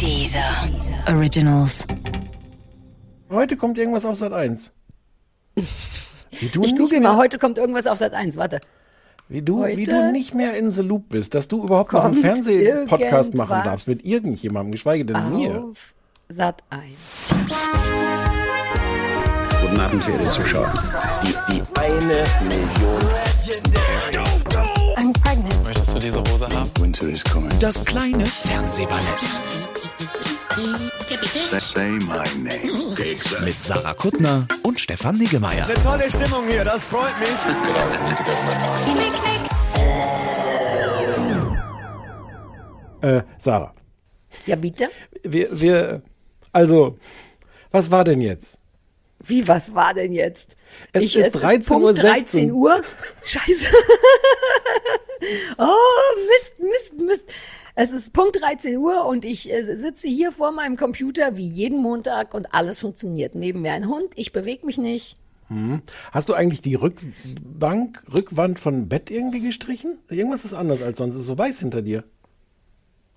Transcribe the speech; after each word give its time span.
Dieser 0.00 0.68
Originals. 1.08 1.86
Heute 3.30 3.56
kommt 3.56 3.78
irgendwas 3.78 4.04
auf 4.04 4.16
Sat 4.16 4.32
1. 4.32 4.70
Wie 5.56 6.48
du, 6.48 6.62
Ich 6.64 6.72
nicht 6.72 6.78
google 6.78 7.00
mehr, 7.00 7.12
mal, 7.12 7.16
heute 7.18 7.38
kommt 7.38 7.58
irgendwas 7.58 7.86
auf 7.86 7.98
Sat 7.98 8.12
1. 8.12 8.36
Warte. 8.36 8.58
wie, 9.28 9.40
du, 9.42 9.64
wie 9.64 9.84
du 9.84 10.10
nicht 10.12 10.34
mehr 10.34 10.56
in 10.58 10.70
the 10.70 10.82
loop 10.82 11.08
bist, 11.10 11.34
dass 11.34 11.46
du 11.48 11.62
überhaupt 11.64 11.92
noch 11.92 12.04
einen 12.04 12.14
Fernsehpodcast 12.14 13.34
machen 13.36 13.62
darfst 13.64 13.86
mit 13.88 14.04
irgendjemandem, 14.04 14.72
geschweige 14.72 15.04
denn 15.04 15.32
mir. 15.36 15.62
Auf 15.64 15.94
Sat 16.28 16.62
1. 16.70 16.82
Guten 19.62 19.80
Abend, 19.80 20.02
verehrte 20.02 20.24
Zuschauer. 20.24 20.72
Die, 21.22 21.52
die 21.52 21.62
eine 21.78 22.24
Million. 22.42 23.00
I'm 24.96 25.12
pregnant. 25.22 25.64
Möchtest 25.64 25.94
du 25.94 25.98
diese 26.00 26.18
Hose 26.18 26.48
haben? 26.48 26.70
Winter 26.80 27.08
is 27.08 27.22
coming. 27.24 27.50
Das 27.60 27.84
kleine 27.84 28.26
Fernsehballett. 28.26 29.04
Mit 33.44 33.54
Sarah 33.62 33.94
Kuttner 33.94 34.46
und 34.62 34.78
Stefan 34.78 35.16
Niggemeier. 35.18 35.66
Tolle 35.82 36.08
Stimmung 36.08 36.46
hier, 36.48 36.64
das 36.64 36.86
freut 36.86 37.18
mich. 37.18 37.28
Äh, 43.02 43.22
Sarah, 43.36 43.74
Ja, 44.46 44.56
bitte? 44.56 44.90
wir, 45.22 45.60
wir, 45.60 46.02
also, 46.52 46.96
was 47.70 47.90
war 47.90 48.04
denn 48.04 48.20
jetzt? 48.20 48.58
Wie, 49.18 49.46
was 49.48 49.74
war 49.74 49.92
denn 49.94 50.12
jetzt? 50.12 50.56
Es 50.92 51.16
ist 51.16 51.36
13:16 51.36 51.68
Punkt 51.68 52.02
13 52.02 52.52
Uhr. 52.52 52.82
Scheiße. 53.22 53.66
oh, 55.58 55.74
Mist, 56.28 56.60
Mist, 56.60 57.00
Mist. 57.00 57.24
Es 57.76 57.90
ist 57.90 58.12
Punkt 58.12 58.40
13 58.40 58.76
Uhr 58.76 59.04
und 59.04 59.24
ich 59.24 59.52
äh, 59.52 59.62
sitze 59.64 60.06
hier 60.08 60.30
vor 60.30 60.52
meinem 60.52 60.76
Computer 60.76 61.36
wie 61.36 61.46
jeden 61.46 61.78
Montag 61.78 62.32
und 62.34 62.54
alles 62.54 62.78
funktioniert. 62.80 63.34
Neben 63.34 63.62
mir 63.62 63.72
ein 63.72 63.88
Hund, 63.88 64.12
ich 64.14 64.32
bewege 64.32 64.64
mich 64.66 64.78
nicht. 64.78 65.16
Hast 66.10 66.28
du 66.28 66.34
eigentlich 66.34 66.62
die 66.62 66.74
Rückbank, 66.74 68.02
Rückwand 68.12 68.58
von 68.58 68.88
Bett 68.88 69.10
irgendwie 69.10 69.40
gestrichen? 69.40 69.98
Irgendwas 70.08 70.44
ist 70.44 70.54
anders 70.54 70.82
als 70.82 70.98
sonst. 70.98 71.14
Es 71.14 71.20
ist 71.22 71.26
so 71.26 71.36
weiß 71.36 71.60
hinter 71.60 71.82
dir. 71.82 72.04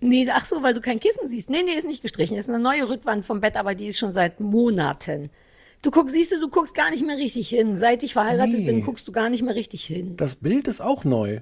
Nee, 0.01 0.27
ach 0.31 0.45
so, 0.45 0.61
weil 0.61 0.73
du 0.73 0.81
kein 0.81 0.99
Kissen 0.99 1.27
siehst. 1.29 1.49
Nee, 1.49 1.63
nee, 1.63 1.71
ist 1.77 1.87
nicht 1.87 2.01
gestrichen. 2.01 2.37
Ist 2.37 2.49
eine 2.49 2.59
neue 2.59 2.89
Rückwand 2.89 3.25
vom 3.25 3.39
Bett, 3.41 3.57
aber 3.57 3.73
die 3.75 3.87
ist 3.87 3.97
schon 3.97 4.13
seit 4.13 4.39
Monaten. 4.39 5.29
Du 5.81 5.89
guckst, 5.89 6.13
siehst 6.13 6.31
du, 6.31 6.39
du 6.39 6.49
guckst 6.49 6.75
gar 6.75 6.91
nicht 6.91 7.05
mehr 7.05 7.17
richtig 7.17 7.49
hin. 7.49 7.77
Seit 7.77 8.03
ich 8.03 8.13
verheiratet 8.13 8.59
Nee. 8.59 8.65
bin, 8.65 8.83
guckst 8.83 9.07
du 9.07 9.11
gar 9.11 9.29
nicht 9.29 9.41
mehr 9.41 9.55
richtig 9.55 9.85
hin. 9.85 10.15
Das 10.17 10.35
Bild 10.35 10.67
ist 10.67 10.81
auch 10.81 11.05
neu. 11.05 11.39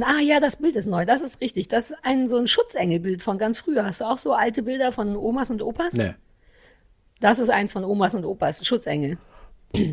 Ah 0.00 0.20
ja, 0.20 0.40
das 0.40 0.56
Bild 0.56 0.74
ist 0.76 0.86
neu, 0.86 1.04
das 1.04 1.20
ist 1.20 1.40
richtig. 1.40 1.68
Das 1.68 1.90
ist 1.90 1.96
ein 2.02 2.28
so 2.28 2.38
ein 2.38 2.46
Schutzengelbild 2.46 3.22
von 3.22 3.36
ganz 3.36 3.58
früher. 3.58 3.84
Hast 3.84 4.00
du 4.00 4.04
auch 4.06 4.18
so 4.18 4.32
alte 4.32 4.62
Bilder 4.62 4.90
von 4.90 5.16
Omas 5.16 5.50
und 5.50 5.60
Opas? 5.60 5.94
Ne. 5.94 6.16
Das 7.20 7.38
ist 7.38 7.50
eins 7.50 7.72
von 7.72 7.84
Omas 7.84 8.14
und 8.14 8.24
Opas, 8.24 8.64
Schutzengel. 8.66 9.18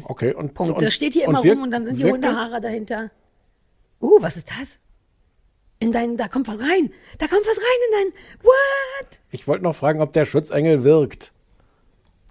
Okay, 0.05 0.33
und. 0.33 0.53
Punkt. 0.53 0.75
und, 0.75 0.81
das 0.81 0.93
steht 0.93 1.13
hier 1.13 1.25
immer 1.25 1.43
wirkt- 1.43 1.55
rum 1.57 1.63
und 1.63 1.71
dann 1.71 1.85
sind 1.85 1.97
die 1.97 2.03
wirkt 2.03 2.23
das? 2.23 2.31
Hundehaare 2.31 2.61
dahinter. 2.61 3.11
Uh, 4.01 4.21
was 4.21 4.37
ist 4.37 4.49
das? 4.49 4.79
In 5.79 5.91
dein, 5.91 6.17
da 6.17 6.27
kommt 6.27 6.47
was 6.47 6.59
rein. 6.59 6.91
Da 7.17 7.27
kommt 7.27 7.41
was 7.41 7.57
rein 7.57 7.79
in 7.87 8.11
dein, 8.11 8.43
what? 8.43 9.19
Ich 9.31 9.47
wollte 9.47 9.63
noch 9.63 9.75
fragen, 9.75 10.01
ob 10.01 10.11
der 10.11 10.25
Schutzengel 10.25 10.83
wirkt. 10.83 11.31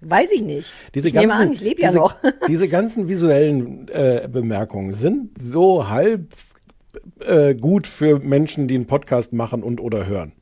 Weiß 0.01 0.31
ich 0.31 0.41
nicht. 0.41 0.73
Diese 0.93 1.07
ich 1.09 1.13
ganzen, 1.13 1.29
nehme 1.29 1.41
an, 1.41 1.51
ich 1.51 1.61
lebe 1.61 1.81
ja 1.81 1.87
diese, 1.89 1.99
noch. 1.99 2.15
diese 2.47 2.67
ganzen 2.69 3.09
visuellen 3.09 3.87
äh, 3.89 4.27
Bemerkungen 4.31 4.93
sind 4.93 5.37
so 5.37 5.89
halb 5.89 6.33
äh, 7.19 7.55
gut 7.55 7.87
für 7.87 8.19
Menschen, 8.19 8.67
die 8.67 8.75
einen 8.75 8.87
Podcast 8.87 9.33
machen 9.33 9.63
und 9.63 9.79
oder 9.79 10.05
hören. 10.05 10.33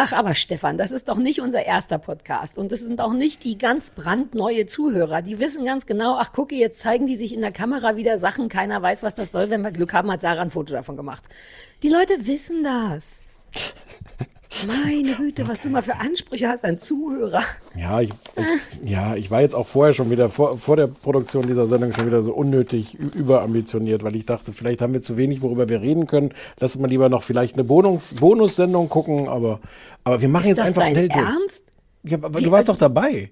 Ach, 0.00 0.12
aber 0.12 0.36
Stefan, 0.36 0.78
das 0.78 0.92
ist 0.92 1.08
doch 1.08 1.18
nicht 1.18 1.40
unser 1.40 1.66
erster 1.66 1.98
Podcast. 1.98 2.56
Und 2.56 2.70
das 2.70 2.80
sind 2.80 3.00
auch 3.00 3.12
nicht 3.12 3.42
die 3.42 3.58
ganz 3.58 3.90
brandneue 3.90 4.64
Zuhörer. 4.66 5.22
Die 5.22 5.40
wissen 5.40 5.64
ganz 5.64 5.86
genau, 5.86 6.16
ach 6.20 6.30
gucke, 6.30 6.54
jetzt 6.54 6.78
zeigen 6.78 7.06
die 7.06 7.16
sich 7.16 7.34
in 7.34 7.40
der 7.40 7.50
Kamera 7.50 7.96
wieder 7.96 8.16
Sachen, 8.18 8.48
keiner 8.48 8.80
weiß, 8.80 9.02
was 9.02 9.16
das 9.16 9.32
soll. 9.32 9.50
Wenn 9.50 9.62
wir 9.62 9.72
Glück 9.72 9.92
haben, 9.92 10.08
hat 10.12 10.20
Sarah 10.20 10.42
ein 10.42 10.52
Foto 10.52 10.72
davon 10.72 10.96
gemacht. 10.96 11.24
Die 11.82 11.88
Leute 11.88 12.14
wissen 12.28 12.62
das. 12.62 13.22
Meine 14.66 15.14
Güte, 15.14 15.46
was 15.46 15.62
du 15.62 15.68
mal 15.68 15.82
für 15.82 15.96
Ansprüche 15.96 16.48
hast 16.48 16.64
an 16.64 16.78
Zuhörer. 16.78 17.42
Ja, 17.76 18.00
ich, 18.00 18.10
ich, 18.10 18.90
ja, 18.90 19.14
ich 19.14 19.30
war 19.30 19.40
jetzt 19.40 19.54
auch 19.54 19.66
vorher 19.66 19.94
schon 19.94 20.10
wieder, 20.10 20.28
vor, 20.28 20.58
vor 20.58 20.76
der 20.76 20.86
Produktion 20.88 21.46
dieser 21.46 21.66
Sendung 21.66 21.92
schon 21.92 22.06
wieder 22.06 22.22
so 22.22 22.32
unnötig 22.34 22.94
überambitioniert, 22.94 24.02
weil 24.02 24.16
ich 24.16 24.26
dachte, 24.26 24.52
vielleicht 24.52 24.80
haben 24.82 24.92
wir 24.92 25.00
zu 25.02 25.16
wenig, 25.16 25.42
worüber 25.42 25.68
wir 25.68 25.80
reden 25.80 26.06
können. 26.06 26.32
Lass 26.58 26.76
mal 26.78 26.88
lieber 26.88 27.08
noch 27.08 27.22
vielleicht 27.22 27.54
eine 27.54 27.64
Bonus, 27.64 28.14
Bonussendung 28.14 28.88
gucken, 28.88 29.28
aber, 29.28 29.60
aber 30.04 30.20
wir 30.20 30.28
machen 30.28 30.44
Ist 30.50 30.58
jetzt 30.58 30.60
einfach 30.60 30.86
schnell 30.86 31.08
durch. 31.08 31.24
Ernst? 31.24 31.62
Ja, 32.02 32.18
aber 32.22 32.40
Wie- 32.40 32.44
du 32.44 32.50
warst 32.50 32.68
doch 32.68 32.76
dabei. 32.76 33.30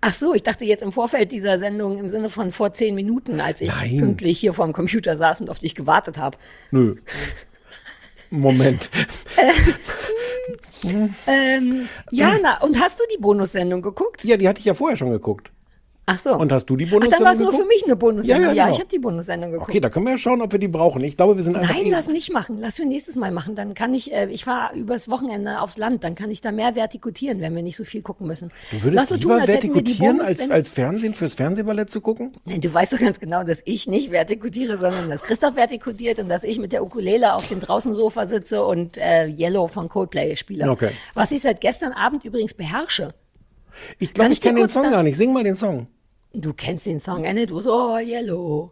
Ach 0.00 0.14
so, 0.14 0.34
ich 0.34 0.42
dachte 0.42 0.64
jetzt 0.64 0.82
im 0.82 0.92
Vorfeld 0.92 1.32
dieser 1.32 1.58
Sendung 1.58 1.98
im 1.98 2.08
Sinne 2.08 2.28
von 2.28 2.52
vor 2.52 2.72
zehn 2.74 2.94
Minuten, 2.94 3.40
als 3.40 3.60
ich 3.60 3.68
Nein. 3.68 3.98
pünktlich 3.98 4.38
hier 4.38 4.52
vorm 4.52 4.72
Computer 4.72 5.16
saß 5.16 5.40
und 5.40 5.50
auf 5.50 5.58
dich 5.58 5.74
gewartet 5.74 6.18
habe. 6.18 6.36
Nö. 6.70 6.96
Moment. 8.30 8.90
Ähm, 11.26 11.88
ja, 12.10 12.36
na, 12.42 12.60
und 12.62 12.80
hast 12.80 13.00
du 13.00 13.04
die 13.12 13.20
Bonussendung 13.20 13.82
geguckt? 13.82 14.24
Ja, 14.24 14.36
die 14.36 14.48
hatte 14.48 14.60
ich 14.60 14.64
ja 14.66 14.74
vorher 14.74 14.96
schon 14.96 15.10
geguckt. 15.10 15.50
Ach 16.08 16.18
so. 16.20 16.34
Und 16.34 16.52
hast 16.52 16.66
du 16.66 16.76
die 16.76 16.84
Ach, 16.86 16.90
Bonussendung 16.90 17.18
dann 17.18 17.26
war 17.26 17.32
es 17.32 17.38
nur 17.40 17.52
für 17.52 17.66
mich 17.66 17.82
eine 17.84 17.96
Bonussendung. 17.96 18.40
Ja, 18.42 18.48
Ja, 18.48 18.52
ja, 18.54 18.62
genau. 18.66 18.74
ich 18.76 18.80
habe 18.80 18.88
die 18.88 18.98
Bonussendung 19.00 19.50
geguckt. 19.50 19.68
Okay, 19.70 19.80
da 19.80 19.90
können 19.90 20.06
wir 20.06 20.12
ja 20.12 20.18
schauen, 20.18 20.40
ob 20.40 20.52
wir 20.52 20.60
die 20.60 20.68
brauchen. 20.68 21.02
Ich 21.02 21.16
glaube, 21.16 21.34
wir 21.34 21.42
sind 21.42 21.56
einfach. 21.56 21.74
Nein, 21.74 21.86
eh- 21.86 21.90
lass 21.90 22.06
nicht 22.06 22.32
machen. 22.32 22.58
Lass 22.60 22.76
für 22.76 22.84
nächstes 22.84 23.16
Mal 23.16 23.32
machen. 23.32 23.56
Dann 23.56 23.74
kann 23.74 23.92
ich, 23.92 24.12
äh, 24.12 24.28
ich 24.30 24.44
fahre 24.44 24.76
übers 24.76 25.08
Wochenende 25.10 25.60
aufs 25.60 25.78
Land, 25.78 26.04
dann 26.04 26.14
kann 26.14 26.30
ich 26.30 26.40
da 26.40 26.52
mehr 26.52 26.76
vertikutieren, 26.76 27.40
wenn 27.40 27.56
wir 27.56 27.62
nicht 27.64 27.76
so 27.76 27.82
viel 27.82 28.02
gucken 28.02 28.28
müssen. 28.28 28.50
Du 28.70 28.82
würdest 28.84 28.94
lass 28.94 29.08
so 29.08 29.14
lieber 29.16 29.38
tun, 29.38 29.40
wir 29.40 29.46
vertikutieren, 29.48 30.20
als, 30.20 30.48
als 30.48 30.68
Fernsehen 30.68 31.12
fürs 31.12 31.34
Fernsehballett 31.34 31.90
zu 31.90 32.00
gucken? 32.00 32.32
Nein, 32.44 32.60
du 32.60 32.72
weißt 32.72 32.92
doch 32.92 33.00
ganz 33.00 33.18
genau, 33.18 33.42
dass 33.42 33.62
ich 33.64 33.88
nicht 33.88 34.12
vertikutiere, 34.12 34.78
sondern 34.78 35.10
dass 35.10 35.22
Christoph 35.22 35.56
vertikutiert 35.56 36.20
und 36.20 36.28
dass 36.28 36.44
ich 36.44 36.60
mit 36.60 36.72
der 36.72 36.84
Ukulele 36.84 37.34
auf 37.34 37.48
dem 37.48 37.58
Draußensofa 37.58 38.26
sitze 38.26 38.64
und 38.64 38.96
äh, 38.98 39.26
Yellow 39.26 39.66
von 39.66 39.88
Coldplay 39.88 40.36
spiele. 40.36 40.70
Okay. 40.70 40.90
Was 41.14 41.32
ich 41.32 41.42
seit 41.42 41.60
gestern 41.60 41.92
Abend 41.92 42.24
übrigens 42.24 42.54
beherrsche. 42.54 43.12
Ich 43.98 44.14
glaube, 44.14 44.32
ich 44.32 44.38
ich 44.38 44.42
kenne 44.42 44.60
den 44.60 44.68
Song 44.68 44.90
gar 44.90 45.02
nicht. 45.02 45.16
Sing 45.16 45.32
mal 45.32 45.42
den 45.44 45.56
Song. 45.56 45.88
Du 46.38 46.52
kennst 46.52 46.84
den 46.84 47.00
Song, 47.00 47.26
Anne, 47.26 47.46
du 47.46 47.60
so, 47.60 47.72
oh, 47.94 47.98
Yellow. 47.98 48.70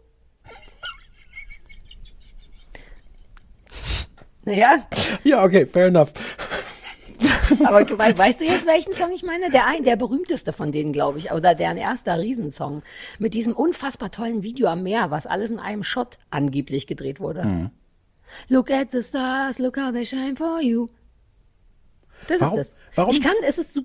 Naja, 4.43 4.85
Ja, 5.23 5.43
okay, 5.43 5.65
fair 5.65 5.87
enough. 5.87 6.13
aber 7.65 7.79
weißt 8.17 8.41
du 8.41 8.45
jetzt, 8.45 8.67
welchen 8.67 8.93
Song 8.93 9.11
ich 9.11 9.23
meine? 9.23 9.49
Der 9.49 9.65
ein, 9.65 9.83
der 9.83 9.95
berühmteste 9.95 10.53
von 10.53 10.71
denen, 10.71 10.93
glaube 10.93 11.17
ich, 11.17 11.31
oder 11.31 11.55
deren 11.55 11.77
erster 11.77 12.19
Riesensong. 12.19 12.83
Mit 13.17 13.33
diesem 13.33 13.53
unfassbar 13.53 14.11
tollen 14.11 14.43
Video 14.43 14.67
am 14.67 14.83
Meer, 14.83 15.09
was 15.09 15.25
alles 15.25 15.49
in 15.49 15.57
einem 15.59 15.83
Shot 15.83 16.19
angeblich 16.29 16.85
gedreht 16.85 17.19
wurde. 17.19 17.43
Mhm. 17.45 17.71
Look 18.47 18.69
at 18.69 18.91
the 18.91 19.01
stars, 19.01 19.57
look 19.57 19.77
how 19.77 19.91
they 19.91 20.05
shine 20.05 20.35
for 20.35 20.61
you. 20.61 20.87
Das 22.27 22.41
Warum- 22.41 22.59
ist 22.59 22.71
das. 22.73 22.79
warum- 22.95 23.11
Ich 23.11 23.21
kann, 23.21 23.35
es 23.47 23.57
ist 23.57 23.79
oh, 23.79 23.81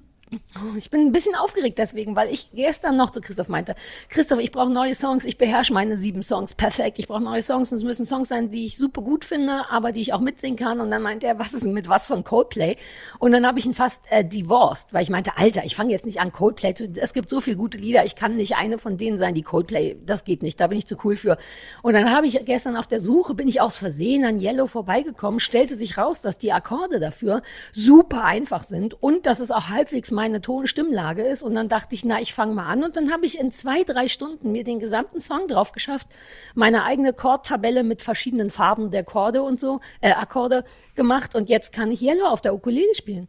ich 0.77 0.91
bin 0.91 1.01
ein 1.01 1.13
bisschen 1.13 1.35
aufgeregt 1.35 1.79
deswegen, 1.79 2.15
weil 2.15 2.31
ich 2.31 2.51
gestern 2.53 2.97
noch 2.97 3.11
zu 3.11 3.21
Christoph 3.21 3.49
meinte, 3.49 3.75
Christoph, 4.09 4.39
ich 4.39 4.53
brauche 4.53 4.71
neue 4.71 4.95
Songs, 4.95 5.25
ich 5.25 5.39
beherrsche 5.39 5.73
meine 5.73 5.99
sieben 5.99 6.23
Songs 6.23 6.55
perfekt, 6.55 6.99
ich 6.99 7.09
brauche 7.09 7.23
neue 7.23 7.43
Songs 7.43 7.73
und 7.73 7.79
es 7.79 7.85
müssen 7.85 8.07
Songs 8.07 8.29
sein, 8.29 8.51
die 8.51 8.67
ich 8.67 8.77
super 8.77 9.03
gut 9.03 9.25
finde, 9.25 9.69
aber 9.71 9.93
die 9.93 10.01
ich 10.01 10.13
auch 10.13 10.21
mitsingen 10.21 10.57
kann 10.57 10.81
und 10.81 10.91
dann 10.91 11.03
meinte 11.03 11.27
er, 11.27 11.39
was 11.39 11.53
ist 11.53 11.65
denn 11.65 11.73
mit 11.73 11.89
was 11.89 12.07
von 12.07 12.23
Coldplay? 12.23 12.77
Und 13.19 13.33
dann 13.33 13.47
habe 13.47 13.59
ich 13.59 13.67
ihn 13.67 13.75
fast 13.75 14.05
äh, 14.11 14.25
divorced, 14.25 14.93
weil 14.93 15.03
ich 15.03 15.11
meinte, 15.11 15.33
Alter, 15.37 15.65
ich 15.65 15.75
fange 15.75 15.91
jetzt 15.91 16.07
nicht 16.07 16.21
an 16.21 16.33
Coldplay 16.33 16.75
zu, 16.75 16.85
es 16.95 17.13
gibt 17.13 17.29
so 17.29 17.41
viele 17.41 17.57
gute 17.57 17.79
Lieder, 17.79 18.05
ich 18.05 18.15
kann 18.15 18.37
nicht 18.37 18.57
eine 18.57 18.79
von 18.79 18.97
denen 18.97 19.19
sein, 19.19 19.35
die 19.35 19.43
Coldplay, 19.43 19.97
das 20.07 20.25
geht 20.25 20.43
nicht, 20.43 20.61
da 20.61 20.69
bin 20.69 20.79
ich 20.79 20.87
zu 20.87 20.97
cool 21.05 21.17
für. 21.17 21.39
Und 21.83 21.95
dann 21.95 22.13
habe 22.13 22.27
ich 22.27 22.45
gestern 22.45 22.77
auf 22.77 22.87
der 22.87 23.01
Suche, 23.01 23.35
bin 23.35 23.49
ich 23.49 23.61
aus 23.61 23.79
Versehen 23.79 24.25
an 24.25 24.41
Yellow 24.41 24.67
vorbeigekommen, 24.67 25.41
stellte 25.41 25.75
sich 25.75 25.99
raus, 25.99 26.21
dass 26.21 26.39
die 26.39 26.53
Akkorde 26.53 27.01
dafür 27.01 27.43
super 27.73 28.25
einfach 28.25 28.63
sind 28.63 28.95
und 29.03 29.27
dass 29.27 29.41
es 29.41 29.51
auch 29.51 29.69
halbwegs 29.71 30.11
meine 30.21 30.43
Ton-Stimmlage 30.43 31.23
ist. 31.23 31.43
Und 31.43 31.55
dann 31.55 31.69
dachte 31.69 31.95
ich, 31.95 32.05
na, 32.05 32.21
ich 32.21 32.35
fange 32.35 32.53
mal 32.53 32.67
an. 32.67 32.85
Und 32.85 32.97
dann 32.97 33.11
habe 33.11 33.25
ich 33.25 33.41
in 33.41 33.51
zwei, 33.51 33.85
drei 33.85 34.07
Stunden 34.07 34.53
mir 34.53 34.65
den 34.65 34.79
gesamten 34.79 35.19
Song 35.19 35.49
drauf 35.49 35.73
geschafft, 35.73 36.09
meine 36.55 36.85
eigene 36.85 37.15
Chordtabelle 37.15 37.83
mit 37.85 38.03
verschiedenen 38.03 38.51
Farben 38.51 38.91
der 38.91 39.03
Chorde 39.03 39.43
und 39.43 39.59
so, 39.59 39.81
äh, 40.03 40.13
Akkorde 40.13 40.65
gemacht. 40.95 41.35
Und 41.35 41.49
jetzt 41.49 41.73
kann 41.73 41.91
ich 41.91 42.03
Yellow 42.03 42.27
auf 42.27 42.43
der 42.43 42.55
Ukulele 42.55 42.95
spielen. 42.95 43.29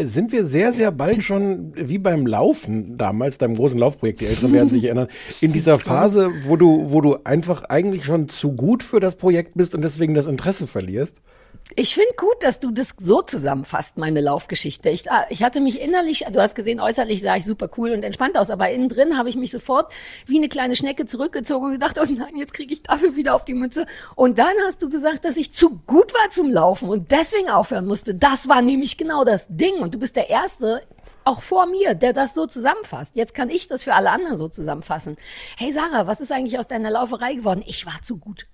Sind 0.00 0.30
wir 0.30 0.44
sehr, 0.44 0.72
sehr 0.72 0.92
bald 0.92 1.24
schon 1.24 1.72
wie 1.74 1.98
beim 1.98 2.26
Laufen 2.26 2.96
damals, 2.96 3.38
deinem 3.38 3.56
großen 3.56 3.78
Laufprojekt, 3.78 4.20
die 4.20 4.26
Älteren 4.26 4.52
werden 4.52 4.68
sich 4.68 4.84
erinnern, 4.84 5.08
in 5.40 5.52
dieser 5.52 5.78
Phase, 5.90 6.30
wo 6.46 6.56
du, 6.56 6.92
wo 6.92 7.00
du 7.00 7.16
einfach 7.24 7.64
eigentlich 7.64 8.04
schon 8.04 8.28
zu 8.28 8.52
gut 8.52 8.84
für 8.84 9.00
das 9.00 9.16
Projekt 9.16 9.52
bist 9.54 9.74
und 9.74 9.82
deswegen 9.82 10.14
das 10.14 10.28
Interesse 10.28 10.68
verlierst? 10.68 11.20
Ich 11.76 11.94
finde 11.94 12.12
gut, 12.16 12.42
dass 12.42 12.58
du 12.58 12.70
das 12.70 12.88
so 12.98 13.22
zusammenfasst, 13.22 13.96
meine 13.96 14.20
Laufgeschichte. 14.20 14.88
Ich, 14.90 15.10
ah, 15.10 15.26
ich 15.30 15.42
hatte 15.42 15.60
mich 15.60 15.80
innerlich, 15.80 16.24
du 16.32 16.40
hast 16.40 16.54
gesehen, 16.54 16.80
äußerlich 16.80 17.20
sah 17.20 17.36
ich 17.36 17.44
super 17.44 17.70
cool 17.76 17.92
und 17.92 18.02
entspannt 18.02 18.36
aus, 18.36 18.50
aber 18.50 18.70
innen 18.70 18.88
drin 18.88 19.16
habe 19.16 19.28
ich 19.28 19.36
mich 19.36 19.52
sofort 19.52 19.92
wie 20.26 20.38
eine 20.38 20.48
kleine 20.48 20.74
Schnecke 20.74 21.06
zurückgezogen 21.06 21.66
und 21.66 21.72
gedacht, 21.72 21.98
oh 22.02 22.06
nein, 22.10 22.36
jetzt 22.36 22.54
kriege 22.54 22.72
ich 22.72 22.82
dafür 22.82 23.14
wieder 23.14 23.34
auf 23.34 23.44
die 23.44 23.54
Mütze. 23.54 23.86
Und 24.16 24.38
dann 24.38 24.54
hast 24.66 24.82
du 24.82 24.88
gesagt, 24.88 25.24
dass 25.24 25.36
ich 25.36 25.52
zu 25.52 25.80
gut 25.86 26.12
war 26.14 26.30
zum 26.30 26.50
Laufen 26.50 26.88
und 26.88 27.10
deswegen 27.12 27.50
aufhören 27.50 27.86
musste. 27.86 28.14
Das 28.14 28.48
war 28.48 28.62
nämlich 28.62 28.96
genau 28.96 29.24
das 29.24 29.46
Ding. 29.48 29.76
Und 29.76 29.94
du 29.94 29.98
bist 29.98 30.16
der 30.16 30.28
Erste, 30.28 30.82
auch 31.24 31.42
vor 31.42 31.66
mir, 31.66 31.94
der 31.94 32.12
das 32.12 32.34
so 32.34 32.46
zusammenfasst. 32.46 33.14
Jetzt 33.14 33.34
kann 33.34 33.50
ich 33.50 33.68
das 33.68 33.84
für 33.84 33.94
alle 33.94 34.10
anderen 34.10 34.36
so 34.36 34.48
zusammenfassen. 34.48 35.16
Hey 35.56 35.72
Sarah, 35.72 36.06
was 36.06 36.20
ist 36.20 36.32
eigentlich 36.32 36.58
aus 36.58 36.66
deiner 36.66 36.90
Lauferei 36.90 37.34
geworden? 37.34 37.62
Ich 37.66 37.86
war 37.86 38.02
zu 38.02 38.18
gut. 38.18 38.46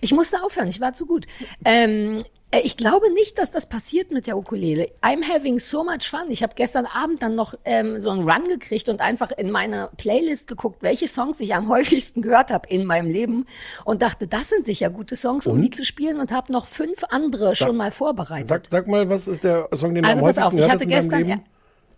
Ich 0.00 0.12
musste 0.12 0.42
aufhören, 0.42 0.68
ich 0.68 0.80
war 0.80 0.94
zu 0.94 1.06
gut. 1.06 1.26
Ähm, 1.64 2.18
äh, 2.50 2.60
ich 2.60 2.76
glaube 2.76 3.12
nicht, 3.12 3.38
dass 3.38 3.50
das 3.50 3.68
passiert 3.68 4.10
mit 4.10 4.26
der 4.26 4.36
Ukulele. 4.36 4.88
I'm 5.02 5.22
having 5.28 5.58
so 5.58 5.82
much 5.82 6.08
fun. 6.08 6.26
Ich 6.28 6.42
habe 6.42 6.54
gestern 6.54 6.86
Abend 6.86 7.22
dann 7.22 7.34
noch 7.34 7.54
ähm, 7.64 8.00
so 8.00 8.10
einen 8.10 8.28
Run 8.28 8.44
gekriegt 8.44 8.88
und 8.88 9.00
einfach 9.00 9.32
in 9.32 9.50
meine 9.50 9.90
Playlist 9.96 10.46
geguckt, 10.46 10.82
welche 10.82 11.08
Songs 11.08 11.40
ich 11.40 11.54
am 11.54 11.68
häufigsten 11.70 12.22
gehört 12.22 12.50
habe 12.50 12.68
in 12.68 12.84
meinem 12.84 13.10
Leben 13.10 13.46
und 13.84 14.02
dachte, 14.02 14.26
das 14.26 14.48
sind 14.48 14.66
sicher 14.66 14.90
gute 14.90 15.16
Songs, 15.16 15.46
um 15.46 15.56
Und? 15.56 15.62
die 15.62 15.70
zu 15.70 15.84
spielen 15.84 16.20
und 16.20 16.32
habe 16.32 16.52
noch 16.52 16.66
fünf 16.66 17.04
andere 17.10 17.56
schon 17.56 17.76
mal 17.76 17.90
vorbereitet. 17.90 18.48
Sag, 18.48 18.66
sag 18.70 18.86
mal, 18.86 19.08
was 19.08 19.28
ist 19.28 19.44
der 19.44 19.68
Song, 19.74 19.94
den 19.94 20.04
du 20.04 20.08
Also 20.08 20.20
am 20.20 20.26
häufigsten 20.26 20.42
auf, 20.46 20.52
ich 20.52 20.58
gehört 20.60 20.72
hast 20.72 20.82
in 20.82 20.90
deinem 20.90 21.28
Leben? 21.28 21.42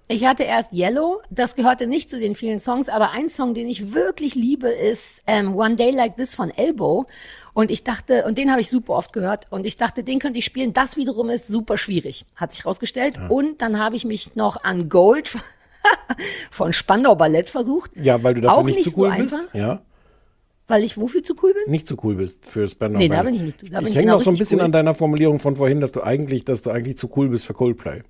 Ich 0.09 0.27
hatte 0.27 0.43
erst 0.43 0.73
Yellow, 0.75 1.21
das 1.31 1.55
gehörte 1.55 1.87
nicht 1.87 2.11
zu 2.11 2.19
den 2.21 2.35
vielen 2.35 2.61
Songs, 2.61 2.89
aber 2.89 3.11
ein 3.12 3.29
Song, 3.31 3.55
den 3.55 3.67
ich 3.69 3.95
wirklich 3.95 4.35
liebe, 4.35 4.69
ist 4.69 5.23
ähm, 5.27 5.55
One 5.56 5.77
Day 5.77 5.91
Like 5.93 6.17
This 6.17 6.35
von 6.35 6.51
Elbow. 6.51 7.06
Und 7.55 7.71
ich 7.71 7.85
dachte, 7.85 8.25
und 8.27 8.37
den 8.37 8.51
habe 8.51 8.61
ich 8.61 8.69
super 8.69 8.95
oft 8.95 9.12
gehört, 9.12 9.47
und 9.51 9.65
ich 9.65 9.77
dachte, 9.77 10.03
den 10.03 10.19
könnte 10.19 10.39
ich 10.41 10.45
spielen. 10.45 10.73
Das 10.73 10.97
wiederum 10.97 11.31
ist 11.31 11.47
super 11.47 11.79
schwierig, 11.79 12.27
hat 12.37 12.53
sich 12.53 12.67
rausgestellt. 12.67 13.15
Und 13.29 13.62
dann 13.62 13.79
habe 13.79 13.95
ich 13.97 14.05
mich 14.05 14.35
noch 14.37 14.62
an 14.65 14.89
Gold 14.89 15.33
von 16.51 16.73
Spandau 16.73 17.15
Ballett 17.15 17.49
versucht. 17.51 17.93
Ja, 17.97 18.23
weil 18.23 18.35
du 18.35 18.41
dafür 18.43 18.59
Auch 18.59 18.65
nicht, 18.65 18.77
nicht 18.77 18.91
zu 18.95 19.01
cool 19.03 19.12
so 19.17 19.23
bist. 19.23 19.35
einfach. 19.35 19.55
Ja, 19.55 19.83
Weil 20.67 20.83
ich 20.85 20.99
wofür 20.99 21.23
zu 21.23 21.35
cool 21.43 21.55
bin? 21.55 21.71
nicht 21.71 21.87
zu 21.87 21.97
cool 22.03 22.17
bist 22.17 22.45
für 22.45 22.69
Spandau 22.69 22.99
Nee, 22.99 23.09
da 23.09 23.17
Ballet. 23.23 23.27
bin 23.27 23.35
ich 23.37 23.43
nicht- 23.43 23.73
da 23.73 23.79
bin 23.79 23.87
ich 23.87 23.91
ich 23.93 23.97
hänge 23.97 24.06
genau 24.06 24.17
noch 24.17 24.23
so 24.25 24.31
ein 24.31 24.37
bisschen 24.37 24.59
cool. 24.59 24.65
an 24.67 24.73
deiner 24.73 24.95
Formulierung 24.95 25.39
von 25.39 25.56
vorhin, 25.56 25.81
dass 25.81 25.93
du 25.93 26.03
eigentlich, 26.03 26.45
dass 26.45 26.62
du 26.62 26.71
eigentlich 26.71 26.97
zu 26.99 27.09
cool 27.17 27.29
bist 27.29 27.47
für 27.47 27.55
Coldplay. 27.55 28.03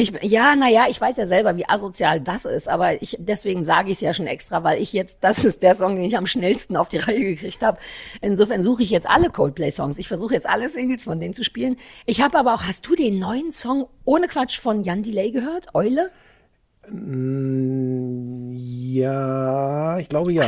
Ich, 0.00 0.14
ja, 0.22 0.56
naja, 0.56 0.86
ich 0.88 0.98
weiß 0.98 1.18
ja 1.18 1.26
selber, 1.26 1.58
wie 1.58 1.68
asozial 1.68 2.22
das 2.22 2.46
ist, 2.46 2.70
aber 2.70 3.02
ich, 3.02 3.18
deswegen 3.20 3.66
sage 3.66 3.90
ich 3.90 3.96
es 3.96 4.00
ja 4.00 4.14
schon 4.14 4.26
extra, 4.26 4.64
weil 4.64 4.80
ich 4.80 4.94
jetzt, 4.94 5.18
das 5.20 5.44
ist 5.44 5.62
der 5.62 5.74
Song, 5.74 5.94
den 5.94 6.06
ich 6.06 6.16
am 6.16 6.26
schnellsten 6.26 6.74
auf 6.78 6.88
die 6.88 6.96
Reihe 6.96 7.20
gekriegt 7.20 7.60
habe. 7.60 7.76
Insofern 8.22 8.62
suche 8.62 8.82
ich 8.82 8.88
jetzt 8.88 9.06
alle 9.06 9.28
Coldplay-Songs. 9.28 9.98
Ich 9.98 10.08
versuche 10.08 10.32
jetzt 10.32 10.48
alle 10.48 10.70
Singles 10.70 11.04
von 11.04 11.20
denen 11.20 11.34
zu 11.34 11.44
spielen. 11.44 11.76
Ich 12.06 12.22
habe 12.22 12.38
aber 12.38 12.54
auch, 12.54 12.62
hast 12.62 12.86
du 12.86 12.94
den 12.94 13.18
neuen 13.18 13.52
Song 13.52 13.88
ohne 14.06 14.26
Quatsch 14.26 14.58
von 14.58 14.82
Jan 14.84 15.02
Delay 15.02 15.32
gehört? 15.32 15.74
Eule? 15.74 16.10
Ja, 18.56 19.98
ich 19.98 20.08
glaube 20.08 20.32
ja. 20.32 20.46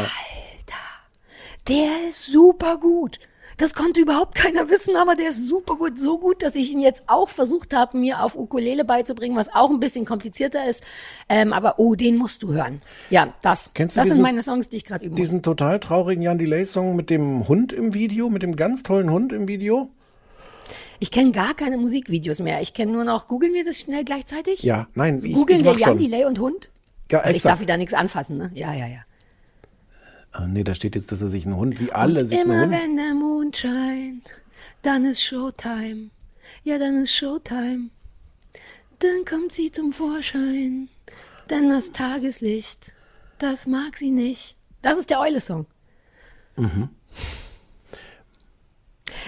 Der 1.69 2.09
ist 2.09 2.25
super 2.25 2.79
gut. 2.79 3.19
Das 3.63 3.75
konnte 3.75 4.01
überhaupt 4.01 4.35
keiner 4.35 4.69
wissen, 4.71 4.97
aber 4.97 5.15
der 5.15 5.31
ist 5.31 5.47
super 5.47 5.77
gut. 5.77 5.97
So 5.97 6.19
gut, 6.19 6.43
dass 6.43 6.57
ich 6.57 6.73
ihn 6.73 6.81
jetzt 6.81 7.05
auch 7.07 7.29
versucht 7.29 7.73
habe, 7.75 7.97
mir 7.97 8.21
auf 8.21 8.37
Ukulele 8.37 8.85
beizubringen, 8.85 9.37
was 9.37 9.55
auch 9.55 9.71
ein 9.71 9.79
bisschen 9.79 10.05
komplizierter 10.05 10.69
ist. 10.69 10.83
Ähm, 11.29 11.53
aber 11.53 11.79
oh, 11.79 11.95
den 11.95 12.17
musst 12.17 12.43
du 12.43 12.53
hören. 12.53 12.81
Ja, 13.09 13.33
das. 13.41 13.71
Kennst 13.73 13.95
du 13.95 14.01
das 14.01 14.07
diesen- 14.09 14.15
sind 14.17 14.23
meine 14.25 14.43
Songs, 14.43 14.69
die 14.69 14.79
ich 14.79 14.85
gerade 14.85 15.09
muss. 15.09 15.15
Diesen 15.17 15.43
total 15.43 15.79
traurigen 15.79 16.25
Jan 16.25 16.39
Delay-Song 16.39 16.97
mit 16.97 17.09
dem 17.09 17.47
Hund 17.47 17.73
im 17.73 17.95
Video, 17.95 18.31
mit 18.31 18.43
dem 18.43 18.57
ganz 18.57 18.83
tollen 18.83 19.13
Hund 19.13 19.33
im 19.33 19.47
Video? 19.47 19.91
Ich 20.99 21.13
kenne 21.13 21.31
gar 21.31 21.55
keine 21.55 21.77
Musikvideos 21.77 22.41
mehr. 22.41 22.63
Ich 22.63 22.75
kenne 22.75 22.91
nur 22.91 23.05
noch, 23.05 23.29
googeln 23.29 23.55
wir 23.55 23.65
das 23.65 23.79
schnell 23.79 24.03
gleichzeitig? 24.05 24.65
Ja, 24.65 24.89
nein, 24.95 25.21
ich, 25.23 25.35
Googeln 25.35 25.61
ich 25.61 25.65
wir 25.65 25.73
Jan 25.75 25.91
schon. 25.91 25.99
Delay 25.99 26.25
und 26.25 26.41
Hund? 26.41 26.69
Ja, 27.13 27.25
Weil 27.25 27.37
ich 27.37 27.43
darf 27.43 27.61
wieder 27.61 27.77
nichts 27.77 27.95
anfassen, 27.95 28.39
ne? 28.39 28.51
Ja, 28.55 28.73
ja, 28.75 28.89
ja. 28.89 29.03
Ah, 30.33 30.47
nee, 30.47 30.65
da 30.65 30.75
steht 30.75 30.95
jetzt, 30.95 31.13
dass 31.13 31.21
er 31.21 31.29
sich 31.29 31.47
einen 31.47 31.57
Hund, 31.57 31.79
wie 31.79 31.93
alle 31.93 32.25
sich 32.25 32.39
einen 32.39 32.51
Immer 32.51 32.63
Hund... 32.63 32.73
wenn 32.73 32.97
der 32.97 33.15
Mond 33.15 33.57
scheint, 33.57 34.43
dann 34.81 35.05
ist 35.05 35.23
Showtime. 35.23 36.11
Ja, 36.65 36.79
dann 36.79 37.03
ist 37.03 37.15
Showtime. 37.15 37.91
Dann 38.99 39.25
kommt 39.29 39.53
sie 39.53 39.71
zum 39.71 39.93
Vorschein. 39.93 40.89
Denn 41.51 41.69
das 41.69 41.93
Tageslicht, 41.93 42.93
das 43.39 43.67
mag 43.67 43.97
sie 43.97 44.11
nicht. 44.11 44.57
Das 44.81 44.99
ist 44.99 45.11
der 45.11 45.21
Eule-Song. 45.21 45.67
Mhm. 46.57 46.89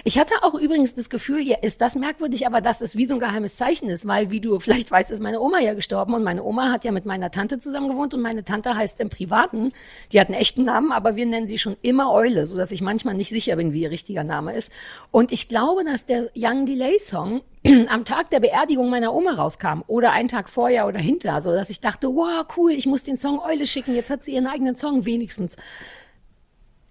Ich 0.02 0.18
hatte 0.18 0.34
auch 0.42 0.54
übrigens 0.54 0.94
das 0.94 1.10
Gefühl, 1.10 1.40
ja, 1.40 1.56
ist 1.62 1.80
das 1.80 1.94
merkwürdig, 1.94 2.46
aber 2.46 2.60
dass 2.60 2.78
das 2.78 2.96
wie 2.96 3.06
so 3.06 3.14
ein 3.14 3.20
geheimes 3.20 3.56
Zeichen 3.56 3.88
ist, 3.88 4.06
weil, 4.06 4.30
wie 4.30 4.40
du 4.40 4.58
vielleicht 4.58 4.90
weißt, 4.90 5.10
ist 5.10 5.22
meine 5.22 5.40
Oma 5.40 5.60
ja 5.60 5.74
gestorben 5.74 6.14
und 6.14 6.24
meine 6.24 6.42
Oma 6.42 6.72
hat 6.72 6.84
ja 6.84 6.92
mit 6.92 7.06
meiner 7.06 7.30
Tante 7.30 7.58
zusammen 7.58 7.88
gewohnt 7.88 8.14
und 8.14 8.20
meine 8.22 8.44
Tante 8.44 8.74
heißt 8.74 9.00
im 9.00 9.10
Privaten, 9.10 9.72
die 10.12 10.20
hat 10.20 10.28
einen 10.28 10.38
echten 10.38 10.64
Namen, 10.64 10.92
aber 10.92 11.16
wir 11.16 11.26
nennen 11.26 11.46
sie 11.46 11.58
schon 11.58 11.76
immer 11.82 12.12
Eule, 12.12 12.46
so 12.46 12.56
dass 12.56 12.72
ich 12.72 12.80
manchmal 12.80 13.14
nicht 13.14 13.28
sicher 13.28 13.56
bin, 13.56 13.72
wie 13.72 13.82
ihr 13.82 13.90
richtiger 13.90 14.24
Name 14.24 14.54
ist. 14.54 14.72
Und 15.10 15.32
ich 15.32 15.48
glaube, 15.48 15.84
dass 15.84 16.06
der 16.06 16.30
Young 16.36 16.66
Delay 16.66 16.98
Song 16.98 17.42
am 17.88 18.04
Tag 18.04 18.30
der 18.30 18.40
Beerdigung 18.40 18.90
meiner 18.90 19.14
Oma 19.14 19.32
rauskam 19.32 19.82
oder 19.86 20.12
einen 20.12 20.28
Tag 20.28 20.48
vorher 20.48 20.86
oder 20.86 20.98
hinter, 20.98 21.40
so 21.40 21.52
dass 21.52 21.70
ich 21.70 21.80
dachte, 21.80 22.08
wow, 22.08 22.44
cool, 22.56 22.72
ich 22.72 22.86
muss 22.86 23.04
den 23.04 23.16
Song 23.16 23.38
Eule 23.40 23.66
schicken, 23.66 23.94
jetzt 23.94 24.10
hat 24.10 24.24
sie 24.24 24.34
ihren 24.34 24.46
eigenen 24.46 24.76
Song 24.76 25.04
wenigstens. 25.06 25.56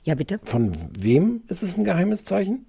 Ja, 0.03 0.15
bitte. 0.15 0.39
Von 0.43 0.71
wem 0.97 1.43
ist 1.47 1.63
es 1.63 1.77
ein 1.77 1.85
geheimes 1.85 2.25
Zeichen? 2.25 2.65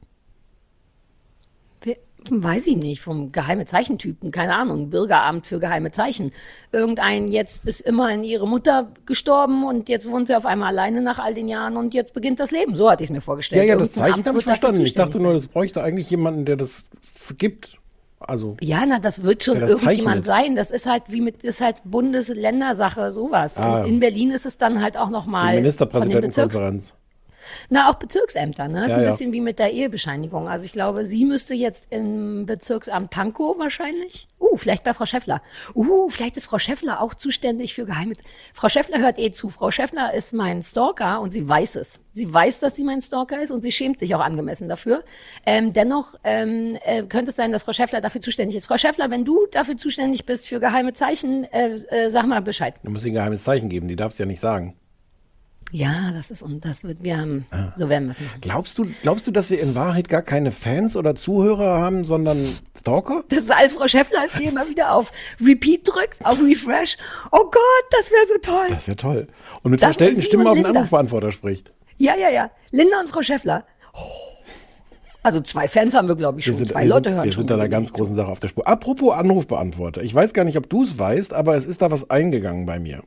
Weiß 2.31 2.67
ich 2.67 2.77
nicht, 2.77 3.01
vom 3.01 3.33
geheime 3.33 3.67
Zeichentypen, 3.67 4.31
keine 4.31 4.55
Ahnung, 4.55 4.91
Bürgeramt 4.91 5.47
für 5.47 5.59
geheime 5.61 5.91
Zeichen. 5.91 6.31
Irgendein 6.73 7.29
jetzt 7.29 7.67
ist 7.67 7.81
immerhin 7.81 8.25
ihre 8.25 8.49
Mutter 8.49 8.93
gestorben 9.07 9.65
und 9.65 9.89
jetzt 9.89 10.11
wohnt 10.11 10.29
sie 10.29 10.37
auf 10.37 10.47
einmal 10.47 10.69
alleine 10.71 11.03
nach 11.03 11.19
all 11.19 11.35
den 11.35 11.49
Jahren 11.49 11.77
und 11.77 11.95
jetzt 11.95 12.15
beginnt 12.15 12.41
das 12.41 12.51
Leben. 12.51 12.77
So 12.77 12.91
hatte 12.91 13.03
ich 13.05 13.11
es 13.11 13.15
mir 13.15 13.21
vorgestellt. 13.21 13.63
Ja, 13.63 13.69
ja, 13.69 13.77
das 13.77 13.89
Irgendein 13.89 14.13
Zeichen 14.13 14.27
habe 14.27 14.39
ich 14.39 14.45
verstanden. 14.45 14.83
Ich 14.83 14.95
dachte 14.95 15.21
nur, 15.21 15.33
das 15.33 15.47
bräuchte 15.47 15.83
eigentlich 15.83 16.11
jemanden, 16.11 16.45
der 16.45 16.57
das 16.57 16.87
gibt. 17.39 17.79
Also, 18.21 18.57
Ja, 18.61 18.85
na, 18.87 18.99
das 19.01 19.23
wird 19.23 19.45
schon 19.45 19.61
das 19.61 19.71
irgendjemand 19.71 20.25
zeichnet. 20.25 20.47
sein. 20.47 20.57
Das 20.57 20.71
ist 20.71 20.87
halt 20.87 21.03
wie 21.09 21.21
mit, 21.21 21.43
ist 21.45 21.61
halt 21.61 21.77
Bundes-Ländersache, 21.85 23.13
sowas. 23.13 23.59
Ah. 23.59 23.85
In 23.85 24.01
Berlin 24.01 24.31
ist 24.31 24.47
es 24.47 24.57
dann 24.57 24.81
halt 24.83 24.97
auch 24.97 25.11
nochmal 25.11 25.57
Ministerpräsidentenkonferenz. 25.57 26.95
Na, 27.69 27.91
auch 27.91 27.95
Bezirksämter, 27.95 28.69
ne? 28.69 28.81
Das 28.81 28.85
ist 28.85 28.91
Ja, 28.91 28.97
ein 28.97 29.05
ja. 29.05 29.11
bisschen 29.11 29.33
wie 29.33 29.41
mit 29.41 29.59
der 29.59 29.73
Ehebescheinigung. 29.73 30.49
Also 30.49 30.65
ich 30.65 30.73
glaube, 30.73 31.05
sie 31.05 31.25
müsste 31.25 31.55
jetzt 31.55 31.89
im 31.91 32.47
Bezirksamt 32.47 33.11
Pankow 33.11 33.59
wahrscheinlich. 33.59 34.29
Uh, 34.41 34.57
vielleicht 34.57 34.85
bei 34.85 34.93
Frau 34.93 35.07
Schäffler. 35.07 35.41
Uh, 35.75 36.09
vielleicht 36.11 36.37
ist 36.37 36.47
Frau 36.47 36.59
Schäffler 36.59 37.01
auch 37.01 37.15
zuständig 37.15 37.75
für 37.75 37.87
geheime. 37.87 38.15
Frau 38.53 38.69
Schäffler 38.69 38.99
hört 38.99 39.19
eh 39.19 39.31
zu. 39.31 39.49
Frau 39.49 39.71
Schäffler 39.71 40.13
ist 40.13 40.35
mein 40.35 40.63
Stalker 40.63 41.21
und 41.21 41.33
sie 41.33 41.49
weiß 41.49 41.77
es. 41.77 42.01
Sie 42.13 42.33
weiß, 42.33 42.61
dass 42.61 42.77
sie 42.77 42.85
mein 42.85 43.03
Stalker 43.03 43.43
ist 43.43 43.51
und 43.51 43.63
sie 43.63 43.73
schämt 43.73 43.99
sich 43.99 44.15
auch 44.15 44.21
angemessen 44.21 44.69
dafür. 44.69 45.03
Ähm, 45.47 45.73
dennoch 45.73 46.15
ähm, 46.25 46.79
äh, 46.85 47.03
könnte 47.05 47.31
es 47.31 47.37
sein, 47.37 47.53
dass 47.53 47.65
Frau 47.65 47.73
Schäffler 47.73 48.01
dafür 48.01 48.21
zuständig 48.21 48.57
ist. 48.57 48.67
Frau 48.67 48.79
Schäffler, 48.79 49.11
wenn 49.11 49.25
du 49.25 49.47
dafür 49.51 49.77
zuständig 49.77 50.27
bist 50.27 50.47
für 50.47 50.61
geheime 50.61 50.93
Zeichen, 50.93 51.45
äh, 51.53 51.75
äh, 51.89 52.11
sag 52.11 52.27
mal 52.27 52.43
Bescheid. 52.43 52.75
Du 52.83 52.91
musst 52.91 53.05
ihr 53.05 53.11
ein 53.11 53.15
geheimes 53.15 53.45
Zeichen 53.45 53.69
geben, 53.69 53.89
die 53.89 53.97
darfst 53.97 54.19
ja 54.19 54.27
nicht 54.27 54.41
sagen. 54.41 54.77
Ja, 55.75 56.13
das 56.13 56.31
ist 56.31 56.41
und 56.41 56.65
das 56.65 56.85
wird 56.85 57.03
wir 57.03 57.19
haben. 57.19 57.47
Ah. 57.51 57.73
So 57.75 57.89
werden 57.89 58.05
wir 58.05 58.13
es 58.13 58.21
machen. 58.21 58.41
Glaubst 58.41 58.79
du, 58.79 58.87
glaubst 59.03 59.27
du, 59.27 59.33
dass 59.33 59.51
wir 59.51 59.61
in 59.61 59.75
Wahrheit 59.75 60.09
gar 60.09 60.23
keine 60.23 60.53
Fans 60.53 60.97
oder 60.97 61.17
Zuhörer 61.17 61.81
haben, 61.81 62.05
sondern 62.05 62.47
Stalker? 62.79 63.25
Das 63.29 63.41
ist 63.41 63.51
als 63.51 63.75
Frau 63.75 63.89
Schäffler, 63.89 64.21
als 64.21 64.31
die 64.39 64.45
immer 64.45 64.69
wieder 64.69 64.95
auf 64.95 65.11
Repeat 65.45 65.81
drückst, 65.83 66.25
auf 66.25 66.41
Refresh. 66.41 66.97
Oh 67.33 67.43
Gott, 67.43 67.85
das 67.91 68.13
wäre 68.13 68.23
so 68.29 68.53
toll. 68.53 68.67
Das 68.69 68.87
wäre 68.87 68.97
toll. 68.97 69.27
Und 69.65 69.73
mit 69.73 69.83
Das 69.83 69.97
verstellten 69.97 70.23
Stimmen 70.23 70.47
auf 70.47 70.55
den. 70.55 70.65
Anrufbeantworter 70.65 71.33
spricht. 71.33 71.73
Ja, 71.99 72.15
ja, 72.17 72.31
ja. 72.31 72.53
Linda 72.71 73.01
und 73.01 73.09
Frau 73.09 73.23
Schäffler. 73.23 73.65
Oh. 73.95 73.99
Also 75.25 75.41
zwei 75.41 75.67
Fans 75.67 75.95
haben 75.95 76.07
wir, 76.07 76.15
glaube 76.15 76.39
ich, 76.39 76.45
schon. 76.45 76.55
sind, 76.55 76.69
zwei 76.69 76.85
Leute 76.85 77.09
sind, 77.09 77.17
hören 77.17 77.25
wir 77.25 77.33
sind 77.33 77.51
da 77.51 77.55
einer 77.55 77.69
ganz 77.69 77.93
großen 77.93 78.15
Sache 78.15 78.29
auf 78.29 78.39
der 78.39 78.47
Spur. 78.47 78.69
Apropos 78.69 79.13
Anrufbeantworter. 79.13 80.03
Ich 80.03 80.15
weiß 80.15 80.35
gar 80.35 80.45
nicht, 80.45 80.57
ob 80.57 80.71
du 80.71 80.85
es 80.85 80.97
weißt, 81.01 81.35
aber 81.35 81.57
es 81.57 81.67
ist 81.67 81.83
da 81.83 81.91
was 81.91 82.11
eingegangen 82.11 82.65
bei 82.65 82.79
mir. 82.79 83.03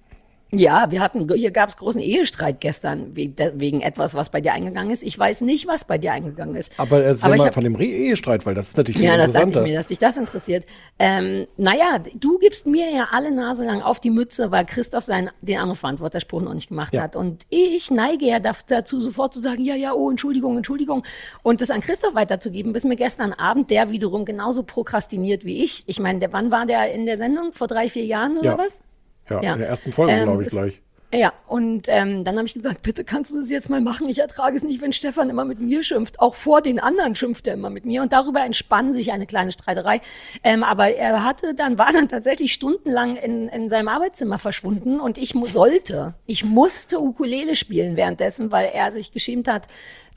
Ja, 0.52 0.90
wir 0.92 1.02
hatten, 1.02 1.28
hier 1.34 1.52
gab 1.52 1.68
es 1.68 1.76
großen 1.76 2.00
Ehestreit 2.02 2.62
gestern 2.62 3.16
wegen, 3.16 3.82
etwas, 3.82 4.16
was 4.16 4.30
bei 4.30 4.40
dir 4.40 4.54
eingegangen 4.54 4.92
ist. 4.92 5.04
Ich 5.04 5.20
weiß 5.20 5.42
nicht, 5.42 5.68
was 5.68 5.84
bei 5.86 5.98
dir 5.98 6.14
eingegangen 6.14 6.56
ist. 6.56 6.72
Aber 6.80 7.04
erzähl 7.04 7.34
ich 7.34 7.38
mal 7.40 7.48
hab- 7.48 7.54
von 7.54 7.66
dem 7.66 7.76
Re- 7.76 7.84
Ehestreit, 7.84 8.46
weil 8.46 8.56
das 8.56 8.68
ist 8.70 8.78
natürlich 8.78 8.98
viel 8.98 9.06
Ja, 9.08 9.18
das 9.18 9.28
dachte 9.34 9.38
ich 9.40 9.44
interessanter. 9.48 9.68
mir, 9.68 9.76
dass 9.78 9.88
dich 9.88 10.00
das 10.00 10.16
interessiert. 10.16 10.66
Ähm, 11.00 11.48
naja, 11.58 12.00
du 12.16 12.38
gibst 12.40 12.66
mir 12.66 12.90
ja 12.90 13.10
alle 13.12 13.32
Nase 13.32 13.66
lang 13.66 13.82
auf 13.82 14.00
die 14.00 14.10
Mütze, 14.10 14.50
weil 14.50 14.64
Christoph 14.66 15.04
seinen, 15.04 15.32
den 15.42 15.60
Anrufbeantworterspruch 15.60 16.42
noch 16.42 16.54
nicht 16.54 16.70
gemacht 16.70 16.94
Ja. 16.94 17.02
hat. 17.02 17.18
Und 17.18 17.46
ich 17.50 17.92
neige 17.92 18.26
ja 18.26 18.40
dazu, 18.40 19.02
sofort 19.02 19.34
zu 19.34 19.42
sagen, 19.42 19.62
ja, 19.64 19.76
ja, 19.76 19.94
oh, 19.94 20.10
Entschuldigung, 20.10 20.56
Entschuldigung. 20.56 21.04
Und 21.44 21.60
das 21.60 21.70
an 21.72 21.82
Christoph 21.82 22.16
weiterzugeben, 22.16 22.72
bis 22.72 22.86
mir 22.86 22.96
gestern 22.96 23.34
Abend 23.34 23.70
der 23.70 23.92
wiederum 23.92 24.24
genauso 24.24 24.64
prokrastiniert 24.64 25.44
wie 25.44 25.62
ich. 25.64 25.84
Ich 25.88 26.00
meine, 26.00 26.20
der, 26.20 26.32
wann 26.32 26.52
war 26.52 26.66
der 26.66 26.94
in 26.94 27.06
der 27.06 27.18
Sendung? 27.18 27.52
Vor 27.52 27.68
drei, 27.68 27.90
vier 27.90 28.06
Jahren 28.06 28.38
oder 28.38 28.52
Ja. 28.52 28.58
was? 28.58 28.82
Ja, 29.30 29.42
Ja. 29.42 29.54
in 29.54 29.60
der 29.60 29.70
ersten 29.70 29.92
Folge, 29.92 30.14
Ähm, 30.14 30.24
glaube 30.24 30.44
ich, 30.44 30.50
gleich. 30.50 30.82
Ja, 31.14 31.32
und 31.48 31.84
ähm, 31.88 32.26
dann 32.26 32.36
habe 32.36 32.48
ich 32.48 32.54
gesagt, 32.54 32.82
bitte 32.82 33.06
kannst 33.06 33.34
du 33.34 33.40
das 33.40 33.50
jetzt 33.50 33.70
mal 33.70 33.80
machen. 33.80 34.10
Ich 34.10 34.20
ertrage 34.20 34.58
es 34.58 34.64
nicht, 34.64 34.82
wenn 34.82 34.92
Stefan 34.92 35.30
immer 35.30 35.46
mit 35.46 35.62
mir 35.62 35.82
schimpft. 35.82 36.20
Auch 36.20 36.36
vor 36.36 36.62
den 36.62 36.82
anderen 36.82 37.16
schimpft 37.16 37.48
er 37.48 37.54
immer 37.54 37.70
mit 37.70 37.86
mir. 37.86 38.02
Und 38.02 38.12
darüber 38.12 38.44
entspann 38.44 38.94
sich 38.94 39.14
eine 39.14 39.26
kleine 39.26 39.54
Streiterei. 39.54 40.02
Ähm, 40.44 40.64
aber 40.66 40.90
er 40.94 41.24
hatte 41.24 41.56
dann, 41.56 41.78
war 41.78 41.94
dann 41.94 42.10
tatsächlich 42.10 42.52
stundenlang 42.52 43.16
in, 43.16 43.48
in 43.48 43.70
seinem 43.70 43.88
Arbeitszimmer 43.88 44.38
verschwunden 44.38 45.00
und 45.00 45.18
ich 45.18 45.34
sollte, 45.46 46.16
ich 46.26 46.44
musste 46.44 47.00
Ukulele 47.00 47.56
spielen 47.56 47.96
währenddessen, 47.96 48.52
weil 48.52 48.70
er 48.74 48.92
sich 48.92 49.14
geschämt 49.14 49.48
hat, 49.48 49.68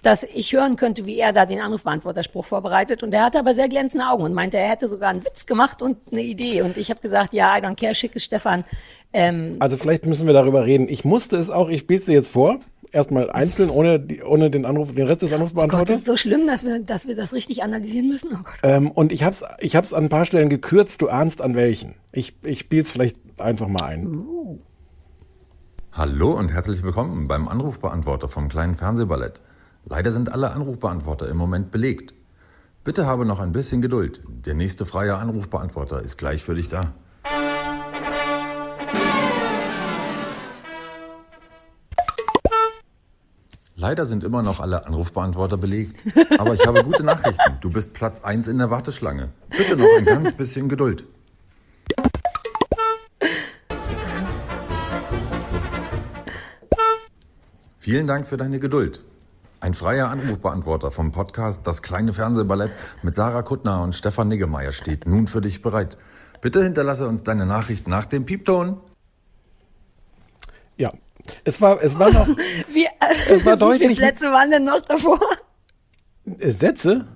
dass 0.02 0.23
ich 0.23 0.55
hören 0.55 0.76
könnte, 0.76 1.05
wie 1.05 1.19
er 1.19 1.35
da 1.35 1.45
den 1.45 1.61
Anrufbeantworterspruch 1.61 2.47
vorbereitet. 2.47 3.02
Und 3.02 3.12
er 3.12 3.23
hatte 3.23 3.38
aber 3.38 3.52
sehr 3.52 3.69
glänzende 3.69 4.07
Augen 4.09 4.25
und 4.25 4.33
meinte, 4.33 4.57
er 4.57 4.67
hätte 4.69 4.88
sogar 4.88 5.11
einen 5.11 5.25
Witz 5.25 5.45
gemacht 5.45 5.83
und 5.83 5.99
eine 6.11 6.23
Idee. 6.23 6.62
Und 6.62 6.79
ich 6.79 6.88
habe 6.90 7.00
gesagt, 7.02 7.35
ja, 7.35 7.57
I 7.57 7.61
don't 7.61 7.79
care, 7.79 7.95
schick 7.95 8.17
es 8.17 8.25
Stefan. 8.25 8.64
Ähm, 9.12 9.57
Also 9.61 9.76
vielleicht 9.76 10.07
müssen 10.07 10.26
wir 10.26 10.35
darüber 10.35 10.64
reden. 10.64 10.88
Ich 10.88 11.05
musste 11.05 11.37
es 11.37 11.50
auch, 11.50 11.69
ich 11.69 11.81
spiele 11.81 11.99
es 11.99 12.05
dir 12.07 12.12
jetzt 12.12 12.31
vor. 12.31 12.61
Erstmal 12.93 13.31
einzeln, 13.31 13.71
ohne, 13.71 14.00
die, 14.00 14.21
ohne 14.23 14.50
den 14.50 14.64
Anruf, 14.64 14.93
den 14.93 15.07
Rest 15.07 15.23
des 15.23 15.31
Gott, 15.31 15.88
das 15.88 15.99
ist 15.99 16.07
so 16.07 16.17
schlimm, 16.17 16.49
dass 16.49 16.64
wir, 16.64 16.81
dass 16.81 17.07
wir 17.07 17.14
das 17.14 17.33
richtig 17.33 17.62
analysieren 17.62 18.09
müssen. 18.09 18.31
Oh 18.33 18.43
Gott. 18.43 18.59
Ähm, 18.64 18.90
und 18.90 19.12
ich 19.12 19.23
hab's, 19.23 19.45
ich 19.61 19.76
hab's 19.76 19.93
an 19.93 20.05
ein 20.05 20.09
paar 20.09 20.25
Stellen 20.25 20.49
gekürzt, 20.49 21.00
du 21.00 21.09
ahnst 21.09 21.40
an 21.40 21.55
welchen. 21.55 21.95
Ich, 22.11 22.35
ich 22.43 22.59
spiel's 22.61 22.90
vielleicht 22.90 23.17
einfach 23.38 23.69
mal 23.69 23.83
ein. 23.83 24.25
Hallo 25.93 26.33
und 26.33 26.52
herzlich 26.52 26.83
willkommen 26.83 27.29
beim 27.29 27.47
Anrufbeantworter 27.47 28.29
vom 28.29 28.49
kleinen 28.49 28.75
Fernsehballett. 28.75 29.40
Leider 29.87 30.11
sind 30.11 30.33
alle 30.33 30.50
Anrufbeantworter 30.50 31.29
im 31.29 31.37
Moment 31.37 31.71
belegt. 31.71 32.14
Bitte 32.83 33.07
habe 33.07 33.25
noch 33.25 33.38
ein 33.40 33.52
bisschen 33.52 33.83
Geduld. 33.83 34.23
Der 34.29 34.55
nächste 34.55 34.85
freie 34.85 35.17
Anrufbeantworter 35.17 36.02
ist 36.02 36.17
gleich 36.17 36.43
für 36.43 36.55
dich 36.55 36.69
da. 36.69 36.93
Leider 43.81 44.05
sind 44.05 44.25
immer 44.25 44.43
noch 44.43 44.61
alle 44.61 44.85
Anrufbeantworter 44.85 45.57
belegt. 45.57 46.05
Aber 46.39 46.53
ich 46.53 46.67
habe 46.67 46.85
gute 46.85 47.03
Nachrichten. 47.03 47.57
Du 47.63 47.71
bist 47.71 47.95
Platz 47.95 48.21
1 48.21 48.47
in 48.47 48.59
der 48.59 48.71
Warteschlange. 48.71 49.31
Bitte 49.49 49.75
noch 49.79 49.87
ein 49.97 50.05
ganz 50.05 50.33
bisschen 50.33 50.69
Geduld. 50.69 51.07
Vielen 57.79 58.07
Dank 58.07 58.27
für 58.27 58.37
deine 58.37 58.61
Geduld. 58.61 59.03
Ein 59.61 59.73
freier 59.73 60.11
Anrufbeantworter 60.11 60.91
vom 60.91 61.11
Podcast 61.11 61.67
Das 61.67 61.81
kleine 61.81 62.13
Fernsehballett 62.13 62.73
mit 63.03 63.17
Sarah 63.17 63.41
Kuttner 63.41 63.83
und 63.83 63.97
Stefan 63.97 64.29
Niggemeier 64.29 64.73
steht 64.73 65.07
nun 65.07 65.27
für 65.27 65.41
dich 65.41 65.63
bereit. 65.63 65.97
Bitte 66.43 66.63
hinterlasse 66.63 67.09
uns 67.09 67.23
deine 67.23 67.47
Nachricht 67.47 67.89
nach 67.89 68.05
dem 68.05 68.27
Piepton. 68.27 68.77
Es 71.45 71.61
war, 71.61 71.83
es 71.83 71.99
war 71.99 72.11
noch 72.13 72.29
Wie, 72.73 72.87
Es 73.29 73.45
war 73.45 73.55
wie 73.57 73.59
deutlich- 73.59 73.89
viele 73.89 74.09
Plätze 74.09 74.31
waren 74.33 74.51
denn 74.51 74.65
noch 74.65 74.81
davor? 74.83 75.19
äh, 76.39 76.51
Sätze. 76.51 77.07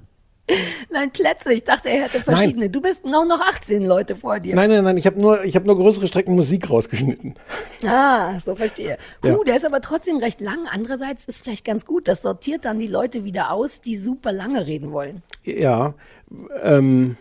Nein, 0.91 1.11
Plätze. 1.11 1.55
Ich 1.55 1.65
dachte, 1.65 1.89
er 1.89 2.05
hätte 2.05 2.21
verschiedene. 2.23 2.69
Du 2.69 2.83
bist 2.83 3.07
noch, 3.07 3.25
noch 3.25 3.41
18 3.41 3.83
Leute 3.83 4.15
vor 4.15 4.41
dir. 4.41 4.55
Nein, 4.55 4.69
nein, 4.69 4.85
nein, 4.85 4.99
ich 4.99 5.07
habe 5.07 5.19
nur, 5.19 5.43
ich 5.43 5.57
habe 5.57 5.67
nur 5.67 5.75
größere 5.77 6.07
Strecken 6.07 6.35
Musik 6.35 6.69
rausgeschnitten. 6.71 7.35
Ah, 7.87 8.39
so 8.41 8.55
verstehe. 8.55 8.97
Ja. 9.23 9.37
der 9.45 9.57
ist 9.57 9.67
aber 9.67 9.81
trotzdem 9.83 10.17
recht 10.19 10.41
lang. 10.41 10.67
Andererseits 10.71 11.25
ist 11.27 11.43
vielleicht 11.43 11.65
ganz 11.67 11.85
gut. 11.87 12.09
Das 12.09 12.23
sortiert 12.23 12.65
dann 12.67 12.79
die 12.79 12.87
Leute 12.87 13.25
wieder 13.25 13.51
aus, 13.51 13.81
die 13.83 13.97
super 13.97 14.33
lange 14.33 14.67
reden 14.67 14.93
wollen. 14.93 15.23
Ja. 15.45 15.93
Ähm, 16.63 17.17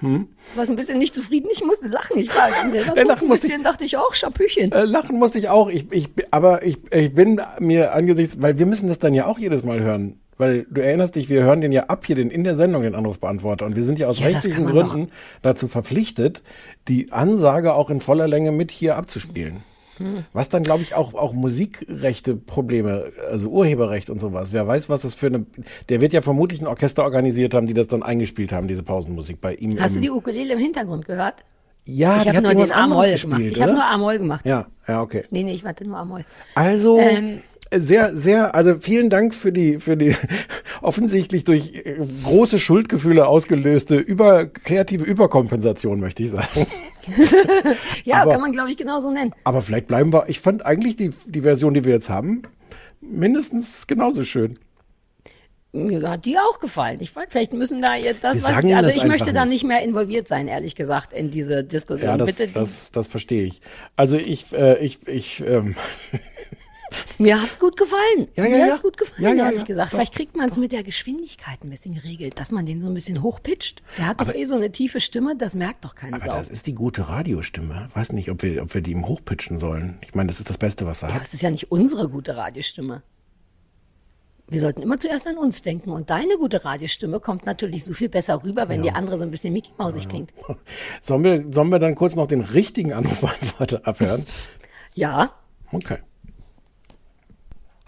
Du 0.00 0.26
warst 0.56 0.70
ein 0.70 0.76
bisschen 0.76 0.98
nicht 0.98 1.14
zufrieden. 1.14 1.48
Ich 1.52 1.64
musste 1.64 1.88
lachen. 1.88 2.18
Ich 2.18 2.28
war 2.28 2.48
selber 2.70 2.92
kurz 2.94 3.06
lachen 3.08 3.32
ein 3.32 3.40
bisschen, 3.40 3.62
dachte 3.62 3.84
ich 3.84 3.96
auch, 3.96 4.14
Schapüchen. 4.14 4.72
äh, 4.72 4.84
lachen 4.84 5.18
musste 5.18 5.38
ich 5.38 5.48
auch. 5.48 5.68
Ich, 5.68 5.90
ich, 5.92 6.08
aber 6.30 6.64
ich, 6.64 6.78
ich 6.92 7.14
bin 7.14 7.40
mir 7.58 7.92
angesichts, 7.92 8.40
weil 8.40 8.58
wir 8.58 8.66
müssen 8.66 8.88
das 8.88 8.98
dann 8.98 9.14
ja 9.14 9.26
auch 9.26 9.38
jedes 9.38 9.64
Mal 9.64 9.80
hören. 9.80 10.20
Weil 10.36 10.66
du 10.70 10.80
erinnerst 10.80 11.16
dich, 11.16 11.28
wir 11.28 11.42
hören 11.42 11.60
den 11.60 11.72
ja 11.72 11.86
ab 11.86 12.06
hier 12.06 12.14
den, 12.14 12.30
in 12.30 12.44
der 12.44 12.54
Sendung, 12.54 12.84
den 12.84 12.94
Anrufbeantworter. 12.94 13.66
Und 13.66 13.74
wir 13.74 13.82
sind 13.82 13.98
ja 13.98 14.06
aus 14.06 14.20
Ja, 14.20 14.26
rechtlichen 14.26 14.66
Gründen 14.66 15.10
dazu 15.42 15.66
verpflichtet, 15.66 16.44
die 16.86 17.10
Ansage 17.10 17.74
auch 17.74 17.90
in 17.90 18.00
voller 18.00 18.28
Länge 18.28 18.52
mit 18.52 18.70
hier 18.70 18.96
abzuspielen. 18.96 19.64
Hm. 19.98 20.24
Was 20.32 20.48
dann, 20.48 20.62
glaube 20.62 20.82
ich, 20.82 20.94
auch, 20.94 21.14
auch 21.14 21.32
Musikrechte 21.32 22.36
Probleme, 22.36 23.12
also 23.30 23.48
Urheberrecht 23.48 24.10
und 24.10 24.20
sowas. 24.20 24.52
Wer 24.52 24.66
weiß, 24.66 24.88
was 24.88 25.02
das 25.02 25.14
für 25.14 25.26
eine. 25.26 25.46
Der 25.88 26.00
wird 26.00 26.12
ja 26.12 26.22
vermutlich 26.22 26.60
ein 26.60 26.66
Orchester 26.66 27.04
organisiert 27.04 27.54
haben, 27.54 27.66
die 27.66 27.74
das 27.74 27.88
dann 27.88 28.02
eingespielt 28.02 28.52
haben, 28.52 28.68
diese 28.68 28.82
Pausenmusik 28.82 29.40
bei 29.40 29.54
ihm. 29.54 29.78
Hast 29.80 29.96
du 29.96 30.00
die 30.00 30.10
Ukulele 30.10 30.54
im 30.54 30.58
Hintergrund 30.58 31.04
gehört? 31.04 31.44
ja, 31.88 32.16
ich 32.16 32.22
die 32.22 32.28
habe 32.28 32.36
hat 32.36 32.44
nur 32.44 32.64
den 32.64 32.72
A-Moll 32.72 32.98
anderes 32.98 33.22
gemacht. 33.22 33.38
gespielt, 33.38 33.56
Ich 33.56 33.62
habe 33.62 33.72
nur 33.72 33.84
A-Moll 33.84 34.18
gemacht. 34.18 34.46
Ja, 34.46 34.66
ja, 34.86 35.02
okay. 35.02 35.24
Nee, 35.30 35.42
nee, 35.42 35.52
ich 35.52 35.64
warte 35.64 35.86
nur 35.86 35.96
A-Moll. 35.96 36.24
Also 36.54 36.98
Ähm. 36.98 37.40
Sehr, 37.74 38.16
sehr, 38.16 38.54
also 38.54 38.76
vielen 38.78 39.10
Dank 39.10 39.34
für 39.34 39.52
die, 39.52 39.78
für 39.78 39.96
die 39.96 40.14
offensichtlich 40.82 41.44
durch 41.44 41.74
äh, 41.74 41.96
große 42.24 42.58
Schuldgefühle 42.58 43.26
ausgelöste 43.26 43.96
über 43.96 44.46
kreative 44.46 45.04
Überkompensation, 45.04 46.00
möchte 46.00 46.22
ich 46.22 46.30
sagen. 46.30 46.66
Ja, 48.04 48.22
Aber- 48.22 48.32
kann 48.32 48.40
man, 48.42 48.52
glaube 48.52 48.70
ich, 48.70 48.76
genauso 48.76 49.10
nennen. 49.10 49.32
Aber 49.44 49.62
vielleicht 49.62 49.86
bleiben 49.86 50.12
wir. 50.12 50.28
Ich 50.28 50.40
fand 50.40 50.64
eigentlich 50.66 50.96
die, 50.96 51.10
die 51.26 51.40
Version, 51.40 51.72
die 51.72 51.84
wir 51.86 51.92
jetzt 51.94 52.10
haben, 52.10 52.42
mindestens 53.00 53.86
genauso 53.86 54.24
schön. 54.24 54.58
Mir 55.72 56.08
hat 56.08 56.24
die 56.24 56.38
auch 56.38 56.58
gefallen. 56.60 56.98
Ich 57.00 57.10
fand, 57.10 57.30
vielleicht 57.30 57.52
müssen 57.52 57.82
da 57.82 57.94
jetzt 57.94 58.24
das, 58.24 58.42
was 58.42 58.64
ich, 58.64 58.74
also 58.74 58.88
ich 58.88 59.04
möchte 59.04 59.34
da 59.34 59.44
nicht. 59.44 59.64
mehr 59.64 59.82
involviert 59.82 60.26
sein, 60.26 60.48
ehrlich 60.48 60.74
gesagt, 60.74 61.12
in 61.12 61.30
diese 61.30 61.62
Diskussion. 61.62 62.10
Ja, 62.10 62.16
das, 62.16 62.26
Bitte, 62.32 62.48
das, 62.52 62.90
das 62.90 63.06
verstehe 63.06 63.44
ich. 63.44 63.60
Also 63.94 64.16
ich, 64.16 64.52
äh, 64.54 64.78
ich, 64.82 65.06
ich, 65.06 65.40
ähm, 65.46 65.74
mir 67.18 67.40
hat's 67.42 67.58
gut 67.58 67.76
gefallen. 67.76 68.28
Ja, 68.36 68.44
ja, 68.44 68.50
mir 68.50 68.58
ja. 68.58 68.66
hat's 68.72 68.82
gut 68.82 68.96
gefallen, 68.96 69.22
Ja, 69.22 69.32
ja, 69.32 69.44
ehrlich 69.46 69.64
gesagt. 69.64 69.92
Doch. 69.92 69.96
Vielleicht 69.96 70.14
kriegt 70.14 70.36
man 70.36 70.48
es 70.50 70.56
mit 70.56 70.72
der 70.72 70.82
Geschwindigkeit 70.82 71.62
ein 71.62 71.70
bisschen 71.70 71.94
geregelt, 71.94 72.38
dass 72.38 72.50
man 72.50 72.66
den 72.66 72.80
so 72.80 72.86
ein 72.88 72.94
bisschen 72.94 73.22
hochpitcht. 73.22 73.82
Der 73.98 74.06
hat 74.06 74.20
doch 74.20 74.32
eh 74.34 74.44
so 74.44 74.54
eine 74.56 74.70
tiefe 74.72 75.00
Stimme, 75.00 75.36
das 75.36 75.54
merkt 75.54 75.84
doch 75.84 75.94
keine 75.94 76.16
aber 76.16 76.26
Sau. 76.26 76.36
das 76.38 76.48
ist 76.48 76.66
die 76.66 76.74
gute 76.74 77.08
Radiostimme. 77.08 77.88
Weiß 77.94 78.12
nicht, 78.12 78.30
ob 78.30 78.42
wir, 78.42 78.62
ob 78.62 78.72
wir 78.74 78.80
die 78.80 78.92
ihm 78.92 79.06
hochpitchen 79.06 79.58
sollen. 79.58 79.98
Ich 80.02 80.14
meine, 80.14 80.28
das 80.28 80.38
ist 80.38 80.48
das 80.50 80.58
Beste, 80.58 80.86
was 80.86 81.02
er 81.02 81.10
Ja, 81.10 81.14
hat. 81.16 81.26
es 81.26 81.34
ist 81.34 81.42
ja 81.42 81.50
nicht 81.50 81.70
unsere 81.70 82.08
gute 82.08 82.36
Radiostimme. 82.36 83.02
Wir 84.50 84.60
sollten 84.60 84.80
immer 84.80 84.98
zuerst 84.98 85.26
an 85.26 85.36
uns 85.36 85.60
denken. 85.60 85.90
Und 85.90 86.08
deine 86.08 86.38
gute 86.38 86.64
Radiostimme 86.64 87.20
kommt 87.20 87.44
natürlich 87.44 87.84
so 87.84 87.92
viel 87.92 88.08
besser 88.08 88.42
rüber, 88.42 88.70
wenn 88.70 88.82
die 88.82 88.90
andere 88.92 89.18
so 89.18 89.24
ein 89.24 89.30
bisschen 89.30 89.52
Mickey 89.52 89.72
Mausig 89.76 90.08
klingt. 90.08 90.32
Sollen 91.02 91.22
wir, 91.22 91.44
sollen 91.52 91.68
wir 91.68 91.78
dann 91.78 91.94
kurz 91.94 92.16
noch 92.16 92.26
den 92.26 92.40
richtigen 92.40 92.94
Anrufbeantworter 92.94 93.86
abhören? 93.86 94.24
Ja, 94.94 95.32
Okay. 95.70 95.98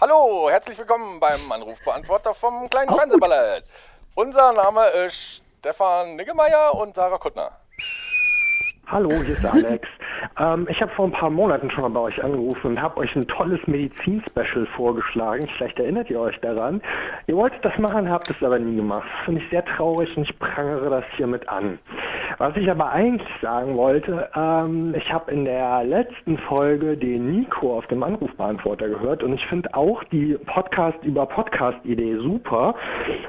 Hallo, 0.01 0.49
herzlich 0.49 0.79
willkommen 0.79 1.21
beim 1.21 1.53
Anrufbeantworter 1.53 2.33
vom 2.33 2.71
kleinen. 2.71 2.89
Fernsehballett. 2.89 3.65
Unser 4.15 4.55
Name 4.55 4.87
ist 4.87 5.43
Stefan 5.59 6.17
Niggemeier 6.17 6.75
und 6.75 6.97
Sarah 6.97 7.19
Kuttner. 7.19 7.60
Hallo, 8.91 9.09
hier 9.09 9.35
ist 9.35 9.47
Alex. 9.53 9.89
ähm, 10.37 10.67
ich 10.69 10.83
habe 10.83 10.91
vor 10.97 11.05
ein 11.05 11.13
paar 11.13 11.31
Monaten 11.31 11.71
schon 11.71 11.83
mal 11.83 11.91
bei 11.91 12.01
euch 12.01 12.25
angerufen 12.25 12.73
und 12.73 12.83
habe 12.83 12.97
euch 12.97 13.15
ein 13.15 13.25
tolles 13.29 13.65
Medizin-Special 13.69 14.67
vorgeschlagen. 14.75 15.49
Vielleicht 15.57 15.79
erinnert 15.79 16.11
ihr 16.11 16.19
euch 16.19 16.37
daran. 16.41 16.83
Ihr 17.29 17.37
wolltet 17.37 17.65
das 17.65 17.79
machen, 17.79 18.11
habt 18.11 18.29
es 18.31 18.43
aber 18.43 18.59
nie 18.59 18.75
gemacht. 18.75 19.07
Das 19.17 19.25
finde 19.27 19.43
ich 19.43 19.51
sehr 19.51 19.65
traurig 19.65 20.17
und 20.17 20.25
ich 20.25 20.37
prangere 20.41 20.91
das 20.91 21.07
hiermit 21.17 21.49
an. 21.49 21.79
Was 22.39 22.57
ich 22.57 22.71
aber 22.71 22.91
eigentlich 22.91 23.29
sagen 23.41 23.77
wollte, 23.77 24.29
ähm, 24.35 24.95
ich 24.97 25.13
habe 25.13 25.31
in 25.31 25.45
der 25.45 25.85
letzten 25.85 26.39
Folge 26.39 26.97
den 26.97 27.31
Nico 27.31 27.77
auf 27.77 27.87
dem 27.89 28.03
Anrufbeantworter 28.03 28.89
gehört 28.89 29.23
und 29.23 29.35
ich 29.35 29.47
finde 29.47 29.73
auch 29.75 30.03
die 30.05 30.37
Podcast 30.47 30.99
über 31.05 31.27
Podcast-Idee 31.27 32.17
super. 32.17 32.75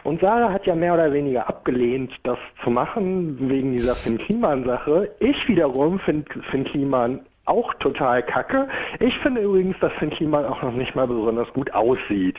Und 0.04 0.22
Sarah 0.22 0.52
hat 0.52 0.66
ja 0.66 0.76
mehr 0.76 0.94
oder 0.94 1.12
weniger 1.14 1.48
abgelehnt, 1.48 2.14
das 2.24 2.38
zu 2.64 2.72
machen, 2.72 3.38
wegen 3.50 3.74
dieser 3.74 3.94
Finn 3.96 4.18
Kliman-Sache. 4.18 5.12
Ich 5.20 5.38
wiederum 5.52 6.00
finde 6.00 6.26
Finn 6.50 6.64
Kliman 6.64 7.20
auch 7.46 7.74
total 7.76 8.24
kacke. 8.24 8.68
Ich 9.00 9.18
finde 9.20 9.42
übrigens, 9.42 9.76
dass 9.82 9.92
Finn 10.00 10.10
Kliman 10.12 10.46
auch 10.46 10.62
noch 10.62 10.72
nicht 10.72 10.96
mal 10.96 11.08
besonders 11.08 11.52
gut 11.54 11.74
aussieht. 11.74 12.38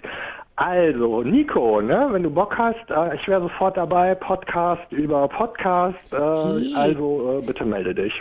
Also, 0.57 1.23
Nico, 1.23 1.81
ne, 1.81 2.09
wenn 2.11 2.23
du 2.23 2.31
Bock 2.31 2.57
hast, 2.57 2.90
äh, 2.90 3.14
ich 3.16 3.26
wäre 3.28 3.42
sofort 3.42 3.76
dabei, 3.76 4.14
Podcast 4.14 4.90
über 4.92 5.28
Podcast, 5.28 6.12
äh, 6.12 6.16
Hey. 6.16 6.73
also 6.76 7.38
äh, 7.38 7.47
bitte 7.47 7.64
melde 7.64 7.95
dich. 7.95 8.12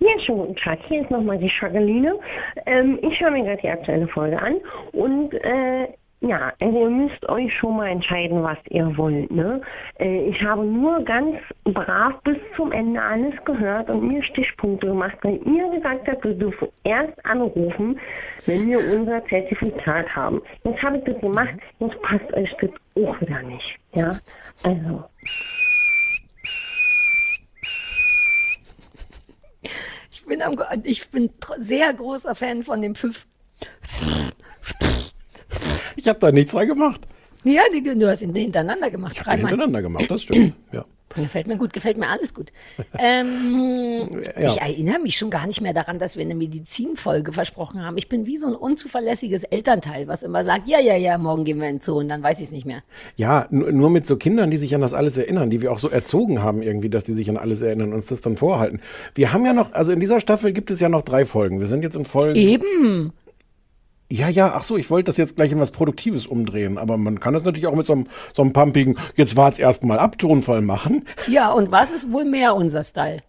Ja, 0.00 0.10
schönen 0.24 0.38
guten 0.38 0.56
Tag. 0.56 0.78
Hier 0.88 1.02
ist 1.02 1.10
nochmal 1.10 1.38
die 1.38 1.48
Schageline. 1.48 2.18
Ähm, 2.66 2.98
ich 3.02 3.18
höre 3.20 3.30
mir 3.30 3.44
gerade 3.44 3.60
die 3.62 3.68
aktuelle 3.68 4.08
Folge 4.08 4.38
an 4.40 4.56
und 4.92 5.32
äh, 5.34 5.88
ja, 6.26 6.52
also 6.60 6.80
ihr 6.80 6.90
müsst 6.90 7.28
euch 7.28 7.52
schon 7.58 7.76
mal 7.76 7.88
entscheiden, 7.88 8.42
was 8.42 8.56
ihr 8.70 8.96
wollt. 8.96 9.30
Ne? 9.30 9.60
Äh, 9.98 10.28
ich 10.30 10.42
habe 10.42 10.64
nur 10.64 11.02
ganz 11.04 11.36
brav 11.64 12.14
bis 12.22 12.38
zum 12.56 12.72
Ende 12.72 13.00
alles 13.00 13.34
gehört 13.44 13.90
und 13.90 14.08
mir 14.08 14.22
Stichpunkte 14.22 14.86
gemacht, 14.86 15.16
weil 15.22 15.38
ihr 15.46 15.70
gesagt 15.70 16.08
habt, 16.08 16.24
wir 16.24 16.34
dürfen 16.34 16.68
erst 16.84 17.24
anrufen, 17.26 18.00
wenn 18.46 18.68
wir 18.68 18.78
unser 18.98 19.24
Zertifikat 19.26 20.14
haben. 20.16 20.40
Jetzt 20.64 20.82
habe 20.82 20.98
ich 20.98 21.04
das 21.04 21.20
gemacht, 21.20 21.54
jetzt 21.78 22.00
passt 22.02 22.32
euch 22.32 22.50
das 22.60 22.70
auch 23.04 23.20
wieder 23.20 23.42
nicht. 23.42 23.78
Ja, 23.92 24.18
also. 24.62 25.04
ich 30.10 30.24
bin, 30.26 30.40
am, 30.40 30.54
ich 30.84 31.10
bin 31.10 31.30
sehr 31.58 31.92
großer 31.92 32.34
Fan 32.34 32.62
von 32.62 32.80
dem 32.80 32.94
Pfiff. 32.94 33.26
Ich 35.96 36.08
habe 36.08 36.18
da 36.18 36.32
nichts 36.32 36.52
dran 36.52 36.68
gemacht. 36.68 37.00
Ja, 37.44 37.62
du 37.72 38.08
hast 38.08 38.22
ihn 38.22 38.34
hintereinander 38.34 38.90
gemacht. 38.90 39.12
Ich 39.14 39.26
habe 39.26 39.36
hintereinander 39.36 39.82
gemacht, 39.82 40.10
das 40.10 40.22
stimmt. 40.22 40.54
Ja. 40.72 40.84
Gefällt 41.14 41.46
mir 41.46 41.56
gut, 41.56 41.72
gefällt 41.72 41.96
mir 41.96 42.08
alles 42.08 42.34
gut. 42.34 42.50
Ähm, 42.98 44.20
Ja. 44.36 44.48
Ich 44.48 44.60
erinnere 44.60 44.98
mich 44.98 45.16
schon 45.16 45.30
gar 45.30 45.46
nicht 45.46 45.60
mehr 45.60 45.72
daran, 45.72 46.00
dass 46.00 46.16
wir 46.16 46.24
eine 46.24 46.34
Medizinfolge 46.34 47.32
versprochen 47.32 47.84
haben. 47.84 47.96
Ich 47.96 48.08
bin 48.08 48.26
wie 48.26 48.36
so 48.36 48.48
ein 48.48 48.54
unzuverlässiges 48.54 49.44
Elternteil, 49.44 50.08
was 50.08 50.24
immer 50.24 50.42
sagt, 50.42 50.66
ja, 50.66 50.80
ja, 50.80 50.96
ja, 50.96 51.16
morgen 51.18 51.44
gehen 51.44 51.60
wir 51.60 51.68
in 51.68 51.76
den 51.76 51.80
Zoo 51.80 51.98
und 51.98 52.08
dann 52.08 52.22
weiß 52.22 52.38
ich 52.38 52.46
es 52.46 52.50
nicht 52.50 52.66
mehr. 52.66 52.82
Ja, 53.14 53.46
nur, 53.50 53.70
nur 53.70 53.90
mit 53.90 54.06
so 54.06 54.16
Kindern, 54.16 54.50
die 54.50 54.56
sich 54.56 54.74
an 54.74 54.80
das 54.80 54.92
alles 54.92 55.16
erinnern, 55.16 55.50
die 55.50 55.62
wir 55.62 55.70
auch 55.70 55.78
so 55.78 55.88
erzogen 55.88 56.42
haben 56.42 56.62
irgendwie, 56.62 56.90
dass 56.90 57.04
die 57.04 57.12
sich 57.12 57.30
an 57.30 57.36
alles 57.36 57.62
erinnern 57.62 57.90
und 57.90 57.94
uns 57.94 58.06
das 58.06 58.20
dann 58.20 58.36
vorhalten. 58.36 58.80
Wir 59.14 59.32
haben 59.32 59.46
ja 59.46 59.52
noch, 59.52 59.72
also 59.72 59.92
in 59.92 60.00
dieser 60.00 60.18
Staffel 60.18 60.52
gibt 60.52 60.72
es 60.72 60.80
ja 60.80 60.88
noch 60.88 61.02
drei 61.02 61.26
Folgen. 61.26 61.60
Wir 61.60 61.68
sind 61.68 61.84
jetzt 61.84 61.94
in 61.96 62.04
Folge. 62.04 62.40
Eben. 62.40 63.12
Ja, 64.14 64.28
ja, 64.28 64.52
ach 64.54 64.62
so, 64.62 64.76
ich 64.76 64.90
wollte 64.90 65.06
das 65.06 65.16
jetzt 65.16 65.34
gleich 65.34 65.50
in 65.50 65.58
was 65.58 65.72
Produktives 65.72 66.28
umdrehen, 66.28 66.78
aber 66.78 66.96
man 66.96 67.18
kann 67.18 67.34
das 67.34 67.42
natürlich 67.42 67.66
auch 67.66 67.74
mit 67.74 67.84
so 67.84 67.94
einem, 67.94 68.06
so 68.32 68.42
einem 68.42 68.52
pumpigen, 68.52 68.96
jetzt 69.16 69.36
war's 69.36 69.58
erstmal 69.58 69.98
ab, 69.98 70.18
Tonfall 70.18 70.62
machen. 70.62 71.04
Ja, 71.26 71.50
und 71.50 71.72
was 71.72 71.90
ist 71.90 72.12
wohl 72.12 72.24
mehr 72.24 72.54
unser 72.54 72.84
Style? 72.84 73.22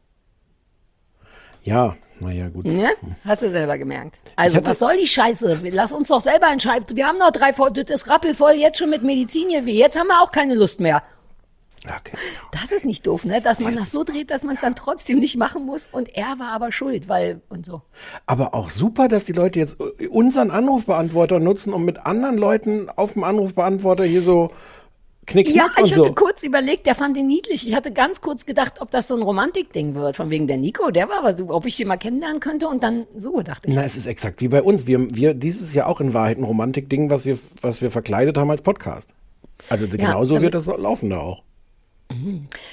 Ja, 1.64 1.96
naja, 2.20 2.50
gut. 2.50 2.66
Ne? 2.66 2.90
Hast 3.26 3.42
du 3.42 3.50
selber 3.50 3.80
gemerkt. 3.80 4.20
Also, 4.36 4.64
was 4.64 4.78
soll 4.78 4.96
die 4.98 5.08
Scheiße? 5.08 5.58
Lass 5.72 5.92
uns 5.92 6.10
doch 6.10 6.22
selber 6.22 6.52
entscheiden. 6.52 6.96
Wir 6.96 7.08
haben 7.08 7.18
noch 7.18 7.32
drei 7.32 7.52
Folgen, 7.52 7.84
das 7.84 8.04
ist 8.04 8.10
rappelvoll 8.12 8.52
jetzt 8.52 8.78
schon 8.78 8.92
mit 8.92 9.02
Medizin 9.02 9.50
hier. 9.50 9.62
Jetzt 9.62 9.98
haben 9.98 10.08
wir 10.08 10.22
auch 10.22 10.32
keine 10.32 10.54
Lust 10.54 10.80
mehr. 10.80 11.02
Okay. 11.84 12.18
Das 12.52 12.72
ist 12.72 12.86
nicht 12.86 13.06
doof, 13.06 13.26
ne? 13.26 13.42
Dass 13.42 13.60
man 13.60 13.76
das 13.76 13.92
so 13.92 14.04
dreht, 14.04 14.32
dass 14.32 14.44
man 14.44 14.56
es 14.56 14.62
dann 14.62 14.76
trotzdem 14.76 15.20
nicht 15.20 15.38
machen 15.38 15.66
muss. 15.66 15.88
Und 15.92 16.16
er 16.16 16.40
war 16.40 16.52
aber 16.52 16.72
schuld, 16.72 17.10
weil 17.10 17.42
und 17.50 17.66
so. 17.66 17.82
Aber 18.26 18.54
auch 18.54 18.70
super, 18.70 19.08
dass 19.08 19.26
die 19.26 19.34
Leute 19.34 19.60
jetzt 19.60 19.78
unseren 20.10 20.52
Anrufbeantworter 20.52 21.40
nutzen, 21.40 21.74
um 21.74 21.86
mit 21.86 22.06
anderen 22.06 22.38
Leuten 22.38 22.90
auf 22.90 23.14
dem 23.14 23.24
Anrufbeantworter 23.24 24.04
hier 24.04 24.22
so 24.22 24.50
knick, 25.28 25.50
Ja, 25.56 25.68
ich 25.84 25.92
hatte 25.92 26.04
so. 26.06 26.14
kurz 26.14 26.44
überlegt, 26.44 26.86
der 26.86 26.94
fand 26.96 27.18
ihn 27.18 27.28
niedlich. 27.28 27.68
Ich 27.68 27.76
hatte 27.76 27.92
ganz 27.92 28.22
kurz 28.22 28.46
gedacht, 28.46 28.80
ob 28.80 28.92
das 28.92 29.08
so 29.08 29.16
ein 29.16 29.22
Romantikding 29.24 29.96
wird, 29.96 30.16
von 30.16 30.30
wegen 30.30 30.46
der 30.48 30.58
Nico, 30.58 30.92
der 30.92 31.10
war 31.10 31.18
aber 31.20 31.34
so, 31.34 31.50
ob 31.50 31.66
ich 31.66 31.76
den 31.78 31.88
mal 31.88 31.98
kennenlernen 31.98 32.40
könnte 32.40 32.68
und 32.68 32.84
dann 32.84 33.08
so 33.16 33.42
dachte 33.42 33.68
ich. 33.68 33.74
Na, 33.76 33.84
es 33.84 33.96
ist 33.98 34.06
exakt 34.06 34.42
wie 34.42 34.48
bei 34.48 34.62
uns. 34.62 34.86
Wir, 34.88 35.00
wir, 35.16 35.34
dieses 35.34 35.74
ja 35.74 35.88
auch 35.88 36.00
in 36.00 36.14
Wahrheit 36.14 36.38
ein 36.38 36.44
Romantik-Ding, 36.44 37.10
was 37.10 37.26
wir, 37.26 37.40
was 37.62 37.82
wir 37.82 37.90
verkleidet 37.92 38.38
haben 38.38 38.52
als 38.52 38.62
Podcast. 38.62 39.14
Also 39.70 39.88
genauso 39.88 40.36
damit- 40.36 40.54
wird 40.54 40.56
das 40.56 40.68
laufen 40.68 41.10
da 41.10 41.20
auch. 41.20 41.42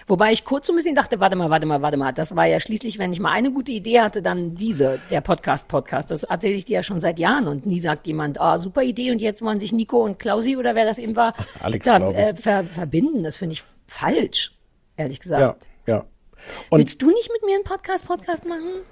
Wobei 0.06 0.32
ich 0.32 0.44
kurz 0.44 0.66
so 0.66 0.72
ein 0.72 0.76
bisschen 0.76 0.94
dachte, 0.94 1.20
warte 1.20 1.36
mal, 1.36 1.50
warte 1.50 1.66
mal, 1.66 1.82
warte 1.82 1.96
mal. 1.96 2.12
Das 2.12 2.36
war 2.36 2.46
ja 2.46 2.60
schließlich, 2.60 2.98
wenn 2.98 3.12
ich 3.12 3.20
mal 3.20 3.30
eine 3.32 3.50
gute 3.52 3.72
Idee 3.72 4.00
hatte, 4.00 4.22
dann 4.22 4.54
diese, 4.56 4.98
der 5.10 5.20
Podcast-Podcast. 5.20 6.10
Das 6.10 6.22
erzähle 6.24 6.54
ich 6.54 6.64
dir 6.64 6.74
ja 6.74 6.82
schon 6.82 7.00
seit 7.00 7.18
Jahren 7.18 7.46
und 7.48 7.66
nie 7.66 7.78
sagt 7.78 8.06
jemand, 8.06 8.40
ah, 8.40 8.58
super 8.58 8.82
Idee 8.82 9.10
und 9.10 9.20
jetzt 9.20 9.42
wollen 9.42 9.60
sich 9.60 9.72
Nico 9.72 10.04
und 10.04 10.18
Klausi 10.18 10.56
oder 10.56 10.74
wer 10.74 10.84
das 10.84 10.98
eben 10.98 11.16
war, 11.16 11.32
Alex, 11.60 11.86
da, 11.86 11.98
äh, 12.10 12.34
ver 12.36 12.64
verbinden. 12.64 13.22
Das 13.22 13.36
finde 13.36 13.54
ich 13.54 13.64
falsch, 13.86 14.56
ehrlich 14.96 15.20
gesagt. 15.20 15.66
Ja, 15.86 15.94
ja. 15.94 16.04
Und 16.70 16.78
Willst 16.80 17.00
du 17.00 17.06
nicht 17.10 17.30
mit 17.32 17.44
mir 17.44 17.54
einen 17.54 17.64
Podcast-Podcast 17.64 18.46
machen? 18.48 18.82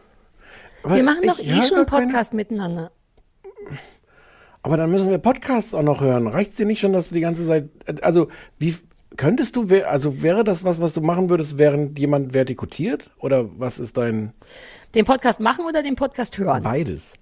Wir 0.85 1.03
machen 1.03 1.23
doch 1.27 1.39
eh 1.39 1.43
schon 1.45 1.55
einen 1.55 1.69
gar 1.69 1.85
keine- 1.87 2.07
Podcast 2.07 2.33
miteinander. 2.35 2.91
Aber 4.63 4.77
dann 4.77 4.91
müssen 4.91 5.11
wir 5.11 5.19
Podcasts 5.19 5.73
auch 5.75 5.83
noch 5.83 6.01
hören. 6.01 6.27
Reicht's 6.27 6.57
dir 6.57 6.67
nicht 6.67 6.81
schon, 6.81 6.93
dass 6.93 7.09
du 7.09 7.15
die 7.15 7.21
ganze 7.23 7.47
Zeit, 7.47 7.69
also 8.03 8.29
wie 8.59 8.75
könntest 9.21 9.55
du, 9.55 9.69
also 9.85 10.23
wäre 10.23 10.45
das 10.45 10.65
was, 10.65 10.81
was 10.81 10.95
du 10.95 11.03
machen 11.03 11.29
würdest, 11.29 11.59
während 11.59 11.99
jemand 11.99 12.33
vertikutiert? 12.33 13.11
Oder 13.19 13.51
was 13.59 13.79
ist 13.79 13.99
dein 13.99 14.33
Den 14.95 15.05
Podcast 15.05 15.41
machen 15.41 15.67
oder 15.67 15.83
den 15.83 15.95
Podcast 15.95 16.39
hören? 16.39 16.63
beides? 16.63 17.13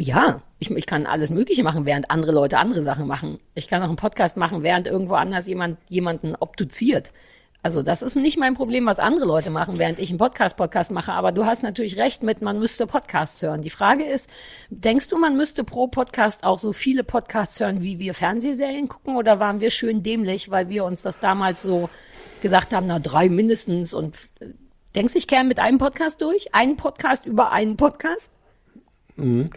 Ja, 0.00 0.40
ich, 0.60 0.70
ich 0.70 0.86
kann 0.86 1.04
alles 1.06 1.30
Mögliche 1.30 1.64
machen, 1.64 1.84
während 1.84 2.12
andere 2.12 2.30
Leute 2.30 2.58
andere 2.58 2.80
Sachen 2.80 3.08
machen. 3.08 3.40
Ich 3.56 3.66
kann 3.66 3.82
auch 3.82 3.88
einen 3.88 3.96
Podcast 3.96 4.36
machen, 4.36 4.62
während 4.62 4.86
irgendwo 4.86 5.14
anders 5.14 5.48
jemand 5.48 5.78
jemanden 5.88 6.36
obduziert. 6.36 7.12
Also 7.64 7.82
das 7.82 8.02
ist 8.02 8.16
nicht 8.16 8.38
mein 8.38 8.54
Problem, 8.54 8.86
was 8.86 8.98
andere 8.98 9.24
Leute 9.24 9.50
machen, 9.50 9.78
während 9.78 10.00
ich 10.00 10.08
einen 10.10 10.18
Podcast-Podcast 10.18 10.90
mache. 10.90 11.12
Aber 11.12 11.30
du 11.30 11.46
hast 11.46 11.62
natürlich 11.62 11.96
recht 11.96 12.24
mit, 12.24 12.42
man 12.42 12.58
müsste 12.58 12.88
Podcasts 12.88 13.40
hören. 13.40 13.62
Die 13.62 13.70
Frage 13.70 14.04
ist, 14.04 14.28
denkst 14.70 15.08
du, 15.08 15.16
man 15.16 15.36
müsste 15.36 15.62
pro 15.62 15.86
Podcast 15.86 16.42
auch 16.42 16.58
so 16.58 16.72
viele 16.72 17.04
Podcasts 17.04 17.60
hören, 17.60 17.80
wie 17.80 18.00
wir 18.00 18.14
Fernsehserien 18.14 18.88
gucken? 18.88 19.16
Oder 19.16 19.38
waren 19.38 19.60
wir 19.60 19.70
schön 19.70 20.02
dämlich, 20.02 20.50
weil 20.50 20.68
wir 20.70 20.84
uns 20.84 21.02
das 21.02 21.20
damals 21.20 21.62
so 21.62 21.88
gesagt 22.42 22.72
haben, 22.72 22.88
na 22.88 22.98
drei 22.98 23.28
mindestens? 23.28 23.94
Und 23.94 24.16
äh, 24.40 24.46
denkst 24.96 25.12
du, 25.12 25.20
ich 25.20 25.28
käme 25.28 25.48
mit 25.48 25.60
einem 25.60 25.78
Podcast 25.78 26.20
durch? 26.20 26.52
Einen 26.52 26.76
Podcast 26.76 27.26
über 27.26 27.52
einen 27.52 27.76
Podcast? 27.76 28.32
Mhm. 29.14 29.50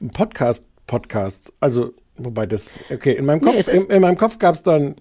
Ein 0.00 0.10
Podcast, 0.10 0.66
Podcast. 0.88 1.52
Also, 1.60 1.92
wobei 2.16 2.46
das, 2.46 2.68
okay, 2.92 3.12
in 3.12 3.26
meinem 3.26 3.42
Kopf, 3.42 3.54
Nee, 3.54 3.60
es 3.60 3.68
in, 3.68 3.86
in 3.86 4.02
meinem 4.02 4.16
Kopf 4.16 4.40
gab's 4.40 4.64
dann, 4.64 4.96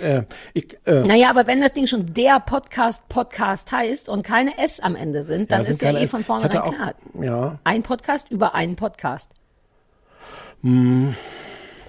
äh, 0.00 0.22
ich, 0.52 0.76
äh, 0.86 1.02
Naja, 1.02 1.30
aber 1.30 1.46
wenn 1.46 1.60
das 1.60 1.72
Ding 1.72 1.86
schon 1.86 2.14
der 2.14 2.40
Podcast 2.40 3.08
Podcast 3.08 3.72
heißt 3.72 4.08
und 4.08 4.22
keine 4.22 4.56
S 4.58 4.80
am 4.80 4.94
Ende 4.96 5.22
sind, 5.22 5.50
dann 5.50 5.60
Ja, 5.60 5.64
sind 5.64 5.74
ist 5.74 5.82
ja 5.82 5.90
eh 5.92 6.02
S. 6.04 6.10
von 6.10 6.24
vornherein 6.24 6.56
auch- 6.60 6.74
klar. 6.74 6.94
ja. 7.20 7.58
Ein 7.64 7.82
Podcast 7.82 8.30
über 8.30 8.54
einen 8.54 8.76
Podcast. 8.76 9.32
Hm, 10.62 11.14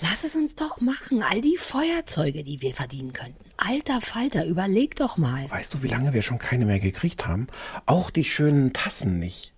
Lass 0.01 0.23
es 0.25 0.35
uns 0.35 0.55
doch 0.55 0.81
machen. 0.81 1.23
All 1.23 1.39
die 1.41 1.55
Feuerzeuge, 1.57 2.43
die 2.43 2.61
wir 2.61 2.73
verdienen 2.73 3.13
könnten. 3.13 3.43
Alter 3.57 4.01
Falter, 4.01 4.45
überleg 4.45 4.95
doch 4.97 5.17
mal. 5.17 5.49
weißt 5.49 5.73
du, 5.73 5.81
wie 5.81 5.87
lange 5.87 6.13
wir 6.13 6.21
schon 6.21 6.37
keine 6.37 6.65
mehr 6.65 6.79
gekriegt 6.79 7.25
haben? 7.25 7.47
Auch 7.85 8.09
die 8.09 8.25
schönen 8.25 8.73
Tassen 8.73 9.17
nicht. 9.19 9.53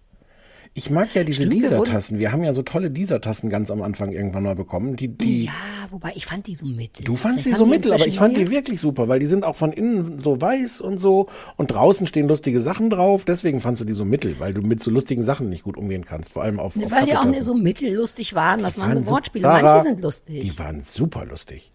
Ich 0.78 0.92
mag 0.92 1.16
ja 1.16 1.24
diese 1.24 1.42
Stimmt, 1.42 1.54
wir 1.54 1.62
wurden- 1.72 1.84
Dieser-Tassen. 1.86 2.20
Wir 2.20 2.32
haben 2.32 2.44
ja 2.44 2.54
so 2.54 2.62
tolle 2.62 2.92
Dieser-Tassen 2.92 3.50
ganz 3.50 3.72
am 3.72 3.82
Anfang 3.82 4.12
irgendwann 4.12 4.44
mal 4.44 4.54
bekommen. 4.54 4.96
Die, 4.96 5.08
die, 5.08 5.46
Ja, 5.46 5.52
wobei 5.90 6.12
ich 6.14 6.28
fand 6.28 6.46
die 6.46 6.56
so 6.56 6.68
mittel. 6.68 7.04
Du 7.04 7.16
fandst 7.16 7.42
Vielleicht 7.44 7.56
die 7.56 7.58
so 7.58 7.66
mittel, 7.66 7.94
aber 7.94 8.06
ich 8.06 8.20
fand 8.20 8.38
die 8.38 8.44
neue. 8.44 8.52
wirklich 8.52 8.80
super, 8.80 9.08
weil 9.08 9.18
die 9.18 9.26
sind 9.26 9.44
auch 9.44 9.56
von 9.56 9.74
innen 9.74 10.20
so 10.20 10.40
weiß 10.40 10.82
und 10.82 11.00
so 11.00 11.30
und 11.56 11.72
draußen 11.72 12.06
stehen 12.06 12.28
lustige 12.28 12.60
Sachen 12.60 12.92
drauf. 12.92 13.26
Deswegen 13.26 13.60
fandst 13.60 13.82
du 13.82 13.86
die 13.86 13.94
so 13.94 14.06
mittel, 14.06 14.36
weil 14.40 14.54
du 14.54 14.62
mit 14.62 14.84
so 14.84 14.92
lustigen 14.92 15.24
Sachen 15.24 15.50
nicht 15.50 15.64
gut 15.64 15.78
umgehen 15.78 16.06
kannst, 16.06 16.34
vor 16.34 16.44
allem 16.44 16.60
auf, 16.60 16.78
auf 16.78 16.92
Weil 16.92 17.06
die 17.06 17.18
auch 17.18 17.26
nicht 17.26 17.42
so 17.42 17.56
mittellustig 17.56 18.36
waren. 18.36 18.62
Das 18.62 18.78
waren 18.78 18.90
waren 18.94 19.04
so 19.04 19.10
Wortspiele. 19.10 19.42
Sarah, 19.42 19.64
Manche 19.64 19.84
sind 19.90 20.02
lustig. 20.02 20.42
Die 20.42 20.60
waren 20.60 20.80
super 20.82 21.26
lustig. 21.26 21.72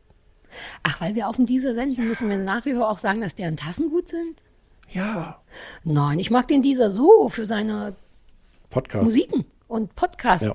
Ach, 0.84 1.00
weil 1.00 1.16
wir 1.16 1.28
auf 1.28 1.34
dem 1.34 1.46
Dieser 1.46 1.74
senden, 1.74 2.06
müssen 2.06 2.28
wir 2.28 2.36
nach 2.38 2.64
wie 2.66 2.74
vor 2.74 2.88
auch 2.88 2.98
sagen, 2.98 3.20
dass 3.20 3.34
deren 3.34 3.56
Tassen 3.56 3.90
gut 3.90 4.08
sind? 4.08 4.44
Ja. 4.92 5.40
Nein, 5.82 6.20
ich 6.20 6.30
mag 6.30 6.46
den 6.46 6.62
Dieser 6.62 6.88
so 6.88 7.28
für 7.28 7.46
seine 7.46 7.94
Podcast. 8.72 9.04
Musiken 9.04 9.44
und 9.68 9.94
Podcasts. 9.94 10.46
Ja. 10.46 10.54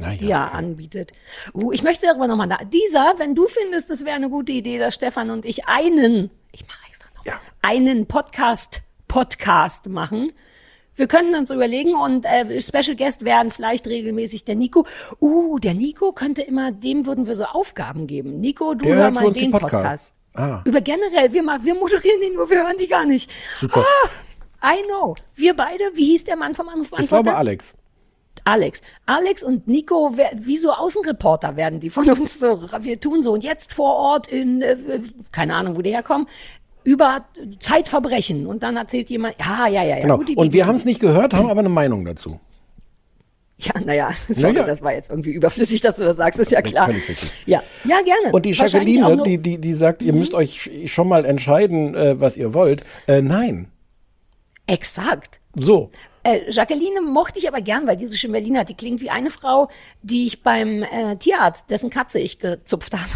Naja, 0.00 0.18
die 0.18 0.30
er 0.30 0.52
anbietet. 0.52 1.12
Uh, 1.54 1.70
ich 1.72 1.82
möchte 1.82 2.06
darüber 2.06 2.26
nochmal 2.26 2.48
nach. 2.48 2.62
Dieser, 2.64 3.14
wenn 3.18 3.34
du 3.34 3.46
findest, 3.46 3.88
das 3.88 4.04
wäre 4.04 4.16
eine 4.16 4.28
gute 4.28 4.52
Idee, 4.52 4.78
dass 4.78 4.94
Stefan 4.94 5.30
und 5.30 5.44
ich 5.44 5.66
einen, 5.66 6.30
ich 6.52 6.66
mache 6.66 6.80
extra 6.88 7.08
noch, 7.16 7.40
einen 7.62 8.06
Podcast, 8.06 8.82
Podcast 9.06 9.88
machen. 9.88 10.32
Wir 10.96 11.06
können 11.06 11.34
uns 11.36 11.50
überlegen 11.50 11.94
und 11.94 12.26
äh, 12.26 12.60
Special 12.60 12.96
Guest 12.96 13.24
werden 13.24 13.50
vielleicht 13.52 13.86
regelmäßig 13.86 14.44
der 14.44 14.56
Nico. 14.56 14.86
Uh, 15.20 15.58
der 15.60 15.74
Nico 15.74 16.12
könnte 16.12 16.42
immer, 16.42 16.72
dem 16.72 17.06
würden 17.06 17.26
wir 17.28 17.36
so 17.36 17.44
Aufgaben 17.44 18.06
geben. 18.08 18.40
Nico, 18.40 18.74
du 18.74 18.86
Der 18.86 18.96
hör 18.96 19.10
mal 19.12 19.32
den 19.32 19.50
Podcast. 19.52 19.72
Podcasts. 19.72 20.12
Ah. 20.34 20.62
Über 20.64 20.80
generell, 20.80 21.32
wir, 21.32 21.42
ma- 21.42 21.58
wir 21.62 21.74
moderieren 21.74 22.20
den 22.20 22.34
nur, 22.34 22.50
wir 22.50 22.64
hören 22.64 22.76
die 22.78 22.86
gar 22.88 23.04
nicht. 23.04 23.30
Super. 23.58 23.80
Ah, 23.80 24.08
I 24.64 24.82
know. 24.88 25.14
Wir 25.34 25.54
beide, 25.54 25.84
wie 25.94 26.04
hieß 26.06 26.24
der 26.24 26.36
Mann 26.36 26.54
vom 26.54 26.68
Anrufbeantworter? 26.68 27.02
Ich 27.18 27.22
glaube 27.24 27.36
Alex. 27.36 27.74
Alex. 28.44 28.80
Alex 29.06 29.42
und 29.42 29.68
Nico, 29.68 30.16
wie 30.34 30.56
so 30.56 30.72
Außenreporter 30.72 31.56
werden 31.56 31.80
die 31.80 31.90
von 31.90 32.08
uns 32.10 32.38
so. 32.38 32.62
Wir 32.80 32.98
tun 33.00 33.22
so 33.22 33.32
und 33.32 33.44
jetzt 33.44 33.72
vor 33.72 33.94
Ort 33.96 34.28
in, 34.28 34.62
äh, 34.62 34.76
keine 35.32 35.54
Ahnung, 35.54 35.76
wo 35.76 35.82
die 35.82 35.90
herkommen, 35.90 36.26
über 36.84 37.24
Zeitverbrechen. 37.58 38.46
Und 38.46 38.62
dann 38.62 38.76
erzählt 38.76 39.10
jemand, 39.10 39.34
ja, 39.40 39.66
ja, 39.66 39.82
ja, 39.82 39.96
ja. 39.96 40.02
Genau. 40.02 40.20
Idee, 40.22 40.36
Und 40.36 40.52
wir 40.52 40.66
haben 40.66 40.74
es 40.76 40.84
nicht 40.84 41.00
gehört, 41.00 41.34
haben 41.34 41.50
aber 41.50 41.60
eine 41.60 41.68
Meinung 41.68 42.04
dazu. 42.04 42.40
Ja, 43.58 43.78
naja, 43.84 44.10
sorry, 44.28 44.54
Naja. 44.54 44.66
das 44.66 44.80
war 44.80 44.94
jetzt 44.94 45.10
irgendwie 45.10 45.32
überflüssig, 45.32 45.82
dass 45.82 45.96
du 45.96 46.04
das 46.04 46.16
sagst, 46.16 46.38
ist 46.40 46.50
ja 46.50 46.62
klar. 46.62 46.88
Ja, 47.44 47.62
ja, 47.84 48.00
gerne. 48.00 48.32
Und 48.32 48.46
die 48.46 48.52
Jacqueline, 48.52 49.16
nur- 49.16 49.24
die, 49.24 49.36
die, 49.36 49.58
die 49.58 49.72
sagt, 49.74 50.00
ihr 50.00 50.14
müsst 50.14 50.32
euch 50.32 50.52
sch- 50.56 50.88
schon 50.88 51.08
mal 51.08 51.26
entscheiden, 51.26 51.94
äh, 51.94 52.18
was 52.18 52.38
ihr 52.38 52.54
wollt. 52.54 52.82
Äh, 53.06 53.20
nein. 53.20 53.68
Exakt. 54.70 55.40
So. 55.56 55.90
Äh, 56.22 56.48
Jacqueline 56.48 57.00
mochte 57.00 57.40
ich 57.40 57.48
aber 57.48 57.60
gern, 57.60 57.88
weil 57.88 57.96
die 57.96 58.06
so 58.06 58.16
schön 58.16 58.30
Berlin 58.30 58.56
hat. 58.56 58.68
Die 58.68 58.76
klingt 58.76 59.00
wie 59.00 59.10
eine 59.10 59.30
Frau, 59.30 59.68
die 60.02 60.26
ich 60.26 60.44
beim 60.44 60.84
äh, 60.84 61.16
Tierarzt, 61.16 61.70
dessen 61.70 61.90
Katze 61.90 62.20
ich 62.20 62.38
gezupft 62.38 62.92
habe. 62.96 63.10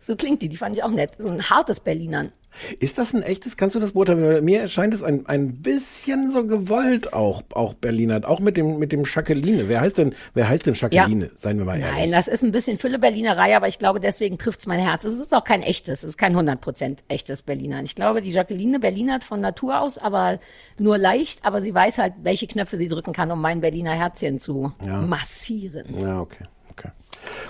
so 0.00 0.16
klingt 0.16 0.40
die, 0.40 0.48
die 0.48 0.56
fand 0.56 0.74
ich 0.74 0.82
auch 0.82 0.90
nett. 0.90 1.16
So 1.18 1.28
ein 1.28 1.50
hartes 1.50 1.80
Berlinern. 1.80 2.32
Ist 2.80 2.98
das 2.98 3.14
ein 3.14 3.22
echtes, 3.22 3.56
kannst 3.56 3.76
du 3.76 3.80
das 3.80 3.92
beurteilen? 3.92 4.44
Mir 4.44 4.60
erscheint 4.60 4.94
es 4.94 5.02
ein, 5.02 5.26
ein 5.26 5.56
bisschen 5.62 6.30
so 6.30 6.44
gewollt 6.44 7.12
auch, 7.12 7.42
auch 7.52 7.74
Berliner, 7.74 8.28
auch 8.28 8.40
mit 8.40 8.56
dem, 8.56 8.78
mit 8.78 8.92
dem 8.92 9.04
Schakeline. 9.04 9.68
Wer 9.68 9.80
heißt 9.80 9.98
denn, 9.98 10.14
wer 10.34 10.48
heißt 10.48 10.66
denn 10.66 10.74
Schakeline? 10.74 11.26
Ja. 11.26 11.30
Seien 11.36 11.58
wir 11.58 11.64
mal 11.64 11.78
ehrlich. 11.78 11.96
Nein, 11.96 12.12
das 12.12 12.28
ist 12.28 12.42
ein 12.44 12.52
bisschen 12.52 12.78
Fülle-Berlinerei, 12.78 13.56
aber 13.56 13.68
ich 13.68 13.78
glaube, 13.78 14.00
deswegen 14.00 14.38
trifft's 14.38 14.66
mein 14.66 14.80
Herz. 14.80 15.04
Es 15.04 15.18
ist 15.18 15.34
auch 15.34 15.44
kein 15.44 15.62
echtes, 15.62 15.98
es 16.02 16.10
ist 16.10 16.18
kein 16.18 16.34
100% 16.36 16.98
echtes 17.08 17.42
Berliner. 17.42 17.82
Ich 17.82 17.94
glaube, 17.94 18.22
die 18.22 18.30
Jacqueline 18.30 18.78
Berlinert 18.80 19.24
von 19.24 19.40
Natur 19.40 19.80
aus, 19.80 19.98
aber 19.98 20.38
nur 20.78 20.98
leicht, 20.98 21.44
aber 21.44 21.60
sie 21.60 21.74
weiß 21.74 21.98
halt, 21.98 22.14
welche 22.22 22.46
Knöpfe 22.46 22.76
sie 22.76 22.88
drücken 22.88 23.12
kann, 23.12 23.30
um 23.30 23.40
mein 23.40 23.60
Berliner 23.60 23.92
Herzchen 23.92 24.38
zu 24.40 24.72
Ja. 24.86 25.00
massieren. 25.00 25.86
Ja, 25.98 26.20
okay, 26.20 26.44
okay. 26.70 26.88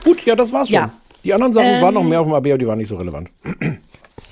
Gut, 0.05 0.25
ja, 0.25 0.35
das 0.37 0.53
war's 0.53 0.69
schon. 0.69 0.75
Ja. 0.75 0.93
Die 1.25 1.33
anderen 1.35 1.53
Sachen 1.53 1.67
Ähm, 1.69 1.83
waren 1.83 1.95
noch 1.95 2.05
mehr 2.05 2.21
auf 2.21 2.27
dem 2.27 2.35
AB, 2.35 2.47
aber 2.47 2.59
die 2.59 2.67
waren 2.67 2.79
nicht 2.79 2.89
so 2.89 2.97
relevant. 2.97 3.29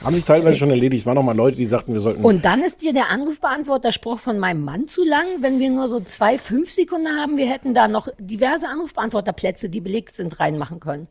Haben 0.06 0.14
sich 0.16 0.24
teilweise 0.24 0.56
schon 0.56 0.70
erledigt. 0.70 1.02
Es 1.02 1.06
waren 1.06 1.16
noch 1.16 1.22
mal 1.22 1.36
Leute, 1.36 1.56
die 1.56 1.66
sagten, 1.66 1.92
wir 1.92 2.00
sollten. 2.00 2.24
Und 2.24 2.44
dann 2.44 2.62
ist 2.62 2.80
dir 2.82 2.92
der 2.92 3.08
Anrufbeantworterspruch 3.10 4.18
von 4.18 4.38
meinem 4.38 4.62
Mann 4.62 4.86
zu 4.88 5.04
lang, 5.04 5.26
wenn 5.40 5.58
wir 5.58 5.70
nur 5.70 5.88
so 5.88 6.00
zwei, 6.00 6.38
fünf 6.38 6.70
Sekunden 6.70 7.08
haben. 7.08 7.36
Wir 7.36 7.48
hätten 7.50 7.74
da 7.74 7.88
noch 7.88 8.08
diverse 8.18 8.68
Anrufbeantworterplätze, 8.68 9.68
die 9.68 9.80
belegt 9.80 10.14
sind, 10.16 10.38
reinmachen 10.40 10.80
können. 10.80 11.08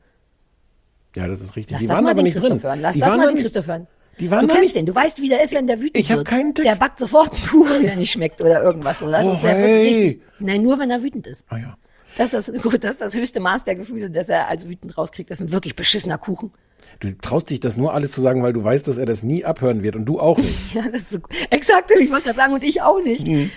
ja, 1.15 1.27
das 1.27 1.41
ist 1.41 1.55
richtig. 1.55 1.73
Lass 1.73 1.81
die 1.81 1.88
das 1.88 1.95
waren 1.97 2.03
mal 2.05 2.12
aber 2.12 2.21
den 2.21 2.25
nicht 2.25 2.34
Christoph 2.34 2.53
drin. 2.62 2.63
hören. 2.63 2.81
Lass 2.81 2.95
die 2.95 3.01
das 3.01 3.15
mal 3.17 3.27
den 3.34 3.38
Christoph 3.41 3.67
hören. 3.67 3.88
Die 4.19 4.31
waren 4.31 4.41
du 4.47 4.53
kennst 4.53 4.63
nicht- 4.63 4.75
den, 4.77 4.86
du 4.86 4.95
weißt, 4.95 5.21
wie 5.21 5.27
der 5.29 5.43
ist, 5.43 5.53
wenn 5.53 5.67
der 5.67 5.79
wütend 5.81 5.97
Ich 5.97 6.10
hab 6.10 6.19
wird. 6.19 6.27
keinen 6.29 6.55
Text. 6.55 6.71
Der 6.71 6.77
backt 6.77 6.99
sofort 6.99 7.34
einen 7.34 7.47
Kuchen, 7.47 7.84
der 7.84 7.95
nicht 7.97 8.12
schmeckt 8.12 8.39
oder 8.41 8.63
irgendwas. 8.63 9.01
Und 9.01 9.12
das 9.12 9.25
Oh, 9.25 9.34
ist 9.34 9.43
ja 9.43 9.49
wirklich 9.49 9.65
hey. 9.65 9.88
richtig. 10.05 10.21
Nein, 10.39 10.63
nur 10.63 10.79
wenn 10.79 10.89
er 10.89 11.03
wütend 11.03 11.27
ist. 11.27 11.45
Ah, 11.49 11.58
ja. 11.58 11.77
Das 12.15 12.34
ist, 12.34 12.47
das, 12.47 12.62
gut, 12.63 12.81
das 12.81 12.91
ist 12.91 13.01
das 13.01 13.13
höchste 13.13 13.41
Maß 13.41 13.65
der 13.65 13.75
Gefühle, 13.75 14.10
das 14.10 14.29
er 14.29 14.47
als 14.47 14.69
wütend 14.69 14.97
rauskriegt. 14.97 15.29
Das 15.29 15.41
ist 15.41 15.47
ein 15.47 15.51
wirklich 15.51 15.75
beschissener 15.75 16.17
Kuchen. 16.17 16.53
Du 16.99 17.15
traust 17.17 17.49
dich 17.49 17.60
das 17.60 17.77
nur 17.77 17.93
alles 17.93 18.12
zu 18.12 18.21
sagen, 18.21 18.41
weil 18.43 18.53
du 18.53 18.63
weißt, 18.63 18.88
dass 18.88 18.97
er 18.97 19.05
das 19.05 19.23
nie 19.23 19.43
abhören 19.45 19.84
wird 19.84 19.95
und 19.95 20.05
du 20.05 20.19
auch 20.19 20.38
nicht. 20.38 20.55
Ja, 20.75 20.84
das 20.91 21.03
ist 21.03 21.12
so, 21.12 21.17
exakt, 21.49 21.91
ich 21.91 22.10
wollte 22.12 22.25
gerade 22.25 22.38
sagen, 22.38 22.53
und 22.53 22.63
ich 22.63 22.81
auch 22.81 23.01
nicht. 23.01 23.27
Mhm. 23.27 23.49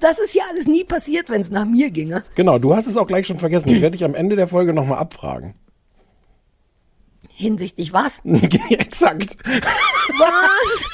Das 0.00 0.18
ist 0.18 0.34
ja 0.34 0.44
alles 0.50 0.66
nie 0.66 0.84
passiert, 0.84 1.28
wenn 1.28 1.40
es 1.40 1.50
nach 1.50 1.64
mir 1.64 1.90
ginge. 1.90 2.24
genau, 2.34 2.58
du 2.58 2.74
hast 2.74 2.86
es 2.86 2.96
auch 2.96 3.06
gleich 3.06 3.26
schon 3.26 3.38
vergessen. 3.38 3.68
Ich 3.68 3.80
werde 3.80 3.96
dich 3.96 4.04
am 4.04 4.14
Ende 4.14 4.36
der 4.36 4.48
Folge 4.48 4.72
nochmal 4.72 4.98
abfragen. 4.98 5.54
Hinsichtlich 7.28 7.92
was? 7.92 8.22
Exakt. 8.70 9.36
Was? 10.18 10.88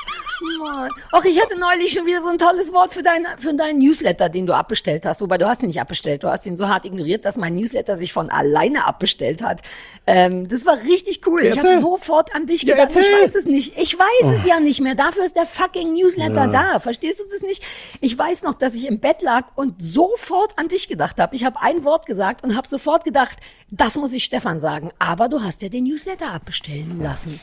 Mann. 0.59 0.91
Och, 1.13 1.25
ich 1.25 1.41
hatte 1.41 1.59
neulich 1.59 1.93
schon 1.93 2.07
wieder 2.07 2.21
so 2.21 2.29
ein 2.29 2.39
tolles 2.39 2.73
Wort 2.73 2.93
für, 2.93 3.03
dein, 3.03 3.27
für 3.39 3.55
deinen 3.55 3.79
Newsletter, 3.79 4.29
den 4.29 4.47
du 4.47 4.55
abbestellt 4.55 5.05
hast. 5.07 5.21
Wobei 5.21 5.39
du 5.39 5.47
hast 5.49 5.63
ihn 5.63 5.69
nicht 5.69 5.81
abbestellt. 5.81 6.23
Du 6.23 6.29
hast 6.29 6.47
ihn 6.47 6.57
so 6.57 6.69
hart 6.69 6.85
ignoriert, 6.85 7.25
dass 7.25 7.37
mein 7.37 7.55
Newsletter 7.55 7.97
sich 7.97 8.13
von 8.13 8.31
alleine 8.31 8.87
abbestellt 8.87 9.43
hat. 9.43 9.61
Ähm, 10.07 10.49
das 10.49 10.67
war 10.67 10.77
richtig 10.85 11.27
cool. 11.27 11.45
Ich 11.45 11.59
habe 11.59 11.79
sofort 11.81 12.35
an 12.35 12.47
dich 12.47 12.63
Ja, 12.63 12.75
gedacht. 12.75 12.91
ich 12.93 12.97
erzähl. 12.97 13.13
Oh. 13.21 13.25
weiß 13.27 13.35
es 13.35 13.45
nicht. 13.45 13.77
Ich 13.79 13.99
weiß 13.99 14.39
es 14.39 14.47
ja 14.47 14.61
nicht 14.61 14.81
mehr. 14.81 14.95
Dafür 14.95 15.25
ist 15.25 15.37
der 15.37 15.47
fucking 15.47 15.93
Newsletter 15.95 16.47
Ja. 16.47 16.73
da. 16.73 16.81
Verstehst 16.81 17.21
du 17.21 17.25
das 17.33 17.43
nicht? 17.43 17.63
Ich 18.01 18.19
weiß 18.19 18.43
noch, 18.43 18.55
dass 18.55 18.75
ich 18.75 18.87
im 18.87 19.01
Bett 19.01 19.23
lag 19.23 19.47
und 19.57 19.75
sofort 19.83 20.59
an 20.59 20.69
dich 20.69 20.89
gedacht 20.89 21.19
habe. 21.21 21.37
Ich 21.37 21.45
habe 21.45 21.61
ein 21.61 21.85
Wort 21.85 22.07
gesagt 22.07 22.43
und 22.45 22.57
habe 22.57 22.69
sofort 22.69 23.05
gedacht, 23.05 23.37
das 23.71 23.97
muss 23.97 24.13
ich 24.13 24.25
Stefan 24.25 24.59
sagen. 24.61 24.91
Aber 24.99 25.29
du 25.29 25.43
hast 25.43 25.63
ja 25.63 25.69
den 25.69 25.85
Newsletter 25.85 26.33
abbestellen 26.33 27.01
lassen. 27.03 27.39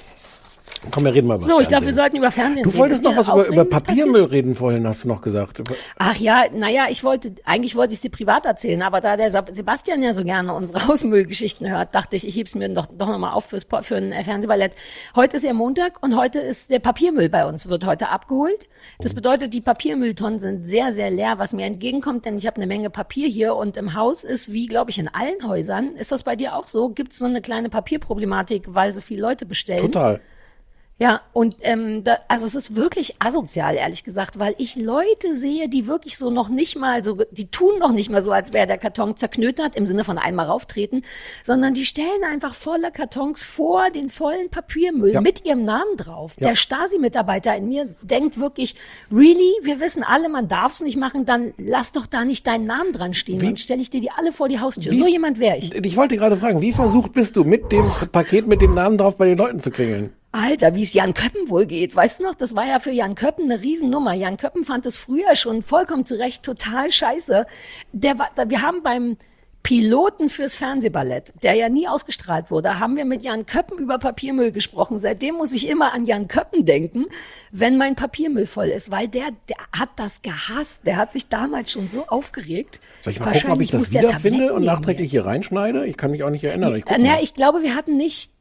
Komm, 0.91 1.05
wir 1.05 1.13
reden 1.13 1.27
mal 1.27 1.41
was. 1.41 1.47
So, 1.47 1.59
ich 1.59 1.67
glaube, 1.67 1.85
wir 1.85 1.93
Fernsehen. 1.93 1.95
sollten 1.95 2.17
über 2.17 2.31
Fernsehen 2.31 2.63
Du 2.63 2.69
reden. 2.69 2.79
wolltest 2.79 3.01
Ist 3.01 3.05
noch 3.05 3.17
was 3.17 3.27
über, 3.27 3.47
über 3.47 3.65
Papiermüll 3.65 4.23
reden 4.25 4.55
vorhin, 4.55 4.87
hast 4.87 5.03
du 5.03 5.07
noch 5.07 5.21
gesagt. 5.21 5.61
Ach 5.97 6.15
ja, 6.15 6.45
naja, 6.53 6.85
ich 6.89 7.03
wollte, 7.03 7.33
eigentlich 7.45 7.75
wollte 7.75 7.93
ich 7.93 7.97
es 7.97 8.01
dir 8.01 8.09
privat 8.09 8.45
erzählen, 8.45 8.81
aber 8.81 9.01
da 9.01 9.17
der 9.17 9.29
Sebastian 9.29 10.01
ja 10.01 10.13
so 10.13 10.23
gerne 10.23 10.53
unsere 10.53 10.87
Hausmüllgeschichten 10.87 11.69
hört, 11.69 11.95
dachte 11.95 12.15
ich, 12.15 12.27
ich 12.27 12.35
heb's 12.35 12.55
mir 12.55 12.69
doch, 12.69 12.87
doch 12.87 13.07
nochmal 13.07 13.33
auf 13.33 13.45
fürs, 13.45 13.65
für 13.81 13.95
ein 13.95 14.11
äh, 14.11 14.23
Fernsehballett. 14.23 14.75
Heute 15.15 15.37
ist 15.37 15.43
ja 15.43 15.53
Montag 15.53 16.01
und 16.03 16.15
heute 16.15 16.39
ist 16.39 16.69
der 16.69 16.79
Papiermüll 16.79 17.29
bei 17.29 17.45
uns, 17.45 17.67
wird 17.69 17.85
heute 17.85 18.09
abgeholt. 18.09 18.67
Das 18.99 19.13
bedeutet, 19.13 19.53
die 19.53 19.61
Papiermülltonnen 19.61 20.39
sind 20.39 20.65
sehr, 20.65 20.93
sehr 20.93 21.09
leer, 21.09 21.39
was 21.39 21.53
mir 21.53 21.65
entgegenkommt, 21.65 22.25
denn 22.25 22.37
ich 22.37 22.45
habe 22.45 22.57
eine 22.57 22.67
Menge 22.67 22.89
Papier 22.89 23.27
hier 23.27 23.55
und 23.55 23.77
im 23.77 23.93
Haus 23.93 24.23
ist, 24.23 24.53
wie 24.53 24.67
glaube 24.67 24.91
ich 24.91 24.99
in 24.99 25.07
allen 25.07 25.47
Häusern, 25.47 25.95
ist 25.95 26.11
das 26.11 26.23
bei 26.23 26.35
dir 26.35 26.55
auch 26.55 26.65
so, 26.65 26.89
gibt 26.89 27.13
es 27.13 27.19
so 27.19 27.25
eine 27.25 27.41
kleine 27.41 27.69
Papierproblematik, 27.69 28.63
weil 28.67 28.93
so 28.93 29.01
viele 29.01 29.21
Leute 29.21 29.45
bestellen. 29.45 29.81
Total. 29.81 30.21
Ja, 30.99 31.21
und 31.31 31.57
ähm, 31.61 32.03
da, 32.03 32.17
also 32.27 32.47
es 32.47 32.55
ist 32.55 32.75
wirklich 32.75 33.17
asozial, 33.19 33.75
ehrlich 33.75 34.03
gesagt, 34.03 34.39
weil 34.39 34.55
ich 34.57 34.75
Leute 34.77 35.37
sehe, 35.37 35.69
die 35.69 35.85
wirklich 35.85 36.17
so 36.17 36.31
noch 36.31 36.49
nicht 36.49 36.75
mal 36.75 37.03
so, 37.03 37.19
die 37.29 37.51
tun 37.51 37.77
noch 37.77 37.91
nicht 37.91 38.09
mal 38.09 38.23
so, 38.23 38.31
als 38.31 38.51
wäre 38.51 38.65
der 38.65 38.79
Karton 38.79 39.15
zerknötert, 39.15 39.75
im 39.75 39.85
Sinne 39.85 40.03
von 40.03 40.17
einmal 40.17 40.47
rauftreten, 40.47 41.03
sondern 41.43 41.75
die 41.75 41.85
stellen 41.85 42.23
einfach 42.27 42.55
volle 42.55 42.89
Kartons 42.91 43.43
vor 43.45 43.91
den 43.91 44.09
vollen 44.09 44.49
Papiermüll 44.49 45.13
Ja. 45.13 45.21
mit 45.21 45.45
ihrem 45.45 45.65
Namen 45.65 45.97
drauf. 45.97 46.33
Ja. 46.39 46.47
Der 46.47 46.55
Stasi-Mitarbeiter 46.55 47.55
in 47.55 47.69
mir 47.69 47.93
denkt 48.01 48.39
wirklich, 48.39 48.73
really, 49.11 49.51
wir 49.61 49.79
wissen 49.79 50.03
alle, 50.03 50.29
man 50.29 50.47
darf 50.47 50.73
es 50.73 50.81
nicht 50.81 50.97
machen, 50.97 51.25
dann 51.25 51.53
lass 51.59 51.91
doch 51.91 52.07
da 52.07 52.25
nicht 52.25 52.47
deinen 52.47 52.65
Namen 52.65 52.91
dran 52.91 53.13
stehen, 53.13 53.39
Wie- 53.41 53.45
dann 53.45 53.57
stelle 53.57 53.81
ich 53.81 53.91
dir 53.91 54.01
die 54.01 54.09
alle 54.09 54.31
vor 54.31 54.49
die 54.49 54.59
Haustür. 54.59 54.91
Wie- 54.91 54.97
so 54.97 55.05
jemand 55.07 55.37
wäre 55.37 55.57
ich. 55.57 55.75
Ich 55.75 55.95
wollte 55.95 56.17
gerade 56.17 56.37
fragen, 56.37 56.59
wie 56.61 56.73
versucht 56.73 57.13
bist 57.13 57.35
du, 57.35 57.43
mit 57.43 57.71
dem 57.71 57.85
Paket 58.11 58.47
mit 58.47 58.61
dem 58.61 58.73
Namen 58.73 58.97
drauf 58.97 59.15
bei 59.15 59.27
den 59.27 59.37
Leuten 59.37 59.59
zu 59.59 59.69
klingeln? 59.69 60.09
Alter, 60.37 60.75
wie 60.75 60.83
es 60.83 60.93
Jan 60.93 61.13
Köppen 61.13 61.49
wohl 61.49 61.65
geht. 61.65 61.95
Weißt 61.95 62.19
du 62.19 62.23
noch, 62.23 62.35
das 62.35 62.55
war 62.55 62.65
ja 62.65 62.79
für 62.79 62.91
Jan 62.91 63.15
Köppen 63.15 63.51
eine 63.51 63.61
Riesennummer. 63.61 64.13
Jan 64.13 64.37
Köppen 64.37 64.63
fand 64.63 64.85
es 64.85 64.97
früher 64.97 65.35
schon 65.35 65.63
vollkommen 65.63 66.05
zu 66.05 66.19
Recht 66.19 66.43
total 66.43 66.91
scheiße. 66.91 67.45
Der 67.91 68.19
war, 68.19 68.29
wir 68.47 68.61
haben 68.61 68.83
beim 68.83 69.17
Piloten 69.67 70.29
fürs 70.29 70.55
Fernsehballett, 70.55 71.33
der 71.43 71.55
ja 71.55 71.67
nie 71.67 71.89
ausgestrahlt 71.89 72.51
wurde, 72.51 72.79
haben 72.79 72.95
wir 72.95 73.03
mit 73.03 73.23
Jan 73.23 73.45
Köppen 73.45 73.77
über 73.79 73.97
Papiermüll 73.97 74.53
gesprochen. 74.53 74.97
Seitdem 74.97 75.35
muss 75.35 75.51
ich 75.51 75.67
immer 75.67 75.93
an 75.93 76.05
Jan 76.05 76.29
Köppen 76.29 76.63
denken, 76.63 77.07
wenn 77.51 77.75
mein 77.75 77.95
Papiermüll 77.95 78.45
voll 78.45 78.67
ist, 78.67 78.91
weil 78.91 79.09
der, 79.09 79.27
der 79.49 79.57
hat 79.77 79.89
das 79.97 80.21
gehasst. 80.21 80.87
Der 80.87 80.95
hat 80.95 81.11
sich 81.11 81.27
damals 81.27 81.69
schon 81.69 81.85
so 81.85 82.05
aufgeregt. 82.07 82.79
Soll 83.01 83.11
ich 83.11 83.19
mal 83.19 83.33
gucken, 83.33 83.51
ob 83.51 83.59
ich 83.59 83.71
das 83.71 83.91
wiederfinde 83.91 84.53
und 84.53 84.63
nachträglich 84.63 85.11
jetzt. 85.11 85.23
hier 85.23 85.29
reinschneide? 85.29 85.85
Ich 85.85 85.97
kann 85.97 86.11
mich 86.11 86.23
auch 86.23 86.29
nicht 86.29 86.45
erinnern. 86.45 86.73
Ich 86.73 86.85
naja, 86.85 87.15
mal. 87.15 87.19
ich 87.21 87.33
glaube, 87.33 87.61
wir 87.61 87.75
hatten 87.75 87.97
nicht. 87.97 88.31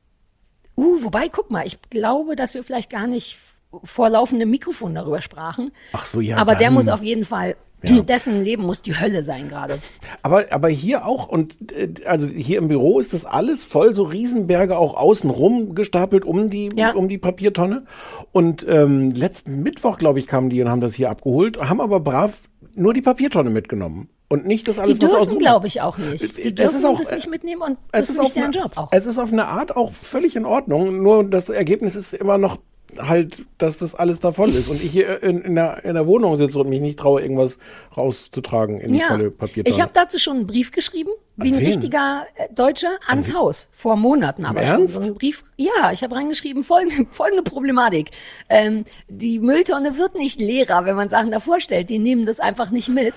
Uh, 0.77 1.03
wobei, 1.05 1.29
guck 1.29 1.51
mal, 1.51 1.67
ich 1.67 1.79
glaube, 1.91 2.37
dass 2.37 2.55
wir 2.55 2.63
vielleicht 2.63 2.91
gar 2.91 3.07
nicht 3.07 3.39
vor 3.83 4.09
laufendem 4.09 4.51
Mikrofon 4.51 4.95
darüber 4.95 5.21
sprachen. 5.23 5.73
Ach 5.93 6.07
so, 6.07 6.21
ja, 6.21 6.37
Aber 6.37 6.55
der 6.55 6.67
dann. 6.69 6.75
muss 6.75 6.89
auf 6.89 7.03
jeden 7.03 7.25
Fall, 7.25 7.57
Ja. 7.83 8.01
dessen 8.03 8.43
Leben 8.45 8.63
muss 8.65 8.81
die 8.83 8.99
Hölle 8.99 9.23
sein 9.23 9.49
gerade. 9.49 9.79
Aber, 10.23 10.45
aber 10.51 10.69
hier 10.69 11.05
auch, 11.07 11.29
und 11.29 11.57
äh, 11.73 11.89
also 12.07 12.29
hier 12.29 12.59
im 12.59 12.69
Büro 12.69 13.01
ist 13.01 13.13
das 13.13 13.25
alles 13.27 13.65
voll, 13.65 13.95
so 13.95 14.05
Riesenberge 14.05 14.79
auch 14.79 14.95
außen 14.97 15.29
rum 15.31 15.75
gestapelt 15.75 16.25
um 16.25 16.49
die, 16.49 16.71
Ja. 16.75 16.93
um 16.93 17.09
die 17.09 17.19
Papiertonne. 17.19 17.85
Und 18.33 18.67
ähm, 18.69 19.11
letzten 19.11 19.63
Mittwoch, 19.63 19.99
glaube 19.99 20.19
ich, 20.21 20.27
kamen 20.27 20.49
die 20.51 20.63
und 20.63 20.69
haben 20.71 20.81
das 20.81 20.95
hier 20.95 21.11
abgeholt, 21.11 21.59
haben 21.59 21.81
aber 21.81 22.01
brav 22.01 22.49
nur 22.75 22.93
die 22.95 23.03
Papiertonne 23.03 23.51
mitgenommen. 23.51 24.09
Und 24.29 24.45
nicht 24.47 24.67
das 24.67 24.79
alles, 24.81 24.99
Die 24.99 25.03
was 25.05 25.11
da 25.13 25.19
dürfen, 25.19 25.39
glaube 25.39 25.67
ich, 25.69 25.81
auch 25.83 25.99
nicht. 25.99 26.23
Es 26.23 26.35
Die 26.35 26.43
ist 26.43 26.59
dürfen 26.59 26.85
auch- 26.87 26.99
das 26.99 27.13
nicht 27.13 27.29
mitnehmen 27.31 27.63
und 27.63 27.79
es 27.93 28.07
das 28.07 28.11
ist 28.11 28.19
auf 28.19 28.25
nicht 28.25 28.37
deren 28.37 28.53
Job 28.53 28.73
auch. 28.77 28.89
Es 28.91 29.07
ist 29.07 29.19
auf 29.19 29.33
eine 29.33 29.47
Art 29.47 29.77
auch 29.77 29.93
völlig 29.93 30.35
in 30.35 30.45
Ordnung, 30.45 31.01
nur 31.03 31.25
das 31.31 31.49
Ergebnis 31.49 31.95
ist 31.95 32.13
immer 32.15 32.37
noch 32.37 32.57
halt, 32.99 33.45
dass 33.59 33.79
das 33.79 33.95
alles 33.95 34.21
da 34.21 34.33
voll 34.33 34.49
ist 34.51 34.69
und 34.69 34.83
ich 34.83 34.91
hier 34.93 35.23
in, 35.23 35.43
in, 35.43 35.55
der, 35.57 35.85
in 35.85 35.95
der 35.95 36.07
Wohnung 36.07 36.37
sitze 36.37 36.61
und 36.61 36.69
mich 36.69 36.81
nicht 36.81 36.99
traue, 36.99 37.21
irgendwas 37.21 37.59
rauszutragen 37.97 38.81
in 38.81 38.93
die 38.93 39.01
volle 39.01 39.31
Papiertonne. 39.31 39.75
ich 39.75 39.81
habe 39.83 39.91
dazu 39.93 40.19
schon 40.19 40.37
einen 40.39 40.47
Brief 40.47 40.71
geschrieben, 40.71 41.11
wie 41.37 41.49
An 41.53 41.59
ein 41.59 41.67
richtiger 41.67 42.25
äh, 42.37 42.47
Deutscher 42.55 42.91
ans 43.07 43.35
Haus 43.35 43.69
vor 43.73 43.97
Monaten, 43.97 44.47
aber 44.47 44.61
schon 44.65 44.81
Ernst? 44.83 44.95
so 44.95 45.01
einen 45.03 45.15
Brief. 45.15 45.43
Ja, 45.57 45.91
ich 45.93 46.03
habe 46.03 46.15
reingeschrieben 46.15 46.63
folgende, 46.65 47.07
folgende 47.11 47.43
Problematik: 47.43 48.11
ähm, 48.49 48.85
Die 49.09 49.41
Mülltonne 49.41 49.99
wird 49.99 50.15
nicht 50.15 50.41
leerer, 50.41 50.87
wenn 50.87 50.97
man 50.97 51.11
Sachen 51.11 51.31
davor 51.33 51.61
stellt. 51.61 51.91
Die 51.91 51.99
nehmen 51.99 52.25
das 52.25 52.41
einfach 52.41 52.71
nicht 52.71 52.89
mit. 52.89 53.13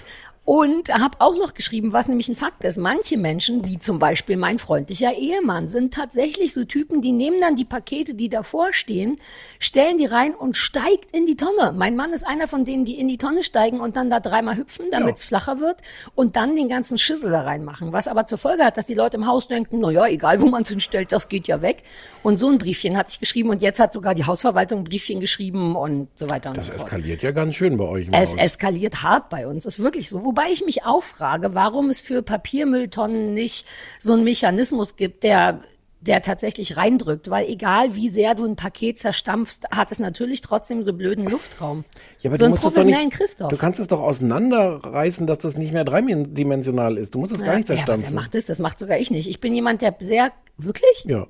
Und 0.45 0.91
habe 0.91 1.17
auch 1.21 1.35
noch 1.37 1.53
geschrieben, 1.53 1.93
was 1.93 2.07
nämlich 2.07 2.27
ein 2.27 2.35
Fakt 2.35 2.63
ist. 2.63 2.77
Manche 2.79 3.17
Menschen, 3.17 3.65
wie 3.65 3.77
zum 3.77 3.99
Beispiel 3.99 4.35
mein 4.35 4.57
freundlicher 4.57 5.13
Ehemann, 5.13 5.69
sind 5.69 5.93
tatsächlich 5.93 6.55
so 6.55 6.63
Typen, 6.63 7.03
die 7.03 7.11
nehmen 7.11 7.39
dann 7.39 7.55
die 7.55 7.65
Pakete, 7.65 8.15
die 8.15 8.29
davor 8.29 8.73
stehen, 8.73 9.19
stellen 9.59 9.99
die 9.99 10.07
rein 10.07 10.33
und 10.33 10.57
steigt 10.57 11.11
in 11.11 11.27
die 11.27 11.35
Tonne. 11.35 11.71
Mein 11.77 11.95
Mann 11.95 12.13
ist 12.13 12.25
einer 12.25 12.47
von 12.47 12.65
denen, 12.65 12.83
die 12.83 12.99
in 12.99 13.07
die 13.07 13.17
Tonne 13.17 13.43
steigen 13.43 13.79
und 13.79 13.95
dann 13.95 14.09
da 14.09 14.19
dreimal 14.19 14.57
hüpfen, 14.57 14.87
damit 14.89 15.17
es 15.17 15.23
flacher 15.23 15.59
wird 15.59 15.81
und 16.15 16.35
dann 16.35 16.55
den 16.55 16.67
ganzen 16.67 16.97
Schissel 16.97 17.29
da 17.29 17.41
reinmachen. 17.43 17.93
Was 17.93 18.07
aber 18.07 18.25
zur 18.25 18.39
Folge 18.39 18.63
hat, 18.65 18.75
dass 18.75 18.87
die 18.87 18.95
Leute 18.95 19.17
im 19.17 19.27
Haus 19.27 19.47
denken, 19.47 19.79
na 19.81 19.91
ja, 19.91 20.07
egal 20.07 20.41
wo 20.41 20.47
man 20.47 20.63
es 20.63 20.69
hinstellt, 20.69 21.11
das 21.11 21.29
geht 21.29 21.47
ja 21.47 21.61
weg. 21.61 21.83
Und 22.23 22.39
so 22.39 22.49
ein 22.49 22.57
Briefchen 22.57 22.97
hatte 22.97 23.11
ich 23.11 23.19
geschrieben 23.19 23.51
und 23.51 23.61
jetzt 23.61 23.79
hat 23.79 23.93
sogar 23.93 24.15
die 24.15 24.25
Hausverwaltung 24.25 24.79
ein 24.79 24.83
Briefchen 24.85 25.19
geschrieben 25.19 25.75
und 25.75 26.07
so 26.15 26.27
weiter 26.27 26.49
und 26.49 26.57
Das 26.57 26.65
so 26.65 26.71
fort. 26.71 26.85
eskaliert 26.85 27.21
ja 27.21 27.29
ganz 27.29 27.53
schön 27.53 27.77
bei 27.77 27.85
euch 27.85 28.07
Es 28.11 28.31
Haus. 28.31 28.37
eskaliert 28.39 29.03
hart 29.03 29.29
bei 29.29 29.45
uns, 29.47 29.67
ist 29.67 29.77
wirklich 29.77 30.09
so. 30.09 30.25
Wobei 30.25 30.38
ich 30.47 30.63
mich 30.63 30.83
auch 30.85 31.03
frage, 31.03 31.55
warum 31.55 31.89
es 31.89 32.01
für 32.01 32.21
Papiermülltonnen 32.21 33.33
nicht 33.33 33.65
so 33.97 34.13
einen 34.13 34.23
Mechanismus 34.23 34.95
gibt, 34.95 35.23
der 35.23 35.61
der 36.01 36.21
tatsächlich 36.21 36.77
reindrückt, 36.77 37.29
weil 37.29 37.47
egal 37.49 37.95
wie 37.95 38.09
sehr 38.09 38.33
du 38.33 38.45
ein 38.45 38.55
Paket 38.55 38.99
zerstampfst, 38.99 39.69
hat 39.71 39.91
es 39.91 39.99
natürlich 39.99 40.41
trotzdem 40.41 40.81
so 40.81 40.93
blöden 40.93 41.25
Luftraum. 41.25 41.83
Ja, 42.21 42.29
aber 42.29 42.37
so 42.37 42.39
du 42.39 42.45
einen 42.45 42.51
musst 42.51 42.63
es 42.63 42.69
doch 42.69 42.73
professionellen 42.73 43.07
nicht, 43.07 43.17
Christoph. 43.17 43.49
Du 43.49 43.57
kannst 43.57 43.79
es 43.79 43.87
doch 43.87 43.99
auseinanderreißen, 43.99 45.27
dass 45.27 45.39
das 45.39 45.57
nicht 45.57 45.73
mehr 45.73 45.83
dreidimensional 45.83 46.97
ist. 46.97 47.15
Du 47.15 47.19
musst 47.19 47.33
es 47.33 47.43
gar 47.43 47.55
nicht 47.55 47.67
ja, 47.67 47.75
aber 47.75 47.79
wer 47.79 47.85
zerstampfen. 47.85 48.15
macht 48.15 48.33
das? 48.33 48.45
Das 48.45 48.59
macht 48.59 48.79
sogar 48.79 48.97
ich 48.97 49.11
nicht. 49.11 49.27
Ich 49.29 49.41
bin 49.41 49.53
jemand, 49.53 49.81
der 49.81 49.93
sehr, 49.99 50.31
wirklich? 50.57 51.03
Ja. 51.05 51.27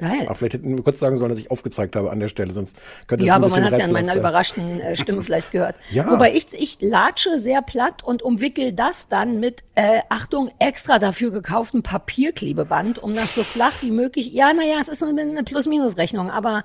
Geil. 0.00 0.22
Aber 0.24 0.34
vielleicht 0.34 0.54
hätten 0.54 0.76
wir 0.76 0.82
kurz 0.82 0.98
sagen 0.98 1.16
sollen, 1.18 1.28
dass 1.28 1.38
ich 1.38 1.50
aufgezeigt 1.50 1.94
habe 1.94 2.10
an 2.10 2.20
der 2.20 2.28
Stelle, 2.28 2.52
sonst 2.52 2.76
könnte 3.06 3.24
es 3.24 3.28
Ja, 3.28 3.36
aber 3.36 3.48
man 3.48 3.64
hat 3.64 3.74
es 3.74 3.78
ja 3.78 3.84
an 3.84 3.92
meiner 3.92 4.12
sein. 4.12 4.18
überraschten 4.20 4.80
äh, 4.80 4.96
Stimme 4.96 5.22
vielleicht 5.22 5.50
gehört. 5.50 5.76
Ja. 5.90 6.08
Wobei 6.08 6.34
ich, 6.34 6.46
ich 6.52 6.80
latsche 6.80 7.36
sehr 7.38 7.62
platt 7.62 8.04
und 8.04 8.22
umwickel 8.22 8.72
das 8.72 9.08
dann 9.08 9.40
mit, 9.40 9.60
äh, 9.74 10.00
Achtung, 10.08 10.50
extra 10.60 10.98
dafür 11.00 11.32
gekauftem 11.32 11.82
Papierklebeband, 11.82 13.00
um 13.00 13.14
das 13.14 13.34
so 13.34 13.42
flach 13.42 13.82
wie 13.82 13.90
möglich. 13.90 14.32
Ja, 14.32 14.52
naja, 14.52 14.76
es 14.80 14.88
ist 14.88 15.02
eine 15.02 15.42
Plus-Minus-Rechnung, 15.42 16.30
aber 16.30 16.62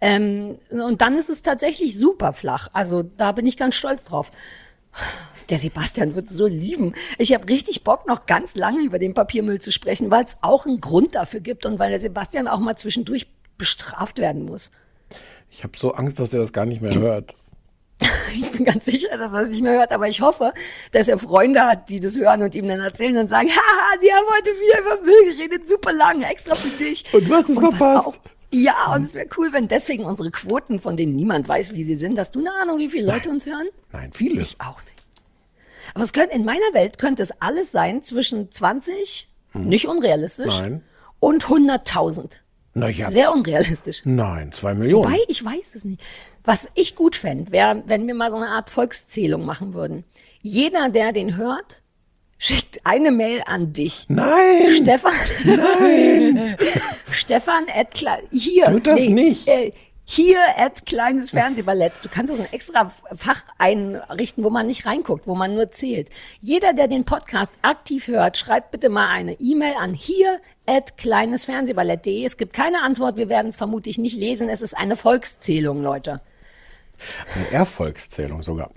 ähm, 0.00 0.58
und 0.70 1.02
dann 1.02 1.16
ist 1.16 1.28
es 1.28 1.42
tatsächlich 1.42 1.98
super 1.98 2.32
flach. 2.32 2.68
Also 2.72 3.02
da 3.02 3.32
bin 3.32 3.46
ich 3.46 3.56
ganz 3.56 3.74
stolz 3.74 4.04
drauf. 4.04 4.30
Der 5.50 5.58
Sebastian 5.58 6.14
wird 6.14 6.32
so 6.32 6.46
lieben. 6.46 6.94
Ich 7.18 7.34
habe 7.34 7.48
richtig 7.48 7.82
Bock, 7.84 8.06
noch 8.06 8.26
ganz 8.26 8.54
lange 8.54 8.82
über 8.84 8.98
den 8.98 9.14
Papiermüll 9.14 9.60
zu 9.60 9.72
sprechen, 9.72 10.10
weil 10.10 10.24
es 10.24 10.36
auch 10.42 10.64
einen 10.66 10.80
Grund 10.80 11.16
dafür 11.16 11.40
gibt 11.40 11.66
und 11.66 11.78
weil 11.78 11.90
der 11.90 12.00
Sebastian 12.00 12.46
auch 12.48 12.60
mal 12.60 12.76
zwischendurch 12.76 13.26
bestraft 13.58 14.18
werden 14.18 14.44
muss. 14.44 14.70
Ich 15.50 15.64
habe 15.64 15.76
so 15.76 15.92
Angst, 15.92 16.18
dass 16.20 16.30
der 16.30 16.38
das 16.40 16.52
gar 16.52 16.64
nicht 16.66 16.80
mehr 16.80 16.94
hört. 16.94 17.34
Ich 18.32 18.48
bin 18.52 18.64
ganz 18.64 18.84
sicher, 18.84 19.18
dass 19.18 19.32
er 19.32 19.40
es 19.40 19.50
nicht 19.50 19.60
mehr 19.62 19.72
hört, 19.72 19.90
aber 19.90 20.06
ich 20.06 20.20
hoffe, 20.20 20.54
dass 20.92 21.08
er 21.08 21.18
Freunde 21.18 21.62
hat, 21.66 21.90
die 21.90 21.98
das 21.98 22.16
hören 22.16 22.42
und 22.42 22.54
ihm 22.54 22.68
dann 22.68 22.78
erzählen 22.78 23.16
und 23.18 23.26
sagen, 23.28 23.48
haha, 23.50 23.96
die 24.00 24.10
haben 24.12 24.26
heute 24.36 24.50
wieder 24.52 24.80
über 24.80 25.04
Müll 25.04 25.34
geredet, 25.36 25.68
super 25.68 25.92
lang, 25.92 26.22
extra 26.22 26.54
für 26.54 26.68
dich. 26.68 27.04
Und 27.12 27.28
du 27.28 27.34
hast 27.34 27.48
es 27.50 27.58
verpasst. 27.58 28.06
auch- 28.06 28.14
Ja, 28.52 28.94
und 28.94 29.02
es 29.02 29.14
wäre 29.14 29.26
cool, 29.36 29.52
wenn 29.52 29.66
deswegen 29.66 30.04
unsere 30.04 30.30
Quoten, 30.30 30.78
von 30.78 30.96
denen 30.96 31.16
niemand 31.16 31.48
weiß, 31.48 31.74
wie 31.74 31.82
sie 31.82 31.96
sind, 31.96 32.18
hast 32.20 32.36
du 32.36 32.38
eine 32.38 32.52
Ahnung, 32.54 32.78
wie 32.78 32.88
viele 32.88 33.06
Leute 33.12 33.28
uns 33.30 33.46
hören? 33.46 33.66
Nein, 33.92 34.12
viele. 34.12 34.42
Ich 34.42 34.56
auch 34.60 34.80
nicht. 34.84 34.99
Aber 35.94 36.04
es 36.04 36.12
könnte, 36.12 36.34
in 36.34 36.44
meiner 36.44 36.60
Welt 36.72 36.98
könnte 36.98 37.22
es 37.22 37.32
alles 37.40 37.72
sein 37.72 38.02
zwischen 38.02 38.50
20, 38.50 39.28
nicht 39.54 39.86
unrealistisch, 39.88 40.54
Hm. 40.58 40.62
Nein. 40.62 40.84
und 41.18 41.44
100.000. 41.46 42.30
Na 42.74 42.88
ja. 42.88 43.10
Sehr 43.10 43.32
unrealistisch. 43.32 44.02
Nein, 44.04 44.52
zwei 44.52 44.74
Millionen. 44.74 45.06
Wobei, 45.10 45.18
ich 45.28 45.44
weiß 45.44 45.74
es 45.74 45.84
nicht. 45.84 46.00
Was 46.44 46.68
ich 46.74 46.94
gut 46.94 47.16
fände, 47.16 47.50
wäre, 47.52 47.82
wenn 47.86 48.06
wir 48.06 48.14
mal 48.14 48.30
so 48.30 48.36
eine 48.36 48.48
Art 48.48 48.70
Volkszählung 48.70 49.44
machen 49.44 49.74
würden. 49.74 50.04
Jeder, 50.40 50.88
der 50.88 51.12
den 51.12 51.36
hört, 51.36 51.82
schickt 52.38 52.80
eine 52.84 53.10
Mail 53.10 53.42
an 53.44 53.72
dich. 53.72 54.06
Nein! 54.08 54.70
Stefan. 54.82 55.12
Nein! 55.44 56.56
Stefan 57.10 57.66
Kle- 57.66 58.22
hier. 58.30 58.64
Tut 58.66 58.86
das 58.86 59.00
nicht. 59.00 59.48
Äh, 59.48 59.72
hier 60.12 60.40
at 60.56 60.86
kleines 60.86 61.30
Fernsehballett. 61.30 61.92
Du 62.02 62.08
kannst 62.08 62.34
so 62.34 62.42
ein 62.42 62.48
extra 62.50 62.90
Fach 63.14 63.44
einrichten, 63.58 64.42
wo 64.42 64.50
man 64.50 64.66
nicht 64.66 64.84
reinguckt, 64.84 65.28
wo 65.28 65.36
man 65.36 65.54
nur 65.54 65.70
zählt. 65.70 66.08
Jeder, 66.40 66.72
der 66.72 66.88
den 66.88 67.04
Podcast 67.04 67.54
aktiv 67.62 68.08
hört, 68.08 68.36
schreibt 68.36 68.72
bitte 68.72 68.88
mal 68.88 69.06
eine 69.06 69.34
E-Mail 69.38 69.74
an 69.78 69.94
hier 69.94 70.40
at 70.66 70.96
kleinesfernsehballett.de. 70.96 72.24
Es 72.24 72.38
gibt 72.38 72.54
keine 72.54 72.82
Antwort. 72.82 73.18
Wir 73.18 73.28
werden 73.28 73.50
es 73.50 73.56
vermutlich 73.56 73.98
nicht 73.98 74.16
lesen. 74.16 74.48
Es 74.48 74.62
ist 74.62 74.76
eine 74.76 74.96
Volkszählung, 74.96 75.80
Leute. 75.80 76.20
Eine 77.34 77.50
Erfolgszählung 77.52 78.42
sogar. 78.42 78.70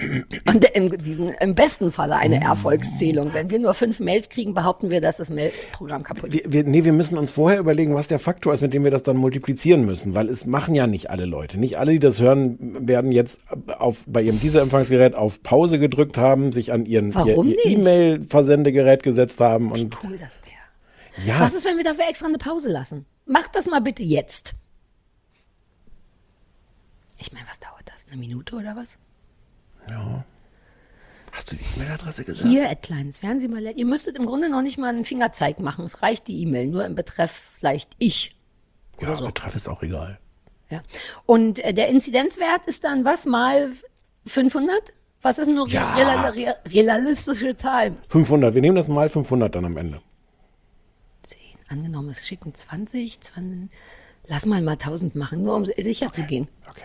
Und 0.45 0.65
im, 0.73 0.89
diesen, 1.03 1.29
im 1.29 1.55
besten 1.55 1.91
Falle 1.91 2.15
eine 2.15 2.41
Erfolgszählung. 2.41 3.33
Wenn 3.33 3.49
wir 3.49 3.59
nur 3.59 3.73
fünf 3.73 3.99
Mails 3.99 4.29
kriegen, 4.29 4.53
behaupten 4.53 4.91
wir, 4.91 5.01
dass 5.01 5.17
das 5.17 5.29
Mailprogramm 5.29 6.03
kaputt 6.03 6.33
ist. 6.33 6.45
Wir, 6.45 6.53
wir, 6.53 6.63
nee, 6.63 6.83
wir 6.83 6.93
müssen 6.93 7.17
uns 7.17 7.31
vorher 7.31 7.59
überlegen, 7.59 7.95
was 7.95 8.07
der 8.07 8.19
Faktor 8.19 8.53
ist, 8.53 8.61
mit 8.61 8.73
dem 8.73 8.83
wir 8.83 8.91
das 8.91 9.03
dann 9.03 9.17
multiplizieren 9.17 9.85
müssen, 9.85 10.15
weil 10.15 10.29
es 10.29 10.45
machen 10.45 10.75
ja 10.75 10.87
nicht 10.87 11.09
alle 11.09 11.25
Leute. 11.25 11.59
Nicht 11.59 11.77
alle, 11.77 11.91
die 11.93 11.99
das 11.99 12.19
hören, 12.19 12.57
werden 12.87 13.11
jetzt 13.11 13.41
auf, 13.77 14.03
bei 14.07 14.21
ihrem 14.21 14.39
Dieser-Empfangsgerät 14.39 15.15
auf 15.15 15.41
Pause 15.43 15.79
gedrückt 15.79 16.17
haben, 16.17 16.51
sich 16.51 16.71
an 16.71 16.85
ihren 16.85 17.09
ihr, 17.09 17.15
Warum 17.15 17.47
ihr 17.47 17.55
nicht? 17.55 17.79
E-Mail-Versendegerät 17.79 19.03
gesetzt 19.03 19.39
haben 19.39 19.71
und 19.71 19.95
Cool, 20.03 20.17
das 20.17 20.41
wäre. 20.43 21.27
ja, 21.27 21.39
Was 21.39 21.53
ist, 21.53 21.65
wenn 21.65 21.77
wir 21.77 21.83
dafür 21.83 22.05
extra 22.09 22.27
eine 22.27 22.37
Pause 22.37 22.71
lassen? 22.71 23.05
Macht 23.25 23.55
das 23.55 23.67
mal 23.67 23.79
bitte 23.81 24.03
jetzt. 24.03 24.53
Ich 27.19 27.31
meine, 27.31 27.45
was 27.47 27.59
dauert 27.59 27.72
das? 28.05 28.11
Eine 28.13 28.19
Minute 28.21 28.55
oder 28.55 28.75
was? 28.75 28.97
hast 31.31 31.51
du 31.51 31.55
die 31.55 31.63
E-Mail-Adresse 31.75 32.23
gesagt? 32.23 32.47
Hier, 32.47 32.69
at 32.69 32.83
kleines 32.83 33.17
Fernsehballett. 33.17 33.77
Ihr 33.77 33.85
müsstet 33.85 34.15
im 34.15 34.25
Grunde 34.25 34.49
noch 34.49 34.61
nicht 34.61 34.77
mal 34.77 34.89
einen 34.89 35.03
Fingerzeig 35.03 35.59
machen. 35.59 35.83
Es 35.85 36.01
reicht 36.01 36.27
die 36.27 36.41
E-Mail, 36.41 36.67
nur 36.67 36.85
im 36.85 36.95
Betreff 36.95 37.31
vielleicht 37.31 37.91
ich. 37.97 38.35
ja, 39.01 39.15
Betreff 39.15 39.55
ist 39.55 39.67
auch 39.67 39.81
egal. 39.83 40.19
Ja. 40.69 40.81
Und 41.25 41.59
äh, 41.59 41.73
der 41.73 41.89
Inzidenzwert 41.89 42.65
ist 42.67 42.83
dann 42.83 43.03
was 43.03 43.25
mal 43.25 43.71
500? 44.27 44.93
Was 45.21 45.37
ist 45.37 45.47
nur 45.49 45.67
Ja. 45.69 45.95
real, 45.95 46.29
real, 46.31 46.55
realistische 46.67 47.55
Zahl? 47.57 47.95
500, 48.09 48.53
wir 48.53 48.61
nehmen 48.61 48.75
das 48.75 48.87
mal 48.87 49.09
500 49.09 49.53
dann 49.53 49.65
am 49.65 49.77
Ende. 49.77 50.01
10. 51.23 51.37
Angenommen, 51.69 52.09
es 52.09 52.25
schicken 52.25 52.53
20, 52.53 53.19
20. 53.21 53.69
Lass 54.27 54.45
mal 54.45 54.61
mal 54.61 54.73
1000 54.73 55.15
machen, 55.15 55.43
nur 55.43 55.55
um 55.55 55.65
sicher 55.65 56.11
zu 56.11 56.23
gehen. 56.23 56.47
Okay. 56.69 56.83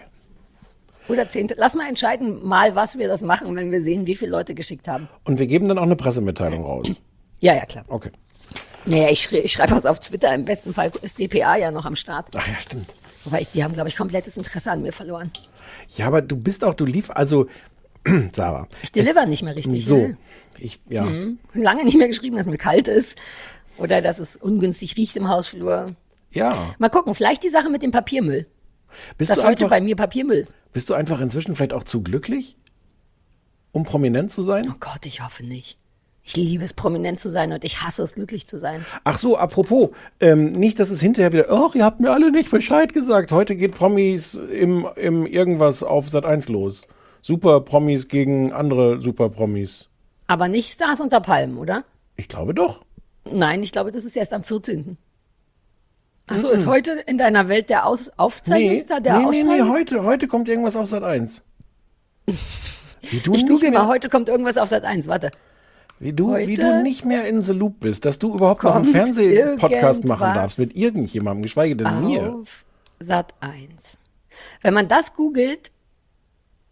Oder 1.09 1.29
10. 1.29 1.53
Lass 1.57 1.75
mal 1.75 1.88
entscheiden, 1.88 2.44
mal 2.47 2.75
was 2.75 2.99
wir 2.99 3.09
das 3.09 3.23
machen, 3.23 3.55
wenn 3.57 3.71
wir 3.71 3.83
sehen, 3.83 4.07
wie 4.07 4.14
viele 4.14 4.31
Leute 4.33 4.55
geschickt 4.55 4.88
haben. 4.88 5.09
Und 5.25 5.38
wir 5.38 5.47
geben 5.47 5.68
dann 5.68 5.79
auch 5.79 5.83
eine 5.85 5.97
Pressemitteilung 5.97 6.64
raus. 6.64 6.87
Ja, 7.40 7.55
ja, 7.55 7.64
klar. 7.66 7.85
Okay. 7.88 8.11
Naja, 8.85 9.11
ich, 9.11 9.23
schrei- 9.23 9.42
ich 9.44 9.53
schreibe 9.53 9.73
was 9.73 9.87
auf 9.87 10.01
Twitter. 10.01 10.35
Im 10.35 10.44
besten 10.44 10.73
Fall 10.75 10.90
ist 11.03 11.18
DPA 11.18 11.57
ja 11.57 11.71
noch 11.71 11.85
am 11.87 11.97
Start. 11.97 12.29
Ach 12.37 12.47
ja, 12.47 12.59
stimmt. 12.61 12.87
Wobei 13.25 13.40
ich, 13.40 13.51
die 13.53 13.62
haben, 13.64 13.75
glaube 13.75 13.88
ich, 13.88 13.97
komplettes 13.97 14.37
Interesse 14.37 14.71
an 14.71 14.83
mir 14.83 14.92
verloren. 14.92 15.31
Ja, 15.97 16.07
aber 16.07 16.23
du 16.23 16.37
bist 16.37 16.64
auch, 16.64 16.75
du 16.75 16.85
lief, 16.85 17.11
also, 17.11 17.47
Sarah. 18.33 18.68
Ich 18.83 18.92
deliver 18.92 19.27
nicht 19.27 19.42
mehr 19.42 19.57
richtig. 19.57 19.85
So, 19.87 19.97
Ne? 19.97 20.16
ich, 20.59 20.81
ja. 20.88 21.05
Mhm. 21.05 21.38
Lange 21.55 21.85
nicht 21.85 21.97
mehr 21.99 22.09
geschrieben, 22.09 22.37
dass 22.37 22.47
mir 22.47 22.57
kalt 22.59 22.88
ist. 22.88 23.16
Oder 23.77 24.01
dass 24.03 24.18
es 24.18 24.37
ungünstig 24.37 24.97
riecht 24.97 25.16
im 25.16 25.29
Hausflur. 25.29 25.94
Ja. 26.33 26.75
Mal 26.79 26.88
gucken, 26.88 27.14
vielleicht 27.14 27.42
die 27.44 27.49
Sache 27.49 27.71
mit 27.71 27.83
dem 27.83 27.90
Papiermüll. 27.90 28.47
Bist 29.16 29.31
dass 29.31 29.38
du, 29.38 29.44
heute 29.44 29.64
einfach, 29.64 29.70
bei 29.70 29.81
mir 29.81 29.96
Papiermüll 29.96 30.38
ist. 30.38 30.57
bist 30.72 30.88
du 30.90 30.94
einfach 30.94 31.20
inzwischen 31.20 31.55
vielleicht 31.55 31.72
auch 31.72 31.85
zu 31.85 32.03
glücklich, 32.03 32.57
um 33.72 33.85
prominent 33.85 34.31
zu 34.31 34.42
sein? 34.42 34.66
Oh 34.70 34.77
Gott, 34.81 35.07
ich 35.07 35.22
hoffe 35.22 35.44
nicht. 35.44 35.79
Ich 36.29 36.37
liebe 36.37 36.62
es, 36.62 36.74
prominent 36.74 37.20
zu 37.20 37.31
sein 37.31 37.53
und 37.53 37.64
ich 37.64 37.83
hasse 37.83 38.03
es, 38.03 38.14
glücklich 38.14 38.46
zu 38.46 38.59
sein. 38.59 38.85
Ach 39.05 39.16
so, 39.16 39.38
apropos, 39.38 39.88
ähm, 40.20 40.53
nicht, 40.53 40.79
dass 40.79 40.90
es 40.90 41.01
hinterher 41.01 41.33
wieder, 41.33 41.46
ach, 41.51 41.74
ihr 41.74 41.85
habt 41.85 42.01
mir 42.01 42.11
alle 42.11 42.31
nicht 42.31 42.51
Bescheid 42.51 42.92
gesagt. 42.92 43.33
Heute 43.33 43.57
geht 43.57 43.74
Promis 43.74 44.35
im, 44.35 44.87
im 44.96 45.24
irgendwas 45.27 45.83
auf 45.83 46.11
Sat 46.11 46.27
1 46.27 46.51
los. 46.51 46.87
Super 47.22 47.62
Promis 47.62 48.09
gegen 48.09 48.53
andere 48.53 49.01
Super 49.01 49.31
Promis. 49.31 49.88
Aber 50.27 50.48
nicht 50.48 50.70
Stars 50.70 51.01
unter 51.01 51.20
Palmen, 51.20 51.57
oder? 51.57 51.85
Ich 52.16 52.29
glaube 52.29 52.53
doch. 52.53 52.85
Nein, 53.24 53.62
ich 53.62 53.72
glaube, 53.72 53.90
das 53.90 54.05
ist 54.05 54.14
erst 54.14 54.35
am 54.35 54.44
14. 54.44 54.98
Achso, 56.29 56.49
ist 56.51 56.67
heute 56.67 56.93
in 57.07 57.19
deiner 57.19 57.49
Welt 57.49 57.71
der 57.71 57.87
Aus 57.87 58.11
Aufzeichnungstag, 58.17 59.03
der 59.03 59.19
nee, 59.19 59.27
nee, 59.31 59.43
nee, 59.43 59.62
heute, 59.62 60.05
heute 60.05 60.29
kommt 60.29 60.49
irgendwas 60.49 60.77
auf 60.77 60.87
Sat 60.87 61.03
1. 61.03 61.43
Wie 63.03 63.21
du, 63.21 63.35
Ich 63.35 63.47
google 63.47 63.71
mal, 63.71 63.87
heute 63.87 64.09
kommt 64.09 64.29
irgendwas 64.29 64.59
auf 64.59 64.69
Sat 64.69 64.85
1, 64.85 65.09
warte. 65.09 65.31
wie, 65.99 66.12
du, 66.12 66.37
wie 66.37 66.55
du 66.55 66.83
nicht 66.83 67.05
mehr 67.05 67.27
in 67.27 67.41
the 67.41 67.53
loop 67.53 67.81
bist, 67.81 68.05
dass 68.05 68.19
du 68.19 68.35
überhaupt 68.35 68.62
noch 68.62 68.75
einen 68.75 68.85
Fernsehpodcast 68.85 70.05
machen 70.05 70.35
darfst 70.35 70.59
mit 70.59 70.77
irgendjemandem, 70.77 71.43
geschweige 71.43 71.77
denn 71.77 72.05
mir. 72.05 72.35
Auf 72.35 72.64
Sat 73.01 73.35
1. 73.41 74.03
Wenn 74.62 74.75
man 74.75 74.88
das 74.88 75.14
googelt, 75.14 75.71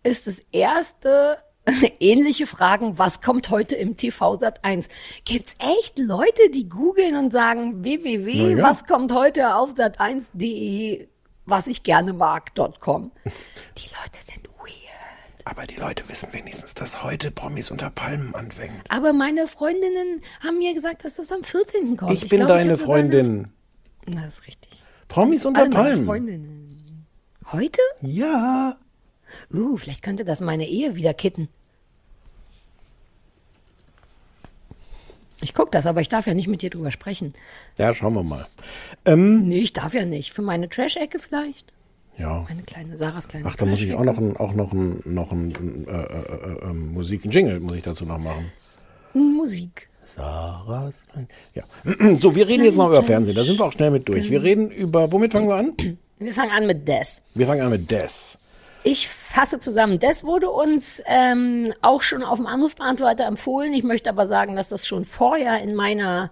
ist 0.03 0.27
das 0.27 0.41
erste 0.53 1.39
ähnliche 2.01 2.47
Fragen, 2.47 2.99
was 2.99 3.21
kommt 3.21 3.51
heute 3.51 3.75
im 3.77 3.97
TV 3.97 4.37
Sat 4.37 4.65
1? 4.65 4.89
Gibt's 5.25 5.55
echt 5.59 5.99
Leute, 5.99 6.51
die 6.55 6.69
googeln 6.69 7.17
und 7.17 7.33
sagen 7.33 7.83
www, 7.85 8.57
ja. 8.57 8.63
was 8.63 8.85
kommt 8.85 9.13
heute 9.13 9.55
auf 9.57 9.73
Sat 9.73 10.01
1.de, 10.01 11.09
was 11.45 11.67
ich 11.67 11.83
gerne 11.83 12.13
mag.com? 12.13 13.11
Die 13.25 13.89
Leute 13.89 14.21
sind 14.21 14.49
weird. 14.59 15.45
Aber 15.45 15.63
die 15.65 15.77
Leute 15.77 16.09
wissen 16.09 16.33
wenigstens, 16.33 16.75
dass 16.75 17.03
heute 17.05 17.31
Promis 17.31 17.71
unter 17.71 17.91
Palmen 17.91 18.35
anfängt. 18.35 18.73
Aber 18.89 19.13
meine 19.13 19.47
Freundinnen 19.47 20.21
haben 20.43 20.59
mir 20.59 20.75
gesagt, 20.75 21.05
dass 21.05 21.15
das 21.15 21.31
am 21.31 21.45
14. 21.45 21.97
kommt. 21.97 22.13
Ich 22.13 22.29
bin 22.29 22.41
glaub, 22.41 22.49
deine 22.49 22.63
eine- 22.63 22.77
Freundin. 22.77 23.49
Na, 24.07 24.23
das 24.25 24.39
ist 24.39 24.47
richtig. 24.47 24.71
Promis 25.09 25.45
unter 25.47 25.63
All 25.63 25.69
meine 25.69 25.85
Palmen. 25.91 26.05
Freundinnen. 26.07 27.07
Heute? 27.53 27.81
Ja. 28.01 28.77
Uh, 29.53 29.77
vielleicht 29.77 30.03
könnte 30.03 30.25
das 30.25 30.41
meine 30.41 30.67
Ehe 30.69 30.97
wieder 30.97 31.15
kitten. 31.15 31.49
Ich 35.47 35.55
guck 35.55 35.71
das, 35.71 35.87
aber 35.87 36.01
ich 36.01 36.09
darf 36.09 36.27
ja 36.27 36.35
nicht 36.35 36.49
mit 36.49 36.61
dir 36.63 36.71
drüber 36.71 36.91
sprechen. 36.91 37.33
Ja, 37.79 37.95
schauen 37.95 38.15
wir 38.15 38.25
mal. 38.25 38.49
Ähm, 39.05 39.47
Nee, 39.47 39.61
ich 39.61 39.73
darf 39.73 39.95
ja 39.95 40.05
nicht. 40.05 40.33
Für 40.33 40.43
meine 40.43 40.69
Trash-Ecke 40.69 41.21
vielleicht. 41.21 41.73
ja. 42.19 42.45
Meine 42.49 42.63
kleine, 42.63 42.97
Sarahs 42.97 43.29
kleine 43.29 43.47
Ach, 43.47 43.55
da 43.55 43.65
muss 43.65 43.81
ich 43.81 43.95
auch 43.95 44.03
noch 44.03 44.19
ein, 44.19 44.37
auch 44.37 44.55
noch 44.55 44.73
ein, 44.73 45.03
noch 45.05 45.31
ein 45.31 45.87
äh, 45.87 45.93
äh, 45.93 46.65
äh, 46.65 46.71
äh, 46.71 46.73
Musik, 46.73 47.25
ein 47.25 47.31
Jingle 47.31 47.61
muss 47.61 47.77
ich 47.77 47.83
dazu 47.85 48.05
noch 48.05 48.19
machen. 48.19 48.51
Musik. 49.15 49.89
Sarahs. 50.17 50.95
Ja. 51.55 51.63
So, 52.19 52.35
wir 52.35 52.49
reden 52.49 52.65
jetzt 52.65 52.77
noch 52.77 52.89
über 52.89 53.05
Fernsehen. 53.05 53.37
Da 53.37 53.45
sind 53.45 53.59
wir 53.61 53.67
auch 53.67 53.73
schnell 53.73 53.93
mit 53.93 54.09
durch. 54.09 54.29
Wir 54.29 54.43
reden 54.43 54.69
über, 54.71 55.13
womit 55.13 55.31
fangen 55.33 55.47
wir 55.49 55.55
an? 55.57 55.75
Wir 56.19 56.35
fangen 56.35 56.51
an 56.51 56.67
mit 56.67 56.89
Des. 56.89 57.23
Wir 57.35 57.47
fangen 57.47 57.61
an 57.61 57.71
mit 57.71 57.89
Des. 57.91 58.37
Ich 58.87 59.09
fasse 59.09 59.59
zusammen. 59.59 59.99
Das 59.99 60.23
wurde 60.23 60.49
uns 60.49 61.03
ähm, 61.07 61.75
auch 61.83 62.03
schon 62.03 62.23
auf 62.23 62.39
dem 62.39 62.47
Anrufbeantworter 62.47 63.27
empfohlen. 63.27 63.73
Ich 63.73 63.83
möchte 63.83 64.09
aber 64.09 64.27
sagen, 64.27 64.55
dass 64.55 64.69
das 64.69 64.87
schon 64.87 65.05
vorher 65.05 65.59
in 65.59 65.75
meiner 65.75 66.31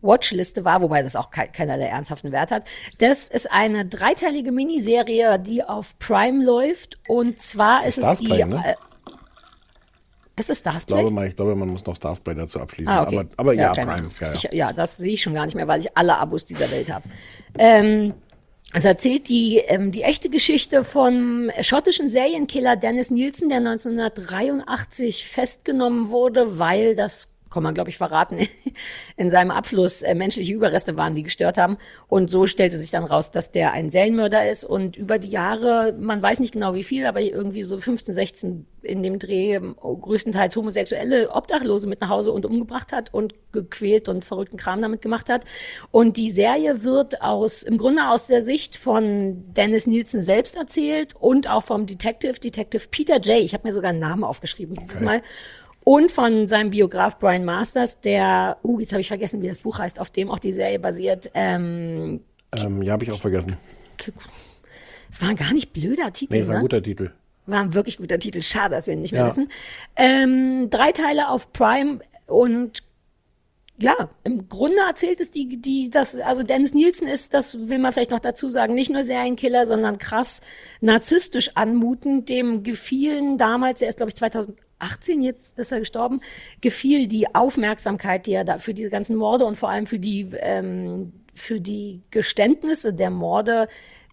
Watchliste 0.00 0.64
war, 0.64 0.80
wobei 0.80 1.02
das 1.02 1.14
auch 1.14 1.30
ke 1.30 1.48
keiner 1.52 1.76
der 1.76 1.90
ernsthaften 1.90 2.32
Wert 2.32 2.52
hat. 2.52 2.64
Das 3.00 3.28
ist 3.28 3.52
eine 3.52 3.84
dreiteilige 3.84 4.50
Miniserie, 4.50 5.38
die 5.38 5.62
auf 5.62 5.98
Prime 5.98 6.42
läuft. 6.42 6.98
Und 7.06 7.38
zwar 7.38 7.84
ist 7.84 7.98
es 7.98 8.20
die. 8.20 8.28
ne? 8.46 8.62
Äh, 8.64 8.74
ist 10.38 10.48
es 10.48 10.64
Ich 10.64 10.86
glaube, 10.86 11.10
mal, 11.10 11.26
ich 11.26 11.36
glaube, 11.36 11.54
man 11.54 11.68
muss 11.68 11.84
noch 11.84 11.96
Starsplay 11.96 12.34
dazu 12.34 12.62
abschließen. 12.62 12.94
Ah, 12.94 13.02
okay. 13.02 13.18
Aber, 13.18 13.28
aber 13.36 13.52
ja, 13.52 13.74
keine 13.74 14.08
Prime. 14.08 14.10
Ja, 14.18 14.26
ja. 14.26 14.32
Ich, 14.32 14.48
ja, 14.54 14.72
das 14.72 14.96
sehe 14.96 15.12
ich 15.12 15.22
schon 15.22 15.34
gar 15.34 15.44
nicht 15.44 15.54
mehr, 15.54 15.68
weil 15.68 15.80
ich 15.80 15.94
alle 15.98 16.16
Abos 16.16 16.46
dieser 16.46 16.70
Welt 16.70 16.90
habe. 16.90 17.04
Ähm, 17.58 18.14
es 18.72 18.84
erzählt 18.84 19.28
die, 19.28 19.58
ähm, 19.58 19.90
die 19.90 20.02
echte 20.02 20.30
Geschichte 20.30 20.84
vom 20.84 21.50
schottischen 21.60 22.08
Serienkiller 22.08 22.76
Dennis 22.76 23.10
Nielsen, 23.10 23.48
der 23.48 23.58
1983 23.58 25.26
festgenommen 25.26 26.10
wurde, 26.10 26.58
weil 26.58 26.94
das 26.94 27.28
kann 27.50 27.62
man, 27.62 27.74
glaube 27.74 27.90
ich, 27.90 27.96
verraten, 27.96 28.38
in 29.16 29.30
seinem 29.30 29.50
Abfluss 29.50 30.02
äh, 30.02 30.14
menschliche 30.14 30.54
Überreste 30.54 30.96
waren, 30.96 31.14
die 31.14 31.22
gestört 31.22 31.58
haben. 31.58 31.78
Und 32.08 32.30
so 32.30 32.46
stellte 32.46 32.76
sich 32.76 32.90
dann 32.90 33.04
raus, 33.04 33.30
dass 33.30 33.50
der 33.50 33.72
ein 33.72 33.90
Serienmörder 33.90 34.48
ist 34.48 34.64
und 34.64 34.96
über 34.96 35.18
die 35.18 35.30
Jahre, 35.30 35.94
man 35.98 36.22
weiß 36.22 36.40
nicht 36.40 36.52
genau 36.52 36.74
wie 36.74 36.84
viel, 36.84 37.06
aber 37.06 37.20
irgendwie 37.20 37.62
so 37.62 37.78
15, 37.78 38.14
16 38.14 38.66
in 38.82 39.02
dem 39.02 39.18
Dreh 39.18 39.60
größtenteils 39.60 40.56
homosexuelle 40.56 41.30
Obdachlose 41.30 41.88
mit 41.88 42.00
nach 42.00 42.08
Hause 42.08 42.32
und 42.32 42.46
umgebracht 42.46 42.92
hat 42.92 43.12
und 43.12 43.34
gequält 43.52 44.08
und 44.08 44.24
verrückten 44.24 44.56
Kram 44.56 44.80
damit 44.80 45.02
gemacht 45.02 45.28
hat. 45.28 45.44
Und 45.90 46.16
die 46.16 46.30
Serie 46.30 46.82
wird 46.82 47.20
aus, 47.20 47.62
im 47.62 47.78
Grunde 47.78 48.08
aus 48.08 48.28
der 48.28 48.42
Sicht 48.42 48.76
von 48.76 49.52
Dennis 49.52 49.86
Nielsen 49.86 50.22
selbst 50.22 50.56
erzählt 50.56 51.14
und 51.18 51.48
auch 51.48 51.64
vom 51.64 51.86
Detective, 51.86 52.38
Detective 52.38 52.88
Peter 52.90 53.16
J. 53.16 53.38
Ich 53.40 53.54
habe 53.54 53.66
mir 53.66 53.72
sogar 53.72 53.90
einen 53.90 54.00
Namen 54.00 54.24
aufgeschrieben 54.24 54.76
dieses 54.76 55.00
Mal. 55.00 55.22
Und 55.92 56.12
von 56.12 56.48
seinem 56.48 56.70
Biograf 56.70 57.18
Brian 57.18 57.44
Masters, 57.44 58.00
der, 58.00 58.58
uh, 58.62 58.78
jetzt 58.78 58.92
habe 58.92 59.00
ich 59.00 59.08
vergessen, 59.08 59.42
wie 59.42 59.48
das 59.48 59.58
Buch 59.58 59.80
heißt, 59.80 59.98
auf 59.98 60.08
dem 60.10 60.30
auch 60.30 60.38
die 60.38 60.52
Serie 60.52 60.78
basiert. 60.78 61.32
Ähm, 61.34 62.20
Ähm, 62.56 62.80
ja, 62.82 62.92
habe 62.92 63.02
ich 63.02 63.10
auch 63.10 63.20
vergessen. 63.20 63.56
es 65.10 65.20
war 65.20 65.30
ein 65.30 65.34
gar 65.34 65.52
nicht 65.52 65.72
blöder 65.72 66.12
Titel. 66.12 66.34
Nee, 66.34 66.38
es 66.42 66.46
war 66.46 66.54
ein 66.54 66.58
ne? 66.58 66.62
guter 66.62 66.80
Titel. 66.80 67.10
War 67.46 67.62
ein 67.62 67.74
wirklich 67.74 67.96
guter 67.96 68.20
Titel. 68.20 68.40
Schade, 68.40 68.76
dass 68.76 68.86
wir 68.86 68.94
ihn 68.94 69.00
nicht 69.00 69.10
mehr 69.10 69.22
Ja. 69.22 69.26
wissen. 69.26 69.50
Ähm, 69.96 70.70
drei 70.70 70.92
Teile 70.92 71.28
auf 71.28 71.52
Prime 71.52 71.98
und 72.28 72.84
ja, 73.76 74.10
im 74.22 74.48
Grunde 74.48 74.82
erzählt 74.86 75.18
es 75.18 75.32
die, 75.32 75.56
die, 75.56 75.90
das, 75.90 76.20
also 76.20 76.44
Dennis 76.44 76.72
Nielsen 76.72 77.08
ist, 77.08 77.34
das 77.34 77.68
will 77.68 77.80
man 77.80 77.90
vielleicht 77.90 78.12
noch 78.12 78.20
dazu 78.20 78.48
sagen, 78.48 78.74
nicht 78.74 78.92
nur 78.92 79.02
Serienkiller, 79.02 79.66
sondern 79.66 79.98
krass 79.98 80.40
narzisstisch 80.80 81.56
anmutend. 81.56 82.28
Dem 82.28 82.62
gefielen 82.62 83.38
damals, 83.38 83.82
er 83.82 83.88
ist 83.88 83.96
glaube 83.96 84.10
ich 84.10 84.14
2018, 84.80 85.22
jetzt 85.22 85.58
ist 85.58 85.72
er 85.72 85.80
gestorben, 85.80 86.20
gefiel 86.60 87.06
die 87.06 87.34
Aufmerksamkeit, 87.34 88.26
die 88.26 88.32
er 88.32 88.44
da 88.44 88.58
für 88.58 88.74
diese 88.74 88.90
ganzen 88.90 89.16
Morde 89.16 89.44
und 89.44 89.56
vor 89.56 89.70
allem 89.70 89.86
für 89.86 89.98
die, 89.98 90.28
ähm, 90.38 91.12
für 91.34 91.60
die 91.60 92.02
Geständnisse 92.10 92.92
der 92.92 93.10
Morde 93.10 93.68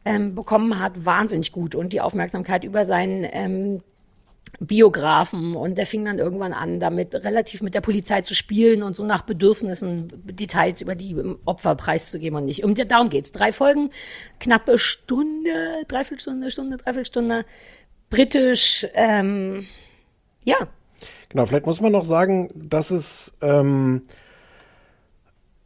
ähm, 0.06 0.36
bekommen 0.36 0.80
hat, 0.80 1.06
wahnsinnig 1.06 1.51
gut. 1.51 1.75
Und 1.75 1.93
die 1.93 2.01
Aufmerksamkeit 2.01 2.63
über 2.63 2.86
seinen 2.86 3.25
ähm, 3.32 3.82
Biografen 4.60 5.56
und 5.56 5.77
der 5.77 5.86
fing 5.86 6.06
dann 6.06 6.19
irgendwann 6.19 6.53
an, 6.53 6.80
damit 6.80 7.13
relativ 7.13 7.62
mit 7.62 7.75
der 7.75 7.82
Polizei 7.82 8.21
zu 8.21 8.34
spielen 8.34 8.82
und 8.82 8.95
so 8.95 9.03
nach 9.03 9.21
Bedürfnissen 9.21 10.08
Details 10.25 10.82
über 10.82 10.95
die 10.95 11.15
Opfer 11.45 11.75
preiszugeben 11.75 12.39
und 12.39 12.45
nicht. 12.45 12.63
Um 12.63 12.73
darum 12.73 13.10
geht's. 13.10 13.32
Drei 13.32 13.51
Folgen, 13.51 13.89
knappe 14.39 14.80
Stunde, 14.80 15.84
Dreiviertelstunde, 15.88 16.49
Stunde, 16.49 16.77
Dreiviertelstunde, 16.77 17.45
britisch, 18.10 18.88
ähm, 18.93 19.67
ja. 20.48 20.56
Genau, 21.30 21.46
vielleicht 21.46 21.66
muss 21.66 21.82
man 21.82 21.92
noch 21.92 22.04
sagen, 22.06 22.50
dass 22.56 22.90
es 22.90 23.38
ähm, 23.42 24.04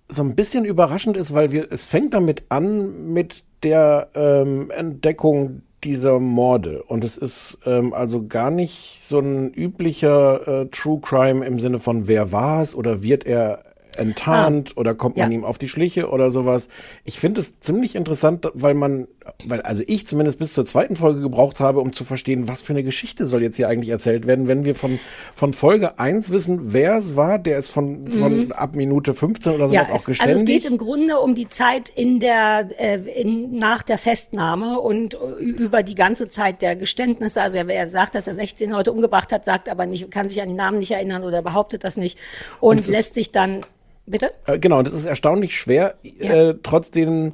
so 0.10 0.24
ein 0.24 0.36
bisschen 0.36 0.66
überraschend 0.66 1.16
ist, 1.16 1.34
weil 1.34 1.52
wir, 1.52 1.72
es 1.72 1.86
fängt 1.86 2.14
damit 2.14 2.44
an 2.50 3.14
mit 3.14 3.44
der 3.64 4.10
ähm, 4.16 4.72
Entdeckung 4.72 5.62
dieser 5.84 6.20
Morde. 6.20 6.84
Und 6.84 7.04
es 7.04 7.18
ist 7.18 7.60
ähm, 7.66 7.94
also 7.94 8.28
gar 8.28 8.52
nicht 8.52 9.00
so 9.02 9.20
ein 9.20 9.54
üblicher 9.54 10.48
äh, 10.64 10.66
True 10.68 11.00
Crime 11.02 11.46
im 11.46 11.60
Sinne 11.60 11.80
von 11.80 12.08
wer 12.08 12.32
war 12.32 12.62
es 12.62 12.76
oder 12.76 13.02
wird 13.04 13.26
er 13.26 13.64
enttarnt 13.98 14.78
oder 14.78 14.94
kommt 14.96 15.18
man 15.18 15.32
Ja. 15.32 15.38
ihm 15.38 15.44
auf 15.44 15.58
die 15.58 15.68
Schliche 15.68 16.10
oder 16.10 16.32
sowas. 16.32 16.70
Ich 17.04 17.20
finde 17.20 17.42
es 17.42 17.60
ziemlich 17.60 17.96
interessant, 17.96 18.50
weil 18.54 18.74
man, 18.74 19.08
weil 19.46 19.62
also 19.62 19.84
ich 19.88 20.06
zumindest 20.08 20.40
bis 20.40 20.54
zur 20.54 20.66
zweiten 20.66 20.96
Folge 20.96 21.22
gebraucht 21.22 21.60
habe, 21.60 21.80
um 21.80 21.94
zu 21.94 22.04
verstehen, 22.04 22.48
was 22.48 22.62
für 22.62 22.74
eine 22.74 22.84
Geschichte 22.84 23.26
soll 23.26 23.42
jetzt 23.44 23.56
hier 23.56 23.68
eigentlich 23.68 23.90
erzählt 23.90 24.28
werden, 24.28 24.48
wenn 24.48 24.66
wir 24.66 24.76
von, 24.76 25.00
von 25.34 25.54
Folge 25.54 25.98
1 26.00 26.30
wissen, 26.32 26.74
wer 26.74 26.98
es 26.98 27.16
war, 27.16 27.40
der 27.40 27.58
ist 27.58 27.70
von, 27.70 28.08
von 28.08 28.52
ab 28.52 28.76
Minute 28.76 29.14
15 29.14 29.54
oder 29.54 29.68
Mhm. 29.68 29.74
Ja, 29.74 29.84
sowas 29.86 30.02
auch 30.02 30.10
es, 30.10 30.20
also 30.20 30.34
es 30.34 30.40
geständig. 30.46 30.64
geht 30.64 30.72
im 30.72 30.78
Grunde 30.78 31.18
um 31.20 31.36
die 31.36 31.48
Zeit 31.50 31.90
in 31.90 32.20
der, 32.20 32.68
äh, 32.78 33.00
in, 33.22 33.58
nach 33.58 33.84
der 33.84 33.98
Festnahme 33.98 34.80
und 34.80 35.16
äh, 35.16 35.18
über 35.44 35.84
die 35.84 35.96
ganze 35.96 36.28
Zeit 36.30 36.62
der 36.62 36.76
Geständnisse. 36.76 37.42
Also 37.42 37.58
er, 37.60 37.90
sagt, 37.90 38.16
dass 38.16 38.28
er 38.28 38.36
16 38.36 38.70
Leute 38.70 38.92
umgebracht 38.92 39.32
hat, 39.32 39.46
sagt 39.46 39.70
aber 39.70 39.86
nicht, 39.86 40.12
kann 40.12 40.30
sich 40.30 40.42
an 40.42 40.48
die 40.50 40.54
Namen 40.56 40.80
nicht 40.80 40.92
erinnern 40.92 41.24
oder 41.24 41.42
behauptet 41.42 41.84
das 41.84 41.98
nicht 41.98 42.18
und, 42.60 42.80
ist- 42.80 42.90
lässt 42.90 43.14
sich 43.16 43.32
dann, 43.32 43.62
bitte? 44.06 44.32
Äh, 44.46 44.60
genau, 44.60 44.80
und 44.80 44.88
es 44.88 44.94
ist 44.94 45.06
erstaunlich 45.06 45.58
schwer, 45.58 45.96
äh, 46.20 46.54
trotzdem 46.64 47.34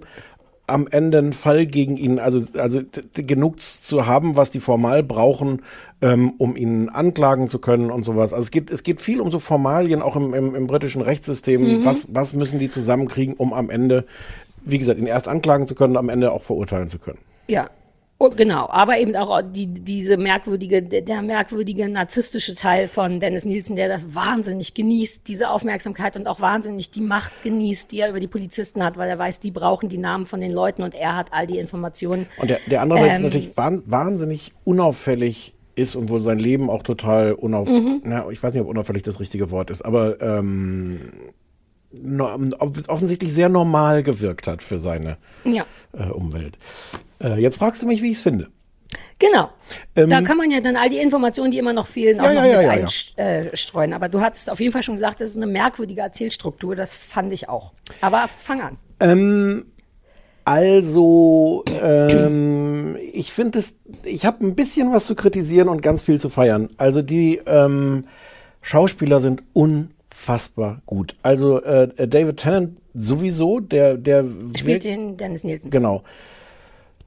am 0.67 0.85
Ende 0.91 1.17
einen 1.17 1.33
Fall 1.33 1.65
gegen 1.65 1.95
ihn, 1.95 2.19
also, 2.19 2.39
also 2.59 2.81
genug 3.13 3.61
zu 3.61 4.05
haben, 4.05 4.35
was 4.35 4.51
die 4.51 4.59
formal 4.59 5.01
brauchen, 5.01 5.61
ähm, 6.01 6.33
um 6.37 6.57
ihn 6.57 6.89
anklagen 6.89 7.47
zu 7.47 7.59
können 7.59 7.89
und 7.89 8.03
sowas. 8.03 8.33
Also 8.33 8.43
es 8.43 8.51
geht, 8.51 8.69
es 8.69 8.83
geht 8.83 8.99
viel 8.99 9.21
um 9.21 9.31
so 9.31 9.39
Formalien, 9.39 10.01
auch 10.01 10.17
im, 10.17 10.33
im, 10.33 10.55
im 10.55 10.67
britischen 10.67 11.01
Rechtssystem. 11.01 11.61
Mhm. 11.61 11.85
Was, 11.85 12.13
was 12.13 12.33
müssen 12.33 12.59
die 12.59 12.67
zusammenkriegen, 12.67 13.35
um 13.35 13.53
am 13.53 13.69
Ende, 13.69 14.05
wie 14.65 14.77
gesagt, 14.77 14.99
ihn 14.99 15.07
erst 15.07 15.29
anklagen 15.29 15.67
zu 15.67 15.73
können, 15.73 15.95
am 15.95 16.09
Ende 16.09 16.33
auch 16.33 16.43
verurteilen 16.43 16.89
zu 16.89 16.99
können. 16.99 17.19
Ja. 17.47 17.69
Oh, 18.19 18.29
genau, 18.29 18.67
aber 18.69 18.97
eben 18.97 19.15
auch 19.15 19.43
die, 19.43 19.67
diese 19.67 20.17
merkwürdige, 20.17 20.81
der 20.81 21.21
merkwürdige 21.21 21.87
narzisstische 21.87 22.55
Teil 22.55 22.87
von 22.87 23.19
Dennis 23.19 23.45
Nielsen, 23.45 23.75
der 23.75 23.89
das 23.89 24.15
wahnsinnig 24.15 24.73
genießt, 24.73 25.27
diese 25.27 25.51
Aufmerksamkeit 25.51 26.15
und 26.15 26.25
auch 26.27 26.41
wahnsinnig 26.41 26.89
die 26.89 27.01
Macht 27.01 27.43
genießt, 27.43 27.91
die 27.91 27.99
er 27.99 28.09
über 28.09 28.19
die 28.19 28.27
Polizisten 28.27 28.83
hat, 28.83 28.97
weil 28.97 29.07
er 29.07 29.19
weiß, 29.19 29.39
die 29.39 29.51
brauchen 29.51 29.87
die 29.87 29.99
Namen 29.99 30.25
von 30.25 30.41
den 30.41 30.51
Leuten 30.51 30.81
und 30.81 30.95
er 30.95 31.15
hat 31.15 31.31
all 31.31 31.45
die 31.45 31.59
Informationen. 31.59 32.25
Und 32.37 32.49
der, 32.49 32.59
der 32.65 32.81
andererseits 32.81 33.17
Ähm, 33.17 33.23
natürlich 33.23 33.55
wahn, 33.55 33.83
wahnsinnig 33.85 34.51
unauffällig 34.63 35.53
ist 35.75 35.95
und 35.95 36.09
wohl 36.09 36.19
sein 36.19 36.39
Leben 36.39 36.71
auch 36.71 36.81
total 36.81 37.33
unauf, 37.33 37.69
Mhm. 37.69 38.01
na, 38.03 38.27
ich 38.31 38.41
weiß 38.41 38.51
nicht, 38.53 38.63
ob 38.63 38.67
unauffällig 38.69 39.03
das 39.03 39.19
richtige 39.19 39.51
Wort 39.51 39.69
ist, 39.69 39.83
aber 39.83 40.19
ähm, 40.21 40.99
no, 41.91 42.27
offensichtlich 42.87 43.31
sehr 43.31 43.49
normal 43.49 44.01
gewirkt 44.01 44.47
hat 44.47 44.63
für 44.63 44.79
seine 44.79 45.17
Ja. 45.43 45.67
äh, 45.93 46.09
Umwelt. 46.09 46.57
Äh, 47.21 47.39
jetzt 47.39 47.57
fragst 47.57 47.81
du 47.81 47.87
mich, 47.87 48.01
wie 48.01 48.11
ich 48.11 48.17
es 48.17 48.21
finde. 48.21 48.47
Genau. 49.19 49.49
Ähm, 49.95 50.09
da 50.09 50.21
kann 50.21 50.37
man 50.37 50.51
ja 50.51 50.61
dann 50.61 50.75
all 50.75 50.89
die 50.89 50.99
Informationen, 50.99 51.51
die 51.51 51.57
immer 51.57 51.73
noch 51.73 51.87
fehlen, 51.87 52.19
auch 52.19 52.25
Ja, 52.25 52.33
noch 52.35 52.45
ja, 52.45 52.57
mit 52.57 52.87
ja, 53.17 53.47
einstreuen. 53.49 53.93
Aber 53.93 54.09
du 54.09 54.21
hattest 54.21 54.49
auf 54.49 54.59
jeden 54.59 54.71
Fall 54.71 54.83
schon 54.83 54.95
gesagt, 54.95 55.19
das 55.19 55.31
ist 55.31 55.37
eine 55.37 55.47
merkwürdige 55.47 56.01
Erzählstruktur. 56.01 56.75
Das 56.75 56.95
fand 56.95 57.31
ich 57.31 57.49
auch. 57.49 57.73
Aber 58.01 58.27
fang 58.27 58.61
an. 58.61 58.77
Ähm, 58.99 59.65
also, 60.45 61.63
ähm, 61.81 62.95
ich 63.11 63.33
finde 63.33 63.59
es, 63.59 63.79
ich 64.03 64.25
habe 64.25 64.45
ein 64.45 64.55
bisschen 64.55 64.93
was 64.93 65.07
zu 65.07 65.15
kritisieren 65.15 65.67
und 65.67 65.81
ganz 65.81 66.03
viel 66.03 66.19
zu 66.19 66.29
feiern. 66.29 66.69
Also 66.77 67.01
die 67.01 67.41
ähm, 67.45 68.05
Schauspieler 68.61 69.19
sind 69.19 69.43
unfassbar 69.53 70.81
gut. 70.85 71.15
Also 71.23 71.61
äh, 71.63 72.07
David 72.07 72.37
Tennant 72.37 72.77
sowieso, 72.93 73.59
der, 73.59 73.97
der 73.97 74.23
Spielt 74.57 74.83
den 74.83 75.17
Dennis 75.17 75.43
Nielsen. 75.43 75.69
Genau. 75.69 76.03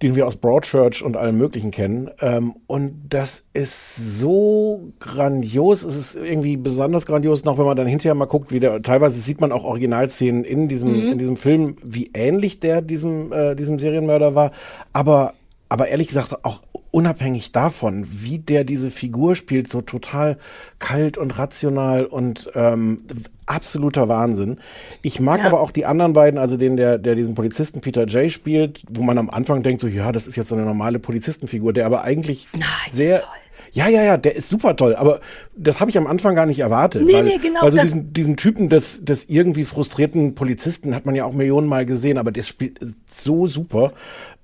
Den 0.03 0.15
wir 0.17 0.27
aus 0.27 0.37
Broadchurch 0.37 1.03
und 1.05 1.17
allem 1.17 1.37
Möglichen 1.37 1.71
kennen. 1.71 2.11
Ähm, 2.21 2.55
und 2.67 2.95
das 3.11 3.45
ist 3.53 4.19
so 4.19 4.93
grandios. 4.99 5.83
Es 5.83 5.95
ist 5.95 6.15
irgendwie 6.17 6.57
besonders 6.57 7.05
grandios, 7.05 7.45
noch 7.45 7.59
wenn 7.59 7.67
man 7.67 7.77
dann 7.77 7.87
hinterher 7.87 8.15
mal 8.15 8.25
guckt, 8.25 8.51
wie 8.51 8.61
der, 8.61 8.81
teilweise 8.81 9.21
sieht 9.21 9.41
man 9.41 9.53
auch 9.53 9.65
Originalszenen 9.65 10.45
in 10.45 10.69
diesem, 10.69 10.93
Mhm. 10.93 11.09
in 11.13 11.19
diesem 11.19 11.37
Film, 11.37 11.77
wie 11.85 12.11
ähnlich 12.15 12.61
der 12.61 12.81
diesem, 12.81 13.31
äh, 13.33 13.55
diesem 13.55 13.79
Serienmörder 13.79 14.35
war. 14.35 14.53
Aber, 14.95 15.35
aber 15.69 15.89
ehrlich 15.89 16.09
gesagt, 16.09 16.45
auch 16.45 16.63
unabhängig 16.91 17.53
davon, 17.53 18.07
wie 18.11 18.39
der 18.39 18.65
diese 18.65 18.91
Figur 18.91 19.37
spielt, 19.37 19.69
so 19.69 19.81
total 19.81 20.39
kalt 20.79 21.19
und 21.19 21.39
rational 21.39 22.05
und 22.05 22.51
ähm, 22.55 23.03
absoluter 23.47 24.09
Wahnsinn. 24.09 24.59
Ich 25.03 25.21
mag 25.21 25.41
Ja. 25.41 25.47
aber 25.47 25.61
auch 25.61 25.71
die 25.71 25.87
anderen 25.87 26.13
beiden, 26.13 26.39
also 26.39 26.57
den, 26.57 26.77
der, 26.77 26.99
der 26.99 27.15
diesen 27.15 27.35
Polizisten 27.35 27.81
Peter 27.81 28.05
J. 28.07 28.31
spielt, 28.31 28.85
wo 28.91 29.03
man 29.03 29.19
am 29.19 29.31
Anfang 29.31 29.63
denkt, 29.63 29.81
so, 29.81 29.87
ja, 29.89 30.13
das 30.13 30.27
ist 30.27 30.37
jetzt 30.37 30.49
so 30.49 30.55
eine 30.55 30.65
normale 30.65 30.99
Polizistenfigur, 30.99 31.73
der 31.73 31.87
aber 31.87 32.03
eigentlich 32.03 32.49
sehr. 32.93 33.23
Ja, 33.73 33.89
ja, 33.89 34.03
ja, 34.03 34.17
der 34.17 34.35
ist 34.35 34.49
super 34.49 34.75
toll, 34.77 34.97
aber 34.97 35.21
das 35.57 35.79
habe 35.81 35.91
ich 35.91 35.97
am 35.99 36.07
Anfang 36.07 36.35
gar 36.35 36.47
nicht 36.47 36.59
erwartet. 36.59 37.03
Nee, 37.05 37.13
weil, 37.15 37.23
nee, 37.25 37.39
genau, 37.41 37.63
weil 37.63 37.71
so 37.71 37.79
das- 37.79 37.87
diesen, 37.89 38.13
diesen 38.13 38.37
Typen 38.37 38.69
des, 38.69 39.05
des 39.05 39.27
irgendwie 39.29 39.65
frustrierten 39.65 40.35
Polizisten 40.35 40.95
hat 40.95 41.07
man 41.07 41.15
ja 41.15 41.25
auch 41.25 41.33
Millionenmal 41.33 41.87
gesehen, 41.87 42.19
aber 42.19 42.33
der 42.33 42.43
spielt 42.43 42.79
so 43.11 43.47
super. 43.47 43.93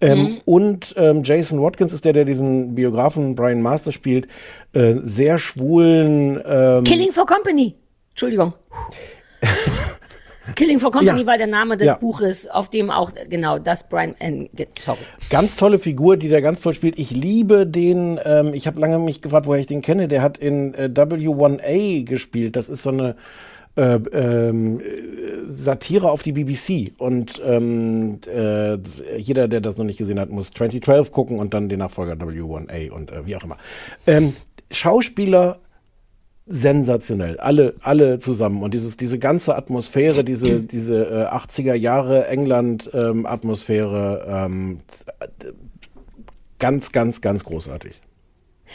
Ähm, 0.01 0.19
Mhm. 0.19 0.41
Und 0.45 0.95
ähm, 0.99 1.23
Jason 1.25 1.61
Watkins 1.63 1.93
ist 1.93 2.05
der, 2.05 2.13
der 2.13 2.25
diesen 2.27 2.75
Biografen 2.75 3.35
Brian 3.35 3.63
Master 3.63 3.93
spielt, 3.93 4.29
äh, 4.75 4.95
sehr 5.01 5.39
schwulen. 5.39 6.39
Ähm, 6.47 6.85
Killing 6.85 7.13
for 7.13 7.25
Company. 7.27 7.75
Entschuldigung. 8.11 8.53
Killing 10.55 10.79
for 10.79 10.91
Company 10.91 11.21
Ja. 11.21 11.27
war 11.27 11.39
der 11.39 11.47
Name 11.47 11.77
des 11.77 11.87
Ja. 11.89 11.95
Buches, 11.97 12.47
auf 12.49 12.71
dem 12.71 12.91
auch 12.91 13.11
genau 13.29 13.59
das 13.59 13.89
Brian, 13.89 14.15
äh, 14.19 14.49
sorry. 14.79 14.99
Ganz 15.31 15.57
tolle 15.57 15.79
Figur, 15.79 16.17
die 16.17 16.29
der 16.29 16.43
ganz 16.43 16.63
toll 16.63 16.75
spielt. 16.75 16.99
Ich 16.99 17.11
liebe 17.11 17.67
den, 17.67 18.21
ähm, 18.25 18.55
ich 18.55 18.67
habe 18.67 18.81
lange 18.81 18.99
mich 18.99 19.23
gefragt, 19.23 19.47
woher 19.47 19.61
ich 19.61 19.67
den 19.67 19.83
kenne. 19.83 20.09
Der 20.09 20.23
hat 20.23 20.39
in 20.39 20.75
äh, 20.75 20.89
W1A 20.93 22.05
gespielt. 22.05 22.57
Das 22.57 22.69
ist 22.69 22.83
so 22.83 22.91
eine 22.91 23.17
äh, 23.77 23.97
ähm, 24.13 24.81
äh, 24.81 25.55
Satire 25.55 26.11
auf 26.11 26.23
die 26.23 26.33
BBC. 26.33 26.93
Und 26.99 27.43
ähm, 27.45 28.21
äh, 28.27 28.79
jeder, 29.19 29.49
der 29.49 29.61
das 29.61 29.77
noch 29.77 29.85
nicht 29.85 29.99
gesehen 29.99 30.19
hat, 30.19 30.31
muss 30.31 30.51
2012 30.53 31.11
gucken 31.11 31.39
und 31.39 31.53
dann 31.53 31.69
den 31.69 31.81
Nachfolger 31.81 32.15
W1A 32.15 32.91
und 32.91 33.11
äh, 33.11 33.27
wie 33.27 33.37
auch 33.37 33.45
immer. 33.45 33.57
Ähm, 34.07 34.35
Schauspieler 34.71 35.59
sensationell. 36.47 37.39
Alle, 37.39 37.75
alle 37.83 38.19
zusammen. 38.19 38.63
Und 38.63 38.73
dieses, 38.73 38.97
diese 38.97 39.19
ganze 39.19 39.57
Atmosphäre, 39.57 40.23
diese, 40.23 40.63
diese 40.63 41.05
äh, 41.05 41.35
80er 41.35 41.75
Jahre 41.75 42.29
England 42.29 42.89
ähm, 42.95 43.27
ähm, 43.27 44.81
ganz, 46.59 46.93
ganz, 46.93 47.21
ganz 47.21 47.45
großartig. 47.45 48.01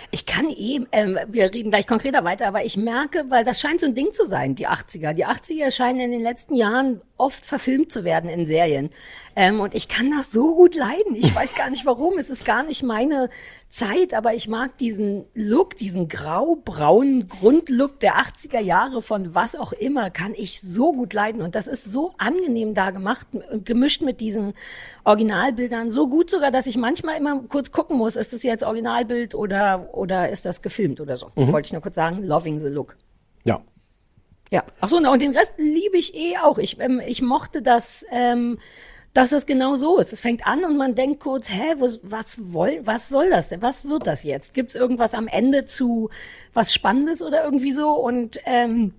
Ich 0.09 0.25
kann 0.25 0.49
eben, 0.49 0.87
ähm, 0.91 1.17
wir 1.27 1.53
reden 1.53 1.69
gleich 1.69 1.85
konkreter 1.85 2.23
weiter, 2.23 2.47
aber 2.47 2.63
ich 2.63 2.77
merke, 2.77 3.25
weil 3.29 3.43
das 3.43 3.59
scheint 3.59 3.81
so 3.81 3.87
ein 3.87 3.93
Ding 3.93 4.11
zu 4.11 4.25
sein, 4.25 4.55
die 4.55 4.67
80er. 4.67 5.13
Die 5.13 5.25
80er 5.25 5.69
scheinen 5.71 5.99
in 5.99 6.11
den 6.11 6.23
letzten 6.23 6.55
Jahren 6.55 7.01
oft 7.17 7.45
verfilmt 7.45 7.91
zu 7.91 8.03
werden 8.03 8.29
in 8.29 8.45
Serien. 8.45 8.89
Ähm, 9.35 9.59
und 9.59 9.75
ich 9.75 9.87
kann 9.87 10.11
das 10.11 10.31
so 10.31 10.55
gut 10.55 10.75
leiden. 10.75 11.15
Ich 11.15 11.35
weiß 11.35 11.55
gar 11.55 11.69
nicht 11.69 11.85
warum. 11.85 12.17
Es 12.17 12.29
ist 12.29 12.45
gar 12.45 12.63
nicht 12.63 12.83
meine 12.83 13.29
Zeit, 13.71 14.13
aber 14.13 14.33
ich 14.33 14.49
mag 14.49 14.77
diesen 14.77 15.25
Look, 15.33 15.77
diesen 15.77 16.09
grau-braunen 16.09 17.27
Grundlook 17.27 18.01
der 18.01 18.15
80er 18.15 18.59
Jahre 18.59 19.01
von 19.01 19.33
was 19.33 19.55
auch 19.55 19.71
immer, 19.71 20.09
kann 20.09 20.33
ich 20.35 20.59
so 20.59 20.91
gut 20.91 21.13
leiden. 21.13 21.41
Und 21.41 21.55
das 21.55 21.67
ist 21.67 21.85
so 21.89 22.11
angenehm 22.17 22.73
da 22.73 22.91
gemacht, 22.91 23.27
gemischt 23.63 24.01
mit 24.01 24.19
diesen 24.19 24.53
Originalbildern. 25.05 25.89
So 25.89 26.09
gut 26.09 26.29
sogar, 26.29 26.51
dass 26.51 26.67
ich 26.67 26.75
manchmal 26.75 27.17
immer 27.17 27.43
kurz 27.47 27.71
gucken 27.71 27.97
muss, 27.97 28.17
ist 28.17 28.33
das 28.33 28.43
jetzt 28.43 28.65
Originalbild 28.65 29.35
oder, 29.35 29.89
oder 29.93 30.27
ist 30.27 30.45
das 30.45 30.61
gefilmt 30.61 30.99
oder 30.99 31.15
so. 31.15 31.31
Mhm. 31.35 31.53
Wollte 31.53 31.67
ich 31.67 31.73
nur 31.73 31.81
kurz 31.81 31.95
sagen, 31.95 32.25
loving 32.25 32.59
the 32.59 32.67
look. 32.67 32.97
Ja. 33.45 33.61
Ja. 34.51 34.65
Ach 34.81 34.89
so, 34.89 34.99
na, 34.99 35.13
und 35.13 35.21
den 35.21 35.35
Rest 35.35 35.53
liebe 35.57 35.97
ich 35.97 36.13
eh 36.13 36.37
auch. 36.39 36.57
Ich, 36.57 36.77
ähm, 36.81 37.01
ich 37.05 37.21
mochte 37.21 37.61
das, 37.61 38.05
ähm, 38.11 38.59
dass 39.13 39.31
das 39.31 39.45
genau 39.45 39.75
so 39.75 39.97
ist. 39.97 40.13
Es 40.13 40.21
fängt 40.21 40.47
an 40.47 40.63
und 40.63 40.77
man 40.77 40.95
denkt 40.95 41.19
kurz, 41.19 41.49
hä, 41.49 41.75
was, 41.79 41.99
was, 42.03 42.53
woll, 42.53 42.81
was 42.83 43.09
soll 43.09 43.29
das 43.29 43.49
denn? 43.49 43.61
Was 43.61 43.87
wird 43.89 44.07
das 44.07 44.23
jetzt? 44.23 44.53
Gibt 44.53 44.69
es 44.69 44.75
irgendwas 44.75 45.13
am 45.13 45.27
Ende 45.27 45.65
zu 45.65 46.09
was 46.53 46.73
Spannendes 46.73 47.21
oder 47.21 47.43
irgendwie 47.43 47.71
so? 47.71 47.91
Und 47.91 48.39
ähm, 48.45 48.93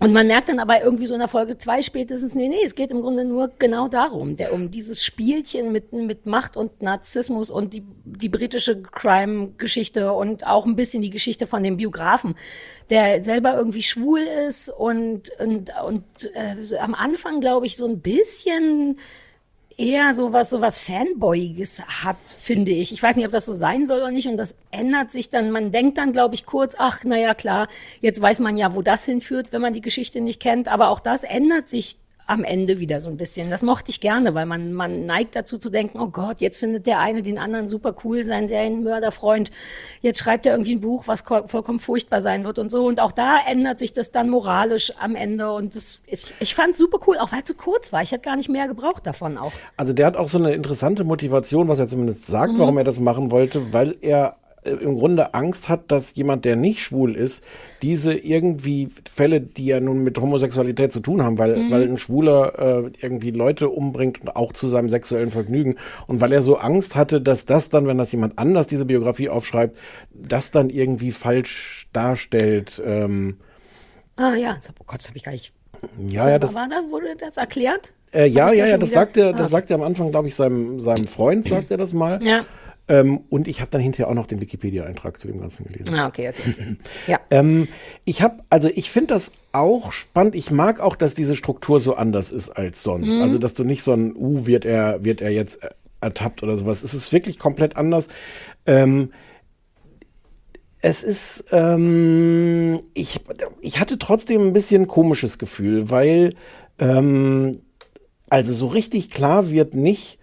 und 0.00 0.12
man 0.12 0.28
merkt 0.28 0.48
dann 0.48 0.60
aber 0.60 0.80
irgendwie 0.80 1.06
so 1.06 1.14
in 1.14 1.18
der 1.18 1.26
Folge 1.28 1.58
zwei 1.58 1.82
spätestens, 1.82 2.36
nee, 2.36 2.46
nee, 2.46 2.62
es 2.64 2.76
geht 2.76 2.92
im 2.92 3.00
Grunde 3.00 3.24
nur 3.24 3.50
genau 3.58 3.88
darum, 3.88 4.36
der, 4.36 4.52
um 4.52 4.70
dieses 4.70 5.04
Spielchen 5.04 5.72
mit, 5.72 5.92
mit 5.92 6.24
Macht 6.24 6.56
und 6.56 6.82
Narzissmus 6.82 7.50
und 7.50 7.72
die, 7.74 7.82
die 8.04 8.28
britische 8.28 8.80
Crime-Geschichte 8.80 10.12
und 10.12 10.46
auch 10.46 10.66
ein 10.66 10.76
bisschen 10.76 11.02
die 11.02 11.10
Geschichte 11.10 11.48
von 11.48 11.64
dem 11.64 11.78
Biografen, 11.78 12.36
der 12.90 13.24
selber 13.24 13.56
irgendwie 13.56 13.82
schwul 13.82 14.20
ist 14.20 14.68
und, 14.68 15.30
und, 15.40 15.72
und 15.84 16.04
äh, 16.32 16.76
am 16.78 16.94
Anfang, 16.94 17.40
glaube 17.40 17.66
ich, 17.66 17.76
so 17.76 17.86
ein 17.88 18.00
bisschen 18.00 18.98
eher 19.78 20.12
sowas, 20.12 20.50
sowas 20.50 20.78
Fanboyiges 20.78 21.80
hat, 22.04 22.18
finde 22.18 22.72
ich. 22.72 22.92
Ich 22.92 23.02
weiß 23.02 23.16
nicht, 23.16 23.24
ob 23.24 23.32
das 23.32 23.46
so 23.46 23.52
sein 23.52 23.86
soll 23.86 23.98
oder 23.98 24.10
nicht. 24.10 24.26
Und 24.26 24.36
das 24.36 24.56
ändert 24.70 25.12
sich 25.12 25.30
dann. 25.30 25.50
Man 25.50 25.70
denkt 25.70 25.96
dann, 25.96 26.12
glaube 26.12 26.34
ich, 26.34 26.44
kurz, 26.44 26.74
ach, 26.78 27.00
na 27.04 27.16
ja, 27.16 27.32
klar, 27.32 27.68
jetzt 28.00 28.20
weiß 28.20 28.40
man 28.40 28.56
ja, 28.56 28.74
wo 28.74 28.82
das 28.82 29.04
hinführt, 29.04 29.52
wenn 29.52 29.62
man 29.62 29.72
die 29.72 29.80
Geschichte 29.80 30.20
nicht 30.20 30.40
kennt. 30.40 30.68
Aber 30.68 30.90
auch 30.90 31.00
das 31.00 31.22
ändert 31.22 31.68
sich 31.68 31.96
am 32.28 32.44
Ende 32.44 32.78
wieder 32.78 33.00
so 33.00 33.08
ein 33.08 33.16
bisschen. 33.16 33.48
Das 33.50 33.62
mochte 33.62 33.90
ich 33.90 34.00
gerne, 34.00 34.34
weil 34.34 34.44
man, 34.46 34.72
man 34.74 35.06
neigt 35.06 35.34
dazu 35.34 35.56
zu 35.58 35.70
denken, 35.70 35.98
oh 35.98 36.08
Gott, 36.08 36.40
jetzt 36.40 36.58
findet 36.58 36.86
der 36.86 37.00
eine 37.00 37.22
den 37.22 37.38
anderen 37.38 37.68
super 37.68 37.94
cool, 38.04 38.24
sein 38.26 38.48
Serienmörderfreund. 38.48 39.50
Jetzt 40.02 40.18
schreibt 40.18 40.44
er 40.46 40.52
irgendwie 40.52 40.74
ein 40.74 40.80
Buch, 40.82 41.08
was 41.08 41.24
ko- 41.24 41.46
vollkommen 41.48 41.80
furchtbar 41.80 42.20
sein 42.20 42.44
wird 42.44 42.58
und 42.58 42.70
so. 42.70 42.86
Und 42.86 43.00
auch 43.00 43.12
da 43.12 43.38
ändert 43.50 43.78
sich 43.78 43.94
das 43.94 44.10
dann 44.12 44.28
moralisch 44.28 44.92
am 45.00 45.16
Ende. 45.16 45.50
Und 45.52 45.74
das, 45.74 46.02
ich, 46.06 46.32
ich 46.38 46.54
fand 46.54 46.72
es 46.72 46.78
super 46.78 46.98
cool, 47.06 47.16
auch 47.18 47.32
weil 47.32 47.40
es 47.42 47.48
so 47.48 47.54
kurz 47.54 47.92
war. 47.92 48.02
Ich 48.02 48.12
hätte 48.12 48.24
gar 48.24 48.36
nicht 48.36 48.50
mehr 48.50 48.68
gebraucht 48.68 49.06
davon 49.06 49.38
auch. 49.38 49.52
Also 49.78 49.94
der 49.94 50.06
hat 50.06 50.16
auch 50.16 50.28
so 50.28 50.36
eine 50.38 50.52
interessante 50.52 51.04
Motivation, 51.04 51.66
was 51.68 51.78
er 51.78 51.86
zumindest 51.88 52.26
sagt, 52.26 52.52
Mhm. 52.52 52.58
warum 52.58 52.76
er 52.78 52.84
das 52.84 53.00
machen 53.00 53.30
wollte, 53.30 53.72
weil 53.72 53.96
er 54.02 54.36
im 54.64 54.96
Grunde 54.98 55.34
Angst 55.34 55.68
hat, 55.68 55.90
dass 55.90 56.14
jemand, 56.16 56.44
der 56.44 56.56
nicht 56.56 56.82
schwul 56.82 57.14
ist, 57.14 57.42
diese 57.82 58.12
irgendwie 58.14 58.88
Fälle, 59.08 59.40
die 59.40 59.66
ja 59.66 59.80
nun 59.80 60.02
mit 60.02 60.18
Homosexualität 60.20 60.92
zu 60.92 61.00
tun 61.00 61.22
haben, 61.22 61.38
weil, 61.38 61.56
Mhm. 61.56 61.70
weil 61.70 61.82
ein 61.82 61.98
Schwuler 61.98 62.84
äh, 62.86 62.90
irgendwie 63.00 63.30
Leute 63.30 63.68
umbringt 63.68 64.20
und 64.20 64.34
auch 64.34 64.52
zu 64.52 64.66
seinem 64.68 64.88
sexuellen 64.90 65.30
Vergnügen. 65.30 65.76
Und 66.06 66.20
weil 66.20 66.32
er 66.32 66.42
so 66.42 66.56
Angst 66.56 66.96
hatte, 66.96 67.20
dass 67.20 67.46
das 67.46 67.70
dann, 67.70 67.86
wenn 67.86 67.98
das 67.98 68.10
jemand 68.12 68.38
anders 68.38 68.66
diese 68.66 68.84
Biografie 68.84 69.28
aufschreibt, 69.28 69.78
das 70.12 70.50
dann 70.50 70.70
irgendwie 70.70 71.12
falsch 71.12 71.88
darstellt. 71.92 72.82
Ähm, 72.84 73.36
Ah 74.16 74.34
ja, 74.34 74.58
oh 74.80 74.84
Gott, 74.86 74.98
das 74.98 75.08
habe 75.08 75.16
ich 75.18 75.24
gar 75.24 75.32
nicht. 75.32 75.52
ja, 76.08 76.22
so, 76.24 76.28
ja, 76.28 76.38
das, 76.40 76.54
war 76.56 76.68
da, 76.68 76.82
wurde 76.90 77.14
das 77.16 77.36
erklärt? 77.36 77.92
äh, 78.12 78.26
ja, 78.26 78.52
ja, 78.52 78.66
ja, 78.66 78.78
das 78.78 78.90
wieder- 78.90 79.00
sagt 79.00 79.16
er, 79.16 79.32
das 79.32 79.48
Ah. 79.48 79.50
sagt 79.50 79.70
er 79.70 79.76
am 79.76 79.82
Anfang, 79.82 80.10
glaube 80.10 80.26
ich, 80.28 80.34
seinem, 80.34 80.80
seinem 80.80 81.06
Freund, 81.06 81.44
sagt 81.44 81.70
er 81.70 81.76
das 81.76 81.92
mal. 81.92 82.18
Ja. 82.22 82.44
Ähm, 82.88 83.20
und 83.28 83.48
ich 83.48 83.60
habe 83.60 83.70
dann 83.70 83.80
hinterher 83.80 84.08
auch 84.08 84.14
noch 84.14 84.26
den 84.26 84.40
Wikipedia-Eintrag 84.40 85.20
zu 85.20 85.28
dem 85.28 85.40
Ganzen 85.40 85.66
gelesen. 85.66 85.94
Ah, 85.94 86.06
okay, 86.06 86.30
okay. 86.30 86.76
Ja. 87.06 87.20
Ähm, 87.30 87.68
ich 88.04 88.22
habe, 88.22 88.42
also 88.48 88.70
ich 88.74 88.90
finde 88.90 89.14
das 89.14 89.32
auch 89.52 89.92
spannend. 89.92 90.34
Ich 90.34 90.50
mag 90.50 90.80
auch, 90.80 90.96
dass 90.96 91.14
diese 91.14 91.36
Struktur 91.36 91.80
so 91.80 91.94
anders 91.94 92.32
ist 92.32 92.50
als 92.50 92.82
sonst. 92.82 93.16
Mhm. 93.16 93.22
Also, 93.22 93.38
dass 93.38 93.54
du 93.54 93.64
nicht 93.64 93.82
so 93.82 93.92
ein, 93.92 94.16
uh, 94.16 94.46
wird 94.46 94.64
er, 94.64 95.04
wird 95.04 95.20
er 95.20 95.30
jetzt 95.30 95.58
ertappt 96.00 96.42
oder 96.42 96.56
sowas. 96.56 96.82
Es 96.82 96.94
ist 96.94 97.12
wirklich 97.12 97.38
komplett 97.38 97.76
anders. 97.76 98.08
Ähm, 98.66 99.10
es 100.80 101.02
ist, 101.02 101.46
ähm, 101.50 102.80
ich, 102.94 103.20
ich 103.60 103.80
hatte 103.80 103.98
trotzdem 103.98 104.48
ein 104.48 104.52
bisschen 104.52 104.86
komisches 104.86 105.38
Gefühl, 105.38 105.90
weil, 105.90 106.34
ähm, 106.78 107.60
also 108.30 108.52
so 108.52 108.68
richtig 108.68 109.10
klar 109.10 109.50
wird 109.50 109.74
nicht, 109.74 110.17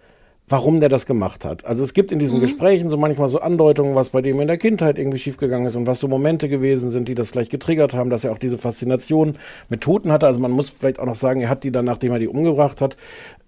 warum 0.48 0.78
der 0.78 0.88
das 0.88 1.06
gemacht 1.06 1.44
hat. 1.44 1.64
Also 1.64 1.82
es 1.82 1.92
gibt 1.92 2.12
in 2.12 2.18
diesen 2.18 2.40
Gesprächen 2.40 2.88
so 2.88 2.96
manchmal 2.96 3.28
so 3.28 3.40
Andeutungen, 3.40 3.94
was 3.96 4.10
bei 4.10 4.22
dem 4.22 4.40
in 4.40 4.46
der 4.46 4.58
Kindheit 4.58 4.98
irgendwie 4.98 5.18
schiefgegangen 5.18 5.66
ist 5.66 5.74
und 5.76 5.86
was 5.86 5.98
so 5.98 6.06
Momente 6.06 6.48
gewesen 6.48 6.90
sind, 6.90 7.08
die 7.08 7.14
das 7.16 7.30
vielleicht 7.30 7.50
getriggert 7.50 7.94
haben, 7.94 8.10
dass 8.10 8.24
er 8.24 8.32
auch 8.32 8.38
diese 8.38 8.56
Faszination 8.56 9.36
mit 9.68 9.80
Toten 9.80 10.12
hatte. 10.12 10.26
Also 10.26 10.38
man 10.40 10.52
muss 10.52 10.70
vielleicht 10.70 11.00
auch 11.00 11.06
noch 11.06 11.16
sagen, 11.16 11.40
er 11.40 11.48
hat 11.48 11.64
die 11.64 11.72
dann, 11.72 11.84
nachdem 11.84 12.12
er 12.12 12.20
die 12.20 12.28
umgebracht 12.28 12.80
hat, 12.80 12.96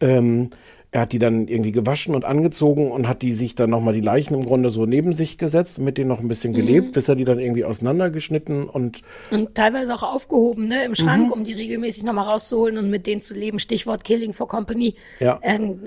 ähm, 0.00 0.50
er 0.90 1.02
hat 1.02 1.12
die 1.12 1.18
dann 1.18 1.48
irgendwie 1.48 1.72
gewaschen 1.72 2.14
und 2.14 2.24
angezogen 2.24 2.90
und 2.90 3.08
hat 3.08 3.20
die 3.20 3.34
sich 3.34 3.54
dann 3.54 3.68
nochmal 3.68 3.92
die 3.92 4.00
Leichen 4.00 4.34
im 4.34 4.44
Grunde 4.46 4.70
so 4.70 4.86
neben 4.86 5.12
sich 5.12 5.36
gesetzt, 5.36 5.78
mit 5.78 5.98
denen 5.98 6.08
noch 6.08 6.20
ein 6.20 6.28
bisschen 6.28 6.54
gelebt, 6.54 6.92
bis 6.92 7.08
er 7.08 7.14
die 7.14 7.24
dann 7.26 7.38
irgendwie 7.38 7.64
auseinandergeschnitten 7.64 8.68
und 8.68 9.02
Und 9.30 9.54
teilweise 9.54 9.94
auch 9.94 10.02
aufgehoben, 10.02 10.66
ne, 10.66 10.84
im 10.84 10.94
Schrank, 10.94 11.26
Mhm. 11.26 11.32
um 11.32 11.44
die 11.44 11.52
regelmäßig 11.52 12.04
nochmal 12.04 12.26
rauszuholen 12.28 12.78
und 12.78 12.88
mit 12.88 13.06
denen 13.06 13.20
zu 13.20 13.34
leben. 13.34 13.58
Stichwort 13.58 14.02
Killing 14.02 14.32
for 14.32 14.48
Company. 14.48 14.94
Ja. 15.20 15.38
Ähm, 15.42 15.80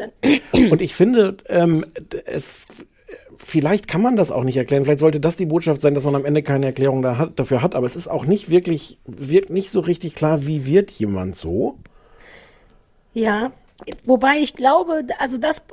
Und 0.69 0.81
ich 0.81 0.93
finde, 0.93 1.37
ähm, 1.49 1.85
es 2.25 2.61
vielleicht 3.37 3.87
kann 3.87 4.03
man 4.03 4.15
das 4.15 4.31
auch 4.31 4.43
nicht 4.43 4.57
erklären. 4.57 4.85
Vielleicht 4.85 4.99
sollte 4.99 5.19
das 5.19 5.35
die 5.35 5.47
Botschaft 5.47 5.81
sein, 5.81 5.95
dass 5.95 6.05
man 6.05 6.13
am 6.13 6.25
Ende 6.25 6.43
keine 6.43 6.67
Erklärung 6.67 7.01
da 7.01 7.17
hat, 7.17 7.39
dafür 7.39 7.63
hat. 7.63 7.73
Aber 7.73 7.87
es 7.87 7.95
ist 7.95 8.07
auch 8.07 8.27
nicht 8.27 8.49
wirklich, 8.49 8.99
wird 9.05 9.49
nicht 9.49 9.71
so 9.71 9.79
richtig 9.79 10.13
klar, 10.13 10.45
wie 10.45 10.67
wird 10.67 10.91
jemand 10.91 11.35
so. 11.35 11.79
Ja, 13.13 13.51
wobei 14.05 14.37
ich 14.37 14.55
glaube, 14.55 15.05
also 15.19 15.37
das 15.37 15.63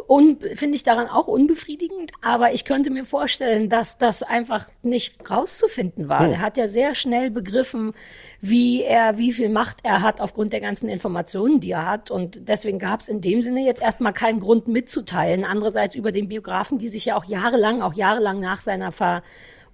finde 0.54 0.76
ich 0.76 0.82
daran 0.82 1.08
auch 1.08 1.26
unbefriedigend, 1.26 2.12
aber 2.22 2.52
ich 2.52 2.64
könnte 2.64 2.90
mir 2.90 3.04
vorstellen, 3.04 3.68
dass 3.68 3.98
das 3.98 4.22
einfach 4.22 4.68
nicht 4.82 5.30
rauszufinden 5.30 6.08
war. 6.08 6.24
Hm. 6.24 6.32
Er 6.32 6.40
hat 6.40 6.56
ja 6.56 6.68
sehr 6.68 6.94
schnell 6.94 7.30
begriffen, 7.30 7.94
wie 8.40 8.82
er, 8.82 9.18
wie 9.18 9.32
viel 9.32 9.48
Macht 9.48 9.78
er 9.82 10.02
hat 10.02 10.20
aufgrund 10.20 10.52
der 10.52 10.60
ganzen 10.60 10.88
Informationen, 10.88 11.60
die 11.60 11.72
er 11.72 11.86
hat. 11.86 12.10
Und 12.10 12.48
deswegen 12.48 12.78
gab 12.78 13.00
es 13.00 13.08
in 13.08 13.20
dem 13.20 13.42
Sinne 13.42 13.64
jetzt 13.64 13.82
erstmal 13.82 14.12
keinen 14.12 14.40
Grund 14.40 14.68
mitzuteilen. 14.68 15.44
Andererseits 15.44 15.94
über 15.94 16.12
den 16.12 16.28
Biografen, 16.28 16.78
die 16.78 16.88
sich 16.88 17.06
ja 17.06 17.16
auch 17.16 17.24
jahrelang, 17.24 17.82
auch 17.82 17.94
jahrelang 17.94 18.40
nach 18.40 18.60
seiner 18.60 18.92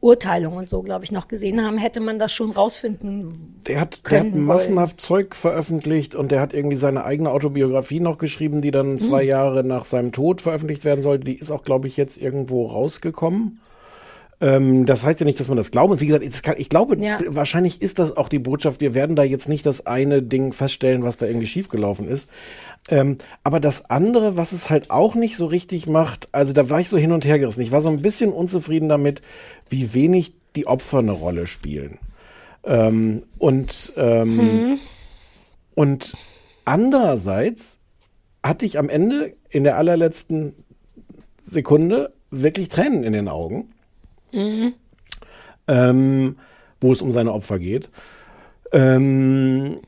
Verurteilung 0.05 0.57
und 0.59 0.69
so, 0.69 0.83
glaube 0.83 1.03
ich, 1.03 1.13
noch 1.13 1.29
gesehen 1.29 1.65
haben, 1.65 1.79
hätte 1.79 1.99
man 2.01 2.19
das 2.19 2.31
schon 2.31 2.51
rausfinden 2.51 3.63
Der 3.67 3.81
hat, 3.81 4.01
der 4.11 4.19
hat 4.21 4.33
können 4.33 4.45
massenhaft 4.45 5.01
Zeug 5.01 5.35
veröffentlicht 5.35 6.15
und 6.15 6.31
der 6.31 6.43
hat 6.43 6.53
irgendwie 6.53 6.77
seine 6.77 7.05
eigene 7.07 7.31
Autobiografie 7.31 8.01
noch 8.01 8.19
geschrieben, 8.19 8.61
die 8.61 8.71
dann 8.71 8.99
zwei 8.99 9.23
Hm. 9.23 9.29
Jahre 9.29 9.65
nach 9.65 9.87
seinem 9.87 10.13
Tod 10.13 10.43
veröffentlicht 10.43 10.85
werden 10.85 11.01
sollte. 11.01 11.25
Die 11.25 11.39
ist 11.39 11.51
auch, 11.51 11.63
glaube 11.63 11.89
ich, 11.89 11.97
jetzt 11.97 12.19
irgendwo 12.21 12.67
rausgekommen. 12.67 13.61
Ähm, 14.43 14.85
das 14.85 15.07
heißt 15.07 15.21
ja 15.21 15.25
nicht, 15.25 15.41
dass 15.41 15.49
man 15.49 15.57
das 15.57 15.71
glaubt. 15.71 15.91
Und 15.91 16.01
wie 16.03 16.07
gesagt, 16.07 16.23
es 16.27 16.43
kann, 16.43 16.57
ich 16.59 16.69
glaube, 16.69 16.99
Ja. 16.99 17.19
wahrscheinlich 17.29 17.81
ist 17.81 17.99
das 17.99 18.15
auch 18.15 18.29
die 18.29 18.41
Botschaft. 18.41 18.83
Wir 18.83 18.93
werden 18.95 19.17
da 19.17 19.23
jetzt 19.23 19.49
nicht 19.49 19.65
das 19.65 19.87
eine 19.87 20.23
Ding 20.23 20.53
feststellen, 20.53 21.03
was 21.03 21.17
da 21.17 21.25
irgendwie 21.25 21.47
schiefgelaufen 21.47 22.09
ist. 22.09 22.29
Ähm, 22.91 23.19
aber 23.43 23.61
das 23.61 23.89
andere, 23.89 24.37
was 24.37 24.53
es 24.53 24.69
halt 24.69 24.91
auch 24.91 25.15
nicht 25.15 25.37
so 25.37 25.47
richtig 25.47 25.87
macht, 25.87 26.29
also 26.33 26.53
da 26.53 26.69
war 26.69 26.81
ich 26.81 26.89
so 26.89 26.99
hin 26.99 27.13
und 27.13 27.25
her 27.25 27.39
gerissen. 27.39 27.63
Ich 27.63 27.73
war 27.73 27.81
so 27.81 27.89
ein 27.89 28.03
bisschen 28.03 28.33
unzufrieden 28.33 28.89
damit, 28.89 29.23
wie 29.71 29.95
wenig 29.95 30.35
die 30.55 30.67
Opfer 30.67 30.99
eine 30.99 31.13
Rolle 31.13 31.47
spielen. 31.47 31.99
Ähm, 32.63 33.23
und 33.39 33.93
ähm, 33.97 34.39
Hm. 34.39 34.79
und 35.75 36.15
Andererseits 36.67 37.81
hatte 38.43 38.65
ich 38.65 38.79
am 38.79 38.89
Ende 38.89 39.35
in 39.51 39.65
der 39.65 39.77
allerletzten 39.77 40.55
Sekunde 41.43 42.15
wirklich 42.31 42.69
Tränen 42.69 43.05
in 43.05 43.13
den 43.13 43.29
Augen, 43.29 43.73
Mhm. 44.33 44.75
ähm, 45.69 46.37
wo 46.81 46.93
es 46.93 47.03
um 47.03 47.11
seine 47.11 47.33
Opfer 47.33 47.59
geht. 47.59 47.91
Ähm, 48.73 49.81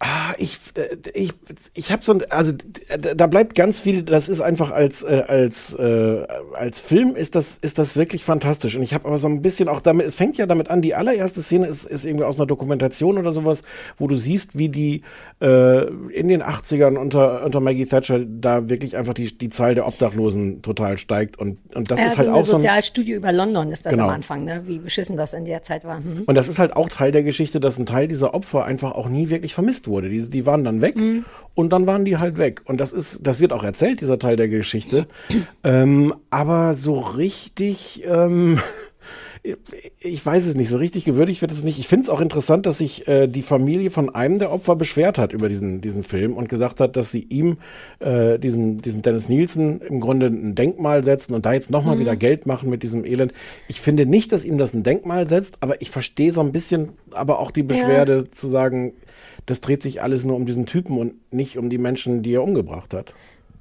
ah, 0.00 0.32
ich, 0.38 0.58
äh, 0.74 0.96
ich, 1.14 1.32
ich 1.74 1.92
habe 1.92 2.04
so 2.04 2.12
ein, 2.12 2.22
also 2.30 2.52
da 2.98 3.26
bleibt 3.26 3.54
ganz 3.54 3.80
viel, 3.80 4.02
das 4.02 4.28
ist 4.28 4.40
einfach 4.40 4.70
als, 4.70 5.02
äh, 5.02 5.24
als, 5.26 5.74
äh, 5.74 6.26
als 6.54 6.80
Film 6.80 7.16
ist 7.16 7.34
das, 7.34 7.58
ist 7.58 7.78
das 7.78 7.96
wirklich 7.96 8.24
fantastisch. 8.24 8.76
Und 8.76 8.82
ich 8.82 8.94
habe 8.94 9.06
aber 9.06 9.18
so 9.18 9.28
ein 9.28 9.42
bisschen 9.42 9.68
auch 9.68 9.80
damit, 9.80 10.06
es 10.06 10.14
fängt 10.14 10.38
ja 10.38 10.46
damit 10.46 10.70
an, 10.70 10.82
die 10.82 10.94
allererste 10.94 11.42
Szene 11.42 11.66
ist, 11.66 11.84
ist 11.84 12.04
irgendwie 12.04 12.24
aus 12.24 12.38
einer 12.38 12.46
Dokumentation 12.46 13.18
oder 13.18 13.32
sowas, 13.32 13.62
wo 13.96 14.06
du 14.06 14.16
siehst, 14.16 14.56
wie 14.56 14.68
die 14.68 15.02
äh, 15.40 15.84
in 16.12 16.28
den 16.28 16.42
80ern 16.42 16.96
unter, 16.96 17.44
unter 17.44 17.60
Maggie 17.60 17.86
Thatcher 17.86 18.20
da 18.24 18.68
wirklich 18.68 18.96
einfach 18.96 19.14
die, 19.14 19.36
die 19.36 19.48
Zahl 19.50 19.74
der 19.74 19.86
Obdachlosen 19.86 20.62
total 20.62 20.98
steigt. 20.98 21.38
Und, 21.38 21.58
und 21.74 21.90
das 21.90 22.00
ja, 22.00 22.06
ist 22.06 22.12
so 22.12 22.18
halt 22.18 22.28
eine 22.28 22.36
auch 22.36 22.44
so 22.44 22.56
ein, 22.56 22.60
Sozialstudie 22.60 23.12
über 23.12 23.32
London 23.32 23.70
ist 23.70 23.84
das 23.84 23.92
Genau. 23.92 24.04
am 24.04 24.14
Anfang, 24.14 24.44
ne? 24.44 24.62
wie 24.66 24.78
beschissen 24.78 25.16
das 25.16 25.32
in 25.32 25.44
der 25.44 25.62
Zeit 25.62 25.84
war. 25.84 26.00
Mhm. 26.00 26.22
Und 26.26 26.34
das 26.34 26.46
ist 26.46 26.58
halt 26.58 26.76
auch 26.76 26.88
Teil 26.88 27.10
der 27.10 27.24
Geschichte, 27.24 27.58
dass 27.58 27.78
ein 27.78 27.86
Teil 27.86 28.06
dieser 28.06 28.34
Opfer 28.34 28.64
einfach 28.64 28.92
auch 28.92 29.08
nie 29.08 29.28
wirklich 29.28 29.54
vermisst 29.54 29.87
wurde. 29.88 30.08
Die, 30.08 30.30
die 30.30 30.46
waren 30.46 30.64
dann 30.64 30.80
weg 30.82 30.96
und 31.54 31.72
dann 31.72 31.86
waren 31.86 32.04
die 32.04 32.18
halt 32.18 32.38
weg. 32.38 32.62
Und 32.66 32.78
das 32.80 32.92
ist, 32.92 33.26
das 33.26 33.40
wird 33.40 33.52
auch 33.52 33.64
erzählt, 33.64 34.00
dieser 34.00 34.18
Teil 34.18 34.36
der 34.36 34.48
Geschichte. 34.48 35.06
ähm, 35.64 36.14
aber 36.30 36.74
so 36.74 36.98
richtig, 37.00 38.04
ähm, 38.06 38.58
ich 40.00 40.24
weiß 40.24 40.46
es 40.46 40.56
nicht, 40.56 40.68
so 40.68 40.76
richtig 40.76 41.04
gewürdigt 41.04 41.40
wird 41.40 41.52
es 41.52 41.64
nicht. 41.64 41.78
Ich 41.78 41.88
finde 41.88 42.02
es 42.02 42.10
auch 42.10 42.20
interessant, 42.20 42.66
dass 42.66 42.78
sich 42.78 43.06
äh, 43.08 43.28
die 43.28 43.42
Familie 43.42 43.90
von 43.90 44.14
einem 44.14 44.38
der 44.38 44.52
Opfer 44.52 44.76
beschwert 44.76 45.16
hat 45.16 45.32
über 45.32 45.48
diesen, 45.48 45.80
diesen 45.80 46.02
Film 46.02 46.34
und 46.34 46.48
gesagt 46.48 46.80
hat, 46.80 46.96
dass 46.96 47.10
sie 47.10 47.24
ihm, 47.28 47.56
äh, 48.00 48.38
diesen, 48.38 48.82
diesen 48.82 49.00
Dennis 49.02 49.28
Nielsen, 49.28 49.80
im 49.80 50.00
Grunde 50.00 50.26
ein 50.26 50.54
Denkmal 50.54 51.04
setzen 51.04 51.34
und 51.34 51.46
da 51.46 51.52
jetzt 51.54 51.70
nochmal 51.70 51.96
Mhm. 51.96 52.00
wieder 52.00 52.16
Geld 52.16 52.46
machen 52.46 52.68
mit 52.68 52.82
diesem 52.82 53.04
Elend. 53.04 53.32
Ich 53.68 53.80
finde 53.80 54.04
nicht, 54.06 54.32
dass 54.32 54.44
ihm 54.44 54.58
das 54.58 54.74
ein 54.74 54.82
Denkmal 54.82 55.28
setzt, 55.28 55.58
aber 55.60 55.80
ich 55.80 55.90
verstehe 55.90 56.32
so 56.32 56.40
ein 56.40 56.52
bisschen, 56.52 56.90
aber 57.12 57.38
auch 57.38 57.50
die 57.50 57.62
Beschwerde 57.62 58.28
zu 58.30 58.48
sagen, 58.48 58.92
das 59.50 59.60
dreht 59.60 59.82
sich 59.82 60.02
alles 60.02 60.24
nur 60.24 60.36
um 60.36 60.46
diesen 60.46 60.66
Typen 60.66 60.98
und 60.98 61.14
nicht 61.32 61.58
um 61.58 61.70
die 61.70 61.78
Menschen, 61.78 62.22
die 62.22 62.34
er 62.34 62.42
umgebracht 62.44 62.94
hat. 62.94 63.14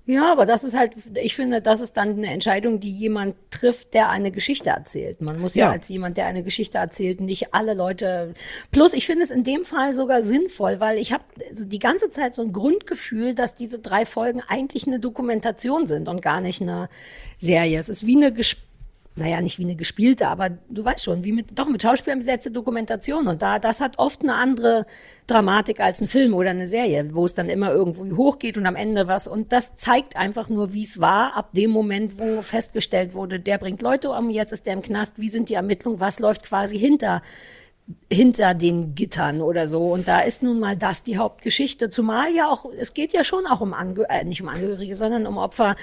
Ja, 0.09 0.31
aber 0.31 0.45
das 0.45 0.63
ist 0.63 0.77
halt, 0.77 0.93
ich 1.21 1.35
finde, 1.35 1.61
das 1.61 1.81
ist 1.81 1.97
dann 1.97 2.11
eine 2.11 2.27
Entscheidung, 2.27 2.79
die 2.79 2.91
jemand 2.91 3.35
trifft, 3.49 3.93
der 3.93 4.09
eine 4.09 4.31
Geschichte 4.31 4.69
erzählt. 4.69 5.19
Man 5.19 5.37
muss 5.37 5.53
ja, 5.53 5.65
Ja. 5.65 5.71
als 5.73 5.89
jemand, 5.89 6.15
der 6.15 6.27
eine 6.27 6.43
Geschichte 6.43 6.77
erzählt, 6.77 7.19
nicht 7.19 7.53
alle 7.53 7.73
Leute. 7.73 8.33
Plus, 8.71 8.93
ich 8.93 9.05
finde 9.05 9.23
es 9.25 9.31
in 9.31 9.43
dem 9.43 9.65
Fall 9.65 9.93
sogar 9.93 10.23
sinnvoll, 10.23 10.79
weil 10.79 10.97
ich 10.97 11.11
habe 11.11 11.25
die 11.51 11.79
ganze 11.79 12.09
Zeit 12.09 12.35
so 12.35 12.41
ein 12.41 12.53
Grundgefühl, 12.53 13.35
dass 13.35 13.53
diese 13.55 13.79
drei 13.79 14.05
Folgen 14.05 14.41
eigentlich 14.47 14.87
eine 14.87 15.01
Dokumentation 15.01 15.87
sind 15.87 16.07
und 16.07 16.21
gar 16.21 16.39
nicht 16.39 16.61
eine 16.61 16.87
Serie. 17.37 17.77
Es 17.77 17.89
ist 17.89 18.05
wie 18.05 18.15
eine 18.15 18.31
ges 18.31 18.55
naja, 19.17 19.41
nicht 19.41 19.57
wie 19.57 19.63
eine 19.63 19.75
gespielte, 19.75 20.27
aber 20.27 20.51
du 20.69 20.85
weißt 20.85 21.03
schon, 21.03 21.23
wie 21.23 21.31
mit, 21.31 21.57
doch 21.57 21.67
mit 21.67 21.81
Schauspielern 21.81 22.19
besetzte 22.19 22.51
Dokumentation. 22.51 23.27
Und 23.27 23.41
da, 23.41 23.57
das 23.57 23.81
hat 23.81 23.97
oft 23.97 24.21
eine 24.21 24.35
andere 24.35 24.85
Dramatik 25.25 25.79
als 25.79 25.99
ein 26.01 26.07
Film 26.07 26.33
oder 26.33 26.51
eine 26.51 26.67
Serie, 26.67 27.09
wo 27.13 27.25
es 27.25 27.33
dann 27.33 27.49
immer 27.49 27.71
irgendwo 27.71 28.15
hochgeht 28.15 28.57
und 28.57 28.65
am 28.67 28.75
Ende 28.75 29.07
was. 29.07 29.27
Und 29.27 29.51
das 29.51 29.75
zeigt 29.75 30.15
einfach 30.15 30.49
nur, 30.49 30.73
wie 30.73 30.83
es 30.83 31.01
war, 31.01 31.35
ab 31.35 31.49
dem 31.53 31.71
Moment, 31.71 32.19
wo 32.19 32.41
festgestellt 32.41 33.15
wurde, 33.15 33.39
der 33.39 33.57
bringt 33.57 33.81
Leute 33.81 34.11
um, 34.11 34.29
jetzt 34.29 34.53
ist 34.53 34.67
der 34.67 34.73
im 34.73 34.83
Knast, 34.83 35.19
wie 35.19 35.29
sind 35.29 35.49
die 35.49 35.55
Ermittlungen, 35.55 35.99
was 35.99 36.19
läuft 36.19 36.43
quasi 36.43 36.77
hinter 36.77 37.23
hinter 38.11 38.53
den 38.53 38.95
Gittern 38.95 39.41
oder 39.41 39.67
so. 39.67 39.93
Und 39.93 40.07
da 40.07 40.19
ist 40.19 40.43
nun 40.43 40.59
mal 40.59 40.75
das 40.75 41.03
die 41.03 41.17
Hauptgeschichte. 41.17 41.89
Zumal 41.89 42.33
ja 42.33 42.49
auch, 42.49 42.65
es 42.77 42.93
geht 42.93 43.13
ja 43.13 43.23
schon 43.23 43.45
auch 43.45 43.61
um 43.61 43.73
Angehörige, 43.73 44.13
äh, 44.13 44.25
nicht 44.25 44.41
um 44.41 44.49
Angehörige, 44.49 44.95
sondern 44.95 45.25
um 45.25 45.37
Opfer, 45.37 45.75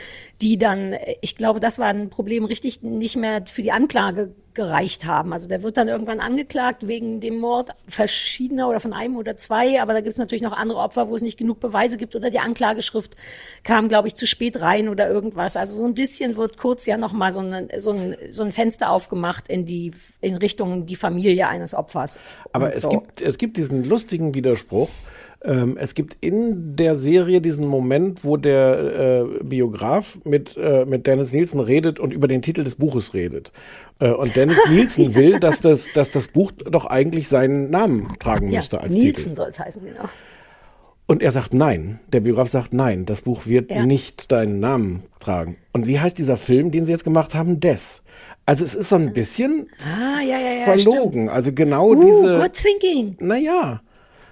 die 0.43 0.59
dann, 0.59 0.93
äh, 0.93 1.17
ich 1.23 1.37
glaube, 1.37 1.61
das 1.61 1.79
war 1.79 1.89
ein 1.89 2.11
Problem, 2.11 2.45
richtig 2.45 2.83
nicht 2.83 3.17
mehr 3.17 3.45
für 3.47 3.63
die 3.63 3.73
Anklage 3.73 4.35
gereicht 4.55 5.05
haben. 5.05 5.33
Also 5.33 5.49
der 5.49 5.63
wird 5.63 5.77
dann 5.77 5.89
irgendwann 5.89 6.21
angeklagt 6.21 6.87
wegen 6.87 7.21
dem 7.21 7.39
Mord 7.39 7.71
verschiedener 7.87 8.69
oder 8.69 8.81
von 8.81 8.93
einem 8.93 9.17
oder 9.17 9.37
zwei, 9.37 9.81
aber 9.81 9.93
da 9.93 10.01
gibt 10.01 10.13
es 10.13 10.19
natürlich 10.19 10.43
noch 10.43 10.53
andere 10.53 10.79
Opfer, 10.79 11.09
wo 11.09 11.17
es 11.17 11.23
nicht 11.23 11.37
genug 11.37 11.61
Beweise 11.61 11.97
gibt 11.97 12.15
oder 12.15 12.31
die 12.31 12.39
Anklageschrift 12.39 13.17
kam, 13.63 13.89
glaube 13.89 14.09
ich, 14.09 14.15
zu 14.15 14.27
spät 14.27 14.61
rein 14.61 14.89
oder 14.89 15.09
irgendwas. 15.09 15.57
Also 15.57 15.79
so 15.79 15.87
ein 15.87 15.95
bisschen 15.95 16.37
wird 16.37 16.57
kurz 16.57 16.87
ja 16.87 16.97
noch 16.97 17.13
mal 17.13 17.33
so, 17.33 17.41
eine, 17.41 17.69
so, 17.79 17.93
ein, 17.93 18.17
so 18.31 18.45
ein 18.45 18.53
Fenster 18.53 18.91
aufgemacht 18.91 19.49
in 19.49 19.67
die 19.67 19.93
in 20.21 20.37
Richtung 20.37 20.87
die 20.87 20.97
Familie 20.97 21.49
eines 21.49 21.75
Opfers. 21.75 22.19
Aber 22.53 22.75
es 22.75 22.85
so. 22.85 22.91
gibt, 22.91 23.21
es 23.21 23.39
gibt 23.39 23.57
diesen 23.57 23.85
lustigen 23.85 24.35
Widerspruch. 24.35 24.89
Ähm, 25.47 25.77
es 25.79 25.95
gibt 25.95 26.17
in 26.23 26.75
der 26.75 26.95
Serie 26.95 27.41
diesen 27.43 27.67
Moment, 27.69 28.25
wo 28.25 28.37
der 28.39 29.27
äh, 29.41 29.45
Biograf 29.45 30.19
mit, 30.25 30.57
äh, 30.57 30.87
mit 30.87 31.07
Dennis 31.07 31.33
Nielsen 31.33 31.61
redet 31.61 32.01
und 32.01 32.13
über 32.15 32.29
den 32.29 32.41
Titel 32.41 32.65
des 32.65 32.77
Buches 32.77 33.13
redet. 33.13 33.53
Äh, 33.99 34.11
und 34.11 34.35
Dennis 34.37 34.59
Nielsen 34.71 35.15
will, 35.15 35.41
dass 35.41 35.61
das, 35.61 35.93
dass 35.93 36.11
das 36.11 36.29
Buch 36.29 36.51
doch 36.53 36.87
eigentlich 36.87 37.29
seinen 37.29 37.71
Namen 37.71 38.09
tragen 38.21 38.49
ja, 38.51 38.61
müsste 38.61 38.81
als 38.81 38.93
Nielsen 38.93 39.35
soll 39.35 39.49
es 39.51 39.59
heißen, 39.59 39.83
genau. 39.85 40.09
Und 41.07 41.23
er 41.23 41.33
sagt 41.33 41.53
nein. 41.53 42.01
Der 42.15 42.21
Biograf 42.21 42.49
sagt 42.49 42.73
nein, 42.73 43.05
das 43.05 43.21
Buch 43.21 43.45
wird 43.45 43.71
Ja. 43.71 43.85
nicht 43.85 44.33
deinen 44.33 44.59
Namen 44.61 45.03
tragen. 45.21 45.57
Und 45.75 45.87
wie 45.87 46.01
heißt 46.01 46.17
dieser 46.17 46.39
Film, 46.39 46.71
den 46.71 46.87
sie 46.87 46.93
jetzt 46.93 47.05
gemacht 47.05 47.35
haben? 47.35 47.61
Des. 47.61 48.03
Also 48.47 48.65
es 48.65 48.75
ist 48.75 48.89
so 48.89 48.97
ein 48.97 49.13
bisschen 49.13 49.67
Ah, 49.85 50.23
ja, 50.23 50.39
ja, 50.39 50.53
ja. 50.61 50.65
verlogen. 50.65 51.29
Also 51.29 51.53
genau 51.53 51.91
Uh, 51.91 52.03
diese. 52.07 52.39
good 52.41 52.53
thinking. 52.55 53.17
Naja. 53.21 53.83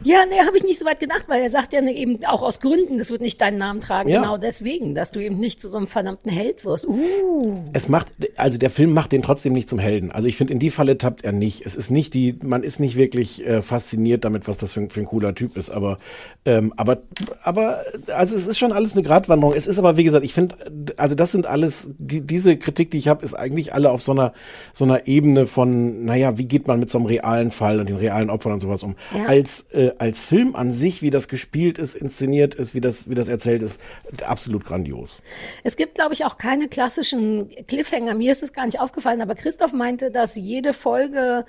Ja, 0.05 0.25
nee, 0.29 0.39
habe 0.47 0.57
ich 0.57 0.65
nicht 0.65 0.79
so 0.79 0.85
weit 0.85 1.01
gedacht, 1.01 1.25
weil 1.29 1.43
er 1.43 1.51
sagt 1.51 1.73
ja 1.73 1.81
ne, 1.81 1.93
eben 1.95 2.25
auch 2.27 2.43
aus 2.43 2.61
Gründen, 2.61 2.99
das 2.99 3.11
wird 3.11 3.21
nicht 3.21 3.41
deinen 3.41 3.59
Namen 3.59 3.81
tragen, 3.81 4.09
Ja. 4.09 4.21
genau 4.23 4.37
deswegen, 4.37 4.95
dass 4.95 5.13
du 5.13 5.21
eben 5.21 5.39
nicht 5.39 5.61
zu 5.61 5.69
so 5.69 5.79
einem 5.79 5.87
verdammten 5.87 6.31
Held 6.31 6.65
wirst. 6.65 6.87
Uh. 6.87 7.63
Es 7.73 7.89
macht, 7.89 8.09
also 8.37 8.59
der 8.59 8.71
Film 8.71 8.93
macht 8.93 9.13
den 9.13 9.23
trotzdem 9.23 9.53
nicht 9.53 9.69
zum 9.69 9.79
Helden. 9.79 10.11
Also 10.13 10.29
ich 10.29 10.37
finde, 10.37 10.53
in 10.53 10.59
die 10.59 10.71
Falle 10.71 10.99
tappt 10.99 11.25
er 11.25 11.33
nicht. 11.33 11.65
Es 11.67 11.75
ist 11.77 11.91
nicht 11.91 12.15
die, 12.15 12.37
man 12.43 12.63
ist 12.63 12.81
nicht 12.81 12.97
wirklich 12.97 13.47
äh, 13.47 13.63
fasziniert 13.63 14.25
damit, 14.25 14.49
was 14.49 14.59
das 14.59 14.73
für, 14.73 14.81
ein- 14.81 14.91
für 14.91 15.01
ein 15.01 15.07
cooler 15.07 15.35
Typ 15.35 15.57
ist. 15.57 15.71
Aber, 15.71 15.99
ähm, 16.45 16.73
aber, 16.77 17.01
aber, 17.43 17.81
also 18.15 18.35
es 18.37 18.47
ist 18.47 18.59
schon 18.59 18.73
alles 18.73 18.95
eine 18.95 19.03
Gratwanderung. 19.03 19.55
Es 19.55 19.67
ist 19.67 19.79
aber, 19.79 19.97
wie 19.97 20.05
gesagt, 20.05 20.25
ich 20.25 20.35
finde, 20.35 20.55
also 20.97 21.15
das 21.15 21.33
sind 21.33 21.47
alles, 21.47 21.93
die, 21.99 22.21
diese 22.21 22.57
Kritik, 22.57 22.91
die 22.91 22.99
ich 22.99 23.09
habe, 23.09 23.25
ist 23.25 23.35
eigentlich 23.35 23.73
alle 23.73 23.91
auf 23.91 24.03
so 24.03 24.13
einer, 24.13 24.33
so 24.73 24.85
einer 24.85 25.07
Ebene 25.07 25.47
von, 25.47 26.05
naja, 26.05 26.39
wie 26.39 26.45
geht 26.47 26.67
man 26.67 26.81
mit 26.81 26.91
so 26.91 26.99
einem 26.99 27.07
realen 27.07 27.51
Fall 27.51 27.81
und 27.81 27.89
den 27.89 27.97
realen 27.97 28.31
Opfern 28.31 28.53
und 28.53 28.61
sowas 28.61 28.83
um. 28.83 28.97
Ja. 29.17 29.27
Als, 29.27 29.67
äh, 29.73 29.92
als 29.99 30.21
Film 30.21 30.57
an 30.57 30.73
sich, 30.73 31.03
wie 31.03 31.11
das 31.11 31.29
gespielt 31.29 31.79
ist, 31.79 31.95
inszeniert 31.95 32.55
ist, 32.55 32.75
wie 32.75 32.81
das, 32.81 33.09
wie 33.11 33.15
das 33.15 33.29
erzählt 33.29 33.63
ist, 33.63 33.81
absolut 34.27 34.65
grandios. 34.65 35.23
Es 35.65 35.77
gibt, 35.77 35.95
glaube 35.95 36.15
ich, 36.15 36.25
auch 36.25 36.39
keine 36.39 36.69
klassischen 36.69 37.49
Cliffhanger. 37.67 38.15
Mir 38.15 38.33
ist 38.33 38.43
es 38.43 38.53
gar 38.53 38.67
nicht 38.67 38.81
aufgefallen, 38.81 39.23
aber 39.23 39.35
Christoph 39.35 39.73
meinte, 39.73 40.11
dass 40.11 40.35
jede 40.35 40.73
Folge 40.73 41.45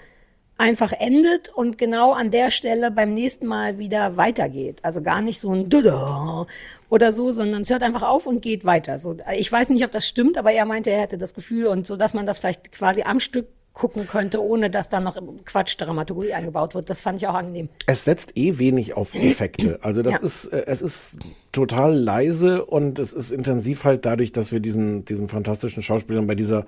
einfach 0.57 0.93
endet 0.93 1.49
und 1.49 1.77
genau 1.77 2.13
an 2.13 2.29
der 2.29 2.51
Stelle 2.51 2.91
beim 2.91 3.13
nächsten 3.13 3.47
Mal 3.47 3.79
wieder 3.79 4.17
weitergeht. 4.17 4.79
Also 4.83 5.01
gar 5.01 5.21
nicht 5.21 5.39
so 5.39 5.51
ein 5.51 5.69
Dada 5.69 6.45
oder 6.89 7.11
so, 7.11 7.31
sondern 7.31 7.63
es 7.63 7.69
hört 7.69 7.83
einfach 7.83 8.03
auf 8.03 8.27
und 8.27 8.41
geht 8.41 8.63
weiter. 8.63 8.99
So, 8.99 9.17
ich 9.35 9.51
weiß 9.51 9.69
nicht, 9.69 9.83
ob 9.83 9.91
das 9.91 10.07
stimmt, 10.07 10.37
aber 10.37 10.51
er 10.51 10.65
meinte, 10.65 10.91
er 10.91 11.01
hätte 11.01 11.17
das 11.17 11.33
Gefühl 11.33 11.67
und 11.67 11.87
so, 11.87 11.97
dass 11.97 12.13
man 12.13 12.25
das 12.25 12.39
vielleicht 12.39 12.71
quasi 12.71 13.01
am 13.01 13.19
Stück 13.19 13.47
gucken 13.73 14.07
könnte, 14.07 14.41
ohne 14.43 14.69
dass 14.69 14.89
da 14.89 14.99
noch 14.99 15.17
Quatsch 15.45 15.75
Dramaturgie 15.79 16.31
eingebaut 16.33 16.75
wird. 16.75 16.89
Das 16.91 17.01
fand 17.01 17.19
ich 17.19 17.27
auch 17.27 17.33
angenehm. 17.33 17.69
Es 17.87 18.05
setzt 18.05 18.37
eh 18.37 18.59
wenig 18.59 18.95
auf 18.95 19.15
Effekte. 19.15 19.79
Also 19.83 20.01
das 20.03 20.13
Ja. 20.13 20.19
ist, 20.19 20.45
äh, 20.45 20.63
es 20.67 20.81
ist 20.83 21.19
total 21.51 21.95
leise 21.97 22.65
und 22.65 22.99
es 22.99 23.13
ist 23.13 23.31
intensiv 23.31 23.83
halt 23.83 24.05
dadurch, 24.05 24.31
dass 24.31 24.51
wir 24.51 24.59
diesen, 24.59 25.05
diesen 25.05 25.27
fantastischen 25.27 25.81
Schauspielern 25.81 26.27
bei 26.27 26.35
dieser, 26.35 26.65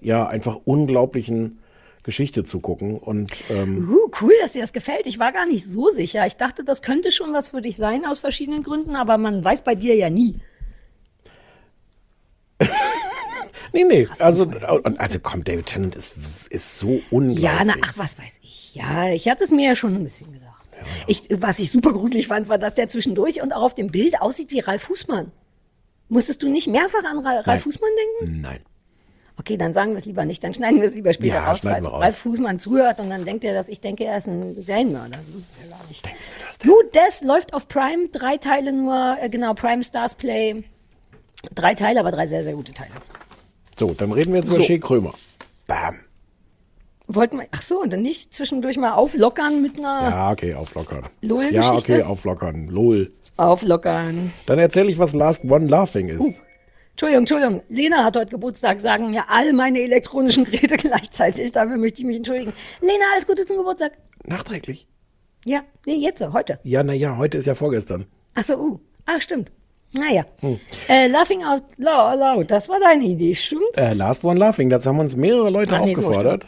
ja, 0.00 0.26
einfach 0.28 0.60
unglaublichen 0.64 1.58
Geschichte 2.04 2.44
zugucken. 2.44 2.98
Und 2.98 3.32
ähm, 3.50 3.88
Uh, 3.90 4.10
cool, 4.20 4.32
dass 4.40 4.52
dir 4.52 4.60
das 4.62 4.72
gefällt. 4.72 5.06
Ich 5.06 5.18
war 5.18 5.32
gar 5.32 5.46
nicht 5.46 5.64
so 5.66 5.88
sicher. 5.88 6.24
Ich 6.26 6.36
dachte, 6.36 6.62
das 6.62 6.82
könnte 6.82 7.10
schon 7.10 7.32
was 7.32 7.48
für 7.48 7.62
dich 7.62 7.76
sein 7.76 8.04
aus 8.04 8.20
verschiedenen 8.20 8.62
Gründen, 8.62 8.94
aber 8.94 9.18
man 9.18 9.42
weiß 9.44 9.62
bei 9.62 9.74
dir 9.74 9.96
ja 9.96 10.08
nie. 10.10 10.36
nee, 13.74 13.84
nee, 13.84 14.08
also, 14.20 14.50
also 14.96 15.18
komm, 15.20 15.44
David 15.44 15.66
Tennant 15.66 15.94
ist, 15.94 16.16
ist 16.48 16.78
so 16.78 17.00
unglaublich. 17.10 17.40
Ja, 17.44 17.62
na, 17.64 17.74
ach, 17.82 17.92
was 17.96 18.18
weiß 18.18 18.32
ich. 18.42 18.74
Ja, 18.74 19.08
ich 19.10 19.28
hatte 19.28 19.44
es 19.44 19.50
mir 19.50 19.68
ja 19.68 19.76
schon 19.76 19.94
ein 19.94 20.04
bisschen 20.04 20.32
gedacht. 20.32 20.50
Ich, 21.06 21.24
was 21.30 21.58
ich 21.58 21.70
super 21.70 21.92
gruselig 21.92 22.26
fand, 22.28 22.48
war, 22.48 22.58
dass 22.58 22.74
der 22.74 22.88
zwischendurch 22.88 23.40
und 23.42 23.52
auch 23.52 23.62
auf 23.62 23.74
dem 23.74 23.88
Bild 23.88 24.20
aussieht 24.20 24.50
wie 24.50 24.60
Ralf 24.60 24.82
Fußmann. 24.82 25.30
Musstest 26.08 26.42
du 26.42 26.48
nicht 26.48 26.66
mehrfach 26.68 27.04
an 27.04 27.18
Ra- 27.20 27.30
Ralf 27.36 27.46
Nein. 27.46 27.58
Fußmann 27.60 27.90
denken? 28.20 28.40
Nein. 28.40 28.60
Okay, 29.36 29.56
dann 29.56 29.72
sagen 29.72 29.92
wir 29.92 29.98
es 29.98 30.04
lieber 30.04 30.24
nicht. 30.24 30.44
Dann 30.44 30.54
schneiden 30.54 30.80
wir 30.80 30.86
es 30.88 30.94
lieber 30.94 31.12
später 31.12 31.34
Ja, 31.34 31.50
raus, 31.50 31.60
falls. 31.62 31.86
Ralf 31.90 32.18
Fußmann 32.18 32.58
zuhört 32.60 33.00
und 33.00 33.10
dann 33.10 33.24
denkt 33.24 33.42
er, 33.44 33.54
dass 33.54 33.68
ich 33.68 33.80
denke, 33.80 34.04
er 34.04 34.18
ist 34.18 34.28
ein 34.28 34.54
Serienmörder. 34.62 35.18
So 35.24 35.32
ist 35.36 35.50
es 35.50 35.58
ja 35.64 35.76
gar 35.76 35.84
nicht. 35.88 36.04
Denkst 36.04 36.28
du 36.38 36.46
das 36.46 36.58
denn? 36.58 36.70
Gut, 36.70 36.84
das 36.92 37.22
läuft 37.22 37.52
auf 37.54 37.66
Prime. 37.66 38.08
Drei 38.12 38.36
Teile 38.36 38.72
nur, 38.72 39.16
äh, 39.20 39.28
genau, 39.28 39.54
Prime 39.54 39.82
Stars 39.82 40.14
Play. 40.14 40.62
Drei 41.54 41.74
Teile, 41.74 42.00
aber 42.00 42.10
drei 42.12 42.26
sehr, 42.26 42.44
sehr 42.44 42.54
gute 42.54 42.72
Teile. 42.72 42.90
So, 43.78 43.92
dann 43.94 44.12
reden 44.12 44.32
wir 44.32 44.38
jetzt 44.40 44.48
über 44.48 44.56
So. 44.56 44.62
Shea 44.62 44.78
Krömer. 44.78 45.14
Bam. 45.66 45.96
Wollten 47.06 47.38
wir, 47.38 47.46
ach 47.50 47.62
so, 47.62 47.80
und 47.82 47.92
dann 47.92 48.02
nicht 48.02 48.32
zwischendurch 48.32 48.78
mal 48.78 48.92
auflockern 48.92 49.60
mit 49.60 49.78
einer 49.78 50.08
Ja, 50.08 50.32
okay, 50.32 50.54
auflockern. 50.54 51.06
LOL-Geschichte? 51.20 51.92
Ja, 51.92 51.98
okay, 51.98 52.02
auflockern. 52.02 52.68
Lol. 52.68 53.12
Auflockern. 53.36 54.32
Dann 54.46 54.58
erzähle 54.58 54.90
ich, 54.90 54.98
was 54.98 55.12
Last 55.12 55.44
One 55.44 55.66
Laughing 55.66 56.08
ist. 56.08 56.40
Entschuldigung, 56.92 57.22
Entschuldigung. 57.22 57.62
Lena 57.68 58.04
hat 58.04 58.16
heute 58.16 58.30
Geburtstag, 58.30 58.80
sagen 58.80 59.10
mir 59.10 59.24
all 59.28 59.52
meine 59.52 59.80
elektronischen 59.80 60.44
Geräte 60.44 60.76
gleichzeitig. 60.78 61.50
Dafür 61.52 61.76
möchte 61.76 62.00
ich 62.02 62.06
mich 62.06 62.16
entschuldigen. 62.18 62.52
Lena, 62.80 63.04
alles 63.12 63.26
Gute 63.26 63.44
zum 63.44 63.56
Geburtstag. 63.58 63.92
Nachträglich? 64.24 64.86
Ja, 65.44 65.62
nee, 65.86 65.96
jetzt, 65.96 66.22
heute. 66.32 66.58
Ja, 66.62 66.84
naja, 66.84 67.16
heute 67.18 67.36
ist 67.36 67.46
ja 67.46 67.54
vorgestern. 67.54 68.06
Ach 68.34 68.44
so, 68.44 68.56
uh. 68.56 68.80
Ach, 69.06 69.20
stimmt. 69.20 69.50
Naja. 69.94 70.24
Hm. 70.40 70.58
Äh, 70.88 71.06
Laughing 71.06 71.44
out 71.44 71.62
loud, 71.78 72.50
das 72.50 72.68
war 72.68 72.80
deine 72.80 73.04
Idee, 73.04 73.34
stimmt's? 73.34 73.78
Äh, 73.78 73.94
Last 73.94 74.24
One 74.24 74.38
Laughing, 74.38 74.68
dazu 74.70 74.88
haben 74.88 74.98
uns 74.98 75.14
mehrere 75.16 75.50
Leute 75.50 75.76
Ach, 75.76 75.84
nee, 75.84 75.94
so 75.94 76.00
aufgefordert. 76.00 76.46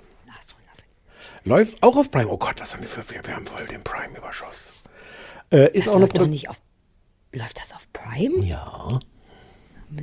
Läuft 1.44 1.80
auch 1.84 1.96
auf 1.96 2.10
Prime. 2.10 2.28
Oh 2.28 2.38
Gott, 2.38 2.60
was 2.60 2.74
haben 2.74 2.82
wir 2.82 2.88
für. 2.88 3.08
Wir, 3.08 3.24
wir 3.24 3.36
haben 3.36 3.46
voll 3.46 3.64
den 3.66 3.84
Prime-Überschuss. 3.84 4.70
Äh, 5.52 5.70
ist 5.76 5.86
das 5.86 5.94
auch 5.94 6.00
läuft 6.00 6.18
doch 6.18 6.26
nicht 6.26 6.50
auf. 6.50 6.60
Läuft 7.32 7.60
das 7.60 7.72
auf 7.72 7.86
Prime? 7.92 8.44
Ja. 8.44 8.88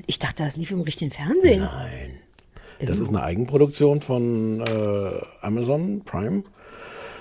Ich 0.06 0.20
dachte, 0.20 0.44
das 0.44 0.56
lief 0.56 0.72
im 0.72 0.82
richtigen 0.82 1.12
Fernsehen. 1.12 1.60
Nein. 1.60 2.20
Das 2.80 3.00
ist 3.00 3.10
eine 3.10 3.24
Eigenproduktion 3.24 4.00
von 4.00 4.62
äh, 4.62 5.22
Amazon 5.42 6.04
Prime. 6.06 6.44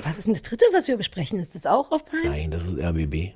Was 0.03 0.19
ist 0.19 0.27
denn 0.27 0.35
das 0.35 0.43
dritte, 0.43 0.65
was 0.73 0.87
wir 0.87 0.97
besprechen? 0.97 1.41
Ist 1.41 1.57
das 1.57 1.67
auch 1.67 1.91
auf 1.91 2.05
Prime? 2.05 2.29
Nein, 2.29 2.51
das 2.53 2.67
ist 2.67 2.79
RBB. 2.79 3.33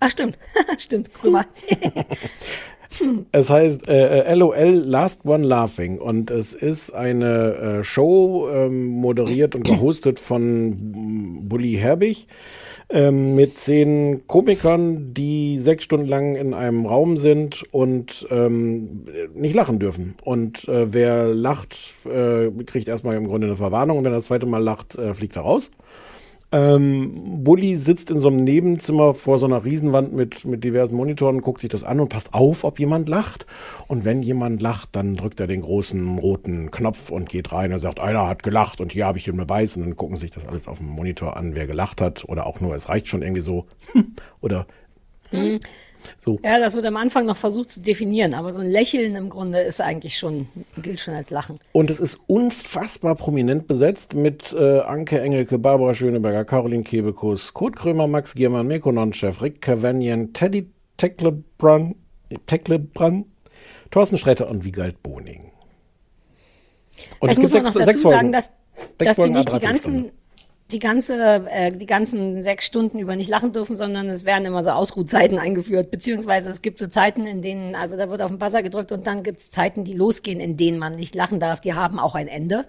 Ach, 0.00 0.10
stimmt. 0.10 0.38
stimmt, 0.78 1.10
mal. 1.24 1.44
Es 3.32 3.50
heißt 3.50 3.86
äh, 3.86 4.34
LOL 4.34 4.82
Last 4.84 5.24
One 5.24 5.46
Laughing 5.46 5.98
und 5.98 6.30
es 6.30 6.52
ist 6.52 6.92
eine 6.92 7.80
äh, 7.80 7.84
Show 7.84 8.48
ähm, 8.50 8.86
moderiert 8.86 9.54
und 9.54 9.64
gehostet 9.64 10.18
von 10.18 11.46
Bully 11.48 11.74
Herbig 11.74 12.26
ähm, 12.90 13.34
mit 13.34 13.58
zehn 13.58 14.26
Komikern, 14.26 15.12
die 15.14 15.58
sechs 15.58 15.84
Stunden 15.84 16.06
lang 16.06 16.34
in 16.34 16.54
einem 16.54 16.86
Raum 16.86 17.18
sind 17.18 17.62
und 17.70 18.26
ähm, 18.30 19.04
nicht 19.34 19.54
lachen 19.54 19.78
dürfen. 19.78 20.14
Und 20.24 20.66
äh, 20.68 20.92
wer 20.92 21.26
lacht, 21.26 21.76
äh, 22.06 22.50
kriegt 22.64 22.88
erstmal 22.88 23.16
im 23.16 23.28
Grunde 23.28 23.46
eine 23.46 23.56
Verwarnung 23.56 23.98
und 23.98 24.04
wenn 24.04 24.12
er 24.12 24.18
das 24.18 24.26
zweite 24.26 24.46
Mal 24.46 24.62
lacht, 24.62 24.96
äh, 24.96 25.14
fliegt 25.14 25.36
er 25.36 25.42
raus. 25.42 25.70
Ähm, 26.50 27.44
Bully 27.44 27.76
sitzt 27.76 28.10
in 28.10 28.20
so 28.20 28.28
einem 28.28 28.38
Nebenzimmer 28.38 29.12
vor 29.12 29.38
so 29.38 29.46
einer 29.46 29.64
Riesenwand 29.64 30.14
mit, 30.14 30.46
mit 30.46 30.64
diversen 30.64 30.96
Monitoren, 30.96 31.40
guckt 31.40 31.60
sich 31.60 31.68
das 31.68 31.84
an 31.84 32.00
und 32.00 32.08
passt 32.08 32.32
auf, 32.32 32.64
ob 32.64 32.78
jemand 32.80 33.08
lacht. 33.08 33.46
Und 33.86 34.04
wenn 34.04 34.22
jemand 34.22 34.62
lacht, 34.62 34.90
dann 34.92 35.16
drückt 35.16 35.40
er 35.40 35.46
den 35.46 35.60
großen 35.60 36.18
roten 36.18 36.70
Knopf 36.70 37.10
und 37.10 37.28
geht 37.28 37.52
rein 37.52 37.72
und 37.72 37.78
sagt, 37.78 38.00
einer 38.00 38.26
hat 38.26 38.42
gelacht 38.42 38.80
und 38.80 38.92
hier 38.92 39.06
habe 39.06 39.18
ich 39.18 39.24
den 39.24 39.36
Beweis. 39.36 39.76
Und 39.76 39.82
dann 39.82 39.96
gucken 39.96 40.16
sich 40.16 40.30
das 40.30 40.46
alles 40.46 40.68
auf 40.68 40.78
dem 40.78 40.88
Monitor 40.88 41.36
an, 41.36 41.54
wer 41.54 41.66
gelacht 41.66 42.00
hat. 42.00 42.24
Oder 42.26 42.46
auch 42.46 42.60
nur, 42.60 42.74
es 42.74 42.88
reicht 42.88 43.08
schon 43.08 43.22
irgendwie 43.22 43.42
so. 43.42 43.66
Oder 44.40 44.66
Mhm. 45.30 45.60
So. 46.18 46.38
Ja, 46.44 46.58
das 46.58 46.74
wird 46.74 46.86
am 46.86 46.96
Anfang 46.96 47.26
noch 47.26 47.36
versucht 47.36 47.70
zu 47.70 47.80
definieren, 47.80 48.34
aber 48.34 48.52
so 48.52 48.60
ein 48.60 48.70
Lächeln 48.70 49.16
im 49.16 49.28
Grunde 49.28 49.60
ist 49.60 49.80
eigentlich 49.80 50.16
schon, 50.18 50.48
gilt 50.82 51.00
schon 51.00 51.14
als 51.14 51.30
Lachen. 51.30 51.58
Und 51.72 51.90
es 51.90 52.00
ist 52.00 52.20
unfassbar 52.26 53.14
prominent 53.14 53.66
besetzt 53.66 54.14
mit 54.14 54.52
äh, 54.52 54.80
Anke 54.80 55.20
Engelke, 55.20 55.58
Barbara 55.58 55.94
Schöneberger, 55.94 56.44
Caroline 56.44 56.82
Kebekus, 56.82 57.54
Kurt 57.54 57.76
Krömer, 57.76 58.06
Max 58.06 58.34
Giermann, 58.34 58.66
Mirko 58.66 58.92
Nonchef, 58.92 59.42
Rick 59.42 59.60
Cavanian, 59.60 60.32
Teddy 60.32 60.70
Tecklebrand, 60.96 61.96
Tecklebrand, 62.46 63.26
Thorsten 63.90 64.18
Sträter 64.18 64.48
und 64.50 64.64
Wiegald 64.64 65.02
Boning. 65.02 65.52
Und 67.20 67.28
Vielleicht 67.28 67.40
muss 67.40 67.52
man 67.52 67.62
noch 67.62 67.74
dazu 67.74 67.98
sagen, 67.98 68.32
dass, 68.32 68.52
dass 68.98 69.08
die 69.08 69.14
Folgen, 69.14 69.34
nicht 69.34 69.46
die 69.46 69.58
dreiviertel 69.58 69.80
Stunde. 69.80 70.12
Die 70.70 70.78
ganze, 70.78 71.46
äh, 71.50 71.72
die 71.72 71.86
ganzen 71.86 72.42
sechs 72.42 72.66
Stunden 72.66 72.98
über 72.98 73.16
nicht 73.16 73.30
lachen 73.30 73.52
dürfen, 73.52 73.74
sondern 73.74 74.08
es 74.10 74.24
werden 74.26 74.44
immer 74.44 74.62
so 74.62 74.70
Ausruhzeiten 74.70 75.38
eingeführt, 75.38 75.90
beziehungsweise 75.90 76.50
es 76.50 76.60
gibt 76.60 76.78
so 76.78 76.88
Zeiten, 76.88 77.26
in 77.26 77.40
denen, 77.40 77.74
also 77.74 77.96
da 77.96 78.10
wird 78.10 78.20
auf 78.20 78.30
den 78.30 78.38
Buzzer 78.38 78.62
gedrückt 78.62 78.92
und 78.92 79.06
dann 79.06 79.22
gibt 79.22 79.40
es 79.40 79.50
Zeiten, 79.50 79.84
die 79.84 79.94
losgehen, 79.94 80.40
in 80.40 80.56
denen 80.58 80.78
man 80.78 80.96
nicht 80.96 81.14
lachen 81.14 81.40
darf, 81.40 81.60
die 81.60 81.72
haben 81.72 81.98
auch 81.98 82.14
ein 82.14 82.28
Ende. 82.28 82.66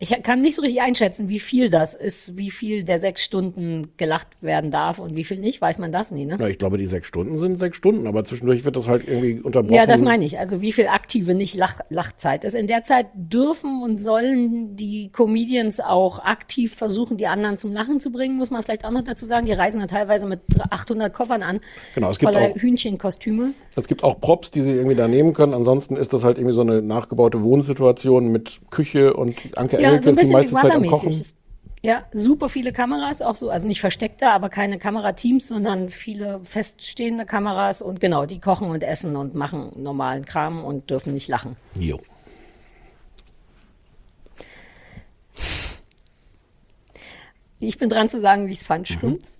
Ich 0.00 0.10
kann 0.24 0.40
nicht 0.40 0.56
so 0.56 0.62
richtig 0.62 0.82
einschätzen, 0.82 1.28
wie 1.28 1.38
viel 1.38 1.70
das 1.70 1.94
ist, 1.94 2.36
wie 2.36 2.50
viel 2.50 2.82
der 2.82 2.98
sechs 2.98 3.22
Stunden 3.22 3.82
gelacht 3.96 4.26
werden 4.40 4.72
darf 4.72 4.98
und 4.98 5.16
wie 5.16 5.22
viel 5.22 5.38
nicht. 5.38 5.60
Weiß 5.60 5.78
man 5.78 5.92
das 5.92 6.10
nie, 6.10 6.26
ne? 6.26 6.36
Ja, 6.38 6.48
ich 6.48 6.58
glaube, 6.58 6.78
die 6.78 6.86
sechs 6.88 7.06
Stunden 7.06 7.38
sind 7.38 7.56
sechs 7.56 7.76
Stunden, 7.76 8.08
aber 8.08 8.24
zwischendurch 8.24 8.64
wird 8.64 8.74
das 8.74 8.88
halt 8.88 9.06
irgendwie 9.06 9.40
unterbrochen. 9.40 9.72
Ja, 9.74 9.86
das 9.86 10.02
meine 10.02 10.24
ich. 10.24 10.38
Also 10.40 10.60
wie 10.60 10.72
viel 10.72 10.88
aktive 10.88 11.34
nicht 11.34 11.54
Lach 11.54 11.78
Lachzeit 11.90 12.42
ist. 12.42 12.54
In 12.56 12.66
der 12.66 12.82
Zeit 12.82 13.06
dürfen 13.14 13.82
und 13.84 13.98
sollen 13.98 14.74
die 14.74 15.10
Comedians 15.12 15.78
auch 15.78 16.18
aktiv 16.18 16.74
versuchen, 16.74 17.16
die 17.16 17.28
anderen 17.28 17.56
zum 17.56 17.72
Lachen 17.72 18.00
zu 18.00 18.10
bringen, 18.10 18.36
muss 18.36 18.50
man 18.50 18.64
vielleicht 18.64 18.84
auch 18.84 18.90
noch 18.90 19.04
dazu 19.04 19.26
sagen. 19.26 19.46
Die 19.46 19.52
reisen 19.52 19.80
da 19.80 19.86
teilweise 19.86 20.26
mit 20.26 20.40
800 20.70 21.14
Koffern 21.14 21.42
an. 21.44 21.60
Genau, 21.94 22.10
es 22.10 22.18
gibt 22.18 22.32
voller 22.32 22.48
auch- 22.50 22.56
Hühnchenkostüme. 22.56 23.52
Es 23.76 23.86
gibt 23.86 24.02
auch 24.02 24.20
Props, 24.20 24.50
die 24.50 24.60
sie 24.60 24.72
irgendwie 24.72 24.96
da 24.96 25.06
nehmen 25.06 25.34
können. 25.34 25.54
Ansonsten 25.54 25.96
ist 25.96 26.12
das 26.12 26.24
halt 26.24 26.36
irgendwie 26.38 26.54
so 26.54 26.62
eine 26.62 26.82
nachgebaute 26.82 27.44
Wohnsituation 27.44 28.32
mit 28.32 28.58
Küche 28.70 29.14
und 29.14 29.36
Anke 29.56 29.83
Ja, 29.92 30.00
so 30.00 30.10
ein 30.10 30.16
bisschen. 30.16 30.90
Kochen. 30.90 31.08
Ist- 31.08 31.36
Ja, 31.82 32.04
super 32.12 32.48
viele 32.48 32.72
Kameras, 32.72 33.20
auch 33.22 33.34
so, 33.36 33.50
also 33.50 33.68
nicht 33.68 33.80
versteckte, 33.80 34.30
aber 34.30 34.48
keine 34.48 34.78
Kamerateams, 34.78 35.48
sondern 35.48 35.90
viele 35.90 36.40
feststehende 36.42 37.26
Kameras 37.26 37.82
und 37.82 38.00
genau, 38.00 38.24
die 38.26 38.40
kochen 38.40 38.70
und 38.70 38.82
essen 38.82 39.16
und 39.16 39.34
machen 39.34 39.72
normalen 39.82 40.24
Kram 40.24 40.64
und 40.64 40.88
dürfen 40.90 41.12
nicht 41.14 41.28
lachen. 41.28 41.56
Jo. 41.78 42.00
Ich 47.58 47.78
bin 47.78 47.88
dran 47.88 48.08
zu 48.08 48.20
sagen, 48.20 48.46
wie 48.46 48.52
ich 48.52 48.58
es 48.60 48.66
fand. 48.66 48.88
Mhm. 48.90 48.94
Stimmt's? 48.94 49.38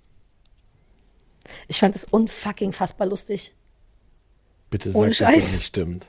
Ich 1.67 1.79
fand 1.79 1.95
es 1.95 2.05
unfucking 2.05 2.73
fassbar 2.73 3.07
lustig. 3.07 3.53
Bitte 4.69 4.91
Ohne 4.93 5.13
sag, 5.13 5.27
dass 5.27 5.35
das 5.35 5.43
Scheiß. 5.43 5.53
nicht 5.57 5.65
stimmt. 5.65 6.07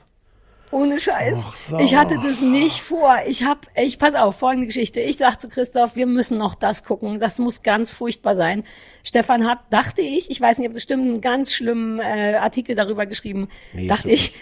Ohne 0.71 0.99
Scheiß. 0.99 1.37
Ach. 1.45 1.79
Ich 1.79 1.95
hatte 1.95 2.15
das 2.15 2.41
nicht 2.41 2.81
vor. 2.81 3.15
Ich 3.27 3.43
hab, 3.43 3.67
ich 3.75 3.99
pass 3.99 4.15
auf, 4.15 4.37
folgende 4.37 4.67
Geschichte. 4.67 4.99
Ich 4.99 5.17
sag 5.17 5.39
zu 5.39 5.47
Christoph, 5.47 5.95
wir 5.95 6.05
müssen 6.05 6.37
noch 6.37 6.55
das 6.55 6.83
gucken. 6.83 7.19
Das 7.19 7.39
muss 7.39 7.63
ganz 7.63 7.93
furchtbar 7.93 8.35
sein. 8.35 8.63
Stefan 9.03 9.47
hat, 9.47 9.59
dachte 9.69 10.01
ich, 10.01 10.29
ich 10.29 10.41
weiß 10.41 10.57
nicht, 10.59 10.67
ob 10.67 10.73
das 10.73 10.83
stimmt, 10.83 11.03
einen 11.03 11.21
ganz 11.21 11.53
schlimmen 11.53 11.99
äh, 11.99 12.35
Artikel 12.35 12.75
darüber 12.75 13.05
geschrieben. 13.05 13.47
Nee, 13.73 13.87
dachte 13.87 14.09
stimmt 14.09 14.13
ich. 14.13 14.33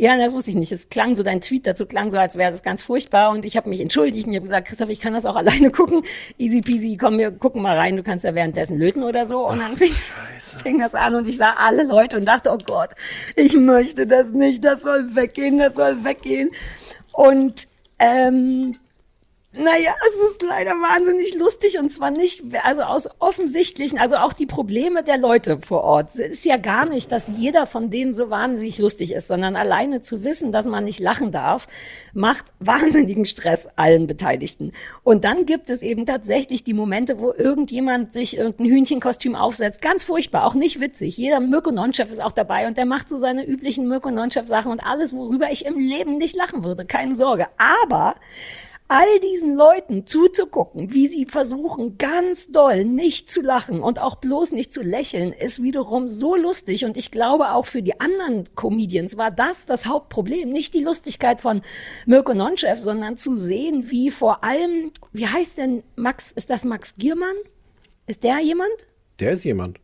Ja, 0.00 0.16
das 0.16 0.32
wusste 0.32 0.48
ich 0.48 0.56
nicht. 0.56 0.72
Es 0.72 0.88
klang 0.88 1.14
so, 1.14 1.22
dein 1.22 1.42
Tweet 1.42 1.66
dazu 1.66 1.84
klang 1.84 2.10
so, 2.10 2.16
als 2.16 2.36
wäre 2.36 2.50
das 2.50 2.62
ganz 2.62 2.82
furchtbar. 2.82 3.32
Und 3.32 3.44
ich 3.44 3.58
habe 3.58 3.68
mich 3.68 3.82
entschuldigt 3.82 4.26
und 4.26 4.32
ich 4.32 4.36
habe 4.36 4.44
gesagt, 4.44 4.68
Christoph, 4.68 4.88
ich 4.88 4.98
kann 4.98 5.12
das 5.12 5.26
auch 5.26 5.36
alleine 5.36 5.70
gucken. 5.70 6.04
Easy 6.38 6.62
peasy, 6.62 6.96
komm, 6.96 7.18
wir 7.18 7.30
gucken 7.30 7.60
mal 7.60 7.76
rein. 7.76 7.98
Du 7.98 8.02
kannst 8.02 8.24
ja 8.24 8.34
währenddessen 8.34 8.78
löten 8.78 9.02
oder 9.02 9.26
so. 9.26 9.46
Und 9.46 9.58
dann 9.58 9.76
fing, 9.76 9.92
fing 10.38 10.78
das 10.78 10.94
an 10.94 11.16
und 11.16 11.28
ich 11.28 11.36
sah 11.36 11.52
alle 11.58 11.84
Leute 11.84 12.16
und 12.16 12.24
dachte, 12.24 12.50
oh 12.50 12.56
Gott, 12.64 12.94
ich 13.36 13.52
möchte 13.52 14.06
das 14.06 14.32
nicht. 14.32 14.64
Das 14.64 14.80
soll 14.80 15.14
weggehen, 15.14 15.58
das 15.58 15.74
soll 15.74 16.02
weggehen. 16.02 16.50
Und 17.12 17.68
ähm, 17.98 18.74
naja, 19.52 19.90
es 20.08 20.30
ist 20.30 20.42
leider 20.42 20.70
wahnsinnig 20.70 21.34
lustig 21.34 21.80
und 21.80 21.90
zwar 21.90 22.12
nicht, 22.12 22.44
also 22.62 22.82
aus 22.82 23.08
offensichtlichen, 23.18 23.98
also 23.98 24.14
auch 24.14 24.32
die 24.32 24.46
Probleme 24.46 25.02
der 25.02 25.18
Leute 25.18 25.58
vor 25.58 25.82
Ort. 25.82 26.10
Es 26.10 26.18
ist 26.18 26.44
ja 26.44 26.56
gar 26.56 26.86
nicht, 26.86 27.10
dass 27.10 27.32
jeder 27.36 27.66
von 27.66 27.90
denen 27.90 28.14
so 28.14 28.30
wahnsinnig 28.30 28.78
lustig 28.78 29.12
ist, 29.12 29.26
sondern 29.26 29.56
alleine 29.56 30.02
zu 30.02 30.22
wissen, 30.22 30.52
dass 30.52 30.66
man 30.66 30.84
nicht 30.84 31.00
lachen 31.00 31.32
darf, 31.32 31.66
macht 32.14 32.44
wahnsinnigen 32.60 33.24
Stress 33.24 33.68
allen 33.74 34.06
Beteiligten. 34.06 34.70
Und 35.02 35.24
dann 35.24 35.46
gibt 35.46 35.68
es 35.68 35.82
eben 35.82 36.06
tatsächlich 36.06 36.62
die 36.62 36.74
Momente, 36.74 37.18
wo 37.18 37.32
irgendjemand 37.32 38.12
sich 38.12 38.36
irgendein 38.36 38.66
Hühnchenkostüm 38.66 39.34
aufsetzt. 39.34 39.82
Ganz 39.82 40.04
furchtbar, 40.04 40.46
auch 40.46 40.54
nicht 40.54 40.78
witzig. 40.78 41.16
Jeder 41.16 41.40
Mirko 41.40 41.72
Nonchef 41.72 42.12
ist 42.12 42.22
auch 42.22 42.30
dabei 42.30 42.68
und 42.68 42.76
der 42.76 42.86
macht 42.86 43.08
so 43.08 43.16
seine 43.16 43.44
üblichen 43.44 43.88
Mirko 43.88 44.12
Nonchef 44.12 44.46
Sachen 44.46 44.70
und 44.70 44.78
alles, 44.78 45.12
worüber 45.12 45.50
ich 45.50 45.66
im 45.66 45.76
Leben 45.76 46.18
nicht 46.18 46.36
lachen 46.36 46.62
würde. 46.62 46.84
Keine 46.84 47.16
Sorge. 47.16 47.48
Aber 47.58 48.14
all 48.90 49.20
diesen 49.20 49.54
Leuten 49.54 50.04
zuzugucken, 50.04 50.92
wie 50.92 51.06
sie 51.06 51.24
versuchen, 51.24 51.96
ganz 51.96 52.50
doll 52.50 52.84
nicht 52.84 53.30
zu 53.30 53.40
lachen 53.40 53.84
und 53.84 54.00
auch 54.00 54.16
bloß 54.16 54.50
nicht 54.50 54.72
zu 54.72 54.82
lächeln, 54.82 55.32
ist 55.32 55.62
wiederum 55.62 56.08
so 56.08 56.34
lustig. 56.34 56.84
Und 56.84 56.96
ich 56.96 57.12
glaube, 57.12 57.52
auch 57.52 57.66
für 57.66 57.82
die 57.82 58.00
anderen 58.00 58.48
Comedians 58.56 59.16
war 59.16 59.30
das 59.30 59.64
das 59.64 59.86
Hauptproblem. 59.86 60.50
Nicht 60.50 60.74
die 60.74 60.82
Lustigkeit 60.82 61.40
von 61.40 61.62
Mirko 62.04 62.34
Nonchef, 62.34 62.80
sondern 62.80 63.16
zu 63.16 63.36
sehen, 63.36 63.92
wie 63.92 64.10
vor 64.10 64.42
allem, 64.42 64.90
wie 65.12 65.28
heißt 65.28 65.58
denn 65.58 65.84
Max, 65.94 66.32
ist 66.32 66.50
das 66.50 66.64
Max 66.64 66.92
Giermann? 66.94 67.36
Ist 68.08 68.24
der 68.24 68.40
jemand? 68.40 68.88
Der 69.20 69.30
ist 69.30 69.44
jemand. 69.44 69.78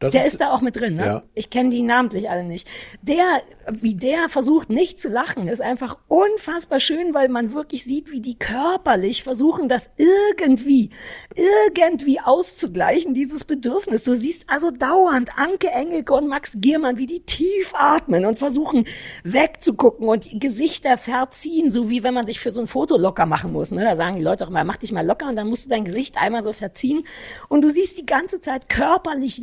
Das 0.00 0.12
der 0.12 0.26
ist- 0.26 0.32
ist, 0.32 0.40
da 0.40 0.50
auch 0.52 0.62
mit 0.62 0.76
drin, 0.80 0.96
ne? 0.96 1.04
Ja. 1.06 1.22
Ich 1.34 1.50
kenne 1.50 1.68
die 1.70 1.82
namentlich 1.82 2.28
alle 2.30 2.42
nicht. 2.44 2.66
Der, 3.02 3.22
wie 3.70 3.94
der 3.94 4.28
versucht 4.28 4.70
nicht 4.70 4.98
zu 5.00 5.08
lachen, 5.08 5.46
ist 5.46 5.60
einfach 5.60 5.98
unfassbar 6.08 6.80
schön, 6.80 7.14
weil 7.14 7.28
man 7.28 7.52
wirklich 7.52 7.84
sieht, 7.84 8.10
wie 8.10 8.20
die 8.20 8.38
körperlich 8.38 9.22
versuchen, 9.22 9.68
das 9.68 9.90
irgendwie, 9.98 10.90
irgendwie 11.36 12.18
auszugleichen, 12.20 13.14
dieses 13.14 13.44
Bedürfnis. 13.44 14.02
Du 14.04 14.14
siehst 14.14 14.44
also 14.48 14.70
dauernd 14.70 15.30
Anke 15.38 15.68
Engelke 15.68 16.14
und 16.14 16.28
Max 16.28 16.52
Giermann, 16.56 16.98
wie 16.98 17.06
die 17.06 17.20
tief 17.20 17.72
atmen 17.74 18.24
und 18.24 18.38
versuchen 18.38 18.86
wegzugucken 19.22 20.08
und 20.08 20.32
die 20.32 20.38
Gesichter 20.38 20.96
verziehen, 20.96 21.70
so 21.70 21.90
wie 21.90 22.02
wenn 22.02 22.14
man 22.14 22.26
sich 22.26 22.40
für 22.40 22.50
so 22.50 22.62
ein 22.62 22.66
Foto 22.66 22.96
locker 22.96 23.26
machen 23.26 23.52
muss. 23.52 23.70
Ne? 23.70 23.84
Da 23.84 23.96
sagen 23.96 24.16
die 24.16 24.22
Leute 24.24 24.44
auch 24.44 24.50
immer, 24.50 24.64
mach 24.64 24.76
dich 24.76 24.92
mal 24.92 25.06
locker 25.06 25.28
und 25.28 25.36
dann 25.36 25.48
musst 25.48 25.66
du 25.66 25.70
dein 25.70 25.84
Gesicht 25.84 26.16
einmal 26.20 26.42
so 26.42 26.52
verziehen. 26.52 27.04
Und 27.48 27.62
du 27.62 27.68
siehst 27.68 27.98
die 27.98 28.06
ganze 28.06 28.40
Zeit 28.40 28.68
körperlich 28.68 29.38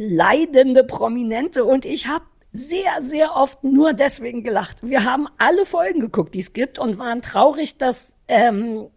leidende 0.47 0.83
Prominente 0.83 1.65
und 1.65 1.85
ich 1.85 2.07
habe 2.07 2.25
sehr, 2.53 3.03
sehr 3.03 3.35
oft 3.35 3.63
nur 3.63 3.93
deswegen 3.93 4.43
gelacht. 4.43 4.77
Wir 4.81 5.03
haben 5.03 5.27
alle 5.37 5.65
Folgen 5.65 5.99
geguckt, 5.99 6.33
die 6.33 6.39
es 6.39 6.53
gibt 6.53 6.79
und 6.79 6.97
waren 6.97 7.21
traurig, 7.21 7.77
dass, 7.77 8.15
ähm, 8.27 8.87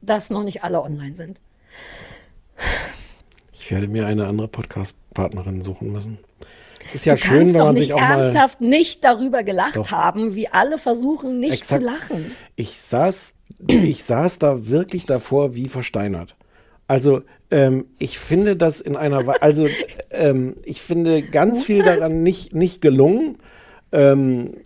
dass 0.00 0.30
noch 0.30 0.42
nicht 0.42 0.64
alle 0.64 0.82
online 0.82 1.14
sind. 1.14 1.40
Ich 3.52 3.70
werde 3.70 3.86
mir 3.86 4.06
eine 4.06 4.26
andere 4.26 4.48
Podcast-Partnerin 4.48 5.62
suchen 5.62 5.92
müssen. 5.92 6.18
Es 6.84 6.94
ist 6.94 7.04
ja 7.04 7.14
du 7.14 7.20
schön, 7.20 7.52
wenn 7.52 7.64
man 7.64 7.76
sich 7.76 7.92
auch 7.92 8.00
mal. 8.00 8.22
ernsthaft 8.22 8.60
nicht 8.60 9.04
darüber 9.04 9.42
gelacht 9.42 9.76
Doch. 9.76 9.90
haben, 9.90 10.34
wie 10.34 10.48
alle 10.48 10.78
versuchen, 10.78 11.40
nicht 11.40 11.54
Exakt. 11.54 11.82
zu 11.82 11.86
lachen. 11.86 12.36
Ich 12.54 12.78
saß, 12.78 13.34
ich 13.66 14.04
saß 14.04 14.38
da 14.38 14.68
wirklich 14.68 15.04
davor 15.04 15.54
wie 15.54 15.66
versteinert. 15.66 16.36
Also 16.88 17.22
ähm, 17.50 17.86
ich 17.98 18.18
finde 18.18 18.56
das 18.56 18.80
in 18.80 18.96
einer, 18.96 19.26
Wei- 19.26 19.40
also 19.40 19.66
ähm, 20.10 20.54
ich 20.64 20.80
finde 20.80 21.22
ganz 21.22 21.64
viel 21.64 21.82
daran 21.82 22.22
nicht 22.22 22.54
nicht 22.54 22.80
gelungen. 22.80 23.38
Ähm, 23.92 24.58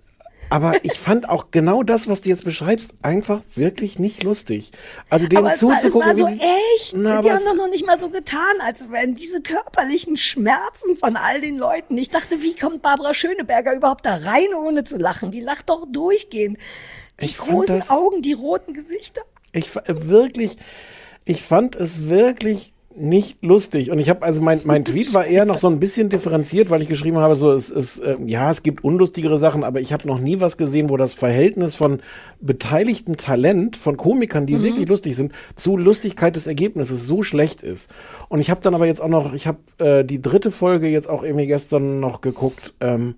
aber 0.53 0.85
ich 0.85 0.95
fand 0.95 1.29
auch 1.29 1.53
genau 1.53 1.85
das, 1.85 2.09
was 2.09 2.23
du 2.23 2.29
jetzt 2.29 2.45
beschreibst, 2.45 2.95
einfach 3.03 3.41
wirklich 3.55 4.01
nicht 4.01 4.25
lustig. 4.25 4.73
Also 5.09 5.29
denen 5.29 5.45
Aber 5.47 5.55
es 5.55 5.63
war, 5.63 5.77
es 5.77 5.83
zuzugucken. 5.83 6.09
war 6.09 6.15
so 6.17 6.27
echt. 6.27 6.97
Na, 6.97 7.23
die 7.23 7.31
haben 7.31 7.45
doch 7.45 7.55
noch 7.55 7.69
nicht 7.69 7.87
mal 7.87 8.01
so 8.01 8.09
getan, 8.09 8.57
als 8.67 8.91
wenn 8.91 9.15
diese 9.15 9.41
körperlichen 9.43 10.17
Schmerzen 10.17 10.97
von 10.97 11.15
all 11.17 11.41
den 11.41 11.57
Leuten. 11.57 11.97
Ich 11.97 12.09
dachte, 12.09 12.43
wie 12.43 12.57
kommt 12.57 12.83
Barbara 12.83 13.15
Schöneberger 13.15 13.75
überhaupt 13.77 14.05
da 14.05 14.17
rein, 14.17 14.49
ohne 14.61 14.83
zu 14.83 14.97
lachen? 14.99 15.31
Die 15.31 15.41
lacht 15.41 15.71
doch 15.71 15.87
durchgehend. 15.89 16.59
Die 17.21 17.27
Ich 17.27 17.39
großen 17.39 17.77
das- 17.79 17.91
Augen, 17.91 18.21
die 18.21 18.33
roten 18.33 18.75
Gesichter. 18.75 19.21
Ich 19.53 19.71
wirklich, 19.87 20.57
ich 21.25 21.43
fand 21.43 21.77
es 21.77 22.09
wirklich 22.09 22.73
nicht 22.97 23.45
lustig. 23.45 23.91
Und 23.91 23.99
ich 23.99 24.09
habe, 24.09 24.23
also 24.23 24.43
mein, 24.43 24.61
mein 24.65 24.85
Tweet 24.85 25.15
war 25.15 25.25
eher 25.25 25.45
noch 25.45 25.59
so 25.59 25.69
ein 25.69 25.79
bisschen 25.79 26.09
differenziert, 26.09 26.71
weil 26.71 26.83
ich 26.83 26.89
geschrieben 26.89 27.19
habe, 27.19 27.37
so 27.37 27.53
es 27.53 27.71
ist, 27.71 28.01
äh, 28.01 28.17
ja, 28.27 28.51
es 28.51 28.65
gibt 28.65 28.83
unlustigere 28.83 29.39
Sachen, 29.39 29.63
aber 29.63 29.81
ich 29.81 29.93
habe 29.93 30.09
noch 30.09 30.19
nie 30.19 30.41
was 30.41 30.57
gesehen, 30.57 30.91
wo 30.91 30.97
das 30.97 31.15
Verhältnis 31.15 31.77
von 31.77 32.01
beteiligtem 32.41 33.17
Talent, 33.17 33.77
von 33.77 33.97
Komikern, 33.97 34.47
die 34.47 34.63
wirklich 34.63 34.89
lustig 34.89 35.15
sind, 35.15 35.33
zu 35.55 35.77
Lustigkeit 35.77 36.35
des 36.35 36.49
Ergebnisses 36.49 37.07
so 37.07 37.23
schlecht 37.23 37.63
ist. 37.63 37.91
Und 38.29 38.41
ich 38.41 38.51
habe 38.51 38.61
dann 38.61 38.75
aber 38.75 38.87
jetzt 38.87 39.01
auch 39.01 39.09
noch, 39.09 39.35
ich 39.35 39.47
habe 39.47 39.59
äh, 39.79 40.05
die 40.05 40.21
dritte 40.21 40.51
Folge 40.51 40.89
jetzt 40.89 41.09
auch 41.09 41.23
irgendwie 41.23 41.47
gestern 41.47 42.01
noch 42.01 42.21
geguckt. 42.21 42.75
Ähm, 42.81 43.15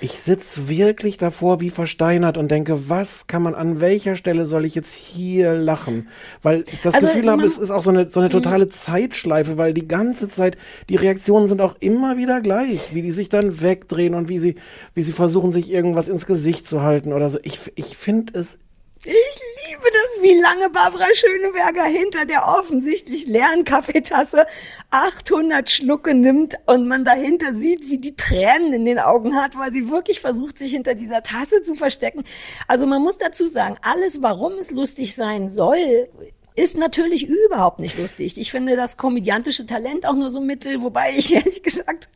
ich 0.00 0.18
sitz 0.18 0.62
wirklich 0.66 1.16
davor 1.16 1.60
wie 1.60 1.70
versteinert 1.70 2.36
und 2.36 2.50
denke, 2.50 2.88
was 2.88 3.26
kann 3.26 3.42
man, 3.42 3.54
an 3.54 3.80
welcher 3.80 4.16
Stelle 4.16 4.44
soll 4.44 4.64
ich 4.64 4.74
jetzt 4.74 4.94
hier 4.94 5.54
lachen? 5.54 6.08
Weil 6.42 6.64
ich 6.70 6.80
das 6.82 6.94
Also, 6.94 7.06
Gefühl 7.06 7.30
habe, 7.30 7.44
es 7.44 7.58
ist 7.58 7.70
auch 7.70 7.82
so 7.82 7.90
eine, 7.90 8.08
so 8.08 8.20
eine 8.20 8.28
totale 8.28 8.68
Zeitschleife, 8.68 9.56
weil 9.56 9.72
die 9.74 9.88
ganze 9.88 10.28
Zeit, 10.28 10.56
die 10.88 10.96
Reaktionen 10.96 11.48
sind 11.48 11.60
auch 11.60 11.76
immer 11.80 12.16
wieder 12.16 12.40
gleich, 12.40 12.94
wie 12.94 13.02
die 13.02 13.10
sich 13.10 13.28
dann 13.28 13.60
wegdrehen 13.60 14.14
und 14.14 14.28
wie 14.28 14.38
sie, 14.38 14.56
wie 14.94 15.02
sie 15.02 15.12
versuchen, 15.12 15.50
sich 15.50 15.70
irgendwas 15.70 16.08
ins 16.08 16.26
Gesicht 16.26 16.66
zu 16.66 16.82
halten 16.82 17.12
oder 17.12 17.28
so. 17.28 17.38
Ich, 17.42 17.60
ich 17.76 17.96
finde 17.96 18.38
es 18.38 18.58
Ich 19.04 19.12
liebe 19.12 19.84
das, 19.92 20.22
wie 20.22 20.40
lange 20.40 20.70
Barbara 20.70 21.06
Schöneberger 21.12 21.84
hinter 21.84 22.24
der 22.24 22.48
offensichtlich 22.48 23.26
leeren 23.26 23.64
Kaffeetasse 23.64 24.46
800 24.90 25.70
Schlucke 25.70 26.14
nimmt 26.14 26.56
und 26.64 26.88
man 26.88 27.04
dahinter 27.04 27.54
sieht, 27.54 27.88
wie 27.90 27.98
die 27.98 28.16
Tränen 28.16 28.72
in 28.72 28.84
den 28.86 28.98
Augen 28.98 29.36
hat, 29.36 29.56
weil 29.56 29.70
sie 29.70 29.90
wirklich 29.90 30.20
versucht, 30.20 30.58
sich 30.58 30.72
hinter 30.72 30.94
dieser 30.94 31.22
Tasse 31.22 31.62
zu 31.62 31.74
verstecken. 31.74 32.24
Also 32.68 32.86
man 32.86 33.02
muss 33.02 33.18
dazu 33.18 33.46
sagen, 33.48 33.76
alles, 33.82 34.22
warum 34.22 34.54
es 34.54 34.70
lustig 34.70 35.14
sein 35.14 35.50
soll, 35.50 36.08
ist 36.56 36.78
natürlich 36.78 37.28
überhaupt 37.28 37.80
nicht 37.80 37.98
lustig. 37.98 38.38
Ich 38.38 38.50
finde 38.50 38.76
das 38.76 38.96
komödiantische 38.96 39.66
Talent 39.66 40.06
auch 40.06 40.14
nur 40.14 40.30
so 40.30 40.40
mittel, 40.40 40.80
wobei 40.80 41.12
ich 41.16 41.34
ehrlich 41.34 41.62
gesagt 41.62 42.08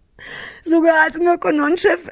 sogar 0.62 0.96
als 1.04 1.18
Mirko 1.18 1.52
Nonchef 1.52 2.10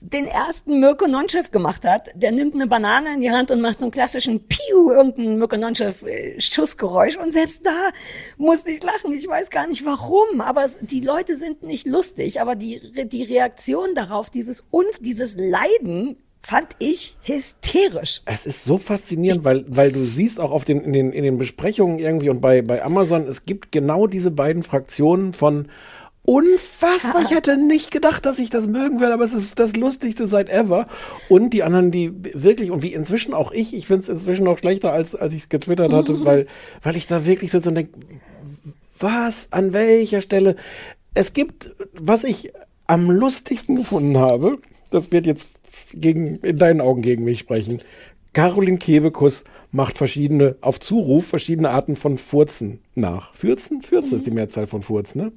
den 0.00 0.26
ersten 0.26 0.80
Mirko 0.80 1.06
Nonchef 1.06 1.50
gemacht 1.50 1.84
hat. 1.84 2.08
Der 2.14 2.32
nimmt 2.32 2.54
eine 2.54 2.66
Banane 2.66 3.14
in 3.14 3.20
die 3.20 3.30
Hand 3.30 3.50
und 3.50 3.60
macht 3.60 3.80
so 3.80 3.86
einen 3.86 3.92
klassischen 3.92 4.46
Piu, 4.46 4.90
irgendein 4.90 5.38
Mirko 5.38 5.56
Nonchef 5.56 6.02
äh, 6.02 6.40
Schussgeräusch. 6.40 7.16
Und 7.16 7.32
selbst 7.32 7.66
da 7.66 7.90
musste 8.38 8.70
ich 8.70 8.82
lachen. 8.82 9.12
Ich 9.12 9.28
weiß 9.28 9.50
gar 9.50 9.66
nicht 9.66 9.84
warum, 9.84 10.40
aber 10.40 10.66
die 10.80 11.00
Leute 11.00 11.36
sind 11.36 11.62
nicht 11.62 11.86
lustig. 11.86 12.40
Aber 12.40 12.56
die, 12.56 12.80
die 13.06 13.22
Reaktion 13.24 13.94
darauf, 13.94 14.30
dieses, 14.30 14.64
Unf 14.70 14.98
dieses 15.00 15.36
Leiden, 15.36 16.16
fand 16.42 16.68
ich 16.78 17.16
hysterisch. 17.22 18.22
Es 18.24 18.46
ist 18.46 18.64
so 18.64 18.78
faszinierend, 18.78 19.44
weil, 19.44 19.64
weil 19.68 19.92
du 19.92 20.04
siehst 20.04 20.40
auch 20.40 20.52
auf 20.52 20.64
den, 20.64 20.80
in, 20.82 20.92
den, 20.92 21.12
in 21.12 21.22
den 21.22 21.38
Besprechungen 21.38 21.98
irgendwie 21.98 22.30
und 22.30 22.40
bei, 22.40 22.62
bei 22.62 22.82
Amazon, 22.82 23.28
es 23.28 23.44
gibt 23.44 23.72
genau 23.72 24.06
diese 24.06 24.30
beiden 24.30 24.62
Fraktionen 24.62 25.32
von 25.32 25.68
unfassbar, 26.24 27.22
ich 27.22 27.30
hätte 27.30 27.56
nicht 27.56 27.90
gedacht, 27.90 28.26
dass 28.26 28.38
ich 28.38 28.50
das 28.50 28.68
mögen 28.68 29.00
würde, 29.00 29.14
aber 29.14 29.24
es 29.24 29.34
ist 29.34 29.58
das 29.58 29.74
Lustigste 29.74 30.26
seit 30.26 30.48
ever. 30.48 30.86
Und 31.28 31.50
die 31.50 31.62
anderen, 31.62 31.90
die 31.90 32.12
wirklich, 32.34 32.70
und 32.70 32.82
wie 32.82 32.92
inzwischen 32.92 33.34
auch 33.34 33.52
ich, 33.52 33.74
ich 33.74 33.86
finde 33.86 34.02
es 34.02 34.08
inzwischen 34.08 34.44
noch 34.44 34.58
schlechter, 34.58 34.92
als, 34.92 35.14
als 35.14 35.32
ich 35.32 35.42
es 35.42 35.48
getwittert 35.48 35.92
hatte, 35.92 36.24
weil, 36.24 36.46
weil 36.82 36.96
ich 36.96 37.06
da 37.06 37.24
wirklich 37.26 37.50
sitze 37.50 37.70
und 37.70 37.74
denke, 37.74 37.92
was, 38.98 39.48
an 39.50 39.72
welcher 39.72 40.20
Stelle? 40.20 40.56
Es 41.14 41.32
gibt, 41.32 41.74
was 41.94 42.24
ich 42.24 42.52
am 42.86 43.10
lustigsten 43.10 43.76
gefunden 43.76 44.18
habe, 44.18 44.58
das 44.90 45.10
wird 45.12 45.26
jetzt 45.26 45.48
gegen, 45.92 46.36
in 46.36 46.56
deinen 46.56 46.80
Augen 46.80 47.02
gegen 47.02 47.24
mich 47.24 47.40
sprechen. 47.40 47.82
Caroline 48.32 48.78
Kebekus 48.78 49.44
macht 49.72 49.96
verschiedene, 49.96 50.56
auf 50.60 50.78
Zuruf, 50.78 51.26
verschiedene 51.26 51.70
Arten 51.70 51.96
von 51.96 52.18
Furzen 52.18 52.80
nach. 52.94 53.34
Fürzen? 53.34 53.82
Fürze 53.82 54.16
ist 54.16 54.26
die 54.26 54.30
Mehrzahl 54.30 54.66
von 54.66 54.82
Furz, 54.82 55.14
ne? 55.14 55.32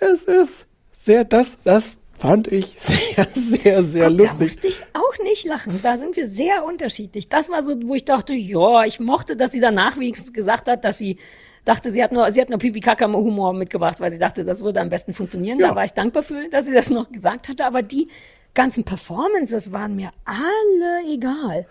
Es 0.00 0.24
ist 0.24 0.66
sehr, 0.92 1.24
das, 1.24 1.58
das 1.64 1.96
fand 2.18 2.48
ich 2.48 2.74
sehr, 2.78 3.26
sehr, 3.32 3.82
sehr 3.82 4.08
Guck, 4.08 4.18
Da 4.18 4.24
lustig. 4.24 4.40
musste 4.40 4.66
ich 4.66 4.82
auch 4.94 5.24
nicht 5.24 5.44
lachen. 5.46 5.80
Da 5.82 5.96
sind 5.98 6.16
wir 6.16 6.28
sehr 6.28 6.64
unterschiedlich. 6.64 7.28
Das 7.28 7.48
war 7.50 7.62
so, 7.62 7.74
wo 7.84 7.94
ich 7.94 8.04
dachte, 8.04 8.34
ja, 8.34 8.84
ich 8.84 9.00
mochte, 9.00 9.36
dass 9.36 9.52
sie 9.52 9.60
danach 9.60 9.98
wenigstens 9.98 10.32
gesagt 10.32 10.68
hat, 10.68 10.84
dass 10.84 10.98
sie 10.98 11.16
dachte, 11.64 11.92
sie 11.92 12.02
hat 12.02 12.12
nur, 12.12 12.30
sie 12.32 12.40
hat 12.40 12.48
nur 12.50 12.58
pipi 12.58 12.80
kaka 12.80 13.06
humor 13.10 13.52
mitgebracht, 13.52 14.00
weil 14.00 14.10
sie 14.12 14.18
dachte, 14.18 14.44
das 14.44 14.62
würde 14.62 14.80
am 14.80 14.88
besten 14.90 15.12
funktionieren. 15.12 15.58
Ja. 15.60 15.68
Da 15.68 15.76
war 15.76 15.84
ich 15.84 15.92
dankbar 15.92 16.22
für, 16.22 16.48
dass 16.50 16.66
sie 16.66 16.74
das 16.74 16.90
noch 16.90 17.10
gesagt 17.10 17.48
hatte. 17.48 17.64
Aber 17.64 17.82
die 17.82 18.08
ganzen 18.54 18.84
Performances 18.84 19.72
waren 19.72 19.94
mir 19.96 20.10
alle 20.24 21.12
egal. 21.12 21.66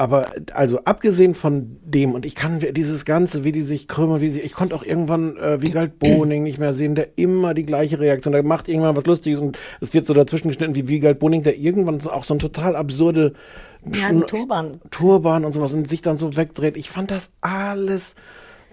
Aber 0.00 0.28
also 0.54 0.78
abgesehen 0.84 1.34
von 1.34 1.76
dem, 1.84 2.14
und 2.14 2.24
ich 2.24 2.36
kann 2.36 2.60
dieses 2.60 3.04
Ganze, 3.04 3.42
wie 3.42 3.50
die 3.50 3.62
sich 3.62 3.88
krümmen, 3.88 4.20
wie 4.20 4.28
sie, 4.28 4.40
ich 4.40 4.52
konnte 4.52 4.76
auch 4.76 4.84
irgendwann 4.84 5.36
äh, 5.36 5.60
Wiegald 5.60 5.98
Boning 5.98 6.44
nicht 6.44 6.60
mehr 6.60 6.72
sehen, 6.72 6.94
der 6.94 7.18
immer 7.18 7.52
die 7.52 7.66
gleiche 7.66 7.98
Reaktion, 7.98 8.32
der 8.32 8.44
macht 8.44 8.68
irgendwann 8.68 8.94
was 8.94 9.06
Lustiges 9.06 9.40
und 9.40 9.58
es 9.80 9.92
wird 9.94 10.06
so 10.06 10.14
dazwischen 10.14 10.48
geschnitten 10.48 10.76
wie 10.76 10.86
Wiegald 10.86 11.18
Boning, 11.18 11.42
der 11.42 11.58
irgendwann 11.58 12.00
auch 12.06 12.22
so 12.22 12.32
ein 12.32 12.38
total 12.38 12.76
absurde 12.76 13.32
Ja, 13.92 14.12
so 14.12 14.20
ein 14.20 14.26
Turban. 14.28 14.80
Turban 14.92 15.44
und 15.44 15.50
sowas 15.50 15.74
und 15.74 15.90
sich 15.90 16.00
dann 16.00 16.16
so 16.16 16.36
wegdreht. 16.36 16.76
Ich 16.76 16.90
fand 16.90 17.10
das 17.10 17.32
alles 17.40 18.14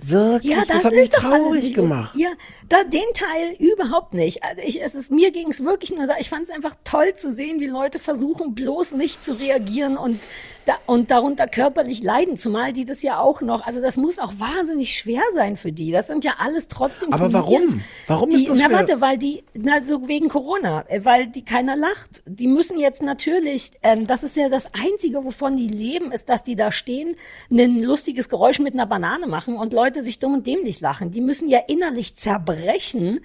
wirklich, 0.02 0.52
Ja, 0.52 0.60
das, 0.60 0.68
das, 0.68 0.86
hat 0.86 0.94
ist 0.94 1.00
mich 1.00 1.10
traurig 1.10 1.74
gemacht. 1.74 2.16
Ja, 2.18 2.30
da, 2.70 2.84
den 2.84 3.02
Teil 3.14 3.56
überhaupt 3.60 4.14
nicht. 4.14 4.44
Also 4.44 4.62
ich, 4.66 4.82
es 4.82 4.96
ist, 4.96 5.12
mir 5.12 5.32
ging 5.32 5.50
es 5.50 5.64
wirklich 5.64 5.92
nur 5.96 6.08
da. 6.08 6.16
Ich 6.20 6.30
fand 6.30 6.44
es 6.44 6.50
einfach 6.50 6.76
toll 6.84 7.14
zu 7.16 7.34
sehen, 7.34 7.60
wie 7.60 7.68
Leute 7.68 8.00
versuchen, 8.00 8.56
bloß 8.56 8.94
nicht 8.94 9.24
zu 9.24 9.34
reagieren 9.40 9.98
und, 9.98 10.20
da, 10.66 10.74
und 10.86 11.12
darunter 11.12 11.48
körperlich 11.48 12.02
leiden. 12.04 12.38
Zumal 12.38 12.74
die 12.74 12.86
das 12.86 13.04
ja 13.04 13.20
auch 13.20 13.42
noch, 13.42 13.66
also 13.66 13.82
das 13.82 13.98
muss 13.98 14.20
auch 14.20 14.34
wahnsinnig 14.40 14.98
schwer 14.98 15.22
sein 15.34 15.58
für 15.58 15.72
die. 15.72 15.92
Das 15.92 16.08
sind 16.08 16.24
ja 16.24 16.34
alles 16.40 16.68
trotzdem 16.68 17.14
Aber 17.14 17.32
warum? 17.34 17.82
Warum 18.08 18.30
die, 18.30 18.38
ist 18.38 18.50
das 18.50 18.58
Na 18.60 18.66
schwer? 18.66 18.78
warte, 18.80 19.02
weil 19.02 19.18
die, 19.18 19.44
na 19.54 19.82
so 19.82 20.08
wegen 20.08 20.30
Corona, 20.30 20.86
äh, 20.88 21.06
weil 21.06 21.28
die 21.28 21.46
keiner 21.46 21.76
lacht. 21.76 22.24
Die 22.26 22.48
müssen 22.48 22.80
jetzt 22.80 23.02
natürlich, 23.02 23.72
ähm, 23.84 24.08
das 24.08 24.24
ist 24.24 24.36
ja 24.36 24.50
das 24.50 24.70
Einzige, 24.74 25.24
wovon 25.24 25.56
die 25.56 25.68
leben, 25.68 26.12
ist, 26.12 26.30
dass 26.30 26.44
die 26.44 26.56
da 26.56 26.72
stehen, 26.72 27.16
ein 27.52 27.80
lustiges 27.80 28.30
Geräusch 28.30 28.60
mit 28.60 28.74
einer 28.74 28.86
Banane 28.88 29.28
machen 29.28 29.58
und 29.58 29.72
Leute 29.74 29.85
sich 29.94 30.20
dumm 30.20 30.34
und 30.34 30.48
dämlich 30.48 30.80
lachen. 30.82 31.12
Die 31.12 31.22
müssen 31.22 31.50
ja 31.50 31.60
innerlich 31.68 32.16
zerbrechen 32.16 33.22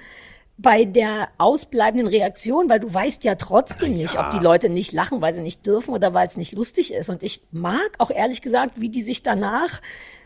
bei 0.59 0.85
der 0.85 1.29
ausbleibenden 1.39 2.07
Reaktion, 2.07 2.69
weil 2.69 2.81
du 2.81 2.93
weißt 2.93 3.25
ja 3.25 3.35
trotzdem 3.37 3.95
nicht, 3.97 4.19
ob 4.19 4.31
die 4.33 4.45
Leute 4.45 4.69
nicht 4.69 4.93
lachen, 4.93 5.23
weil 5.23 5.33
sie 5.33 5.43
nicht 5.43 5.67
dürfen 5.67 5.95
oder 5.95 6.13
weil 6.13 6.27
es 6.27 6.37
nicht 6.37 6.53
lustig 6.53 6.93
ist. 6.93 7.09
Und 7.09 7.23
ich 7.23 7.43
mag 7.51 7.91
auch 7.99 8.11
ehrlich 8.11 8.43
gesagt, 8.43 8.79
wie 8.79 8.91
die 8.91 9.01
sich 9.01 9.23
danach 9.23 9.81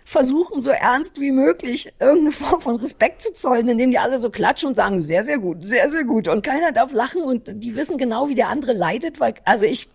versuchen, 0.05 0.61
so 0.61 0.71
ernst 0.71 1.21
wie 1.21 1.31
möglich 1.31 1.93
irgendeine 2.01 2.33
Form 2.33 2.61
von 2.61 2.77
Respekt 2.77 3.23
zu 3.23 3.33
zollen, 3.33 3.69
indem 3.69 3.91
die 3.91 3.99
alle 3.99 4.19
so 4.19 4.29
klatschen 4.29 4.71
und 4.71 4.75
sagen, 4.75 4.99
sehr, 4.99 5.25
sehr 5.25 5.39
gut, 5.39 5.67
sehr, 5.67 5.89
sehr 5.91 6.05
gut. 6.05 6.27
Und 6.27 6.45
keiner 6.45 6.73
darf 6.73 6.93
lachen 6.93 7.23
und 7.23 7.51
die 7.55 7.77
wissen 7.77 7.97
genau, 7.97 8.29
wie 8.29 8.35
der 8.35 8.49
andere 8.49 8.73
leidet, 8.73 9.21
weil, 9.21 9.35
also 9.45 9.67
ich, 9.67 9.89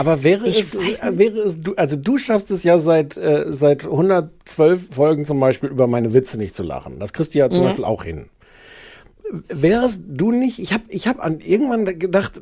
Aber 0.00 0.24
wäre 0.24 0.48
Ich 0.48 0.58
es, 0.60 0.74
äh, 0.74 1.18
wäre 1.18 1.40
es, 1.40 1.60
du, 1.60 1.74
also 1.74 1.94
du 1.96 2.16
schaffst 2.16 2.50
es 2.50 2.62
ja 2.62 2.78
seit, 2.78 3.18
äh, 3.18 3.44
seit 3.50 3.84
112 3.84 4.88
Folgen 4.94 5.26
zum 5.26 5.38
Beispiel 5.40 5.68
über 5.68 5.86
meine 5.86 6.14
Witze 6.14 6.38
nicht 6.38 6.54
zu 6.54 6.62
lachen. 6.62 6.98
Das 6.98 7.12
kriegst 7.12 7.34
du 7.34 7.38
ja 7.38 7.50
zum 7.50 7.60
Mhm. 7.60 7.64
Beispiel 7.66 7.84
auch 7.84 8.02
hin. 8.04 8.30
Wärst 9.48 10.04
du 10.08 10.32
nicht, 10.32 10.58
ich 10.58 10.72
habe 10.72 10.84
ich 10.88 11.06
hab 11.06 11.22
an 11.24 11.38
irgendwann 11.40 11.84
gedacht, 11.98 12.40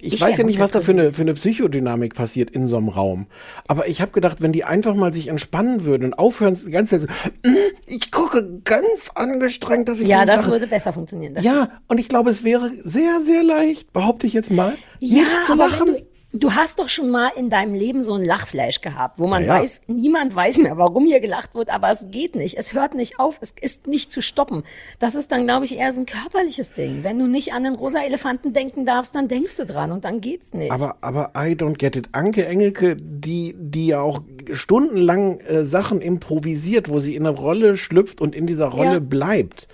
ich, 0.00 0.14
Ich 0.14 0.20
weiß 0.22 0.38
ja 0.38 0.44
nicht, 0.44 0.58
was 0.58 0.70
da 0.70 0.80
für 0.80 0.90
eine, 0.92 1.12
für 1.12 1.20
eine 1.22 1.34
Psychodynamik 1.34 2.14
passiert 2.14 2.50
in 2.50 2.66
so 2.66 2.78
einem 2.78 2.88
Raum. 2.88 3.26
Aber 3.68 3.86
ich 3.86 4.00
habe 4.00 4.10
gedacht, 4.10 4.40
wenn 4.40 4.50
die 4.50 4.64
einfach 4.64 4.94
mal 4.94 5.12
sich 5.12 5.28
entspannen 5.28 5.84
würden 5.84 6.04
und 6.06 6.18
aufhören, 6.18 6.54
die 6.54 6.70
ganze 6.70 6.98
Zeit 7.00 7.10
so, 7.42 7.48
"Mm, 7.48 7.54
ich 7.86 8.10
gucke 8.10 8.60
ganz 8.64 9.10
angestrengt, 9.14 9.88
dass 9.88 10.00
ich 10.00 10.08
ja, 10.08 10.24
das 10.24 10.40
lache." 10.42 10.50
würde 10.52 10.66
besser 10.66 10.92
funktionieren. 10.94 11.36
Ja, 11.42 11.68
und 11.86 12.00
ich 12.00 12.08
glaube, 12.08 12.30
es 12.30 12.42
wäre 12.42 12.72
sehr, 12.82 13.20
sehr 13.20 13.44
leicht, 13.44 13.92
behaupte 13.92 14.26
ich 14.26 14.32
jetzt 14.32 14.50
mal, 14.50 14.72
Ja, 14.98 15.18
nicht 15.22 15.42
zu 15.44 15.54
lachen. 15.54 15.88
wenn 15.88 15.94
Du, 15.94 16.06
du 16.32 16.54
hast 16.54 16.78
doch 16.78 16.88
schon 16.88 17.10
mal 17.10 17.30
in 17.36 17.50
deinem 17.50 17.74
Leben 17.74 18.04
so 18.04 18.14
einen 18.14 18.24
Lachflash 18.24 18.80
gehabt, 18.80 19.18
wo 19.18 19.26
man 19.26 19.42
Ja, 19.44 19.56
ja. 19.56 19.62
weiß, 19.62 19.82
niemand 19.88 20.34
weiß 20.34 20.58
mehr, 20.58 20.76
warum 20.78 21.06
hier 21.06 21.20
gelacht 21.20 21.54
wird, 21.54 21.70
aber 21.70 21.90
es 21.90 22.10
geht 22.10 22.36
nicht. 22.36 22.56
Es 22.56 22.72
hört 22.72 22.94
nicht 22.94 23.18
auf. 23.18 23.38
Es 23.40 23.54
ist 23.60 23.86
nicht 23.86 24.12
zu 24.12 24.22
stoppen. 24.22 24.62
Das 24.98 25.14
ist 25.14 25.32
dann, 25.32 25.44
glaube 25.46 25.64
ich, 25.64 25.76
eher 25.76 25.92
so 25.92 26.00
ein 26.00 26.06
körperliches 26.06 26.72
Ding. 26.72 27.02
Wenn 27.02 27.18
du 27.18 27.26
nicht 27.26 27.52
an 27.52 27.64
den 27.64 27.74
rosa 27.74 28.00
Elefanten 28.02 28.52
denken 28.52 28.86
darfst, 28.86 29.14
dann 29.14 29.28
denkst 29.28 29.56
du 29.56 29.66
dran 29.66 29.90
und 29.92 30.04
dann 30.04 30.20
geht's 30.20 30.54
nicht. 30.54 30.70
Aber, 30.70 30.96
aber 31.00 31.30
I 31.36 31.52
don't 31.54 31.78
get 31.78 31.96
it. 31.96 32.08
Anke 32.12 32.46
Engelke, 32.46 32.96
die, 32.96 33.54
die 33.58 33.88
ja 33.88 34.00
auch 34.00 34.22
stundenlang 34.52 35.40
äh, 35.40 35.64
Sachen 35.64 36.00
improvisiert, 36.00 36.88
wo 36.88 36.98
sie 36.98 37.16
in 37.16 37.26
eine 37.26 37.36
Rolle 37.36 37.76
schlüpft 37.76 38.20
und 38.20 38.34
in 38.34 38.46
dieser 38.46 38.66
Rolle 38.66 38.94
Ja. 38.94 38.98
bleibt. 39.00 39.68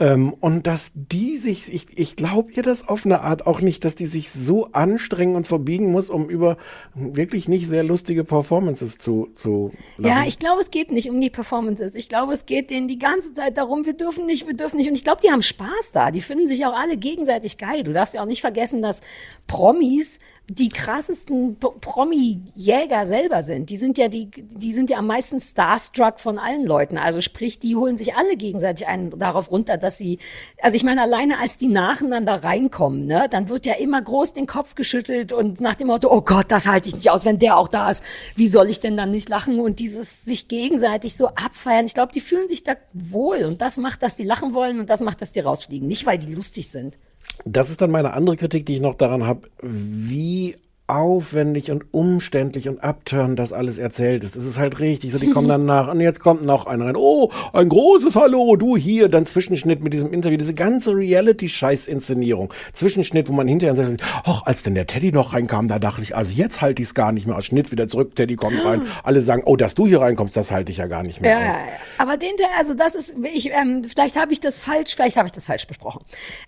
Ähm, 0.00 0.32
und 0.40 0.66
dass 0.66 0.92
die 0.94 1.36
sich, 1.36 1.72
ich, 1.72 1.86
ich 1.98 2.16
glaube 2.16 2.50
ihr 2.52 2.62
das 2.62 2.88
auf 2.88 3.04
eine 3.04 3.20
Art 3.20 3.46
auch 3.46 3.60
nicht, 3.60 3.84
dass 3.84 3.96
die 3.96 4.06
sich 4.06 4.30
so 4.30 4.72
anstrengen 4.72 5.36
und 5.36 5.46
verbiegen 5.46 5.92
muss, 5.92 6.08
um 6.08 6.30
über 6.30 6.56
wirklich 6.94 7.48
nicht 7.48 7.68
sehr 7.68 7.84
lustige 7.84 8.24
Performances 8.24 8.96
zu, 8.96 9.28
zu 9.34 9.72
Ja, 9.98 10.14
lachen. 10.16 10.28
ich 10.28 10.38
glaube, 10.38 10.62
es 10.62 10.70
geht 10.70 10.90
nicht 10.90 11.10
um 11.10 11.20
die 11.20 11.28
Performances. 11.28 11.94
Ich 11.94 12.08
glaube, 12.08 12.32
es 12.32 12.46
geht 12.46 12.70
denen 12.70 12.88
die 12.88 12.98
ganze 12.98 13.34
Zeit 13.34 13.58
darum, 13.58 13.84
wir 13.84 13.92
dürfen 13.92 14.24
nicht, 14.24 14.46
wir 14.46 14.54
dürfen 14.54 14.78
nicht. 14.78 14.88
Und 14.88 14.94
ich 14.96 15.04
glaube, 15.04 15.20
die 15.22 15.30
haben 15.30 15.42
Spaß 15.42 15.92
da. 15.92 16.10
Die 16.10 16.22
finden 16.22 16.48
sich 16.48 16.64
auch 16.64 16.74
alle 16.74 16.96
gegenseitig 16.96 17.58
geil. 17.58 17.82
Du 17.82 17.92
darfst 17.92 18.14
ja 18.14 18.22
auch 18.22 18.26
nicht 18.26 18.40
vergessen, 18.40 18.80
dass 18.80 19.00
Promis 19.46 20.18
die 20.52 20.68
krassesten 20.68 21.58
Promi-Jäger 21.58 23.06
selber 23.06 23.44
sind. 23.44 23.70
Die 23.70 23.76
sind 23.76 23.98
ja 23.98 24.08
die, 24.08 24.28
die 24.32 24.72
sind 24.72 24.90
ja 24.90 24.98
am 24.98 25.06
meisten 25.06 25.40
starstruck 25.40 26.18
von 26.18 26.40
allen 26.40 26.66
Leuten. 26.66 26.98
Also 26.98 27.20
sprich, 27.20 27.60
die 27.60 27.76
holen 27.76 27.96
sich 27.96 28.16
alle 28.16 28.36
gegenseitig 28.36 28.88
einen 28.88 29.16
darauf 29.16 29.52
runter, 29.52 29.76
dass 29.76 29.96
sie, 29.96 30.18
also 30.60 30.74
ich 30.74 30.82
meine, 30.82 31.02
alleine 31.02 31.38
als 31.38 31.56
die 31.56 31.68
nacheinander 31.68 32.42
reinkommen, 32.42 33.06
ne, 33.06 33.28
dann 33.30 33.48
wird 33.48 33.64
ja 33.64 33.74
immer 33.74 34.02
groß 34.02 34.32
den 34.32 34.48
Kopf 34.48 34.74
geschüttelt 34.74 35.32
und 35.32 35.60
nach 35.60 35.76
dem 35.76 35.86
Motto, 35.86 36.10
oh 36.10 36.22
Gott, 36.22 36.46
das 36.48 36.66
halte 36.66 36.88
ich 36.88 36.96
nicht 36.96 37.10
aus, 37.10 37.24
wenn 37.24 37.38
der 37.38 37.56
auch 37.56 37.68
da 37.68 37.88
ist. 37.88 38.02
Wie 38.34 38.48
soll 38.48 38.70
ich 38.70 38.80
denn 38.80 38.96
dann 38.96 39.12
nicht 39.12 39.28
lachen? 39.28 39.60
Und 39.60 39.78
dieses 39.78 40.24
sich 40.24 40.48
gegenseitig 40.48 41.16
so 41.16 41.28
abfeiern. 41.28 41.86
Ich 41.86 41.94
glaube, 41.94 42.12
die 42.12 42.20
fühlen 42.20 42.48
sich 42.48 42.64
da 42.64 42.72
wohl 42.92 43.44
und 43.44 43.62
das 43.62 43.76
macht, 43.76 44.02
dass 44.02 44.16
die 44.16 44.24
lachen 44.24 44.52
wollen 44.52 44.80
und 44.80 44.90
das 44.90 45.00
macht, 45.00 45.22
dass 45.22 45.30
die 45.30 45.40
rausfliegen. 45.40 45.86
Nicht, 45.86 46.06
weil 46.06 46.18
die 46.18 46.34
lustig 46.34 46.70
sind. 46.70 46.98
Das 47.44 47.70
ist 47.70 47.80
dann 47.80 47.90
meine 47.90 48.12
andere 48.12 48.36
Kritik, 48.36 48.66
die 48.66 48.74
ich 48.74 48.80
noch 48.80 48.94
daran 48.94 49.26
habe, 49.26 49.48
wie 49.62 50.56
aufwendig 50.96 51.70
und 51.70 51.84
umständlich 51.92 52.68
und 52.68 52.82
abturn 52.82 53.36
das 53.36 53.52
alles 53.52 53.78
erzählt 53.78 54.24
ist. 54.24 54.36
Das 54.36 54.44
ist 54.44 54.58
halt 54.58 54.78
richtig. 54.80 55.12
So, 55.12 55.18
die 55.18 55.30
kommen 55.30 55.48
dann 55.48 55.64
nach 55.64 55.88
und 55.88 56.00
jetzt 56.00 56.20
kommt 56.20 56.44
noch 56.44 56.66
einer 56.66 56.86
rein. 56.86 56.96
Oh, 56.96 57.30
ein 57.52 57.68
großes 57.68 58.16
Hallo, 58.16 58.56
du 58.56 58.76
hier. 58.76 59.08
Dann 59.08 59.26
Zwischenschnitt 59.26 59.82
mit 59.82 59.92
diesem 59.92 60.12
Interview. 60.12 60.36
Diese 60.36 60.54
ganze 60.54 60.92
Reality-Scheiß-Inszenierung. 60.94 62.52
Zwischenschnitt, 62.72 63.28
wo 63.28 63.32
man 63.32 63.46
hinterher 63.48 63.76
sagt, 63.76 64.02
ach, 64.24 64.42
als 64.44 64.62
denn 64.62 64.74
der 64.74 64.86
Teddy 64.86 65.12
noch 65.12 65.32
reinkam, 65.32 65.68
da 65.68 65.78
dachte 65.78 66.02
ich, 66.02 66.16
also 66.16 66.32
jetzt 66.32 66.60
halte 66.60 66.82
ich 66.82 66.88
es 66.88 66.94
gar 66.94 67.12
nicht 67.12 67.26
mehr. 67.26 67.36
Als 67.36 67.46
Schnitt 67.46 67.70
wieder 67.70 67.86
zurück, 67.88 68.14
Teddy 68.16 68.36
kommt 68.36 68.64
rein. 68.64 68.82
Alle 69.02 69.22
sagen, 69.22 69.42
oh, 69.44 69.56
dass 69.56 69.74
du 69.74 69.86
hier 69.86 70.00
reinkommst, 70.00 70.36
das 70.36 70.50
halte 70.50 70.72
ich 70.72 70.78
ja 70.78 70.86
gar 70.86 71.02
nicht 71.02 71.20
mehr 71.20 71.30
Ja, 71.30 71.50
aus. 71.50 71.56
aber 71.98 72.16
den, 72.16 72.30
also 72.58 72.74
das 72.74 72.94
ist, 72.94 73.14
ich, 73.32 73.50
ähm, 73.50 73.84
vielleicht 73.84 74.16
habe 74.18 74.32
ich 74.32 74.40
das 74.40 74.60
falsch, 74.60 74.94
vielleicht 74.94 75.16
habe 75.16 75.26
ich 75.26 75.32
das 75.32 75.46
falsch 75.46 75.66
besprochen. 75.66 76.02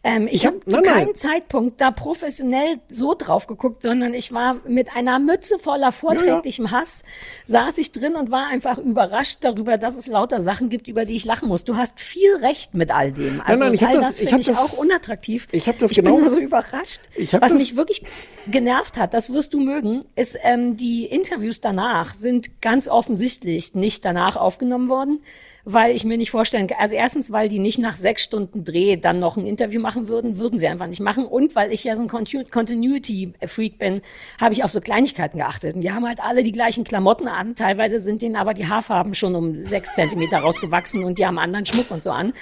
Ähm, 0.04 0.28
ich 0.30 0.46
habe 0.46 0.60
zu 0.60 0.76
nein, 0.76 0.82
nein. 0.84 0.94
keinem 0.94 1.16
Zeitpunkt 1.16 1.80
da 1.80 1.90
professionell 1.90 2.78
so 2.88 3.14
drauf 3.16 3.46
geguckt, 3.46 3.82
sondern 3.82 4.14
ich 4.14 4.31
war 4.32 4.56
mit 4.66 4.94
einer 4.96 5.18
Mütze 5.18 5.58
voller 5.58 5.92
vorträglichem 5.92 6.70
Hass, 6.70 7.02
saß 7.44 7.78
ich 7.78 7.92
drin 7.92 8.16
und 8.16 8.30
war 8.30 8.46
einfach 8.48 8.78
überrascht 8.78 9.38
darüber, 9.42 9.78
dass 9.78 9.96
es 9.96 10.06
lauter 10.06 10.40
Sachen 10.40 10.68
gibt, 10.70 10.88
über 10.88 11.04
die 11.04 11.14
ich 11.16 11.24
lachen 11.24 11.48
muss. 11.48 11.64
Du 11.64 11.76
hast 11.76 12.00
viel 12.00 12.36
recht 12.36 12.74
mit 12.74 12.90
all 12.94 13.12
dem. 13.12 13.40
Also 13.42 13.64
nein, 13.64 13.74
ich 13.74 13.82
hab 13.82 13.90
all 13.90 13.96
das- 13.96 14.06
das 14.06 14.20
ich 14.20 14.28
finde 14.28 14.40
ich, 14.42 14.46
das- 14.48 14.58
auch 14.58 14.78
unattraktiv. 14.78 15.48
ich 15.52 15.68
hab 15.68 15.78
das 15.78 15.90
ich 15.90 15.96
genau- 15.96 16.16
bin 16.16 16.20
nur 16.24 16.30
so 16.30 16.38
überrascht. 16.40 17.00
Ich 17.14 17.32
Was 17.32 17.40
das- 17.40 17.52
mich 17.54 17.76
wirklich 17.76 18.02
genervt 18.46 18.98
hat, 18.98 19.14
das 19.14 19.32
wirst 19.32 19.54
du 19.54 19.60
mögen, 19.60 20.04
ist 20.16 20.36
ähm, 20.42 20.76
die 20.76 21.04
Interviews 21.06 21.60
danach 21.60 22.14
sind 22.14 22.60
ganz 22.60 22.88
offensichtlich 22.88 23.74
nicht 23.74 24.04
danach 24.04 24.36
aufgenommen 24.36 24.88
worden, 24.88 25.20
weil 25.64 25.94
ich 25.94 26.04
mir 26.04 26.16
nicht 26.16 26.30
vorstellen 26.30 26.66
kann, 26.66 26.78
also 26.80 26.94
erstens, 26.94 27.30
weil 27.30 27.48
die 27.48 27.58
nicht 27.58 27.78
nach 27.78 27.96
sechs 27.96 28.22
Stunden 28.22 28.64
Dreh 28.64 28.96
dann 28.96 29.18
noch 29.18 29.36
ein 29.36 29.46
Interview 29.46 29.80
machen 29.80 30.08
würden, 30.08 30.38
würden 30.38 30.58
sie 30.58 30.68
einfach 30.68 30.86
nicht 30.86 31.00
machen 31.00 31.24
und 31.24 31.54
weil 31.54 31.72
ich 31.72 31.84
ja 31.84 31.96
so 31.96 32.02
ein 32.02 32.08
Continu- 32.08 32.48
Continuity-Freak 32.50 33.78
bin, 33.78 34.02
habe 34.40 34.54
ich 34.54 34.64
auf 34.64 34.70
so 34.70 34.80
Kleinigkeiten 34.80 35.38
geachtet. 35.38 35.76
Und 35.76 35.82
die 35.82 35.92
haben 35.92 36.06
halt 36.06 36.20
alle 36.20 36.42
die 36.42 36.52
gleichen 36.52 36.84
Klamotten 36.84 37.28
an, 37.28 37.54
teilweise 37.54 38.00
sind 38.00 38.22
denen 38.22 38.36
aber 38.36 38.54
die 38.54 38.66
Haarfarben 38.66 39.14
schon 39.14 39.34
um 39.34 39.62
sechs 39.62 39.94
Zentimeter 39.94 40.38
rausgewachsen 40.38 41.04
und 41.04 41.18
die 41.18 41.26
haben 41.26 41.38
anderen 41.38 41.66
Schmuck 41.66 41.90
und 41.90 42.02
so 42.02 42.10
an. 42.10 42.32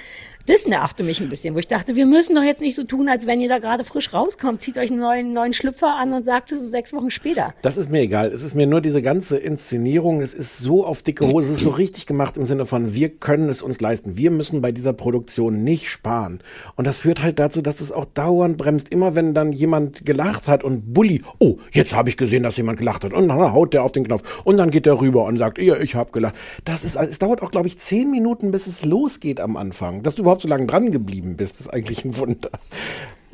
Das 0.47 0.65
nervte 0.65 1.03
mich 1.03 1.19
ein 1.19 1.29
bisschen, 1.29 1.53
wo 1.53 1.59
ich 1.59 1.67
dachte, 1.67 1.95
wir 1.95 2.07
müssen 2.07 2.35
doch 2.35 2.43
jetzt 2.43 2.61
nicht 2.61 2.75
so 2.75 2.83
tun, 2.83 3.07
als 3.09 3.27
wenn 3.27 3.39
ihr 3.39 3.47
da 3.47 3.59
gerade 3.59 3.83
frisch 3.83 4.11
rauskommt. 4.11 4.61
Zieht 4.61 4.77
euch 4.77 4.89
einen 4.89 4.99
neuen, 4.99 5.33
neuen 5.33 5.53
Schlüpfer 5.53 5.95
an 5.95 6.13
und 6.13 6.25
sagt, 6.25 6.51
es 6.51 6.61
ist 6.61 6.71
sechs 6.71 6.93
Wochen 6.93 7.11
später. 7.11 7.53
Das 7.61 7.77
ist 7.77 7.91
mir 7.91 8.01
egal. 8.01 8.29
Es 8.29 8.41
ist 8.41 8.55
mir 8.55 8.65
nur 8.65 8.81
diese 8.81 9.03
ganze 9.03 9.37
Inszenierung, 9.37 10.19
es 10.19 10.33
ist 10.33 10.57
so 10.57 10.83
auf 10.83 11.03
dicke 11.03 11.27
Hose, 11.27 11.51
es 11.51 11.59
ist 11.59 11.63
so 11.63 11.69
richtig 11.69 12.07
gemacht 12.07 12.37
im 12.37 12.45
Sinne 12.45 12.65
von, 12.65 12.95
wir 12.95 13.10
können 13.11 13.49
es 13.49 13.61
uns 13.61 13.79
leisten. 13.81 14.17
Wir 14.17 14.31
müssen 14.31 14.61
bei 14.61 14.71
dieser 14.71 14.93
Produktion 14.93 15.63
nicht 15.63 15.89
sparen. 15.89 16.39
Und 16.75 16.87
das 16.87 16.99
führt 16.99 17.21
halt 17.21 17.39
dazu, 17.39 17.61
dass 17.61 17.81
es 17.81 17.91
auch 17.91 18.05
dauernd 18.05 18.57
bremst. 18.57 18.89
Immer 18.89 19.15
wenn 19.15 19.33
dann 19.33 19.51
jemand 19.51 20.05
gelacht 20.05 20.47
hat 20.47 20.63
und 20.63 20.93
Bulli, 20.93 21.21
oh, 21.39 21.57
jetzt 21.71 21.93
habe 21.93 22.09
ich 22.09 22.17
gesehen, 22.17 22.43
dass 22.43 22.57
jemand 22.57 22.79
gelacht 22.79 23.03
hat. 23.03 23.13
Und 23.13 23.27
dann 23.27 23.39
haut 23.39 23.73
der 23.73 23.83
auf 23.83 23.91
den 23.91 24.05
Knopf. 24.05 24.23
Und 24.43 24.57
dann 24.57 24.71
geht 24.71 24.85
der 24.85 24.99
rüber 24.99 25.25
und 25.25 25.37
sagt, 25.37 25.59
ja, 25.59 25.77
ich 25.77 25.95
habe 25.95 26.11
gelacht. 26.11 26.35
Das 26.65 26.83
ist, 26.83 26.95
es 26.95 27.19
dauert 27.19 27.41
auch, 27.41 27.51
glaube 27.51 27.67
ich, 27.67 27.77
zehn 27.77 28.09
Minuten, 28.09 28.51
bis 28.51 28.67
es 28.67 28.85
losgeht 28.85 29.39
am 29.39 29.57
Anfang. 29.57 30.03
Dass 30.03 30.15
du 30.15 30.23
überhaupt 30.23 30.41
so 30.41 30.47
lange 30.47 30.65
dran 30.65 30.91
geblieben 30.91 31.37
bist, 31.37 31.59
ist 31.59 31.67
eigentlich 31.67 32.05
ein 32.05 32.17
Wunder. 32.17 32.49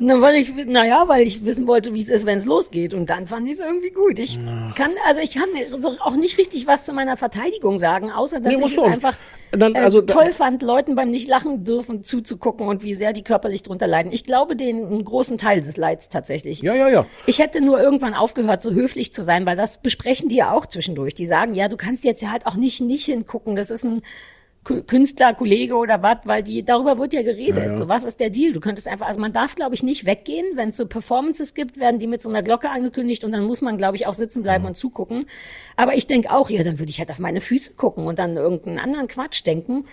Na, 0.00 0.20
weil 0.20 0.36
ich, 0.36 0.54
naja, 0.66 1.04
weil 1.08 1.26
ich 1.26 1.44
wissen 1.44 1.66
wollte, 1.66 1.92
wie 1.92 2.00
es 2.00 2.08
ist, 2.08 2.24
wenn 2.24 2.38
es 2.38 2.44
losgeht. 2.44 2.94
Und 2.94 3.10
dann 3.10 3.26
fand 3.26 3.48
ich 3.48 3.54
es 3.54 3.60
irgendwie 3.60 3.90
gut. 3.90 4.20
Ich 4.20 4.38
kann, 4.76 4.92
also 5.08 5.20
ich 5.20 5.32
kann 5.34 5.48
auch 6.00 6.14
nicht 6.14 6.38
richtig 6.38 6.68
was 6.68 6.84
zu 6.84 6.92
meiner 6.92 7.16
Verteidigung 7.16 7.78
sagen, 7.78 8.12
außer 8.12 8.38
dass 8.40 8.56
Nee, 8.56 8.64
ich 8.64 8.76
es 8.76 8.82
einfach 8.82 9.16
Dann, 9.50 9.74
äh, 9.74 9.78
also, 9.78 10.00
da- 10.00 10.14
toll 10.14 10.30
fand, 10.30 10.62
Leuten 10.62 10.94
beim 10.94 11.10
nicht 11.10 11.28
lachen 11.28 11.64
dürfen 11.64 12.04
zuzugucken 12.04 12.68
und 12.68 12.84
wie 12.84 12.94
sehr 12.94 13.12
die 13.12 13.22
körperlich 13.22 13.64
drunter 13.64 13.88
leiden. 13.88 14.12
Ich 14.12 14.22
glaube 14.22 14.54
denen 14.54 14.86
einen 14.86 15.04
großen 15.04 15.36
Teil 15.36 15.62
des 15.62 15.76
Leids 15.76 16.08
tatsächlich. 16.10 16.62
Ja, 16.62 16.74
ja, 16.74 16.88
ja. 16.88 17.06
Ich 17.26 17.40
hätte 17.40 17.60
nur 17.60 17.80
irgendwann 17.80 18.14
aufgehört, 18.14 18.62
so 18.62 18.70
höflich 18.70 19.12
zu 19.12 19.24
sein, 19.24 19.46
weil 19.46 19.56
das 19.56 19.82
besprechen 19.82 20.28
die 20.28 20.36
ja 20.36 20.52
auch 20.52 20.66
zwischendurch. 20.66 21.14
Die 21.14 21.26
sagen, 21.26 21.54
ja, 21.54 21.66
du 21.68 21.76
kannst 21.76 22.04
jetzt 22.04 22.22
ja 22.22 22.30
halt 22.30 22.46
auch 22.46 22.54
nicht 22.54 22.80
nicht 22.80 23.06
hingucken. 23.06 23.56
Das 23.56 23.70
ist 23.70 23.84
ein 23.84 24.02
Künstler, 24.64 25.32
Kollege 25.32 25.76
oder 25.76 26.02
was, 26.02 26.18
weil 26.24 26.42
die 26.42 26.62
darüber 26.62 26.98
wird 26.98 27.14
ja 27.14 27.22
geredet. 27.22 27.56
Ja, 27.56 27.64
ja. 27.68 27.74
So, 27.76 27.88
was 27.88 28.04
ist 28.04 28.20
der 28.20 28.28
Deal? 28.28 28.52
Du 28.52 28.60
könntest 28.60 28.86
einfach, 28.86 29.06
also 29.06 29.18
man 29.18 29.32
darf, 29.32 29.54
glaube 29.54 29.74
ich, 29.74 29.82
nicht 29.82 30.04
weggehen. 30.04 30.44
Wenn 30.56 30.68
es 30.70 30.76
so 30.76 30.86
Performances 30.86 31.54
gibt, 31.54 31.78
werden 31.78 31.98
die 31.98 32.06
mit 32.06 32.20
so 32.20 32.28
einer 32.28 32.42
Glocke 32.42 32.68
angekündigt 32.68 33.24
und 33.24 33.32
dann 33.32 33.44
muss 33.44 33.62
man, 33.62 33.78
glaube 33.78 33.96
ich, 33.96 34.06
auch 34.06 34.12
sitzen 34.12 34.42
bleiben 34.42 34.66
und 34.66 34.76
zugucken. 34.76 35.24
Aber 35.76 35.96
ich 35.96 36.06
denke 36.06 36.30
auch, 36.30 36.50
ja, 36.50 36.62
dann 36.62 36.78
würde 36.78 36.90
ich 36.90 36.98
halt 36.98 37.10
auf 37.10 37.18
meine 37.18 37.40
Füße 37.40 37.74
gucken 37.76 38.06
und 38.06 38.18
dann 38.18 38.36
irgendeinen 38.36 38.78
anderen 38.78 39.08
Quatsch 39.08 39.46
denken. 39.46 39.86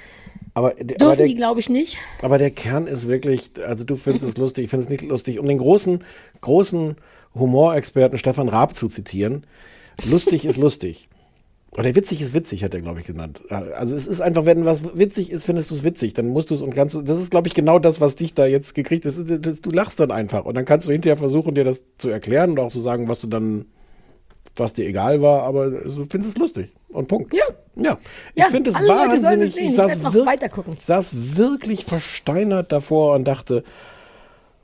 Aber, 0.54 0.72
der- 0.74 0.98
aber 0.98 1.06
Dürfen 1.06 1.18
der, 1.20 1.28
die, 1.28 1.36
glaube 1.36 1.60
ich, 1.62 1.70
nicht. 1.70 1.98
Aber 2.22 2.38
der 2.38 2.52
Kern 2.52 2.88
ist 2.88 3.08
wirklich, 3.08 3.52
also 3.66 3.86
du 3.86 3.96
findest 3.96 4.28
es 4.28 4.38
lustig, 4.38 4.66
ich 4.66 4.70
finde 4.70 4.84
es 4.84 4.90
nicht 4.90 5.04
lustig. 5.04 5.40
Um 5.40 5.48
den 5.48 5.58
großen, 5.58 6.04
großen 6.42 6.96
Humorexperten 7.34 8.18
Stefan 8.18 8.50
Raab 8.50 8.76
zu 8.76 8.88
zitieren, 8.90 9.46
lustig 10.10 10.44
ist 10.46 10.58
lustig. 10.58 11.08
Oder 11.78 11.94
witzig 11.94 12.22
ist 12.22 12.34
witzig, 12.34 12.64
hat 12.64 12.74
er, 12.74 12.82
glaube 12.82 13.02
ich, 13.02 13.06
genannt. 13.06 13.42
Also 13.50 13.96
es 13.98 14.08
ist 14.08 14.22
einfach, 14.22 14.46
wenn 14.46 14.64
was 14.66 14.98
witzig 14.98 15.30
ist, 15.30 15.46
findest 15.46 15.72
du 15.72 15.76
es 15.76 15.84
witzig. 15.84 16.14
Dann 16.14 16.28
musst 16.28 16.50
du 16.50 16.56
es 16.56 16.62
und 16.62 16.74
kannst 16.74 16.96
du, 16.96 17.02
das 17.02 17.20
ist, 17.20 17.32
glaube 17.32 17.48
ich, 17.50 17.54
genau 17.54 17.80
das, 17.80 18.00
was 18.00 18.16
dich 18.16 18.34
da 18.34 18.46
jetzt 18.46 18.76
gekriegt 18.76 19.04
ist- 19.06 19.26
Du 19.28 19.72
lachst 19.72 20.00
dann 20.00 20.10
einfach. 20.12 20.46
Und 20.46 20.56
dann 20.56 20.64
kannst 20.64 20.88
du 20.88 20.92
hinterher 20.94 21.18
versuchen, 21.18 21.54
dir 21.54 21.66
das 21.66 21.84
zu 21.98 22.10
erklären 22.10 22.52
und 22.52 22.60
auch 22.60 22.72
zu 22.72 22.80
sagen, 22.80 23.10
was 23.10 23.20
du 23.20 23.28
dann, 23.28 23.66
was 24.56 24.72
dir 24.74 24.86
egal 24.88 25.22
war, 25.22 25.44
aber 25.44 25.70
du 25.70 26.06
findest 26.10 26.36
es 26.36 26.38
lustig. 26.38 26.72
Und 26.88 27.10
Punkt. 27.10 27.34
Ja. 27.34 27.44
Ja. 27.76 27.98
Ich 28.36 28.42
Ja, 28.44 28.50
finde 28.50 28.70
es 28.70 28.78
es 28.80 28.88
wahnsinnig. 28.88 29.54
sehen. 29.54 29.68
Ich 29.68 29.76
saß, 29.76 29.90
werde 29.90 30.04
noch 30.04 30.14
wirk- 30.14 30.26
weiter 30.28 30.48
gucken. 30.48 30.74
ich 30.80 30.86
saß 30.86 31.36
wirklich 31.36 31.84
versteinert 31.84 32.72
davor 32.72 33.16
und 33.16 33.26
dachte, 33.26 33.66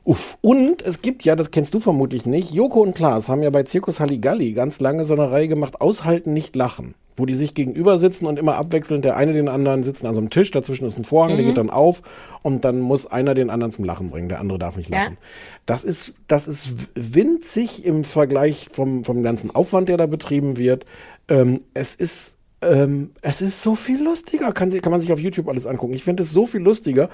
Uff. 0.03 0.37
Und 0.41 0.81
es 0.81 1.01
gibt 1.01 1.23
ja, 1.25 1.35
das 1.35 1.51
kennst 1.51 1.73
du 1.73 1.79
vermutlich 1.79 2.25
nicht, 2.25 2.51
Joko 2.51 2.81
und 2.81 2.95
Klaas 2.95 3.29
haben 3.29 3.43
ja 3.43 3.49
bei 3.51 3.63
Zirkus 3.63 3.99
Halligalli 3.99 4.53
ganz 4.53 4.79
lange 4.79 5.03
so 5.03 5.13
eine 5.13 5.29
Reihe 5.31 5.47
gemacht, 5.47 5.79
Aushalten, 5.79 6.33
nicht 6.33 6.55
lachen. 6.55 6.95
Wo 7.17 7.25
die 7.25 7.35
sich 7.35 7.53
gegenüber 7.53 7.97
sitzen 7.99 8.25
und 8.25 8.39
immer 8.39 8.55
abwechselnd 8.55 9.03
der 9.05 9.15
eine 9.17 9.33
den 9.33 9.47
anderen 9.49 9.83
sitzen 9.83 10.07
an 10.07 10.15
so 10.15 10.21
einem 10.21 10.29
Tisch, 10.29 10.49
dazwischen 10.49 10.85
ist 10.85 10.97
ein 10.97 11.03
Vorhang, 11.03 11.35
der 11.35 11.41
Mhm. 11.43 11.47
geht 11.49 11.57
dann 11.57 11.69
auf 11.69 12.01
und 12.41 12.63
dann 12.65 12.79
muss 12.79 13.05
einer 13.05 13.33
den 13.35 13.49
anderen 13.49 13.71
zum 13.71 13.85
Lachen 13.85 14.09
bringen, 14.09 14.29
der 14.29 14.39
andere 14.39 14.57
darf 14.57 14.75
nicht 14.77 14.89
Ja. 14.89 15.03
lachen. 15.03 15.17
Das 15.65 15.83
ist, 15.83 16.15
das 16.27 16.47
ist 16.47 16.73
winzig 16.95 17.85
im 17.85 18.03
Vergleich 18.03 18.69
vom, 18.71 19.03
vom 19.03 19.21
ganzen 19.23 19.51
Aufwand, 19.53 19.89
der 19.89 19.97
da 19.97 20.05
betrieben 20.07 20.57
wird. 20.57 20.85
Ähm, 21.27 21.61
es 21.73 21.93
ist 21.95 22.37
ähm, 22.63 23.09
es 23.23 23.41
ist 23.41 23.61
so 23.63 23.73
viel 23.75 24.03
lustiger, 24.03 24.51
kann, 24.51 24.69
kann 24.81 24.91
man 24.91 25.01
sich 25.01 25.11
auf 25.11 25.19
YouTube 25.19 25.49
alles 25.49 25.65
angucken. 25.65 25.93
Ich 25.93 26.03
finde 26.03 26.21
es 26.23 26.31
so 26.31 26.45
viel 26.45 26.61
lustiger. 26.61 27.09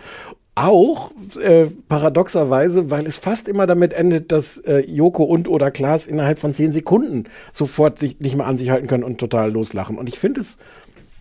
Auch 0.58 1.12
äh, 1.39 1.68
paradoxerweise, 1.88 2.89
weil 2.89 3.05
es 3.05 3.16
fast 3.18 3.47
immer 3.47 3.68
damit 3.68 3.93
endet, 3.93 4.32
dass 4.32 4.58
äh, 4.58 4.80
Joko 4.80 5.24
und 5.24 5.47
oder 5.47 5.70
Klaas 5.70 6.08
innerhalb 6.08 6.39
von 6.39 6.51
zehn 6.53 6.72
Sekunden 6.72 7.26
sofort 7.53 7.99
sich 7.99 8.20
nicht 8.22 8.36
mehr 8.36 8.47
an 8.47 8.58
sich 8.58 8.72
halten 8.72 8.88
können 8.88 9.03
und 9.03 9.20
total 9.20 9.51
loslachen. 9.51 9.99
Und 9.99 10.10
ich 10.10 10.18
finde 10.18 10.39
es 10.41 10.58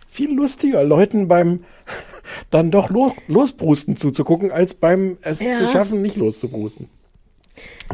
viel 0.07 0.33
lustiger, 0.33 0.83
Leuten 0.83 1.27
beim 1.27 1.63
dann 2.49 2.71
doch 2.71 2.89
los, 2.89 3.13
losbrusten 3.27 3.95
zuzugucken, 3.95 4.51
als 4.51 4.73
beim 4.73 5.17
es 5.21 5.39
Ja. 5.39 5.55
zu 5.55 5.67
schaffen, 5.67 6.01
nicht 6.01 6.15
loszubrusten. 6.17 6.89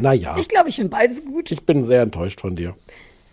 Naja, 0.00 0.36
Ich 0.38 0.48
glaube, 0.48 0.70
ich 0.70 0.76
finde 0.76 0.90
beides 0.90 1.24
gut. 1.26 1.52
ich 1.52 1.64
bin 1.66 1.84
sehr 1.84 2.02
enttäuscht 2.02 2.40
von 2.40 2.54
dir. 2.54 2.74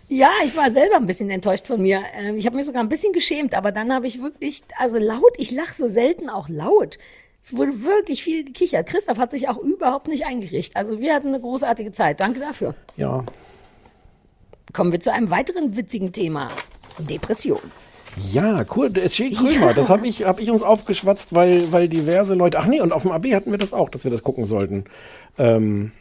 Ja, 0.08 0.30
ich 0.44 0.54
war 0.54 0.70
selber 0.70 0.96
ein 0.96 1.06
bisschen 1.06 1.30
enttäuscht 1.30 1.66
von 1.66 1.80
mir. 1.80 2.02
Ähm, 2.20 2.36
Ich 2.36 2.44
habe 2.44 2.56
mich 2.56 2.66
sogar 2.66 2.82
ein 2.82 2.90
bisschen 2.90 3.14
geschämt, 3.14 3.54
aber 3.54 3.72
dann 3.72 3.90
habe 3.90 4.06
ich 4.06 4.20
wirklich, 4.20 4.62
also 4.78 4.98
laut, 4.98 5.32
ich 5.38 5.50
lache 5.50 5.72
so 5.74 5.88
selten 5.88 6.28
auch 6.28 6.50
laut. 6.50 6.98
Es 7.42 7.56
wurde 7.56 7.82
wirklich 7.82 8.22
viel 8.22 8.44
gekichert. 8.44 8.88
Christoph 8.88 9.18
hat 9.18 9.32
sich 9.32 9.48
auch 9.48 9.58
überhaupt 9.58 10.06
nicht 10.08 10.24
eingerichtet. 10.26 10.76
Also 10.76 11.00
wir 11.00 11.14
hatten 11.14 11.28
eine 11.28 11.40
großartige 11.40 11.90
Zeit. 11.92 12.20
Danke 12.20 12.40
dafür. 12.40 12.74
Ja, 12.96 13.24
Kommen 14.72 14.90
wir 14.92 15.00
zu 15.00 15.12
einem 15.12 15.28
weiteren 15.30 15.76
witzigen 15.76 16.12
Thema. 16.12 16.48
Depression. 16.98 17.60
Ja, 18.32 18.64
cool. 18.76 18.90
Che 18.92 19.30
Krömer, 19.30 19.66
Ja. 19.68 19.72
das 19.74 19.90
habe 19.90 20.06
ich, 20.06 20.24
hab 20.24 20.40
ich 20.40 20.50
uns 20.50 20.62
aufgeschwatzt, 20.62 21.34
weil, 21.34 21.70
weil 21.72 21.88
diverse 21.88 22.34
Leute. 22.34 22.58
Ach 22.58 22.66
nee, 22.66 22.80
und 22.80 22.92
auf 22.92 23.02
dem 23.02 23.10
AB 23.10 23.34
hatten 23.34 23.50
wir 23.50 23.58
das 23.58 23.72
auch, 23.74 23.88
dass 23.90 24.04
wir 24.04 24.10
das 24.10 24.22
gucken 24.22 24.44
sollten. 24.44 24.84
Ähm, 25.38 25.92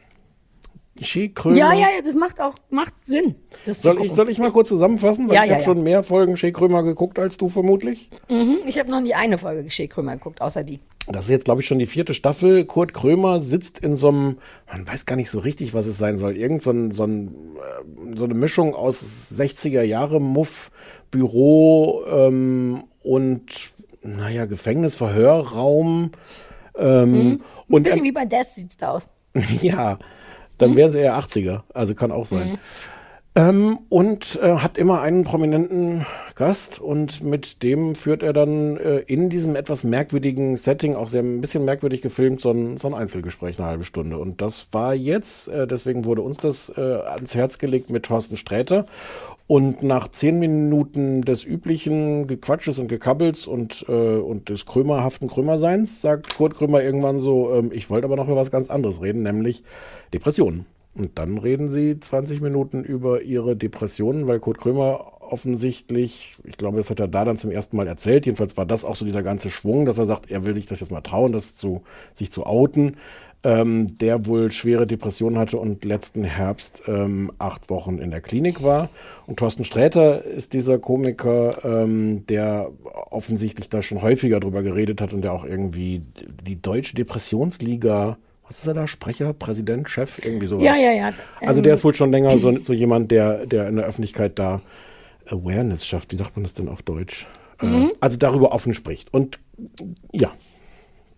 Che 1.02 1.30
Krömer. 1.30 1.58
Ja, 1.58 1.74
ja, 1.74 1.80
ja, 1.82 2.02
das 2.06 2.16
macht 2.16 2.40
auch 2.40 2.56
macht 2.70 2.94
Sinn. 3.04 3.36
Soll 3.66 4.06
ich, 4.06 4.12
soll 4.14 4.30
ich 4.30 4.38
mal 4.38 4.52
kurz 4.52 4.70
zusammenfassen? 4.70 5.28
Weil 5.28 5.36
Ja, 5.36 5.44
ich 5.44 5.50
ja, 5.50 5.56
habe 5.56 5.62
ja. 5.64 5.66
schon 5.66 5.84
mehr 5.84 6.04
Folgen 6.04 6.36
Che 6.36 6.52
Krömer 6.52 6.84
geguckt 6.84 7.18
als 7.20 7.38
du 7.38 7.50
vermutlich. 7.50 8.10
Mhm, 8.30 8.60
ich 8.66 8.78
habe 8.80 8.90
noch 8.92 9.02
nie 9.02 9.14
eine 9.14 9.38
Folge 9.38 9.64
Geschehkrömer 9.64 10.14
geguckt, 10.16 10.42
außer 10.42 10.64
die. 10.64 10.80
Das 11.08 11.26
ist 11.26 11.32
jetzt, 11.32 11.46
glaube 11.46 11.62
ich, 11.62 11.68
schon 11.68 11.80
die 11.80 11.88
vierte 11.88 12.14
Staffel. 12.14 12.66
Kurt 12.66 12.94
Krömer 12.94 13.40
sitzt 13.42 13.80
in 13.80 13.96
so 13.96 14.10
einem, 14.10 14.38
man 14.72 14.88
weiß 14.88 15.06
gar 15.08 15.16
nicht 15.16 15.32
so 15.32 15.40
richtig, 15.40 15.74
was 15.74 15.88
es 15.88 15.98
sein 15.98 16.16
soll. 16.18 16.38
Irgend 16.38 16.62
so, 16.62 16.72
ein, 16.72 16.92
so, 16.92 17.04
ein, 17.06 17.28
äh, 17.58 18.16
so 18.18 18.26
eine 18.26 18.36
Mischung 18.36 18.76
aus 18.76 19.04
60er 19.36 19.82
Jahre 19.82 20.22
Muff, 20.22 20.70
Büro 21.10 22.04
ähm, 22.08 22.84
und, 23.04 23.72
naja, 24.04 24.46
Gefängnis, 24.46 24.96
Verhörraum. 24.96 26.12
Ähm, 26.78 27.12
Mhm. 27.12 27.18
Ein 27.32 27.44
und 27.76 27.84
bisschen 27.84 28.04
wie 28.04 28.12
bei 28.12 28.26
Death 28.26 28.46
sieht's 28.54 28.78
da 28.78 28.92
aus. 28.92 29.10
ja, 29.62 29.98
dann 30.62 30.76
wären 30.76 30.92
sie 30.92 31.00
eher 31.00 31.18
80er. 31.18 31.62
Also 31.74 31.96
kann 31.96 32.12
auch 32.12 32.26
sein. 32.26 32.60
Ähm, 33.34 33.80
und 33.88 34.38
äh, 34.42 34.58
hat 34.58 34.78
immer 34.78 35.00
einen 35.00 35.24
prominenten 35.24 36.06
Gast 36.36 36.82
und 36.82 37.24
mit 37.24 37.64
dem 37.64 37.96
führt 37.96 38.24
er 38.24 38.34
dann 38.34 38.76
äh, 38.76 38.98
in 39.00 39.30
diesem 39.30 39.56
etwas 39.56 39.86
merkwürdigen 39.86 40.58
Setting, 40.58 40.96
auch 40.96 41.08
sehr 41.08 41.24
ein 41.24 41.40
bisschen 41.40 41.64
merkwürdig 41.64 42.02
gefilmt, 42.02 42.42
so 42.42 42.52
ein, 42.52 42.76
so 42.76 42.90
ein 42.90 42.94
Einzelgespräch, 42.94 43.58
eine 43.58 43.70
halbe 43.70 43.86
Stunde. 43.86 44.18
Und 44.18 44.42
das 44.42 44.68
war 44.74 44.94
jetzt, 44.94 45.48
äh, 45.48 45.66
deswegen 45.66 46.04
wurde 46.04 46.22
uns 46.24 46.38
das 46.38 46.74
äh, 46.76 46.82
ans 46.82 47.34
Herz 47.34 47.58
gelegt 47.58 47.90
mit 47.90 48.04
Thorsten 48.04 48.36
Sträter. 48.36 48.86
Und 49.52 49.84
nach 49.84 50.08
zehn 50.08 50.40
Minuten 50.40 51.24
des 51.24 51.44
üblichen 51.44 52.26
Gequatsches 52.26 52.80
und 52.80 52.88
Gekabbels 52.88 53.48
und, 53.48 53.84
äh, 53.90 54.16
und 54.16 54.48
des 54.48 54.66
krömerhaften 54.66 55.28
Krömerseins 55.28 56.00
sagt 56.00 56.38
Kurt 56.38 56.54
Krömer 56.54 56.82
irgendwann 56.82 57.20
so, 57.20 57.54
ähm, 57.54 57.70
ich 57.74 57.90
wollte 57.90 58.06
aber 58.06 58.16
noch 58.16 58.28
über 58.28 58.38
was 58.38 58.50
ganz 58.50 58.70
anderes 58.70 59.02
reden, 59.02 59.24
nämlich 59.24 59.64
Depressionen. 60.14 60.68
Und 60.96 61.20
dann 61.20 61.38
reden 61.38 61.68
sie 61.68 62.00
20 62.00 62.40
Minuten 62.40 62.86
über 62.86 63.24
ihre 63.24 63.58
Depressionen, 63.58 64.26
weil 64.30 64.40
Kurt 64.40 64.58
Krömer 64.58 65.20
offensichtlich, 65.20 66.38
ich 66.46 66.56
glaube, 66.56 66.78
das 66.78 66.90
hat 66.90 67.02
er 67.02 67.10
da 67.10 67.26
dann 67.26 67.36
zum 67.36 67.52
ersten 67.52 67.76
Mal 67.76 67.88
erzählt, 67.88 68.26
jedenfalls 68.26 68.56
war 68.56 68.66
das 68.66 68.86
auch 68.86 68.96
so 68.96 69.04
dieser 69.04 69.22
ganze 69.22 69.50
Schwung, 69.50 69.86
dass 69.86 69.98
er 69.98 70.06
sagt, 70.06 70.32
er 70.32 70.46
will 70.46 70.54
sich 70.54 70.66
das 70.66 70.80
jetzt 70.80 70.94
mal 70.94 71.02
trauen, 71.02 71.34
das 71.34 71.58
zu, 71.58 71.82
sich 72.14 72.32
zu 72.32 72.46
outen, 72.46 72.96
ähm, 73.44 73.98
der 73.98 74.26
wohl 74.26 74.52
schwere 74.52 74.86
Depressionen 74.86 75.38
hatte 75.40 75.58
und 75.58 75.84
letzten 75.84 76.24
Herbst 76.24 76.84
ähm, 76.88 77.32
acht 77.40 77.70
Wochen 77.70 77.98
in 77.98 78.12
der 78.12 78.22
Klinik 78.22 78.62
war. 78.62 78.90
Und 79.26 79.38
Thorsten 79.38 79.64
Sträter 79.64 80.24
ist 80.24 80.54
dieser 80.54 80.78
Komiker, 80.80 81.64
ähm, 81.64 82.26
der 82.28 82.70
offensichtlich 83.10 83.70
da 83.70 83.82
schon 83.82 84.02
häufiger 84.02 84.40
drüber 84.40 84.62
geredet 84.62 85.02
hat 85.02 85.14
und 85.14 85.22
der 85.22 85.34
auch 85.34 85.46
irgendwie 85.46 86.04
die 86.48 86.62
Deutsche 86.62 86.96
Depressionsliga 86.96 88.18
was 88.52 88.60
ist 88.60 88.68
er 88.68 88.74
da? 88.74 88.86
Sprecher, 88.86 89.32
Präsident, 89.32 89.88
Chef, 89.88 90.20
irgendwie 90.26 90.46
sowas. 90.48 90.66
Ja, 90.66 90.76
ja, 90.76 90.92
ja. 90.92 91.14
Also 91.40 91.60
Ähm, 91.62 91.64
der 91.64 91.74
ist 91.76 91.86
wohl 91.86 91.96
schon 91.96 92.12
länger 92.12 92.38
so, 92.38 92.54
so 92.62 92.74
jemand, 92.74 93.10
der, 93.10 93.46
der 93.46 93.70
in 93.70 93.78
der 93.78 93.86
Öffentlichkeit 93.86 94.38
da 94.38 94.62
Awareness 95.26 95.86
schafft. 95.86 96.12
Wie 96.12 96.18
sagt 96.18 96.36
man 96.36 96.44
das 96.44 96.54
denn 96.54 96.68
auf 96.68 96.84
Deutsch? 96.84 97.28
Äh, 97.62 97.66
Mhm. 97.66 97.92
also 98.02 98.18
darüber 98.18 98.52
offen 98.52 98.74
spricht. 98.74 99.14
Und 99.14 99.40
ja, 100.12 100.32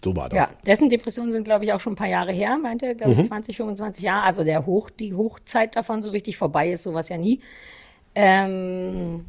so 0.03 0.15
war 0.15 0.29
das. 0.29 0.37
Ja, 0.37 0.49
dessen 0.65 0.89
Depressionen 0.89 1.31
sind, 1.31 1.43
glaube 1.45 1.65
ich, 1.65 1.73
auch 1.73 1.79
schon 1.79 1.93
ein 1.93 1.97
paar 1.97 2.07
Jahre 2.07 2.31
her, 2.31 2.57
meinte 2.57 2.85
er, 2.87 2.95
glaube 2.95 3.13
Mhm. 3.13 3.21
ich, 3.21 3.27
20, 3.27 3.57
25 3.57 4.03
Jahre. 4.03 4.25
Also 4.25 4.43
der 4.43 4.65
Hoch, 4.65 4.89
die 4.89 5.13
Hochzeit 5.13 5.75
davon 5.75 6.03
so 6.03 6.09
richtig 6.11 6.37
vorbei 6.37 6.69
ist, 6.71 6.83
sowas 6.83 7.09
ja 7.09 7.17
nie. 7.17 7.39
Ähm, 8.15 9.25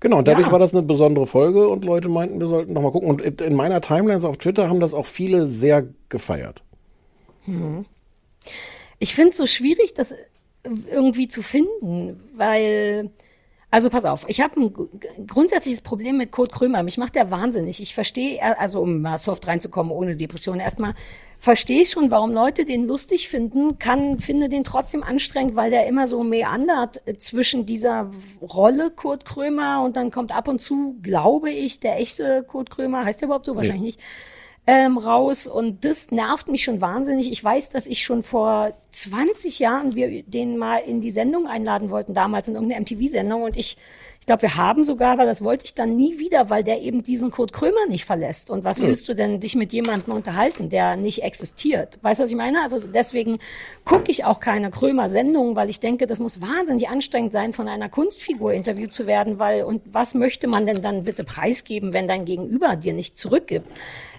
Genau, 0.00 0.18
und 0.18 0.28
dadurch 0.28 0.46
Ja. 0.48 0.52
war 0.52 0.58
das 0.58 0.74
eine 0.74 0.82
besondere 0.82 1.26
Folge 1.26 1.68
und 1.68 1.82
Leute 1.84 2.10
meinten, 2.10 2.38
wir 2.38 2.48
sollten 2.48 2.74
noch 2.74 2.82
mal 2.82 2.92
gucken. 2.92 3.08
Und 3.08 3.22
in- 3.22 3.36
in 3.38 3.54
meiner 3.54 3.80
Timelines 3.80 4.26
auf 4.26 4.36
Twitter 4.36 4.68
haben 4.68 4.78
das 4.78 4.92
auch 4.92 5.06
viele 5.06 5.46
sehr 5.48 5.86
gefeiert. 6.10 6.62
hm. 7.46 7.86
Ich 8.98 9.14
finde 9.14 9.30
es 9.30 9.36
so 9.38 9.46
schwierig, 9.46 9.94
das 9.94 10.14
irgendwie 10.90 11.28
zu 11.28 11.42
finden, 11.42 12.20
weil, 12.34 13.10
also 13.76 13.90
pass 13.90 14.06
auf, 14.06 14.24
ich 14.26 14.40
habe 14.40 14.58
ein 14.58 15.26
grundsätzliches 15.26 15.82
Problem 15.82 16.16
mit 16.16 16.32
Kurt 16.32 16.50
Krömer. 16.50 16.82
Mich 16.82 16.96
macht 16.96 17.14
der 17.14 17.30
wahnsinnig. 17.30 17.82
Ich 17.82 17.94
verstehe, 17.94 18.38
er- 18.38 18.58
also 18.58 18.80
um 18.80 19.02
mal 19.02 19.18
soft 19.18 19.46
reinzukommen, 19.46 19.92
ohne 19.92 20.16
Depression, 20.16 20.60
erstmal 20.60 20.94
verstehe 21.38 21.82
ich 21.82 21.90
schon, 21.90 22.10
warum 22.10 22.32
Leute 22.32 22.64
den 22.64 22.86
lustig 22.86 23.28
finden, 23.28 23.78
kann, 23.78 24.18
finde 24.18 24.48
den 24.48 24.64
trotzdem 24.64 25.02
anstrengend, 25.02 25.56
weil 25.56 25.68
der 25.68 25.86
immer 25.88 26.06
so 26.06 26.22
meandert 26.22 27.02
äh, 27.06 27.18
zwischen 27.18 27.66
dieser 27.66 28.10
Rolle 28.40 28.90
Kurt 28.90 29.26
Krömer 29.26 29.82
und 29.84 29.94
dann 29.96 30.10
kommt 30.10 30.34
ab 30.34 30.48
und 30.48 30.58
zu, 30.58 30.96
glaube 31.02 31.50
ich, 31.50 31.78
der 31.78 32.00
echte 32.00 32.44
Kurt 32.48 32.70
Krömer, 32.70 33.04
heißt 33.04 33.20
der 33.20 33.26
überhaupt 33.26 33.44
so? 33.44 33.56
Wahrscheinlich 33.56 33.82
nicht 33.82 34.00
ähm, 34.66 34.98
raus 34.98 35.46
und 35.46 35.84
das 35.84 36.10
nervt 36.10 36.48
mich 36.48 36.64
schon 36.64 36.80
wahnsinnig. 36.80 37.30
Ich 37.30 37.42
weiß, 37.42 37.70
dass 37.70 37.86
ich 37.86 38.02
schon 38.02 38.22
vor 38.24 38.72
20 38.90 39.60
Jahren 39.60 39.94
wir 39.94 40.22
den 40.24 40.58
mal 40.58 40.78
in 40.78 41.00
die 41.00 41.10
Sendung 41.10 41.46
einladen 41.46 41.90
wollten, 41.90 42.14
damals 42.14 42.48
in 42.48 42.54
irgendeine 42.54 42.80
MTV-Sendung 42.80 43.42
und 43.42 43.56
ich, 43.56 43.76
ich 44.18 44.26
glaube, 44.26 44.42
wir 44.42 44.56
haben 44.56 44.82
sogar, 44.82 45.12
aber 45.12 45.24
das 45.24 45.44
wollte 45.44 45.66
ich 45.66 45.74
dann 45.74 45.94
nie 45.94 46.18
wieder, 46.18 46.50
weil 46.50 46.64
der 46.64 46.80
eben 46.80 47.04
diesen 47.04 47.30
Kurt 47.30 47.52
Krömer 47.52 47.86
nicht 47.88 48.04
verlässt. 48.04 48.50
Und 48.50 48.64
was 48.64 48.80
willst 48.82 49.08
du 49.08 49.14
denn 49.14 49.38
dich 49.38 49.54
mit 49.54 49.72
jemandem 49.72 50.14
unterhalten, 50.14 50.68
der 50.68 50.96
nicht 50.96 51.22
existiert? 51.22 51.98
Weißt 52.02 52.18
du, 52.18 52.24
was 52.24 52.30
ich 52.30 52.36
meine? 52.36 52.60
Also 52.62 52.80
deswegen 52.80 53.38
gucke 53.84 54.10
ich 54.10 54.24
auch 54.24 54.40
keine 54.40 54.72
Krömer-Sendungen, 54.72 55.54
weil 55.54 55.70
ich 55.70 55.78
denke, 55.78 56.08
das 56.08 56.18
muss 56.18 56.40
wahnsinnig 56.40 56.88
anstrengend 56.88 57.32
sein, 57.32 57.52
von 57.52 57.68
einer 57.68 57.88
Kunstfigur 57.88 58.52
interviewt 58.52 58.92
zu 58.92 59.06
werden, 59.06 59.38
weil 59.38 59.62
und 59.62 59.82
was 59.84 60.14
möchte 60.14 60.48
man 60.48 60.66
denn 60.66 60.82
dann 60.82 61.04
bitte 61.04 61.22
preisgeben, 61.22 61.92
wenn 61.92 62.08
dein 62.08 62.24
Gegenüber 62.24 62.74
dir 62.74 62.94
nicht 62.94 63.16
zurückgibt? 63.16 63.68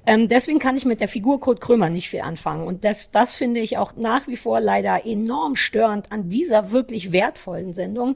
Ähm, 0.07 0.29
deswegen 0.29 0.57
kann 0.57 0.77
ich 0.77 0.85
mit 0.85 1.01
der 1.01 1.09
Figur 1.09 1.41
Kurt 1.41 1.59
Krömer 1.59 1.89
nicht 1.89 2.09
viel 2.09 2.21
anfangen. 2.21 2.65
Und 2.65 2.85
das, 2.85 3.11
das 3.11 3.35
finde 3.35 3.59
ich 3.59 3.77
auch 3.77 3.95
nach 3.97 4.25
wie 4.27 4.37
vor 4.37 4.61
leider 4.61 5.05
enorm 5.05 5.57
störend 5.57 6.13
an 6.13 6.29
dieser 6.29 6.71
wirklich 6.71 7.11
wertvollen 7.11 7.73
Sendung. 7.73 8.15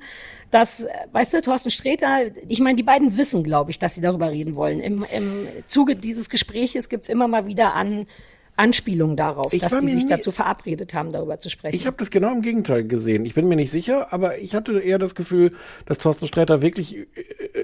Dass, 0.51 0.85
äh, 0.85 0.89
weißt 1.11 1.33
du, 1.33 1.41
Thorsten 1.41 1.69
Sträter, 1.69 2.27
ich 2.47 2.61
meine, 2.61 2.75
die 2.77 2.83
beiden 2.83 3.17
wissen, 3.17 3.43
glaube 3.43 3.71
ich, 3.71 3.77
dass 3.77 3.95
sie 3.95 4.01
darüber 4.01 4.31
reden 4.31 4.55
wollen. 4.55 4.79
Im, 4.79 5.05
im 5.13 5.47
Zuge 5.65 5.97
dieses 5.97 6.29
Gespräches 6.29 6.87
gibt's 6.87 7.09
immer 7.09 7.27
mal 7.27 7.45
wieder 7.45 7.73
an 7.73 8.07
Anspielungen 8.55 9.17
darauf, 9.17 9.53
Ich 9.53 9.61
dass 9.61 9.77
die 9.79 9.91
sich 9.91 10.03
nie- 10.03 10.09
dazu 10.09 10.31
verabredet 10.31 10.93
haben, 10.93 11.11
darüber 11.11 11.39
zu 11.39 11.49
sprechen. 11.49 11.75
Ich 11.75 11.87
habe 11.87 11.97
das 11.97 12.09
genau 12.09 12.31
im 12.31 12.41
Gegenteil 12.41 12.85
gesehen. 12.85 13.25
Ich 13.25 13.33
bin 13.33 13.47
mir 13.47 13.55
nicht 13.55 13.71
sicher, 13.71 14.13
aber 14.13 14.39
ich 14.39 14.55
hatte 14.55 14.79
eher 14.79 14.99
das 14.99 15.15
Gefühl, 15.15 15.53
dass 15.85 15.97
Thorsten 15.97 16.27
Sträter 16.27 16.61
wirklich 16.61 16.97
äh, 16.97 17.05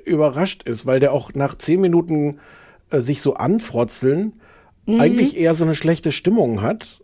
überrascht 0.05 0.63
ist, 0.63 0.86
weil 0.86 0.99
der 0.99 1.13
auch 1.13 1.32
nach 1.34 1.57
zehn 1.57 1.80
Minuten 1.80 2.39
äh, 2.90 3.00
sich 3.02 3.22
so 3.22 3.34
anfrotzeln 3.36 4.34
Mhm. 4.90 5.02
eigentlich 5.02 5.36
eher 5.38 5.54
so 5.54 5.66
eine 5.66 5.76
schlechte 5.76 6.14
Stimmung 6.14 6.62
hat. 6.62 7.02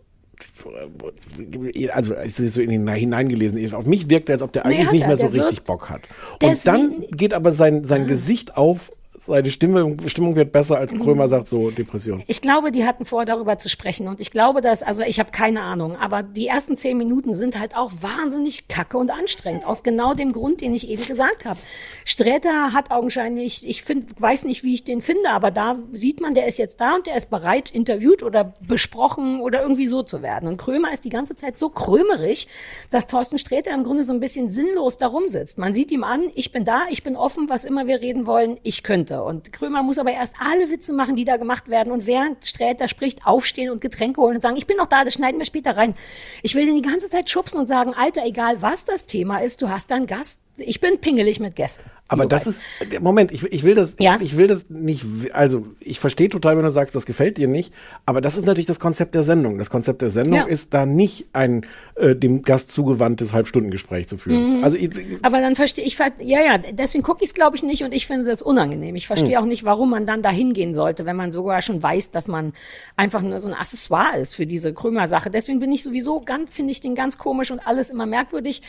Also, 1.92 2.14
es 2.14 2.40
ist 2.40 2.54
so 2.54 2.60
in 2.60 2.70
ihn 2.70 2.88
hineingelesen. 2.88 3.74
Auf 3.74 3.86
mich 3.86 4.08
wirkt 4.08 4.28
er, 4.30 4.34
als 4.34 4.42
ob 4.42 4.52
der 4.52 4.66
Nee, 4.66 4.74
eigentlich 4.74 4.86
hat 4.86 4.92
nicht 4.92 5.06
mehr 5.06 5.16
so 5.16 5.26
richtig 5.26 5.62
Bock 5.64 5.90
hat. 5.90 6.02
Und 6.42 6.66
dann 6.66 7.04
geht 7.10 7.34
aber 7.34 7.52
sein, 7.52 7.84
sein 7.84 8.02
Ah. 8.02 8.06
Gesicht 8.06 8.56
auf 8.56 8.90
seine 9.26 9.50
Stimme, 9.50 9.96
Stimmung 10.06 10.34
wird 10.34 10.52
besser, 10.52 10.78
als 10.78 10.92
Krömer 10.92 11.28
sagt, 11.28 11.48
so 11.48 11.70
Depression. 11.70 12.22
Ich 12.26 12.42
glaube, 12.42 12.70
die 12.70 12.84
hatten 12.84 13.06
vor, 13.06 13.24
darüber 13.24 13.58
zu 13.58 13.68
sprechen. 13.68 14.06
Und 14.08 14.20
ich 14.20 14.30
glaube, 14.30 14.60
dass, 14.60 14.82
also 14.82 15.02
ich 15.02 15.18
habe 15.18 15.30
keine 15.30 15.62
Ahnung, 15.62 15.96
aber 15.96 16.22
die 16.22 16.46
ersten 16.46 16.76
zehn 16.76 16.98
Minuten 16.98 17.34
sind 17.34 17.58
halt 17.58 17.76
auch 17.76 17.90
wahnsinnig 18.00 18.68
kacke 18.68 18.98
und 18.98 19.10
anstrengend. 19.10 19.66
Aus 19.66 19.82
genau 19.82 20.14
dem 20.14 20.32
Grund, 20.32 20.60
den 20.60 20.74
ich 20.74 20.88
eben 20.90 21.04
gesagt 21.06 21.46
habe. 21.46 21.58
Sträter 22.04 22.72
hat 22.72 22.90
augenscheinlich, 22.90 23.66
ich 23.66 23.82
find, 23.82 24.20
weiß 24.20 24.44
nicht, 24.44 24.62
wie 24.62 24.74
ich 24.74 24.84
den 24.84 25.00
finde, 25.00 25.30
aber 25.30 25.50
da 25.50 25.76
sieht 25.92 26.20
man, 26.20 26.34
der 26.34 26.46
ist 26.46 26.58
jetzt 26.58 26.80
da 26.80 26.94
und 26.96 27.06
der 27.06 27.16
ist 27.16 27.30
bereit, 27.30 27.70
interviewt 27.70 28.22
oder 28.22 28.54
besprochen 28.66 29.40
oder 29.40 29.62
irgendwie 29.62 29.86
so 29.86 30.02
zu 30.02 30.22
werden. 30.22 30.48
Und 30.48 30.58
Krömer 30.58 30.92
ist 30.92 31.04
die 31.04 31.10
ganze 31.10 31.34
Zeit 31.34 31.56
so 31.56 31.70
krömerig, 31.70 32.48
dass 32.90 33.06
Thorsten 33.06 33.38
Sträter 33.38 33.72
im 33.72 33.84
Grunde 33.84 34.04
so 34.04 34.12
ein 34.12 34.20
bisschen 34.20 34.50
sinnlos 34.50 34.98
darum 34.98 35.28
sitzt. 35.28 35.56
Man 35.58 35.72
sieht 35.72 35.90
ihm 35.90 36.04
an, 36.04 36.30
ich 36.34 36.52
bin 36.52 36.64
da, 36.64 36.82
ich 36.90 37.02
bin 37.02 37.16
offen, 37.16 37.48
was 37.48 37.64
immer 37.64 37.86
wir 37.86 38.00
reden 38.00 38.26
wollen, 38.26 38.58
ich 38.62 38.82
könnte. 38.82 39.13
Und 39.22 39.52
Krömer 39.52 39.82
muss 39.82 39.98
aber 39.98 40.12
erst 40.12 40.36
alle 40.38 40.70
Witze 40.70 40.92
machen, 40.92 41.16
die 41.16 41.24
da 41.24 41.36
gemacht 41.36 41.68
werden 41.68 41.92
und 41.92 42.06
während 42.06 42.46
Sträter 42.46 42.88
spricht, 42.88 43.26
aufstehen 43.26 43.70
und 43.70 43.80
Getränke 43.80 44.20
holen 44.20 44.36
und 44.36 44.40
sagen, 44.40 44.56
ich 44.56 44.66
bin 44.66 44.76
noch 44.76 44.86
da, 44.86 45.04
das 45.04 45.14
schneiden 45.14 45.38
wir 45.38 45.46
später 45.46 45.76
rein. 45.76 45.94
Ich 46.42 46.54
will 46.54 46.66
den 46.66 46.76
die 46.76 46.88
ganze 46.88 47.10
Zeit 47.10 47.28
schubsen 47.30 47.58
und 47.58 47.66
sagen, 47.66 47.94
Alter, 47.94 48.24
egal 48.24 48.62
was 48.62 48.84
das 48.84 49.06
Thema 49.06 49.38
ist, 49.38 49.62
du 49.62 49.68
hast 49.68 49.92
einen 49.92 50.06
Gast, 50.06 50.43
ich 50.58 50.80
bin 50.80 50.98
pingelig 51.00 51.40
mit 51.40 51.56
Gästen. 51.56 51.90
Aber 52.06 52.26
das 52.26 52.46
weißt. 52.46 52.60
ist, 52.90 53.00
Moment, 53.00 53.32
ich, 53.32 53.42
ich 53.44 53.64
will 53.64 53.74
das, 53.74 53.96
ja? 53.98 54.18
ich 54.20 54.36
will 54.36 54.46
das 54.46 54.66
nicht, 54.68 55.04
also 55.32 55.66
ich 55.80 55.98
verstehe 55.98 56.28
total, 56.28 56.56
wenn 56.56 56.64
du 56.64 56.70
sagst, 56.70 56.94
das 56.94 57.06
gefällt 57.06 57.38
dir 57.38 57.48
nicht, 57.48 57.72
aber 58.04 58.20
das 58.20 58.36
ist 58.36 58.44
natürlich 58.44 58.66
das 58.66 58.78
Konzept 58.78 59.14
der 59.14 59.22
Sendung. 59.22 59.58
Das 59.58 59.70
Konzept 59.70 60.02
der 60.02 60.10
Sendung 60.10 60.34
ja. 60.34 60.44
ist 60.44 60.74
da 60.74 60.84
nicht 60.84 61.26
ein 61.32 61.66
äh, 61.96 62.14
dem 62.14 62.42
Gast 62.42 62.72
zugewandtes 62.72 63.32
Halbstundengespräch 63.32 64.06
zu 64.06 64.18
führen. 64.18 64.58
Mhm. 64.58 64.64
Also 64.64 64.76
ich, 64.76 64.90
aber 65.22 65.40
dann 65.40 65.56
verstehe 65.56 65.84
ich, 65.84 65.98
ja, 65.98 66.40
ja, 66.40 66.58
deswegen 66.58 67.02
gucke 67.02 67.24
ich 67.24 67.30
es 67.30 67.34
glaube 67.34 67.56
ich 67.56 67.62
nicht 67.62 67.82
und 67.82 67.92
ich 67.92 68.06
finde 68.06 68.26
das 68.26 68.42
unangenehm. 68.42 68.96
Ich 68.96 69.06
verstehe 69.06 69.38
mhm. 69.38 69.44
auch 69.44 69.48
nicht, 69.48 69.64
warum 69.64 69.90
man 69.90 70.04
dann 70.04 70.20
da 70.20 70.30
hingehen 70.30 70.74
sollte, 70.74 71.06
wenn 71.06 71.16
man 71.16 71.32
sogar 71.32 71.62
schon 71.62 71.82
weiß, 71.82 72.10
dass 72.10 72.28
man 72.28 72.52
einfach 72.96 73.22
nur 73.22 73.40
so 73.40 73.48
ein 73.48 73.54
Accessoire 73.54 74.18
ist 74.18 74.34
für 74.34 74.46
diese 74.46 74.74
Krömer-Sache. 74.74 75.30
Deswegen 75.30 75.58
bin 75.58 75.72
ich 75.72 75.82
sowieso 75.82 76.20
ganz, 76.20 76.54
finde 76.54 76.70
ich 76.70 76.80
den 76.80 76.94
ganz 76.94 77.16
komisch 77.18 77.50
und 77.50 77.60
alles 77.60 77.90
immer 77.90 78.06
merkwürdig. 78.06 78.62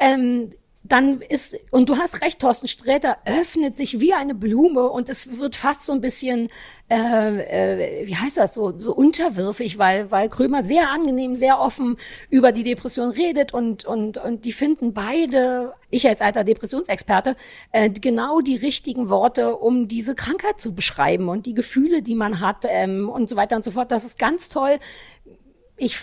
Ähm, 0.00 0.50
dann 0.82 1.20
ist, 1.20 1.58
und 1.70 1.90
du 1.90 1.98
hast 1.98 2.22
recht, 2.22 2.40
Thorsten 2.40 2.66
Sträter 2.66 3.18
öffnet 3.26 3.76
sich 3.76 4.00
wie 4.00 4.14
eine 4.14 4.34
Blume 4.34 4.88
und 4.88 5.10
es 5.10 5.36
wird 5.36 5.54
fast 5.54 5.84
so 5.84 5.92
ein 5.92 6.00
bisschen, 6.00 6.48
äh, 6.88 8.02
äh, 8.02 8.06
wie 8.06 8.16
heißt 8.16 8.38
das, 8.38 8.54
so, 8.54 8.78
so 8.78 8.94
unterwürfig, 8.94 9.78
weil, 9.78 10.10
weil 10.10 10.30
Krömer 10.30 10.62
sehr 10.62 10.90
angenehm, 10.90 11.36
sehr 11.36 11.60
offen 11.60 11.98
über 12.30 12.50
die 12.52 12.62
Depression 12.62 13.10
redet 13.10 13.52
und, 13.52 13.84
und, 13.84 14.16
und 14.16 14.46
die 14.46 14.52
finden 14.52 14.94
beide, 14.94 15.74
ich 15.90 16.08
als 16.08 16.22
alter 16.22 16.44
Depressionsexperte, 16.44 17.36
äh, 17.72 17.90
genau 17.90 18.40
die 18.40 18.56
richtigen 18.56 19.10
Worte, 19.10 19.56
um 19.56 19.86
diese 19.86 20.14
Krankheit 20.14 20.62
zu 20.62 20.74
beschreiben 20.74 21.28
und 21.28 21.44
die 21.44 21.54
Gefühle, 21.54 22.00
die 22.00 22.14
man 22.14 22.40
hat 22.40 22.64
ähm, 22.66 23.10
und 23.10 23.28
so 23.28 23.36
weiter 23.36 23.56
und 23.56 23.64
so 23.64 23.70
fort. 23.70 23.92
Das 23.92 24.04
ist 24.04 24.18
ganz 24.18 24.48
toll. 24.48 24.78
Ich, 25.76 25.98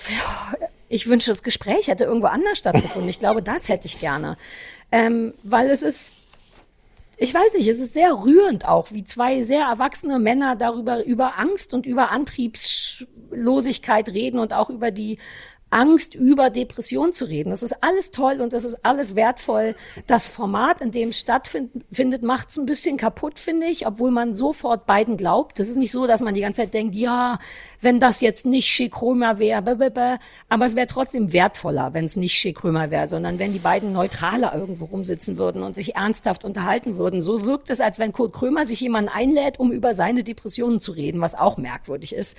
ich 0.89 1.07
wünsche, 1.07 1.31
das 1.31 1.43
Gespräch 1.43 1.88
hätte 1.88 2.05
irgendwo 2.05 2.27
anders 2.27 2.59
stattgefunden. 2.59 3.09
Ich 3.09 3.19
glaube, 3.19 3.41
das 3.41 3.67
hätte 3.69 3.88
ich 3.88 3.99
gerne. 3.99 4.38
Ähm, 4.91 5.33
weil 5.43 5.69
es 5.69 5.81
ist, 5.81 6.13
ich 7.17 7.33
weiß 7.33 7.55
nicht, 7.55 7.67
es 7.67 7.79
ist 7.79 7.93
sehr 7.93 8.13
rührend 8.13 8.67
auch, 8.67 8.91
wie 8.91 9.03
zwei 9.03 9.41
sehr 9.41 9.65
erwachsene 9.65 10.19
Männer 10.19 10.55
darüber, 10.55 11.03
über 11.03 11.38
Angst 11.39 11.73
und 11.73 11.85
über 11.85 12.11
Antriebslosigkeit 12.11 14.07
reden 14.09 14.39
und 14.39 14.53
auch 14.53 14.69
über 14.69 14.91
die 14.91 15.17
Angst 15.70 16.15
über 16.15 16.49
Depression 16.49 17.11
zu 17.11 17.26
reden. 17.26 17.49
Das 17.49 17.61
ist 17.61 17.84
alles 17.84 18.11
toll 18.11 18.39
und 18.41 18.53
das 18.53 18.63
ist 18.63 18.86
alles 18.86 19.15
wertvoll. 19.15 19.76
Das 20.05 20.28
Format, 20.30 20.82
in 20.82 20.91
dem 20.91 21.09
es 21.09 21.20
stattfindet, 21.20 22.24
macht 22.24 22.49
es 22.49 22.57
ein 22.57 22.65
bisschen 22.65 22.97
kaputt, 22.97 23.38
finde 23.38 23.68
ich, 23.68 23.86
obwohl 23.86 24.11
man 24.11 24.34
sofort 24.34 24.86
beiden 24.86 25.18
glaubt. 25.18 25.59
Das 25.59 25.68
ist 25.68 25.76
nicht 25.76 25.91
so, 25.91 26.07
dass 26.07 26.22
man 26.22 26.34
die 26.34 26.41
ganze 26.41 26.61
Zeit 26.61 26.74
denkt, 26.74 26.95
ja, 26.95 27.39
wenn 27.82 27.99
das 27.99 28.22
jetzt 28.22 28.45
nicht 28.45 28.68
Schikrömer 28.68 29.39
wäre, 29.39 29.63
aber 30.49 30.65
es 30.65 30.76
wäre 30.76 30.88
trotzdem 30.88 31.34
wertvoller, 31.34 31.93
wenn 31.93 32.05
es 32.05 32.15
nicht 32.15 32.34
Schikrömer 32.34 32.89
wäre, 32.89 33.07
sondern 33.07 33.38
wenn 33.39 33.51
die 33.51 33.59
beiden 33.59 33.91
neutraler 33.91 34.55
irgendwo 34.55 34.86
rumsitzen 34.86 35.38
würden 35.38 35.63
und 35.63 35.76
sich 35.76 35.95
ernsthaft 35.95 36.45
unterhalten 36.45 36.97
würden. 36.97 37.20
So 37.22 37.43
wirkt 37.43 37.70
es, 37.70 37.82
als 37.82 37.99
wenn 37.99 38.13
Kurt 38.13 38.34
Krömer 38.34 38.65
sich 38.65 38.80
jemanden 38.80 39.09
einlädt, 39.09 39.59
um 39.59 39.72
über 39.72 39.93
seine 39.93 40.24
Depressionen 40.24 40.80
zu 40.80 40.93
reden, 40.93 41.20
was 41.20 41.36
auch 41.36 41.57
merkwürdig 41.57 42.15
ist. 42.15 42.38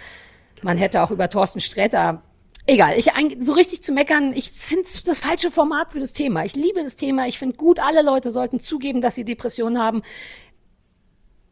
Man 0.63 0.77
hätte 0.77 1.03
auch 1.03 1.11
über 1.11 1.29
Thorsten 1.29 1.61
Sträter 1.61 2.23
egal, 2.69 2.97
ich 2.97 3.11
so 3.41 3.53
richtig 3.55 3.83
zu 3.83 3.93
meckern, 3.93 4.33
ich 4.35 4.53
finde 4.53 4.85
es 4.85 5.03
das 5.03 5.21
falsche 5.21 5.51
Format 5.51 5.93
für 5.93 6.01
das 6.01 6.13
Thema. 6.13 6.45
Ich 6.45 6.55
liebe 6.55 6.83
das 6.83 6.97
Thema, 6.97 7.27
ich 7.27 7.39
finde 7.39 7.57
gut, 7.57 7.81
alle 7.81 8.03
Leute 8.03 8.31
sollten 8.31 8.61
zugeben, 8.61 9.01
dass 9.01 9.15
sie 9.15 9.25
Depressionen 9.25 9.79
haben. 9.79 10.03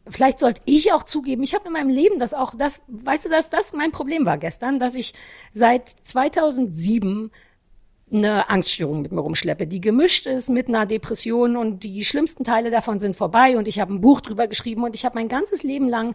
Vielleicht 0.09 0.39
sollte 0.39 0.61
ich 0.67 0.93
auch 0.93 1.03
zugeben, 1.03 1.43
ich 1.43 1.55
habe 1.55 1.67
in 1.67 1.73
meinem 1.73 1.91
Leben 1.91 2.21
das 2.21 2.33
auch, 2.33 2.55
das, 2.55 2.83
weißt 2.87 3.25
du, 3.25 3.29
dass 3.29 3.51
das 3.51 3.73
mein 3.73 3.91
Problem 3.91 4.25
war 4.25 4.39
gestern, 4.39 4.79
dass 4.79 4.95
ich 4.95 5.15
seit 5.51 5.89
2007 5.89 7.33
eine 8.13 8.49
Angststörung 8.49 9.03
mit 9.03 9.11
mir 9.11 9.21
rumschleppe, 9.21 9.67
die 9.67 9.81
gemischt 9.81 10.27
ist 10.27 10.49
mit 10.49 10.69
einer 10.69 10.87
Depression 10.87 11.57
und 11.57 11.83
die 11.83 12.05
schlimmsten 12.05 12.45
Teile 12.45 12.71
davon 12.71 13.01
sind 13.01 13.17
vorbei 13.17 13.59
und 13.59 13.67
ich 13.67 13.81
habe 13.81 13.93
ein 13.93 14.01
Buch 14.01 14.21
drüber 14.21 14.47
geschrieben 14.47 14.85
und 14.85 14.95
ich 14.95 15.05
habe 15.05 15.17
mein 15.17 15.29
ganzes 15.29 15.65
Leben 15.65 15.89
lang 15.89 16.15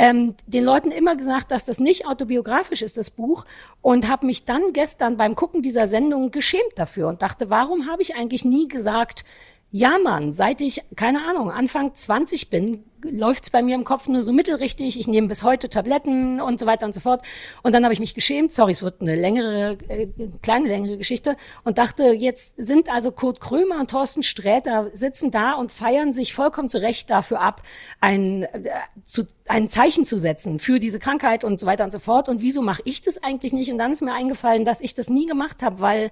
ähm, 0.00 0.34
den 0.46 0.64
Leuten 0.64 0.90
immer 0.90 1.14
gesagt, 1.14 1.50
dass 1.50 1.66
das 1.66 1.78
nicht 1.78 2.06
autobiografisch 2.06 2.80
ist, 2.80 2.96
das 2.96 3.10
Buch, 3.10 3.44
und 3.82 4.08
habe 4.08 4.24
mich 4.24 4.46
dann 4.46 4.72
gestern 4.72 5.18
beim 5.18 5.36
Gucken 5.36 5.60
dieser 5.60 5.86
Sendung 5.86 6.30
geschämt 6.30 6.72
dafür 6.76 7.08
und 7.08 7.20
dachte, 7.20 7.50
warum 7.50 7.86
habe 7.86 8.00
ich 8.00 8.16
eigentlich 8.16 8.46
nie 8.46 8.66
gesagt, 8.66 9.24
ja, 9.70 9.98
Mann, 10.02 10.32
seit 10.32 10.62
ich, 10.62 10.82
keine 10.96 11.22
Ahnung, 11.28 11.50
Anfang 11.50 11.94
20 11.94 12.48
bin, 12.48 12.82
läuft's 13.02 13.50
bei 13.50 13.62
mir 13.62 13.74
im 13.74 13.84
Kopf 13.84 14.08
nur 14.08 14.22
so 14.22 14.32
mittelrichtig. 14.32 14.98
Ich 14.98 15.08
nehme 15.08 15.28
bis 15.28 15.42
heute 15.42 15.68
Tabletten 15.68 16.40
und 16.40 16.60
so 16.60 16.66
weiter 16.66 16.86
und 16.86 16.94
so 16.94 17.00
fort. 17.00 17.22
Und 17.62 17.72
dann 17.72 17.84
habe 17.84 17.92
ich 17.92 18.00
mich 18.00 18.14
geschämt. 18.14 18.52
Sorry, 18.52 18.72
es 18.72 18.82
wird 18.82 19.00
eine 19.00 19.14
längere, 19.14 19.76
äh, 19.88 20.08
kleine 20.42 20.68
längere 20.68 20.96
Geschichte. 20.96 21.36
Und 21.64 21.78
dachte, 21.78 22.12
jetzt 22.12 22.56
sind 22.56 22.90
also 22.90 23.12
Kurt 23.12 23.40
Krömer 23.40 23.80
und 23.80 23.90
Thorsten 23.90 24.22
Sträter 24.22 24.90
sitzen 24.92 25.30
da 25.30 25.54
und 25.54 25.72
feiern 25.72 26.12
sich 26.12 26.34
vollkommen 26.34 26.68
zurecht 26.68 27.10
dafür 27.10 27.40
ab, 27.40 27.62
ein, 28.00 28.42
äh, 28.42 28.70
zu, 29.04 29.24
ein 29.48 29.68
Zeichen 29.68 30.04
zu 30.04 30.18
setzen 30.18 30.58
für 30.58 30.80
diese 30.80 30.98
Krankheit 30.98 31.44
und 31.44 31.60
so 31.60 31.66
weiter 31.66 31.84
und 31.84 31.92
so 31.92 31.98
fort. 31.98 32.28
Und 32.28 32.42
wieso 32.42 32.62
mache 32.62 32.82
ich 32.84 33.02
das 33.02 33.22
eigentlich 33.22 33.52
nicht? 33.52 33.70
Und 33.70 33.78
dann 33.78 33.92
ist 33.92 34.02
mir 34.02 34.14
eingefallen, 34.14 34.64
dass 34.64 34.80
ich 34.80 34.94
das 34.94 35.08
nie 35.08 35.26
gemacht 35.26 35.62
habe, 35.62 35.80
weil 35.80 36.10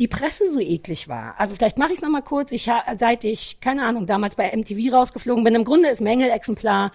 die 0.00 0.08
Presse 0.08 0.50
so 0.50 0.60
eklig 0.60 1.08
war. 1.08 1.34
Also 1.38 1.54
vielleicht 1.54 1.78
mache 1.78 1.92
ich 1.92 1.98
es 1.98 2.02
nochmal 2.02 2.22
kurz. 2.22 2.52
Ich, 2.52 2.70
seit 2.96 3.24
ich, 3.24 3.60
keine 3.60 3.84
Ahnung, 3.84 4.06
damals 4.06 4.34
bei 4.34 4.50
MTV 4.56 4.92
rausgeflogen 4.92 5.44
bin, 5.44 5.54
im 5.54 5.64
Grunde 5.64 5.90
ist 5.90 6.00
Mängelexemplar 6.30 6.92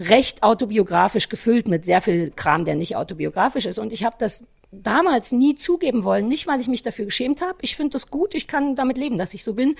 recht 0.00 0.42
autobiografisch 0.42 1.28
gefüllt 1.28 1.66
mit 1.66 1.84
sehr 1.84 2.00
viel 2.00 2.30
Kram, 2.30 2.64
der 2.64 2.76
nicht 2.76 2.94
autobiografisch 2.94 3.66
ist. 3.66 3.78
Und 3.78 3.92
ich 3.92 4.04
habe 4.04 4.16
das 4.18 4.46
damals 4.70 5.32
nie 5.32 5.54
zugeben 5.56 6.04
wollen. 6.04 6.28
Nicht, 6.28 6.46
weil 6.46 6.60
ich 6.60 6.68
mich 6.68 6.82
dafür 6.82 7.06
geschämt 7.06 7.40
habe. 7.40 7.58
Ich 7.62 7.74
finde 7.74 7.92
das 7.92 8.10
gut, 8.10 8.34
ich 8.34 8.46
kann 8.46 8.76
damit 8.76 8.98
leben, 8.98 9.18
dass 9.18 9.34
ich 9.34 9.42
so 9.42 9.54
bin 9.54 9.76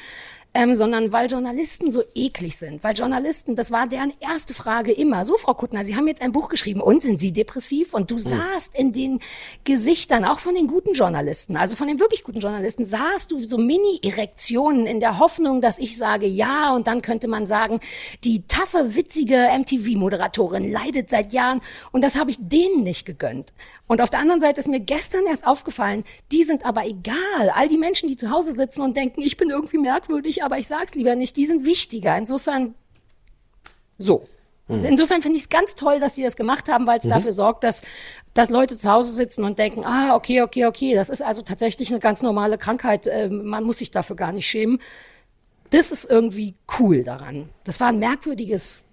ähm, 0.55 0.75
sondern 0.75 1.13
weil 1.13 1.31
Journalisten 1.31 1.93
so 1.93 2.03
eklig 2.15 2.57
sind. 2.57 2.83
Weil 2.83 2.97
Journalisten, 2.97 3.55
das 3.55 3.71
war 3.71 3.87
deren 3.87 4.13
erste 4.21 4.55
Frage 4.55 4.93
immer. 4.93 5.25
So, 5.25 5.37
Frau 5.37 5.55
Kuttner, 5.55 5.85
Sie 5.85 5.95
haben 5.95 6.09
jetzt 6.09 6.23
ein 6.23 6.33
Buch 6.33 6.49
geschrieben 6.49 6.81
und 6.81 7.03
sind 7.03 7.21
Sie 7.21 7.33
depressiv? 7.33 7.93
Und 7.95 8.11
du 8.11 8.15
oh. 8.15 8.19
sahst 8.19 8.75
in 8.75 8.93
den 8.93 9.21
Gesichtern, 9.65 10.25
auch 10.25 10.39
von 10.39 10.55
den 10.55 10.67
guten 10.67 10.95
Journalisten, 10.95 11.57
also 11.57 11.77
von 11.77 11.87
den 11.87 12.01
wirklich 12.01 12.25
guten 12.25 12.41
Journalisten, 12.41 12.87
sahst 12.87 13.31
du 13.31 13.39
so 13.45 13.59
Mini-Erektionen 13.59 14.87
in 14.87 15.01
der 15.01 15.19
Hoffnung, 15.19 15.61
dass 15.61 15.79
ich 15.79 15.97
sage 15.97 16.27
ja 16.27 16.75
und 16.75 16.87
dann 16.87 17.03
könnte 17.03 17.29
man 17.29 17.47
sagen, 17.47 17.81
die 18.25 18.47
taffe, 18.47 18.95
witzige 18.97 19.49
MTV-Moderatorin 19.53 20.73
leidet 20.73 21.11
seit 21.11 21.33
Jahren 21.33 21.61
und 21.93 22.03
das 22.03 22.19
habe 22.19 22.31
ich 22.31 22.39
denen 22.41 22.83
nicht 22.83 23.05
gegönnt. 23.05 23.53
Und 23.87 24.01
auf 24.01 24.11
der 24.11 24.21
anderen 24.21 24.41
Seite 24.41 24.61
ist 24.61 24.69
mir 24.69 24.81
gestern 24.81 25.27
erst 25.27 25.47
aufgefallen, 25.47 26.05
die 26.33 26.45
sind 26.45 26.65
aber 26.65 26.87
egal. 26.87 27.51
All 27.55 27.69
die 27.69 27.79
Menschen, 27.79 28.09
die 28.09 28.17
zu 28.17 28.31
Hause 28.31 28.57
sitzen 28.57 28.83
und 28.83 28.97
denken, 28.97 29.23
ich 29.23 29.37
bin 29.37 29.51
irgendwie 29.51 29.79
merkwürdig, 29.79 30.43
aber 30.49 30.59
ich 30.59 30.67
sag's 30.67 30.95
lieber 30.95 31.15
nicht, 31.15 31.37
die 31.37 31.45
sind 31.45 31.67
wichtiger. 31.67 32.17
Insofern 32.17 32.75
so. 33.99 34.25
Mhm. 34.69 34.85
Insofern 34.85 35.23
finde 35.23 35.37
ich 35.37 35.45
es 35.45 35.49
ganz 35.49 35.75
toll, 35.75 36.01
dass 36.01 36.15
sie 36.15 36.23
das 36.23 36.37
gemacht 36.37 36.69
haben, 36.69 36.87
weil 36.87 36.99
es 36.99 37.05
mhm. 37.05 37.11
dafür 37.11 37.33
sorgt, 37.33 37.65
dass, 37.65 37.83
dass 38.35 38.51
Leute 38.51 38.77
zu 38.77 38.91
Hause 38.91 39.13
sitzen 39.13 39.45
und 39.45 39.59
denken, 39.59 39.85
ah, 39.85 40.15
okay, 40.15 40.43
okay, 40.43 40.67
okay, 40.67 40.95
das 40.95 41.11
ist 41.11 41.23
also 41.23 41.43
tatsächlich 41.43 41.91
eine 41.91 42.01
ganz 42.01 42.23
normale 42.23 42.57
Krankheit, 42.57 43.07
äh, 43.07 43.29
man 43.29 43.65
muss 43.65 43.79
sich 43.79 43.91
dafür 43.91 44.17
gar 44.17 44.33
nicht 44.33 44.47
schämen. 44.47 44.81
Das 45.71 45.93
ist 45.93 46.09
irgendwie 46.09 46.55
cool 46.79 47.03
daran. 47.03 47.51
Das 47.65 47.81
war 47.81 47.89
ein 47.89 47.99
merkwürdiges, 47.99 48.87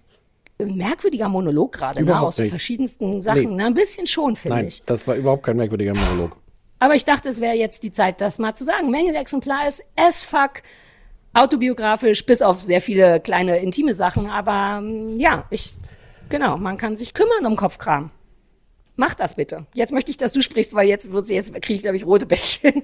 merkwürdiger 0.58 1.28
Monolog 1.28 1.72
gerade 1.72 2.04
ne, 2.04 2.20
aus 2.20 2.38
nicht. 2.38 2.50
verschiedensten 2.50 3.22
Sachen. 3.22 3.50
Nee. 3.50 3.62
Ne? 3.62 3.66
Ein 3.66 3.74
bisschen 3.74 4.06
schon, 4.06 4.36
finde 4.36 4.66
ich. 4.66 4.80
Nein, 4.80 4.86
das 4.86 5.06
war 5.06 5.16
überhaupt 5.16 5.42
kein 5.42 5.56
merkwürdiger 5.56 5.94
Monolog. 5.94 6.36
Aber 6.78 6.94
ich 6.94 7.06
dachte, 7.06 7.30
es 7.30 7.40
wäre 7.40 7.54
jetzt 7.54 7.82
die 7.82 7.92
Zeit, 7.92 8.20
das 8.20 8.38
mal 8.38 8.54
zu 8.54 8.64
sagen. 8.64 8.90
Mängelexemplar 8.90 9.66
ist 9.66 9.82
as 9.96 10.22
fuck 10.22 10.62
autobiografisch, 11.36 12.24
bis 12.26 12.42
auf 12.42 12.60
sehr 12.60 12.80
viele 12.80 13.20
kleine 13.20 13.58
intime 13.58 13.94
Sachen. 13.94 14.28
Aber 14.28 14.78
ähm, 14.78 15.18
ja, 15.18 15.44
ich, 15.50 15.74
genau, 16.28 16.56
man 16.56 16.76
kann 16.76 16.96
sich 16.96 17.14
kümmern 17.14 17.46
um 17.46 17.56
Kopfkram. 17.56 18.10
Mach 18.96 19.14
das 19.14 19.34
bitte. 19.34 19.66
Jetzt 19.74 19.92
möchte 19.92 20.10
ich, 20.10 20.16
dass 20.16 20.32
du 20.32 20.42
sprichst, 20.42 20.74
weil 20.74 20.88
jetzt 20.88 21.12
wird 21.12 21.28
jetzt 21.28 21.52
kriege 21.60 21.74
ich, 21.74 21.82
glaube 21.82 21.96
ich, 21.96 22.06
rote 22.06 22.26
Bäckchen. 22.26 22.82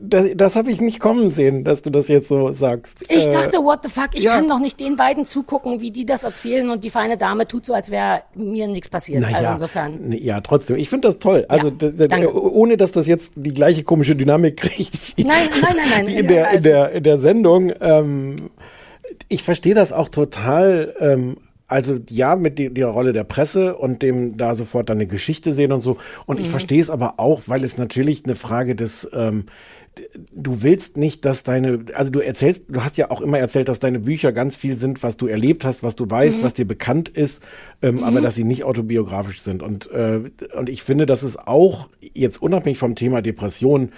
Das, 0.00 0.26
das 0.36 0.56
habe 0.56 0.70
ich 0.70 0.80
nicht 0.80 1.00
kommen 1.00 1.30
sehen, 1.30 1.64
dass 1.64 1.82
du 1.82 1.90
das 1.90 2.08
jetzt 2.08 2.28
so 2.28 2.52
sagst. 2.52 3.04
Ich 3.08 3.26
Äh, 3.26 3.30
dachte, 3.32 3.58
what 3.58 3.80
the 3.82 3.88
fuck, 3.88 4.10
ich 4.14 4.24
ja. 4.24 4.36
kann 4.36 4.48
doch 4.48 4.58
nicht 4.58 4.78
den 4.80 4.96
beiden 4.96 5.24
zugucken, 5.24 5.80
wie 5.80 5.90
die 5.90 6.06
das 6.06 6.22
erzählen 6.24 6.70
und 6.70 6.84
die 6.84 6.90
feine 6.90 7.16
Dame 7.16 7.46
tut 7.46 7.64
so, 7.66 7.74
als 7.74 7.90
wäre 7.90 8.22
mir 8.34 8.66
nichts 8.68 8.88
passiert. 8.88 9.20
Na 9.22 9.28
also 9.28 9.42
ja, 9.42 9.52
insofern. 9.52 10.12
ja, 10.12 10.40
trotzdem. 10.40 10.76
Ich 10.76 10.88
finde 10.88 11.08
das 11.08 11.18
toll. 11.18 11.44
Also, 11.48 11.70
d- 11.70 12.08
danke. 12.08 12.32
ohne 12.34 12.76
dass 12.76 12.92
das 12.92 13.06
jetzt 13.06 13.32
die 13.36 13.52
gleiche 13.52 13.82
komische 13.84 14.14
Dynamik 14.16 14.56
kriegt 14.58 15.16
wie, 15.16 15.24
Nein, 15.24 15.48
nein, 15.62 15.74
nein, 15.76 15.86
nein. 15.90 16.06
wie 16.06 16.14
in, 16.16 16.24
Ja, 16.24 16.28
der, 16.30 16.40
in, 16.40 16.46
also- 16.56 16.68
der, 16.68 16.92
in 16.92 17.02
der 17.02 17.18
Sendung. 17.18 17.72
Ähm, 17.80 18.36
ich 19.28 19.42
verstehe 19.42 19.74
das 19.74 19.92
auch 19.92 20.08
total. 20.08 20.94
Ähm, 21.00 21.36
also 21.70 21.98
ja, 22.08 22.34
mit 22.34 22.58
der 22.58 22.86
Rolle 22.86 23.12
der 23.12 23.24
Presse 23.24 23.76
und 23.76 24.00
dem 24.00 24.38
da 24.38 24.54
sofort 24.54 24.88
dann 24.88 24.96
eine 24.96 25.06
Geschichte 25.06 25.52
sehen 25.52 25.70
und 25.70 25.80
so. 25.82 25.98
Und 26.24 26.40
ich 26.40 26.46
Mhm. 26.46 26.50
verstehe 26.52 26.80
es 26.80 26.88
aber 26.88 27.14
auch, 27.20 27.42
weil 27.46 27.62
es 27.62 27.76
natürlich 27.76 28.24
eine 28.24 28.36
Frage 28.36 28.74
des 28.74 29.06
ähm, 29.12 29.44
du 30.32 30.62
willst 30.62 30.96
nicht, 30.96 31.24
dass 31.24 31.42
deine, 31.42 31.80
also 31.94 32.10
du 32.10 32.20
erzählst, 32.20 32.64
du 32.68 32.82
hast 32.84 32.96
ja 32.96 33.10
auch 33.10 33.20
immer 33.20 33.38
erzählt, 33.38 33.68
dass 33.68 33.80
deine 33.80 33.98
Bücher 34.00 34.32
ganz 34.32 34.56
viel 34.56 34.78
sind, 34.78 35.02
was 35.02 35.16
du 35.16 35.26
erlebt 35.26 35.64
hast, 35.64 35.82
was 35.82 35.96
du 35.96 36.08
weißt, 36.08 36.38
Mhm. 36.38 36.42
was 36.42 36.54
dir 36.54 36.66
bekannt 36.66 37.08
ist, 37.08 37.42
ähm, 37.82 37.96
Mhm. 37.96 38.04
aber 38.04 38.20
dass 38.20 38.34
sie 38.34 38.44
nicht 38.44 38.64
autobiografisch 38.64 39.40
sind. 39.42 39.62
Und, 39.62 39.90
äh, 39.90 40.20
und 40.56 40.68
ich 40.68 40.82
finde, 40.82 41.06
dass 41.06 41.22
es 41.22 41.36
auch 41.38 41.88
jetzt 42.00 42.40
unabhängig 42.42 42.78
vom 42.78 42.94
Thema 42.94 43.22
Depression 43.22 43.90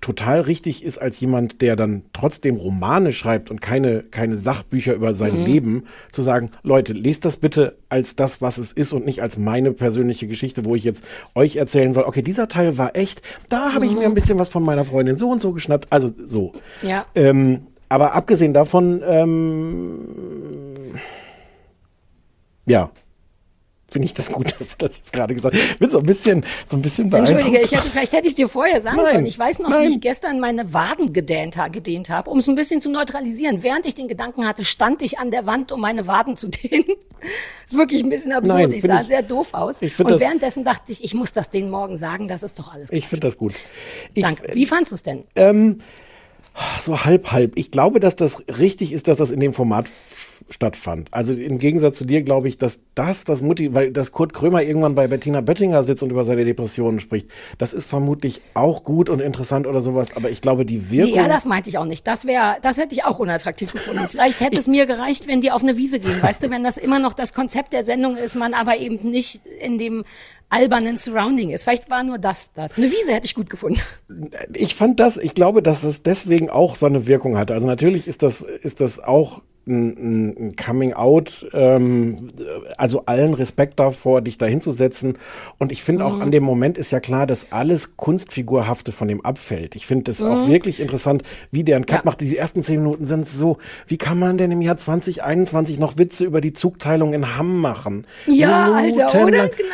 total 0.00 0.40
richtig 0.42 0.84
ist, 0.84 0.98
als 0.98 1.18
jemand, 1.20 1.60
der 1.62 1.76
dann 1.76 2.02
trotzdem 2.12 2.56
Romane 2.56 3.12
schreibt 3.12 3.50
und 3.50 3.60
keine, 3.60 4.02
keine 4.02 4.36
Sachbücher 4.36 4.94
über 4.94 5.14
sein 5.14 5.40
Mhm. 5.40 5.44
Leben, 5.44 5.84
zu 6.12 6.22
sagen, 6.22 6.50
Leute, 6.62 6.92
lest 6.92 7.24
das 7.24 7.36
bitte 7.36 7.76
als 7.88 8.16
das, 8.16 8.40
was 8.42 8.58
es 8.58 8.72
ist 8.72 8.92
und 8.92 9.04
nicht 9.04 9.22
als 9.22 9.38
meine 9.38 9.72
persönliche 9.72 10.26
Geschichte, 10.26 10.64
wo 10.64 10.74
ich 10.74 10.84
jetzt 10.84 11.04
euch 11.34 11.56
erzählen 11.56 11.92
soll, 11.92 12.04
okay, 12.04 12.22
dieser 12.22 12.48
Teil 12.48 12.78
war 12.78 12.96
echt, 12.96 13.22
da 13.48 13.72
habe 13.72 13.84
ich 13.86 13.92
Mhm. 13.92 13.98
mir 13.98 14.04
ein 14.06 14.14
bisschen 14.14 14.38
was 14.38 14.48
von 14.48 14.62
meiner 14.62 14.84
Freundin 14.84 15.16
so 15.16 15.30
und 15.30 15.40
so 15.40 15.52
geschnappt, 15.52 15.86
also 15.90 16.10
so. 16.24 16.52
Ja. 16.82 17.06
Ähm, 17.14 17.66
aber 17.88 18.14
abgesehen 18.14 18.52
davon, 18.54 19.02
ähm, 19.06 20.00
ja, 22.66 22.90
finde 23.88 24.06
ich 24.06 24.14
das 24.14 24.30
gut, 24.32 24.46
dass 24.58 24.76
du 24.76 24.86
das 24.86 24.96
jetzt 24.96 25.12
gerade 25.12 25.34
gesagt 25.34 25.54
hast. 25.54 25.62
Ich 25.72 25.78
bin 25.78 25.90
so 25.90 25.98
ein 25.98 26.04
bisschen, 26.06 26.44
so 26.66 26.76
ein 26.76 26.82
bisschen 26.82 27.12
Entschuldige, 27.12 27.60
ich 27.60 27.72
hätte, 27.72 27.82
vielleicht 27.88 28.12
hätte 28.12 28.24
ich 28.26 28.32
es 28.32 28.34
dir 28.34 28.48
vorher 28.48 28.80
sagen 28.80 28.96
Nein, 28.96 29.12
sollen. 29.14 29.26
Ich 29.26 29.38
weiß 29.38 29.60
noch, 29.60 29.70
nein. 29.70 29.88
wie 29.88 29.92
ich 29.94 30.00
gestern 30.00 30.40
meine 30.40 30.72
Waden 30.72 31.12
gedehnt, 31.12 31.56
gedehnt 31.72 32.10
habe, 32.10 32.30
um 32.30 32.38
es 32.38 32.48
ein 32.48 32.54
bisschen 32.56 32.80
zu 32.82 32.90
neutralisieren. 32.90 33.62
Während 33.62 33.86
ich 33.86 33.94
den 33.94 34.08
Gedanken 34.08 34.46
hatte, 34.46 34.64
stand 34.64 35.02
ich 35.02 35.18
an 35.18 35.30
der 35.30 35.46
Wand, 35.46 35.70
um 35.72 35.80
meine 35.80 36.06
Waden 36.06 36.36
zu 36.36 36.48
dehnen. 36.50 36.84
ist 37.64 37.76
wirklich 37.76 38.02
ein 38.02 38.10
bisschen 38.10 38.32
absurd. 38.32 38.58
Nein, 38.58 38.72
ich 38.72 38.82
sah 38.82 39.00
ich- 39.00 39.06
sehr 39.06 39.22
doof 39.22 39.54
aus. 39.54 39.76
ich 39.80 39.98
Und 39.98 40.10
das- 40.10 40.20
währenddessen 40.20 40.64
dachte 40.64 40.90
ich, 40.92 41.04
ich 41.04 41.14
muss 41.14 41.32
das 41.32 41.50
denen 41.50 41.70
morgen 41.70 41.96
sagen, 41.96 42.26
das 42.28 42.42
ist 42.42 42.58
doch 42.58 42.72
alles. 42.74 42.90
Ich 42.90 43.06
finde 43.06 43.26
das 43.28 43.36
gut. 43.36 43.54
Ich, 44.14 44.24
Danke. 44.24 44.52
Wie 44.54 44.66
fandst 44.66 44.92
du 44.92 44.96
es 44.96 45.02
denn? 45.04 45.24
Ähm, 45.36 45.76
so 46.80 47.04
halb, 47.04 47.32
halb. 47.32 47.52
Ich 47.56 47.70
glaube, 47.70 48.00
dass 48.00 48.16
das 48.16 48.42
richtig 48.48 48.92
ist, 48.92 49.08
dass 49.08 49.16
das 49.16 49.30
in 49.30 49.40
dem 49.40 49.52
Format 49.52 49.86
stattfand. 50.48 51.08
Also 51.10 51.32
im 51.32 51.58
Gegensatz 51.58 51.98
zu 51.98 52.04
dir 52.04 52.22
glaube 52.22 52.48
ich, 52.48 52.56
dass 52.56 52.80
das, 52.94 53.24
das 53.24 53.42
Mutti, 53.42 53.74
weil 53.74 53.90
dass 53.90 54.12
Kurt 54.12 54.32
Krömer 54.32 54.62
irgendwann 54.62 54.94
bei 54.94 55.08
Bettina 55.08 55.40
Böttinger 55.40 55.82
sitzt 55.82 56.02
und 56.02 56.10
über 56.10 56.24
seine 56.24 56.44
Depressionen 56.44 57.00
spricht, 57.00 57.28
das 57.58 57.72
ist 57.72 57.88
vermutlich 57.88 58.42
auch 58.54 58.84
gut 58.84 59.10
und 59.10 59.20
interessant 59.20 59.66
oder 59.66 59.80
sowas, 59.80 60.16
aber 60.16 60.30
ich 60.30 60.40
glaube, 60.40 60.64
die 60.64 60.90
Wirkung. 60.90 61.16
Ja, 61.16 61.28
das 61.28 61.46
meinte 61.46 61.68
ich 61.68 61.78
auch 61.78 61.84
nicht. 61.84 62.06
Das 62.06 62.26
wäre, 62.26 62.56
das 62.62 62.78
hätte 62.78 62.94
ich 62.94 63.04
auch 63.04 63.18
unattraktiv 63.18 63.72
gefunden. 63.72 64.06
Vielleicht 64.08 64.40
hätte 64.40 64.56
es 64.58 64.68
mir 64.68 64.86
gereicht, 64.86 65.26
wenn 65.26 65.40
die 65.40 65.50
auf 65.50 65.62
eine 65.62 65.76
Wiese 65.76 65.98
gehen. 65.98 66.22
Weißt 66.22 66.42
du, 66.42 66.50
wenn 66.50 66.62
das 66.62 66.78
immer 66.78 67.00
noch 67.00 67.14
das 67.14 67.34
Konzept 67.34 67.72
der 67.72 67.84
Sendung 67.84 68.16
ist, 68.16 68.36
man 68.36 68.54
aber 68.54 68.78
eben 68.78 69.10
nicht 69.10 69.40
in 69.60 69.78
dem 69.78 70.04
albernen 70.48 70.96
Surrounding 70.98 71.50
ist. 71.50 71.64
Vielleicht 71.64 71.90
war 71.90 72.02
nur 72.02 72.18
das 72.18 72.52
das. 72.52 72.76
Eine 72.76 72.86
Wiese 72.90 73.12
hätte 73.12 73.26
ich 73.26 73.34
gut 73.34 73.50
gefunden. 73.50 73.80
ich 74.54 74.74
fand 74.74 75.00
das, 75.00 75.16
ich 75.16 75.34
glaube, 75.34 75.62
dass 75.62 75.82
es 75.82 76.02
deswegen 76.02 76.50
auch 76.50 76.76
so 76.76 76.86
eine 76.86 77.06
Wirkung 77.06 77.36
hatte. 77.36 77.54
Also 77.54 77.66
natürlich 77.66 78.06
ist 78.06 78.22
das, 78.22 78.42
ist 78.42 78.80
das 78.80 78.98
auch 79.02 79.42
ein, 79.68 80.36
ein- 80.38 80.54
Coming 80.56 80.92
Out, 80.92 81.44
ähm, 81.52 82.28
also 82.76 83.02
allen 83.06 83.34
Respekt 83.34 83.80
davor, 83.80 84.20
dich 84.20 84.38
da 84.38 84.46
hinzusetzen. 84.46 85.18
Und 85.58 85.72
ich 85.72 85.82
finde 85.82 86.04
auch 86.04 86.14
Mhm. 86.14 86.22
an 86.22 86.30
dem 86.30 86.44
Moment 86.44 86.78
ist 86.78 86.92
ja 86.92 87.00
klar, 87.00 87.26
dass 87.26 87.50
alles 87.50 87.96
Kunstfigurhafte 87.96 88.92
von 88.92 89.08
dem 89.08 89.24
abfällt. 89.24 89.74
Ich 89.74 89.84
finde 89.88 90.04
das 90.04 90.22
auch 90.22 90.46
Mhm. 90.46 90.52
wirklich 90.52 90.78
interessant, 90.78 91.24
wie 91.50 91.64
der 91.64 91.74
einen 91.74 91.86
Cut 91.86 92.04
macht. 92.04 92.20
Die 92.20 92.36
ersten 92.36 92.62
zehn 92.62 92.80
Minuten 92.80 93.06
sind 93.06 93.26
so, 93.26 93.58
wie 93.88 93.98
kann 93.98 94.20
man 94.20 94.38
denn 94.38 94.52
im 94.52 94.62
Jahr 94.62 94.76
2021 94.76 95.80
noch 95.80 95.98
Witze 95.98 96.24
über 96.24 96.40
die 96.40 96.52
Zugteilung 96.52 97.12
in 97.12 97.36
Hamm 97.36 97.60
machen? 97.60 98.06
Ja, 98.28 98.72
Alter, 98.72 99.06
oder? 99.08 99.24
Minutenlang. 99.24 99.50
Genau. 99.56 99.66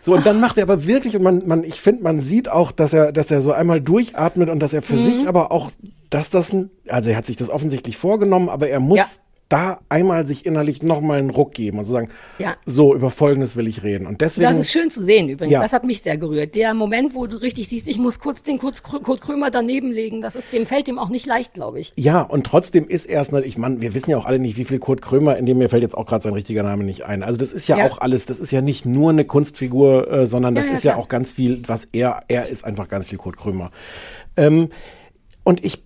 So, 0.00 0.14
und 0.14 0.24
dann 0.24 0.40
macht 0.40 0.56
er 0.56 0.62
aber 0.62 0.86
wirklich, 0.86 1.14
und 1.14 1.22
man, 1.22 1.46
man, 1.46 1.62
ich 1.62 1.80
finde, 1.80 2.02
man 2.02 2.20
sieht 2.20 2.48
auch, 2.48 2.72
dass 2.72 2.92
er, 2.94 3.12
dass 3.12 3.30
er 3.30 3.42
so 3.42 3.52
einmal 3.52 3.80
durchatmet 3.82 4.48
und 4.48 4.58
dass 4.60 4.72
er 4.72 4.80
für 4.82 4.94
Mhm. 4.94 4.98
sich 5.04 5.28
aber 5.28 5.52
auch, 5.52 5.70
dass 6.08 6.30
das 6.30 6.52
ein, 6.52 6.70
also 6.88 7.10
er 7.10 7.16
hat 7.16 7.26
sich 7.26 7.36
das 7.36 7.50
offensichtlich 7.50 7.96
vorgenommen, 7.98 8.48
aber 8.48 8.68
er 8.68 8.80
muss 8.80 8.98
Ja. 8.98 9.06
Da 9.50 9.80
einmal 9.88 10.26
sich 10.26 10.46
innerlich 10.46 10.82
nochmal 10.82 11.18
einen 11.18 11.28
Ruck 11.28 11.52
geben 11.52 11.78
und 11.80 11.84
so 11.84 11.92
sagen, 11.92 12.08
Ja. 12.38 12.56
so, 12.64 12.94
über 12.94 13.10
Folgendes 13.10 13.56
will 13.56 13.66
ich 13.66 13.82
reden. 13.82 14.06
Und 14.06 14.20
deswegen. 14.22 14.48
Das 14.48 14.58
ist 14.58 14.70
schön 14.72 14.90
zu 14.90 15.02
sehen 15.02 15.28
übrigens. 15.28 15.52
Ja. 15.52 15.60
Das 15.60 15.72
hat 15.74 15.84
mich 15.84 16.00
sehr 16.02 16.16
gerührt. 16.16 16.54
Der 16.54 16.72
Moment, 16.72 17.14
wo 17.14 17.26
du 17.26 17.36
richtig 17.36 17.68
siehst, 17.68 17.88
ich 17.88 17.98
muss 17.98 18.20
kurz 18.20 18.42
den 18.42 18.58
Kurt, 18.58 18.82
Kurt 18.82 19.20
Krömer 19.20 19.50
daneben 19.50 19.90
legen, 19.90 20.20
das 20.22 20.36
ist 20.36 20.52
dem 20.52 20.66
fällt 20.66 20.86
ihm 20.88 20.98
auch 20.98 21.08
nicht 21.08 21.26
leicht, 21.26 21.52
glaube 21.52 21.80
ich. 21.80 21.92
Ja, 21.96 22.22
und 22.22 22.44
trotzdem 22.46 22.86
ist 22.86 23.06
erst, 23.06 23.32
ich 23.32 23.58
meine, 23.58 23.80
wir 23.80 23.92
wissen 23.92 24.10
ja 24.10 24.16
auch 24.18 24.24
alle 24.24 24.38
nicht, 24.38 24.56
wie 24.56 24.64
viel 24.64 24.78
Kurt 24.78 25.02
Krömer, 25.02 25.36
in 25.36 25.46
dem 25.46 25.58
mir 25.58 25.68
fällt 25.68 25.82
jetzt 25.82 25.96
auch 25.98 26.06
gerade 26.06 26.22
sein 26.22 26.32
richtiger 26.32 26.62
Name 26.62 26.84
nicht 26.84 27.02
ein. 27.04 27.22
Also 27.24 27.38
das 27.38 27.52
ist 27.52 27.66
ja, 27.66 27.76
Ja. 27.76 27.86
auch 27.86 27.98
alles, 27.98 28.26
das 28.26 28.38
ist 28.38 28.52
ja 28.52 28.60
nicht 28.60 28.86
nur 28.86 29.10
eine 29.10 29.24
Kunstfigur, 29.24 30.10
äh, 30.12 30.26
sondern 30.26 30.54
das 30.54 30.66
ist 30.66 30.84
ja 30.84 30.94
auch 30.96 31.08
ganz 31.08 31.32
viel, 31.32 31.60
was 31.66 31.88
er, 31.92 32.22
er 32.28 32.46
ist 32.48 32.64
einfach 32.64 32.86
ganz 32.86 33.06
viel 33.06 33.18
Kurt 33.18 33.36
Krömer. 33.36 33.72
Ähm, 34.36 34.68
und 35.42 35.64
ich 35.64 35.82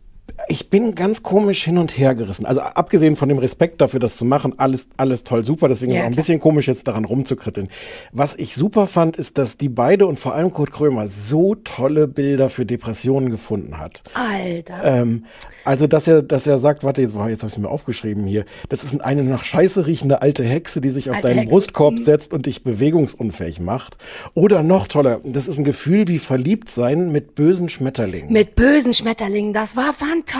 ich 0.48 0.70
bin 0.70 0.94
ganz 0.94 1.22
komisch 1.22 1.64
hin 1.64 1.78
und 1.78 1.96
her 1.96 2.14
gerissen. 2.14 2.46
Also 2.46 2.60
abgesehen 2.60 3.16
von 3.16 3.28
dem 3.28 3.38
Respekt 3.38 3.80
dafür, 3.80 4.00
das 4.00 4.16
zu 4.16 4.24
machen, 4.24 4.54
alles, 4.58 4.88
alles 4.96 5.24
toll, 5.24 5.44
super. 5.44 5.68
Deswegen 5.68 5.92
ist 5.92 5.96
Ja, 5.98 6.02
es 6.02 6.06
auch 6.06 6.12
ein 6.12 6.16
bisschen 6.16 6.40
komisch, 6.40 6.66
jetzt 6.68 6.86
daran 6.88 7.04
rumzukritteln. 7.04 7.68
Was 8.12 8.34
ich 8.36 8.54
super 8.54 8.86
fand, 8.86 9.16
ist, 9.16 9.38
dass 9.38 9.56
die 9.56 9.68
beide 9.68 10.06
und 10.06 10.18
vor 10.18 10.34
allem 10.34 10.50
Kurt 10.52 10.70
Krömer 10.70 11.08
so 11.08 11.54
tolle 11.54 12.08
Bilder 12.08 12.48
für 12.48 12.66
Depressionen 12.66 13.30
gefunden 13.30 13.78
hat. 13.78 14.02
Alter. 14.14 14.80
Ähm, 14.84 15.24
also, 15.64 15.86
dass 15.86 16.06
er, 16.08 16.22
dass 16.22 16.46
er 16.46 16.58
sagt, 16.58 16.84
warte, 16.84 17.00
jetzt, 17.02 17.14
jetzt 17.14 17.42
habe 17.42 17.52
ich 17.52 17.58
mir 17.58 17.68
aufgeschrieben 17.70 18.26
hier. 18.26 18.44
Das 18.68 18.84
ist 18.84 19.00
eine 19.00 19.24
nach 19.24 19.44
Scheiße 19.44 19.86
riechende 19.86 20.20
alte 20.20 20.44
Hexe, 20.44 20.80
die 20.80 20.90
sich 20.90 21.08
auf 21.10 21.16
Alte 21.16 21.28
deinen 21.28 21.38
Hexe. 21.38 21.50
Brustkorb 21.50 21.94
Mhm. 21.94 22.04
setzt 22.04 22.32
und 22.32 22.46
dich 22.46 22.64
bewegungsunfähig 22.64 23.60
macht. 23.60 23.96
Oder 24.34 24.62
noch 24.62 24.88
toller, 24.88 25.20
das 25.24 25.46
ist 25.48 25.58
ein 25.58 25.64
Gefühl 25.64 26.08
wie 26.08 26.18
verliebt 26.18 26.70
sein 26.70 27.12
mit 27.12 27.34
bösen 27.34 27.68
Schmetterlingen. 27.68 28.32
Mit 28.32 28.56
bösen 28.56 28.92
Schmetterlingen, 28.94 29.52
das 29.52 29.76
war 29.76 29.92
fantastisch. 29.92 30.33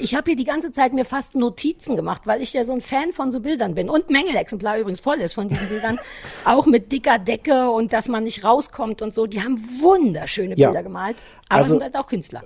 Ich 0.00 0.14
habe 0.14 0.30
hier 0.30 0.36
die 0.36 0.44
ganze 0.44 0.72
Zeit 0.72 0.92
mir 0.92 1.04
fast 1.04 1.34
Notizen 1.34 1.96
gemacht, 1.96 2.22
weil 2.26 2.42
ich 2.42 2.52
ja 2.52 2.64
so 2.64 2.72
ein 2.72 2.80
Fan 2.80 3.12
von 3.12 3.32
so 3.32 3.40
Bildern 3.40 3.74
bin. 3.74 3.88
Und 3.90 4.08
Mängelexemplar 4.10 4.78
übrigens 4.78 5.00
voll 5.00 5.16
ist 5.16 5.32
von 5.32 5.48
diesen 5.48 5.68
Bildern. 5.68 5.98
Auch 6.44 6.66
mit 6.66 6.92
dicker 6.92 7.18
Decke 7.18 7.70
und 7.70 7.92
dass 7.92 8.08
man 8.08 8.24
nicht 8.24 8.44
rauskommt 8.44 9.02
und 9.02 9.14
so. 9.14 9.26
Die 9.26 9.42
haben 9.42 9.58
wunderschöne 9.80 10.54
Ja. 10.56 10.68
Bilder 10.68 10.82
gemalt. 10.84 11.16
Aber 11.48 11.62
Also- 11.62 11.72
sind 11.72 11.82
halt 11.82 11.96
auch 11.96 12.06
Künstler. 12.06 12.42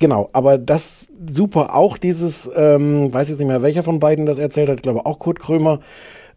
Genau, 0.00 0.30
aber 0.32 0.58
das 0.58 1.08
super 1.28 1.74
auch 1.74 1.98
dieses, 1.98 2.48
ähm, 2.54 3.12
weiß 3.12 3.30
jetzt 3.30 3.38
nicht 3.38 3.48
mehr, 3.48 3.62
welcher 3.62 3.82
von 3.82 3.98
beiden 3.98 4.26
das 4.26 4.38
erzählt 4.38 4.68
hat, 4.68 4.76
ich 4.76 4.82
glaube 4.82 5.04
auch 5.06 5.18
Kurt 5.18 5.40
Krömer, 5.40 5.80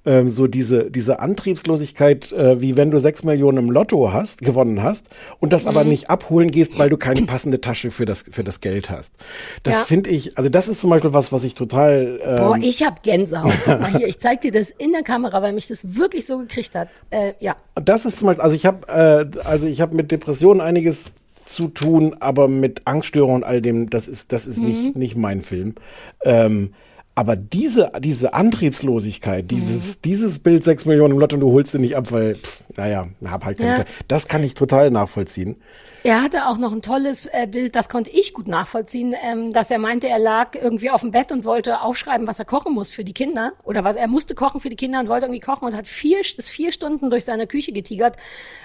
ähm, 0.05 0.29
so 0.29 0.47
diese, 0.47 0.89
diese 0.89 1.19
Antriebslosigkeit, 1.19 2.31
äh, 2.31 2.59
wie 2.61 2.75
wenn 2.75 2.89
du 2.91 2.99
sechs 2.99 3.23
Millionen 3.23 3.57
im 3.59 3.69
Lotto 3.71 4.11
hast, 4.11 4.41
gewonnen 4.41 4.81
hast 4.81 5.09
und 5.39 5.53
das 5.53 5.67
aber 5.67 5.83
Mhm. 5.83 5.89
nicht 5.89 6.09
abholen 6.09 6.49
gehst, 6.51 6.79
weil 6.79 6.89
du 6.89 6.97
keine 6.97 7.21
passende 7.23 7.61
Tasche 7.61 7.91
für 7.91 8.05
das, 8.05 8.25
für 8.31 8.43
das 8.43 8.61
Geld 8.61 8.89
hast. 8.89 9.13
Das 9.63 9.75
Ja. 9.79 9.83
finde 9.85 10.09
ich, 10.09 10.37
also 10.37 10.49
das 10.49 10.67
ist 10.67 10.81
zum 10.81 10.89
Beispiel 10.89 11.13
was, 11.13 11.31
was 11.31 11.43
ich 11.43 11.53
total. 11.53 12.19
Ähm, 12.23 12.35
Boah, 12.37 12.57
ich 12.61 12.83
habe 12.85 12.95
Gänsehaut. 13.03 13.53
Guck 13.63 13.79
mal 13.81 13.91
hier, 13.95 14.07
ich 14.07 14.19
zeig 14.19 14.41
dir 14.41 14.51
das 14.51 14.71
in 14.71 14.91
der 14.91 15.03
Kamera, 15.03 15.41
weil 15.41 15.53
mich 15.53 15.67
das 15.67 15.95
wirklich 15.95 16.25
so 16.25 16.39
gekriegt 16.39 16.73
hat. 16.75 16.89
Äh, 17.11 17.33
ja. 17.39 17.55
Das 17.75 18.05
ist 18.05 18.17
zum 18.17 18.27
Beispiel, 18.27 18.43
also 18.43 18.55
ich 18.55 18.65
habe, 18.65 18.87
äh, 18.87 19.39
also 19.47 19.67
ich 19.67 19.81
habe 19.81 19.95
mit 19.95 20.11
Depressionen 20.11 20.61
einiges 20.61 21.13
zu 21.45 21.67
tun, 21.67 22.15
aber 22.19 22.47
mit 22.47 22.83
Angststörungen 22.85 23.37
und 23.37 23.43
all 23.43 23.61
dem, 23.61 23.89
das 23.89 24.07
ist, 24.07 24.31
das 24.31 24.47
ist 24.47 24.61
nicht, 24.61 24.95
Mhm. 24.95 24.99
nicht 24.99 25.15
mein 25.15 25.41
Film. 25.41 25.75
Ähm, 26.23 26.73
aber 27.15 27.35
diese, 27.35 27.91
diese 27.99 28.33
Antriebslosigkeit, 28.33 29.43
Mhm. 29.45 29.47
dieses, 29.47 30.01
dieses 30.01 30.39
Bild 30.39 30.63
sechs 30.63 30.85
Millionen 30.85 31.13
im 31.13 31.19
Lotto 31.19 31.35
und 31.35 31.41
du 31.41 31.51
holst 31.51 31.71
sie 31.73 31.79
nicht 31.79 31.95
ab, 31.95 32.11
weil, 32.11 32.35
pff, 32.35 32.63
naja, 32.77 33.07
hab 33.25 33.45
halt 33.45 33.57
keine 33.57 33.69
Ja. 33.71 33.75
Zeit. 33.77 33.87
Das 34.07 34.27
kann 34.27 34.43
ich 34.43 34.53
total 34.53 34.91
nachvollziehen. 34.91 35.57
Er 36.03 36.23
hatte 36.23 36.47
auch 36.47 36.57
noch 36.57 36.71
ein 36.71 36.81
tolles 36.81 37.27
äh, 37.27 37.45
Bild, 37.45 37.75
das 37.75 37.87
konnte 37.87 38.09
ich 38.09 38.33
gut 38.33 38.47
nachvollziehen, 38.47 39.13
ähm, 39.23 39.53
dass 39.53 39.69
er 39.69 39.77
meinte, 39.77 40.09
er 40.09 40.17
lag 40.17 40.55
irgendwie 40.55 40.89
auf 40.89 41.01
dem 41.01 41.11
Bett 41.11 41.31
und 41.31 41.45
wollte 41.45 41.81
aufschreiben, 41.81 42.25
was 42.25 42.39
er 42.39 42.45
kochen 42.45 42.73
muss 42.73 42.91
für 42.91 43.03
die 43.03 43.13
Kinder 43.13 43.53
oder 43.63 43.83
was 43.83 43.95
er 43.95 44.07
musste 44.07 44.33
kochen 44.33 44.59
für 44.59 44.71
die 44.71 44.75
Kinder 44.75 44.99
und 44.99 45.09
wollte 45.09 45.27
irgendwie 45.27 45.41
kochen 45.41 45.65
und 45.65 45.75
hat 45.75 45.87
vier, 45.87 46.21
ist 46.21 46.49
vier 46.49 46.71
Stunden 46.71 47.11
durch 47.11 47.23
seine 47.23 47.45
Küche 47.45 47.71
getigert, 47.71 48.17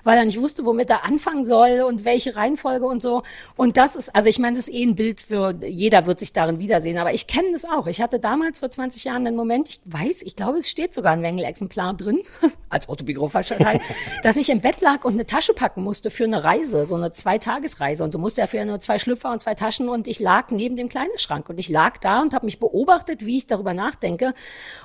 weil 0.02 0.16
er 0.16 0.24
nicht 0.24 0.40
wusste, 0.40 0.64
womit 0.64 0.88
er 0.88 1.04
anfangen 1.04 1.44
soll 1.44 1.82
und 1.86 2.06
welche 2.06 2.36
Reihenfolge 2.36 2.86
und 2.86 3.02
so. 3.02 3.22
Und 3.54 3.76
das 3.76 3.96
ist, 3.96 4.16
also 4.16 4.30
ich 4.30 4.38
meine, 4.38 4.56
es 4.56 4.68
ist 4.68 4.74
eh 4.74 4.84
ein 4.84 4.94
Bild 4.94 5.20
für 5.20 5.54
jeder 5.62 6.06
wird 6.06 6.20
sich 6.20 6.32
darin 6.32 6.58
wiedersehen, 6.58 6.96
aber 6.96 7.12
ich 7.12 7.26
kenne 7.26 7.52
das 7.52 7.66
auch. 7.66 7.86
Ich 7.86 8.00
hatte 8.00 8.18
damals 8.18 8.60
vor 8.60 8.70
20 8.70 9.04
Jahren 9.04 9.26
den 9.26 9.36
Moment, 9.36 9.68
ich 9.68 9.80
weiß, 9.84 10.22
ich 10.22 10.36
glaube, 10.36 10.56
es 10.56 10.70
steht 10.70 10.94
sogar 10.94 11.12
ein 11.12 11.22
Wengel-Exemplar 11.22 11.92
drin, 11.92 12.22
als 12.70 12.88
autobiografischer 12.88 13.58
Teil, 13.58 13.82
dass 14.22 14.38
ich 14.38 14.48
im 14.48 14.62
Bett 14.62 14.80
lag 14.80 15.04
und 15.04 15.12
eine 15.12 15.26
Tasche 15.26 15.52
packen 15.52 15.82
musste 15.82 16.08
für 16.08 16.24
eine 16.24 16.42
Reise, 16.42 16.86
so 16.86 16.94
eine 16.94 17.12
Zweitagesreise. 17.26 18.04
Und 18.04 18.14
du 18.14 18.20
musst 18.20 18.38
ja 18.38 18.46
für 18.46 18.64
nur 18.64 18.78
zwei 18.78 19.00
Schlüpfer 19.00 19.32
und 19.32 19.42
zwei 19.42 19.54
Taschen 19.54 19.88
und 19.88 20.06
ich 20.06 20.20
lag 20.20 20.50
neben 20.50 20.76
dem 20.76 20.88
Kleiderschrank 20.88 21.48
und 21.48 21.58
ich 21.58 21.68
lag 21.68 21.98
da 21.98 22.22
und 22.22 22.32
habe 22.32 22.46
mich 22.46 22.60
beobachtet, 22.60 23.26
wie 23.26 23.38
ich 23.38 23.48
darüber 23.48 23.74
nachdenke 23.74 24.32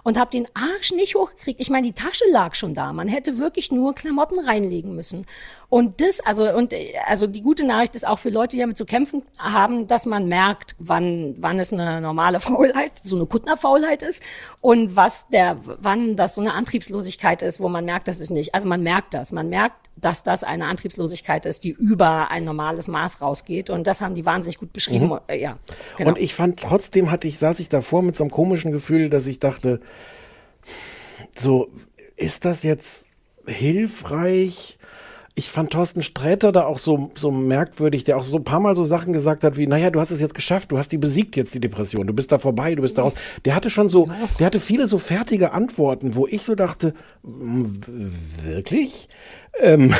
und 0.01 0.18
habe 0.18 0.31
den 0.31 0.47
Arsch 0.55 0.91
nicht 0.91 1.13
hochgekriegt. 1.13 1.61
Ich 1.61 1.69
meine, 1.69 1.85
die 1.85 1.93
Tasche 1.93 2.23
lag 2.31 2.55
schon 2.55 2.73
da. 2.73 2.93
Man 2.93 3.07
hätte 3.07 3.38
wirklich 3.38 3.72
nur 3.72 3.93
Klamotten 3.93 4.39
reinlegen 4.39 4.95
müssen. 4.95 5.27
Und 5.72 6.02
das, 6.02 6.19
also, 6.19 6.53
und, 6.53 6.73
also 7.07 7.27
die 7.27 7.41
gute 7.41 7.64
Nachricht 7.64 7.95
ist 7.95 8.06
auch 8.06 8.19
für 8.19 8.27
Leute, 8.27 8.57
die 8.57 8.60
damit 8.60 8.77
zu 8.77 8.85
kämpfen 8.85 9.23
haben, 9.39 9.88
dass 9.88 10.06
man 10.06 10.27
merkt, 10.27 10.76
wann, 10.80 11.35
wann 11.39 11.60
es 11.60 11.72
eine 11.72 12.02
normale 12.02 12.39
Faulheit, 12.41 12.91
so 13.03 13.15
eine 13.15 13.26
Kuttnerfaulheit 13.26 14.02
ist 14.02 14.22
und 14.60 14.98
was 14.98 15.30
der, 15.30 15.57
wann 15.64 16.18
das 16.18 16.35
so 16.35 16.41
eine 16.41 16.56
Antriebslosigkeit 16.56 17.41
ist, 17.41 17.61
wo 17.61 17.69
man 17.69 17.85
merkt, 17.85 18.10
dass 18.10 18.19
es 18.19 18.30
nicht, 18.30 18.53
also 18.53 18.68
man 18.68 18.84
merkt 18.84 19.14
das, 19.14 19.31
man 19.31 19.48
merkt, 19.48 19.89
dass 19.95 20.23
das 20.23 20.43
eine 20.43 20.65
Antriebslosigkeit 20.65 21.45
ist, 21.45 21.64
die 21.64 21.69
über 21.69 22.30
ein 22.30 22.43
normales 22.43 22.89
Maß 22.89 23.22
rausgeht 23.22 23.69
und 23.69 23.88
das 23.88 24.02
haben 24.02 24.14
die 24.14 24.26
wahnsinnig 24.26 24.57
gut 24.57 24.73
beschrieben, 24.73 25.07
Mhm. 25.07 25.19
Äh, 25.27 25.41
ja. 25.41 25.57
Genau. 25.95 26.10
Und 26.10 26.18
ich 26.18 26.35
fand, 26.35 26.60
trotzdem 26.60 27.11
hatte 27.11 27.30
ich, 27.30 27.38
saß 27.38 27.61
ich 27.61 27.69
davor 27.69 28.02
mit 28.02 28.18
so 28.18 28.26
einem 28.26 28.31
komischen 28.31 28.73
Gefühl, 28.73 29.10
dass 29.10 29.26
ich 29.26 29.39
dachte, 29.39 29.80
so, 31.38 31.69
ist 32.18 32.43
das 32.43 32.64
jetzt 32.64 33.07
hilfreich? 33.48 34.77
Ich 35.33 35.49
fand 35.49 35.71
Thorsten 35.71 36.03
Sträter 36.03 36.51
da 36.51 36.65
auch 36.65 36.77
so, 36.77 37.09
so 37.15 37.31
merkwürdig, 37.31 38.03
der 38.03 38.17
auch 38.17 38.23
so 38.23 38.35
ein 38.37 38.43
paar 38.43 38.59
Mal 38.59 38.75
so 38.75 38.83
Sachen 38.83 39.13
gesagt 39.13 39.43
hat 39.45 39.55
wie, 39.57 39.65
naja, 39.65 39.89
du 39.89 39.99
hast 40.01 40.11
es 40.11 40.19
jetzt 40.19 40.33
geschafft, 40.35 40.71
du 40.71 40.77
hast 40.77 40.91
die 40.91 40.97
besiegt 40.97 41.37
jetzt, 41.37 41.53
die 41.53 41.61
Depression, 41.61 42.05
du 42.05 42.13
bist 42.13 42.31
da 42.33 42.37
vorbei, 42.37 42.75
du 42.75 42.81
bist 42.81 42.97
da 42.97 43.03
raus. 43.03 43.13
Der 43.45 43.55
hatte 43.55 43.69
schon 43.69 43.87
so, 43.87 44.09
der 44.39 44.45
hatte 44.45 44.59
viele 44.59 44.87
so 44.87 44.97
fertige 44.97 45.53
Antworten, 45.53 46.15
wo 46.15 46.27
ich 46.27 46.43
so 46.43 46.55
dachte, 46.55 46.93
"Mm, 47.23 47.63
w- 47.65 48.53
wirklich? 48.55 49.07
Ähm, 49.59 49.93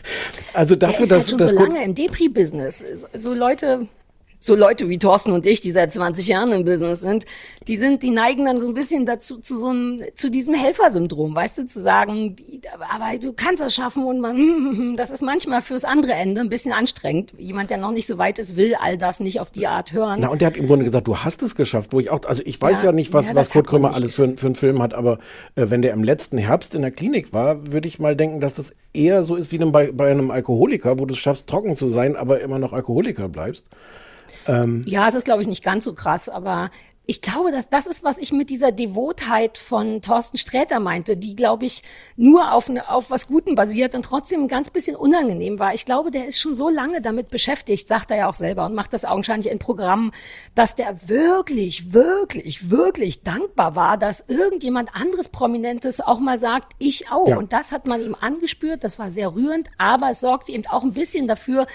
also 0.54 0.74
Der 0.74 0.88
dafür, 0.88 1.02
ist 1.04 1.12
dass 1.12 1.22
halt 1.22 1.30
schon 1.30 1.38
das 1.38 1.50
so 1.50 1.56
lange 1.58 1.84
im 1.84 1.94
Depri-Business. 1.94 2.84
So 3.14 3.34
Leute, 3.34 3.88
so 4.40 4.54
Leute 4.54 4.88
wie 4.88 4.98
Thorsten 4.98 5.32
und 5.32 5.46
ich, 5.46 5.60
die 5.60 5.70
seit 5.70 5.92
20 5.92 6.28
Jahren 6.28 6.52
im 6.52 6.64
Business 6.64 7.00
sind, 7.00 7.26
die 7.66 7.76
sind, 7.76 8.02
die 8.02 8.10
neigen 8.10 8.44
dann 8.44 8.60
so 8.60 8.68
ein 8.68 8.74
bisschen 8.74 9.04
dazu, 9.04 9.40
zu 9.40 9.58
so 9.58 9.68
einem, 9.68 10.02
zu 10.14 10.30
diesem 10.30 10.54
Helfersyndrom, 10.54 11.34
weißt 11.34 11.58
du, 11.58 11.66
zu 11.66 11.80
sagen, 11.80 12.36
die, 12.36 12.60
aber 12.94 13.18
du 13.18 13.32
kannst 13.32 13.62
das 13.62 13.74
schaffen 13.74 14.04
und 14.04 14.20
man, 14.20 14.96
das 14.96 15.10
ist 15.10 15.22
manchmal 15.22 15.60
fürs 15.60 15.84
andere 15.84 16.12
Ende 16.12 16.40
ein 16.40 16.48
bisschen 16.48 16.72
anstrengend. 16.72 17.34
Jemand, 17.38 17.70
der 17.70 17.78
noch 17.78 17.90
nicht 17.90 18.06
so 18.06 18.18
weit 18.18 18.38
ist, 18.38 18.56
will 18.56 18.74
all 18.80 18.96
das 18.96 19.20
nicht 19.20 19.40
auf 19.40 19.50
die 19.50 19.66
Art 19.66 19.92
hören. 19.92 20.20
Na, 20.20 20.28
und 20.28 20.40
der 20.40 20.48
hat 20.48 20.56
im 20.56 20.66
Grunde 20.66 20.84
gesagt, 20.84 21.08
du 21.08 21.16
hast 21.16 21.42
es 21.42 21.54
geschafft, 21.54 21.92
wo 21.92 22.00
ich 22.00 22.10
auch, 22.10 22.20
also 22.24 22.42
ich 22.44 22.60
weiß 22.60 22.82
ja, 22.82 22.88
Ja, 22.88 22.92
nicht, 22.92 23.12
was, 23.12 23.28
ja, 23.28 23.34
was 23.34 23.50
Kurt 23.50 23.66
Krömer 23.66 23.88
nicht 23.88 23.96
alles 23.96 24.14
für, 24.14 24.36
für 24.36 24.46
einen 24.46 24.54
Film 24.54 24.80
hat, 24.80 24.94
aber 24.94 25.18
äh, 25.56 25.66
wenn 25.68 25.82
der 25.82 25.92
im 25.92 26.04
letzten 26.04 26.38
Herbst 26.38 26.74
in 26.74 26.82
der 26.82 26.90
Klinik 26.90 27.32
war, 27.32 27.72
würde 27.72 27.88
ich 27.88 27.98
mal 27.98 28.16
denken, 28.16 28.40
dass 28.40 28.54
das 28.54 28.72
eher 28.94 29.22
so 29.22 29.36
ist 29.36 29.52
wie 29.52 29.58
bei, 29.58 29.92
bei 29.92 30.10
einem 30.10 30.30
Alkoholiker, 30.30 30.98
wo 30.98 31.06
du 31.06 31.14
es 31.14 31.18
schaffst, 31.18 31.48
trocken 31.48 31.76
zu 31.76 31.88
sein, 31.88 32.16
aber 32.16 32.40
immer 32.40 32.58
noch 32.58 32.72
Alkoholiker 32.72 33.28
bleibst. 33.28 33.66
Ähm, 34.48 34.82
Ja, 34.86 35.06
es 35.06 35.14
ist, 35.14 35.24
glaube 35.24 35.42
ich, 35.42 35.48
nicht 35.48 35.62
ganz 35.62 35.84
so 35.84 35.94
krass, 35.94 36.28
aber 36.28 36.70
ich 37.10 37.22
glaube, 37.22 37.52
dass 37.52 37.70
das 37.70 37.86
ist, 37.86 38.04
was 38.04 38.18
ich 38.18 38.32
mit 38.32 38.50
dieser 38.50 38.70
Devotheit 38.70 39.56
von 39.56 40.02
Thorsten 40.02 40.36
Sträter 40.36 40.78
meinte, 40.78 41.16
die, 41.16 41.34
glaube 41.34 41.64
ich, 41.64 41.82
nur 42.16 42.52
auf, 42.52 42.70
auf 42.86 43.10
was 43.10 43.28
Guten 43.28 43.54
basiert 43.54 43.94
und 43.94 44.02
trotzdem 44.02 44.42
ein 44.42 44.48
ganz 44.48 44.68
bisschen 44.68 44.94
unangenehm 44.94 45.58
war. 45.58 45.72
Ich 45.72 45.86
glaube, 45.86 46.10
der 46.10 46.26
ist 46.26 46.38
schon 46.38 46.52
so 46.52 46.68
lange 46.68 47.00
damit 47.00 47.30
beschäftigt, 47.30 47.88
sagt 47.88 48.10
er 48.10 48.18
ja 48.18 48.28
auch 48.28 48.34
selber 48.34 48.66
und 48.66 48.74
macht 48.74 48.92
das 48.92 49.06
augenscheinlich 49.06 49.50
in 49.50 49.58
Programmen, 49.58 50.12
dass 50.54 50.74
der 50.74 51.08
wirklich, 51.08 51.94
wirklich, 51.94 52.70
wirklich 52.70 53.22
dankbar 53.22 53.74
war, 53.74 53.96
dass 53.96 54.28
irgendjemand 54.28 54.94
anderes 54.94 55.30
Prominentes 55.30 56.02
auch 56.02 56.18
mal 56.18 56.38
sagt, 56.38 56.74
ich 56.78 57.10
auch. 57.10 57.28
Ja. 57.28 57.38
Und 57.38 57.54
das 57.54 57.72
hat 57.72 57.86
man 57.86 58.02
ihm 58.02 58.16
angespürt, 58.20 58.84
das 58.84 58.98
war 58.98 59.10
sehr 59.10 59.34
rührend, 59.34 59.70
aber 59.78 60.10
es 60.10 60.20
sorgte 60.20 60.52
eben 60.52 60.66
auch 60.66 60.82
ein 60.82 60.92
bisschen 60.92 61.26
dafür, 61.26 61.68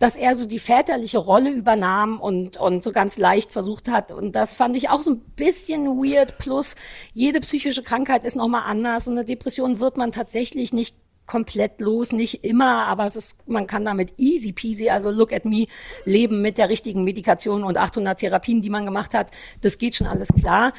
dass 0.00 0.16
er 0.16 0.34
so 0.34 0.46
die 0.46 0.58
väterliche 0.58 1.18
Rolle 1.18 1.50
übernahm 1.50 2.20
und, 2.20 2.56
und 2.56 2.82
so 2.82 2.90
ganz 2.90 3.18
leicht 3.18 3.52
versucht 3.52 3.88
hat. 3.88 4.10
Und 4.10 4.34
das 4.34 4.52
fand 4.52 4.74
ich 4.76 4.79
auch 4.88 5.02
so 5.02 5.12
ein 5.12 5.20
bisschen 5.36 5.86
weird. 5.98 6.38
Plus, 6.38 6.76
jede 7.12 7.40
psychische 7.40 7.82
Krankheit 7.82 8.24
ist 8.24 8.36
nochmal 8.36 8.62
anders. 8.64 9.06
Und 9.08 9.18
eine 9.18 9.26
Depression 9.26 9.80
wird 9.80 9.96
man 9.96 10.12
tatsächlich 10.12 10.72
nicht 10.72 10.94
komplett 11.26 11.80
los, 11.80 12.10
nicht 12.12 12.42
immer, 12.42 12.86
aber 12.86 13.04
es 13.04 13.14
ist, 13.14 13.46
man 13.48 13.68
kann 13.68 13.84
damit 13.84 14.14
easy 14.18 14.50
peasy, 14.52 14.90
also 14.90 15.10
look 15.12 15.32
at 15.32 15.44
me, 15.44 15.66
leben 16.04 16.42
mit 16.42 16.58
der 16.58 16.68
richtigen 16.68 17.04
Medikation 17.04 17.62
und 17.62 17.76
800 17.76 18.18
Therapien, 18.18 18.62
die 18.62 18.70
man 18.70 18.84
gemacht 18.84 19.14
hat. 19.14 19.30
Das 19.60 19.78
geht 19.78 19.94
schon 19.94 20.08
alles 20.08 20.30
klar. 20.32 20.72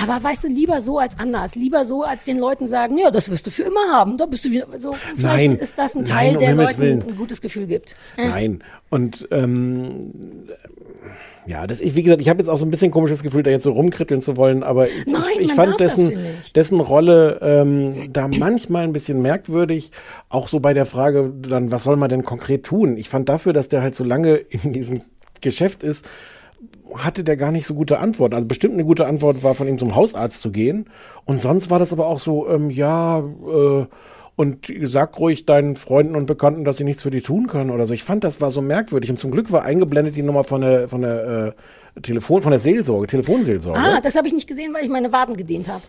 Aber 0.00 0.22
weißt 0.22 0.44
du, 0.44 0.48
lieber 0.48 0.80
so 0.80 0.98
als 0.98 1.18
anders. 1.18 1.56
Lieber 1.56 1.84
so, 1.84 2.04
als 2.04 2.24
den 2.24 2.38
Leuten 2.38 2.66
sagen, 2.66 2.96
ja, 2.96 3.10
das 3.10 3.30
wirst 3.30 3.46
du 3.46 3.50
für 3.50 3.64
immer 3.64 3.92
haben. 3.92 4.16
Da 4.16 4.26
bist 4.26 4.44
du 4.44 4.50
wieder 4.50 4.66
so. 4.78 4.92
Vielleicht 4.92 5.50
Nein. 5.50 5.58
ist 5.58 5.76
das 5.76 5.94
ein 5.94 6.04
Nein, 6.04 6.10
Teil, 6.10 6.34
um 6.34 6.38
der 6.38 6.48
Himmels 6.48 6.78
Leuten 6.78 6.80
Willen. 6.82 7.08
ein 7.08 7.16
gutes 7.16 7.40
Gefühl 7.40 7.66
gibt. 7.66 7.96
Nein. 8.16 8.62
Und 8.90 9.28
ähm, 9.30 10.12
ja, 11.46 11.66
das, 11.66 11.80
ich, 11.80 11.94
wie 11.94 12.02
gesagt, 12.02 12.20
ich 12.20 12.28
habe 12.28 12.40
jetzt 12.40 12.48
auch 12.48 12.56
so 12.56 12.64
ein 12.64 12.70
bisschen 12.70 12.90
komisches 12.90 13.22
Gefühl, 13.22 13.42
da 13.42 13.50
jetzt 13.50 13.64
so 13.64 13.72
rumkritteln 13.72 14.22
zu 14.22 14.36
wollen, 14.36 14.62
aber 14.62 14.88
ich, 14.88 15.06
Nein, 15.06 15.22
ich, 15.34 15.46
ich 15.46 15.52
fand 15.52 15.78
dessen, 15.78 16.12
dessen 16.54 16.80
Rolle 16.80 17.38
ähm, 17.42 18.12
da 18.12 18.28
manchmal 18.28 18.84
ein 18.84 18.92
bisschen 18.92 19.20
merkwürdig, 19.20 19.90
auch 20.28 20.48
so 20.48 20.60
bei 20.60 20.72
der 20.72 20.86
Frage, 20.86 21.32
dann, 21.36 21.70
was 21.70 21.84
soll 21.84 21.96
man 21.96 22.08
denn 22.08 22.24
konkret 22.24 22.64
tun? 22.64 22.96
Ich 22.96 23.08
fand 23.08 23.28
dafür, 23.28 23.52
dass 23.52 23.68
der 23.68 23.82
halt 23.82 23.94
so 23.94 24.04
lange 24.04 24.36
in 24.36 24.72
diesem 24.72 25.02
Geschäft 25.40 25.82
ist, 25.82 26.06
hatte 26.96 27.24
der 27.24 27.36
gar 27.36 27.50
nicht 27.50 27.66
so 27.66 27.74
gute 27.74 27.98
Antworten. 27.98 28.34
Also 28.34 28.46
bestimmt 28.46 28.74
eine 28.74 28.84
gute 28.84 29.06
Antwort 29.06 29.42
war 29.42 29.54
von 29.54 29.68
ihm 29.68 29.78
zum 29.78 29.94
Hausarzt 29.94 30.40
zu 30.40 30.50
gehen. 30.50 30.86
Und 31.24 31.40
sonst 31.40 31.70
war 31.70 31.78
das 31.78 31.92
aber 31.92 32.06
auch 32.06 32.20
so, 32.20 32.48
ähm, 32.48 32.70
ja, 32.70 33.20
äh, 33.20 33.86
und 34.36 34.66
sag 34.82 35.18
ruhig 35.20 35.46
deinen 35.46 35.76
Freunden 35.76 36.16
und 36.16 36.26
Bekannten, 36.26 36.64
dass 36.64 36.76
sie 36.76 36.84
nichts 36.84 37.02
für 37.02 37.10
die 37.10 37.20
tun 37.20 37.46
können 37.46 37.70
oder 37.70 37.86
so. 37.86 37.94
Ich 37.94 38.02
fand, 38.02 38.24
das 38.24 38.40
war 38.40 38.50
so 38.50 38.60
merkwürdig. 38.60 39.10
Und 39.10 39.18
zum 39.18 39.30
Glück 39.30 39.52
war 39.52 39.62
eingeblendet 39.62 40.16
die 40.16 40.22
Nummer 40.22 40.42
von 40.44 40.60
der, 40.60 40.88
von 40.88 41.02
der 41.02 41.54
äh, 41.96 42.00
Telefon, 42.00 42.42
von 42.42 42.50
der 42.50 42.58
Seelsorge, 42.58 43.06
Telefonseelsorge. 43.06 43.78
Ah, 43.78 44.00
das 44.00 44.16
habe 44.16 44.26
ich 44.26 44.34
nicht 44.34 44.48
gesehen, 44.48 44.74
weil 44.74 44.82
ich 44.84 44.90
meine 44.90 45.12
Waden 45.12 45.36
gedehnt 45.36 45.68
habe. 45.68 45.82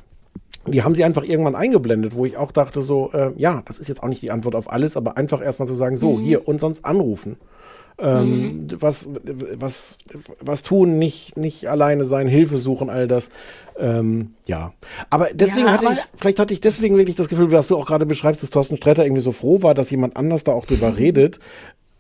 Die 0.68 0.82
haben 0.84 0.96
sie 0.96 1.04
einfach 1.04 1.24
irgendwann 1.24 1.56
eingeblendet, 1.56 2.16
wo 2.16 2.26
ich 2.26 2.38
auch 2.38 2.52
dachte 2.52 2.82
so, 2.82 3.12
äh, 3.14 3.32
ja, 3.38 3.62
das 3.66 3.80
ist 3.80 3.88
jetzt 3.88 4.02
auch 4.02 4.08
nicht 4.08 4.22
die 4.22 4.32
Antwort 4.32 4.56
auf 4.56 4.72
alles, 4.72 4.98
aber 4.98 5.16
einfach 5.18 5.44
erstmal 5.44 5.68
zu 5.68 5.76
sagen, 5.76 5.98
so, 5.98 6.14
Mhm. 6.14 6.22
hier, 6.22 6.48
und 6.48 6.60
sonst 6.60 6.86
anrufen. 6.86 7.38
Ähm, 7.98 8.68
was, 8.80 9.10
was, 9.58 9.98
was 10.42 10.64
tun, 10.64 10.98
nicht, 11.00 11.38
nicht 11.38 11.70
alleine 11.70 12.04
sein, 12.04 12.28
Hilfe 12.28 12.58
suchen, 12.58 12.90
all 12.90 13.08
das. 13.08 13.30
Ähm, 13.80 14.34
ja. 14.46 14.74
Aber 15.10 15.30
deswegen 15.34 15.68
Ja, 15.68 15.74
hatte 15.74 15.88
aber- 15.88 15.96
ich, 15.96 16.02
vielleicht 16.14 16.40
hatte 16.40 16.54
ich 16.54 16.60
deswegen 16.62 16.98
wirklich 16.98 17.16
das 17.16 17.30
Gefühl, 17.30 17.52
was 17.52 17.68
du 17.68 17.78
auch 17.78 17.86
gerade 17.86 18.06
beschreibst, 18.06 18.44
dass 18.44 18.50
Thorsten 18.50 18.78
Sträter 18.78 19.06
irgendwie 19.06 19.22
so 19.22 19.32
froh 19.32 19.62
war, 19.62 19.74
dass 19.74 19.92
jemand 19.92 20.18
anders 20.18 20.44
da 20.44 20.52
auch 20.52 20.66
drüber 20.66 20.98
redet. 20.98 21.40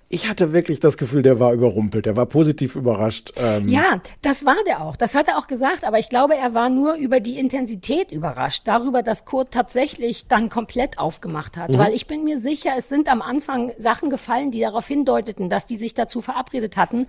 Ich 0.07 0.29
hatte 0.29 0.53
wirklich 0.53 0.79
das 0.79 0.97
Gefühl, 0.97 1.23
der 1.23 1.39
war 1.39 1.51
überrumpelt, 1.53 2.05
der 2.05 2.15
war 2.15 2.27
positiv 2.27 2.75
überrascht. 2.75 3.33
Ähm, 3.37 3.67
Ja, 3.67 4.01
das 4.21 4.45
war 4.45 4.55
der 4.67 4.81
auch. 4.81 4.95
Das 4.95 5.15
hat 5.15 5.27
er 5.27 5.39
auch 5.39 5.47
gesagt. 5.47 5.83
Aber 5.83 5.97
ich 5.97 6.09
glaube, 6.09 6.35
er 6.35 6.53
war 6.53 6.69
nur 6.69 6.93
über 6.93 7.19
die 7.19 7.39
Intensität 7.39 8.11
überrascht. 8.11 8.61
Darüber, 8.65 9.01
dass 9.01 9.25
Kurt 9.25 9.49
tatsächlich 9.51 10.27
dann 10.27 10.49
komplett 10.49 10.99
aufgemacht 10.99 11.57
hat. 11.57 11.71
Mhm. 11.71 11.79
Weil 11.79 11.93
ich 11.95 12.05
bin 12.05 12.23
mir 12.23 12.37
sicher, 12.37 12.73
es 12.77 12.87
sind 12.87 13.09
am 13.09 13.23
Anfang 13.23 13.71
Sachen 13.79 14.11
gefallen, 14.11 14.51
die 14.51 14.59
darauf 14.61 14.87
hindeuteten, 14.87 15.49
dass 15.49 15.65
die 15.65 15.75
sich 15.75 15.95
dazu 15.95 16.21
verabredet 16.21 16.77
hatten. 16.77 17.07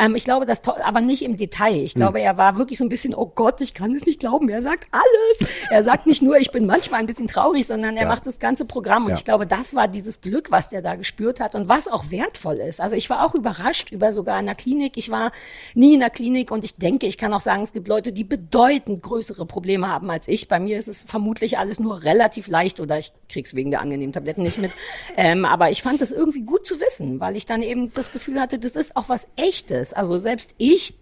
Ähm, 0.00 0.16
ich 0.16 0.24
glaube, 0.24 0.44
das, 0.44 0.62
aber 0.66 1.00
nicht 1.00 1.22
im 1.22 1.36
Detail. 1.36 1.76
Ich 1.84 1.94
glaube, 1.94 2.18
Mhm. 2.18 2.24
er 2.24 2.36
war 2.38 2.58
wirklich 2.58 2.78
so 2.78 2.84
ein 2.84 2.88
bisschen, 2.88 3.14
oh 3.14 3.30
Gott, 3.32 3.60
ich 3.60 3.72
kann 3.72 3.94
es 3.94 4.04
nicht 4.04 4.18
glauben. 4.18 4.48
Er 4.48 4.62
sagt 4.62 4.88
alles. 4.90 5.48
Er 5.70 5.84
sagt 5.84 6.06
nicht 6.08 6.22
nur, 6.22 6.36
ich 6.38 6.50
bin 6.50 6.66
manchmal 6.66 6.98
ein 7.00 7.06
bisschen 7.06 7.28
traurig, 7.28 7.68
sondern 7.68 7.96
er 7.96 8.02
Ja. 8.02 8.08
macht 8.08 8.26
das 8.26 8.40
ganze 8.40 8.64
Programm. 8.64 9.04
Und 9.04 9.10
Ja. 9.10 9.16
ich 9.16 9.24
glaube, 9.24 9.46
das 9.46 9.76
war 9.76 9.86
dieses 9.86 10.20
Glück, 10.20 10.50
was 10.50 10.70
der 10.70 10.82
da 10.82 10.96
gespürt 10.96 11.38
hat 11.38 11.54
und 11.54 11.68
was 11.68 11.86
auch 11.86 12.10
wertvoll 12.32 12.56
ist. 12.56 12.80
Also 12.80 12.96
ich 12.96 13.10
war 13.10 13.24
auch 13.24 13.34
überrascht 13.34 13.90
über 13.90 14.12
sogar 14.12 14.38
in 14.40 14.46
der 14.46 14.54
Klinik. 14.54 14.96
Ich 14.96 15.10
war 15.10 15.32
nie 15.74 15.94
in 15.94 16.00
der 16.00 16.10
Klinik 16.10 16.50
und 16.50 16.64
ich 16.64 16.76
denke, 16.76 17.06
ich 17.06 17.18
kann 17.18 17.32
auch 17.32 17.40
sagen, 17.40 17.62
es 17.62 17.72
gibt 17.72 17.88
Leute, 17.88 18.12
die 18.12 18.24
bedeutend 18.24 19.02
größere 19.02 19.46
Probleme 19.46 19.88
haben 19.88 20.10
als 20.10 20.28
ich. 20.28 20.48
Bei 20.48 20.58
mir 20.58 20.78
ist 20.78 20.88
es 20.88 21.02
vermutlich 21.02 21.58
alles 21.58 21.80
nur 21.80 22.02
relativ 22.02 22.48
leicht 22.48 22.80
oder 22.80 22.98
ich 22.98 23.12
krieg's 23.28 23.54
wegen 23.54 23.70
der 23.70 23.80
angenehmen 23.80 24.12
Tabletten 24.12 24.42
nicht 24.42 24.58
mit. 24.58 24.72
ähm, 25.16 25.44
aber 25.44 25.70
ich 25.70 25.82
fand 25.82 26.00
das 26.00 26.12
irgendwie 26.12 26.42
gut 26.42 26.66
zu 26.66 26.80
wissen, 26.80 27.20
weil 27.20 27.36
ich 27.36 27.46
dann 27.46 27.62
eben 27.62 27.92
das 27.92 28.12
Gefühl 28.12 28.40
hatte, 28.40 28.58
das 28.58 28.76
ist 28.76 28.96
auch 28.96 29.08
was 29.08 29.28
Echtes. 29.36 29.92
Also 29.92 30.16
selbst 30.16 30.54
ich 30.58 30.94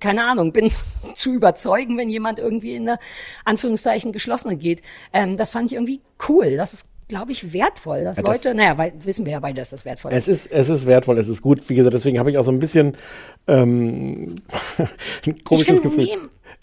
keine 0.00 0.24
Ahnung, 0.24 0.52
bin 0.52 0.70
zu 1.14 1.32
überzeugen, 1.32 1.96
wenn 1.96 2.08
jemand 2.08 2.40
irgendwie 2.40 2.74
in 2.74 2.88
eine 2.88 2.98
Anführungszeichen 3.44 4.12
geschlossene 4.12 4.56
geht. 4.56 4.82
Ähm, 5.12 5.36
das 5.36 5.52
fand 5.52 5.66
ich 5.70 5.74
irgendwie 5.74 6.00
cool. 6.28 6.56
Das 6.56 6.72
ist, 6.72 6.88
glaube 7.12 7.30
ich, 7.32 7.52
wertvoll, 7.52 8.04
dass 8.04 8.16
Ja, 8.16 8.22
das- 8.22 8.32
Leute, 8.36 8.54
naja, 8.54 8.78
weil, 8.78 8.92
wissen 9.04 9.26
wir 9.26 9.32
ja 9.34 9.40
beide, 9.40 9.60
dass 9.60 9.68
das 9.70 9.84
wertvoll 9.84 10.12
Es 10.14 10.28
ist, 10.28 10.46
es 10.50 10.70
ist 10.70 10.86
wertvoll, 10.86 11.18
es 11.18 11.28
ist 11.28 11.42
gut. 11.42 11.68
Wie 11.68 11.74
gesagt, 11.74 11.92
deswegen 11.94 12.18
habe 12.18 12.30
ich 12.30 12.38
auch 12.38 12.42
so 12.42 12.50
ein 12.50 12.58
bisschen 12.58 12.96
ähm, 13.46 14.36
ein 14.78 14.88
ich 15.26 15.44
komisches 15.44 15.80
finde, 15.80 15.96
Gefühl. 15.96 16.04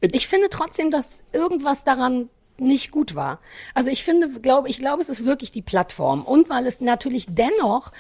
nee, 0.02 0.10
ich 0.12 0.28
finde 0.28 0.48
trotzdem, 0.50 0.90
dass 0.92 1.24
irgendwas 1.34 1.84
daran 1.84 2.30
nicht 2.58 2.90
gut 2.92 3.14
war. 3.16 3.40
Also 3.76 3.92
ich 3.92 4.04
finde, 4.04 4.28
glaube, 4.42 4.70
ich 4.70 4.80
glaube, 4.80 5.02
es 5.02 5.10
ist 5.10 5.24
wirklich 5.24 5.52
die 5.52 5.62
Plattform 5.62 6.24
und 6.24 6.50
weil 6.50 6.66
es 6.66 6.82
natürlich 6.82 7.28
dennoch 7.30 7.92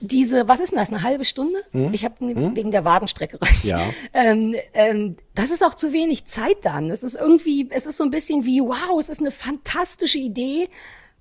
diese, 0.00 0.46
was 0.48 0.60
ist 0.60 0.70
denn 0.72 0.78
das, 0.78 0.92
eine 0.92 1.02
halbe 1.02 1.24
Stunde? 1.24 1.58
Hm? 1.72 1.92
Ich 1.92 2.04
habe 2.04 2.14
Hm? 2.20 2.54
wegen 2.56 2.70
der 2.70 2.84
Wadenstrecke 2.84 3.40
recht. 3.42 3.64
Ja. 3.64 3.80
Ähm, 4.14 4.54
ähm, 4.72 5.16
das 5.34 5.50
ist 5.50 5.62
auch 5.64 5.74
zu 5.74 5.92
wenig 5.92 6.24
Zeit 6.24 6.56
dann. 6.62 6.88
Es 6.90 7.02
ist 7.02 7.16
irgendwie, 7.16 7.68
es 7.70 7.84
ist 7.84 7.96
so 7.98 8.04
ein 8.04 8.10
bisschen 8.10 8.44
wie, 8.46 8.60
wow, 8.60 8.98
es 8.98 9.08
ist 9.08 9.20
eine 9.20 9.32
fantastische 9.32 10.18
Idee, 10.18 10.68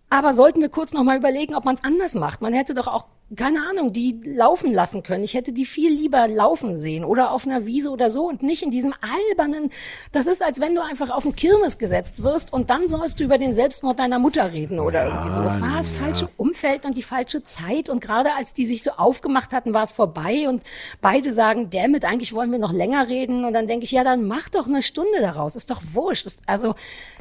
aber 0.10 0.34
sollten 0.34 0.62
wir 0.62 0.70
kurz 0.70 0.94
noch 0.94 1.04
mal 1.04 1.18
überlegen, 1.18 1.56
ob 1.56 1.66
man 1.66 1.76
es 1.76 1.84
anders 1.84 2.16
macht. 2.16 2.42
Man 2.42 2.54
hätte 2.54 2.74
doch 2.74 2.88
auch, 2.88 3.08
keine 3.36 3.60
Ahnung, 3.68 3.92
die 3.92 4.22
laufen 4.24 4.74
lassen 4.74 5.04
können. 5.04 5.24
Ich 5.24 5.34
hätte 5.34 5.52
die 5.52 5.66
viel 5.66 5.92
lieber 5.92 6.28
laufen 6.30 6.78
sehen 6.78 7.04
oder 7.04 7.32
auf 7.32 7.46
einer 7.46 7.66
Wiese 7.66 7.90
oder 7.90 8.10
so 8.10 8.28
und 8.28 8.42
nicht 8.42 8.64
in 8.64 8.72
diesem 8.72 8.94
albernen, 9.02 9.70
das 10.14 10.28
ist, 10.28 10.42
als 10.42 10.62
wenn 10.62 10.76
du 10.76 10.82
einfach 10.82 11.10
auf 11.10 11.24
den 11.24 11.36
Kirmes 11.36 11.78
gesetzt 11.78 12.24
wirst 12.24 12.54
und 12.54 12.70
dann 12.70 12.88
sollst 12.88 13.20
du 13.20 13.26
über 13.26 13.38
den 13.38 13.52
Selbstmord 13.52 14.00
deiner 14.00 14.18
Mutter 14.18 14.54
reden 14.54 14.80
oder 14.80 15.08
irgendwie 15.08 15.32
so. 15.32 15.42
Das 15.42 15.60
war 15.60 15.78
das 15.78 15.92
falsche 15.92 16.30
Umfeld 16.38 16.86
und 16.86 16.96
die 16.96 17.04
falsche 17.04 17.44
Zeit 17.44 17.90
und 17.90 18.00
gerade 18.00 18.34
als 18.34 18.54
die 18.54 18.66
sich 18.66 18.82
so 18.82 18.92
aufgemacht 18.92 19.52
hatten, 19.52 19.74
war 19.74 19.84
es 19.84 19.92
vorbei 19.92 20.48
und 20.48 20.64
beide 21.02 21.34
sagen, 21.34 21.70
damit, 21.70 22.06
eigentlich 22.06 22.34
wollen 22.34 22.52
wir 22.52 22.60
noch 22.60 22.74
länger 22.74 23.10
reden 23.10 23.44
und 23.44 23.54
dann 23.54 23.68
denke 23.68 23.84
ich, 23.84 23.92
ja, 23.92 24.06
dann 24.06 24.24
mach 24.26 24.48
doch 24.48 24.68
eine 24.68 24.82
Stunde 24.82 25.20
daraus, 25.20 25.58
ist 25.58 25.70
doch 25.70 25.82
wurscht. 25.92 26.28
Also, 26.46 26.76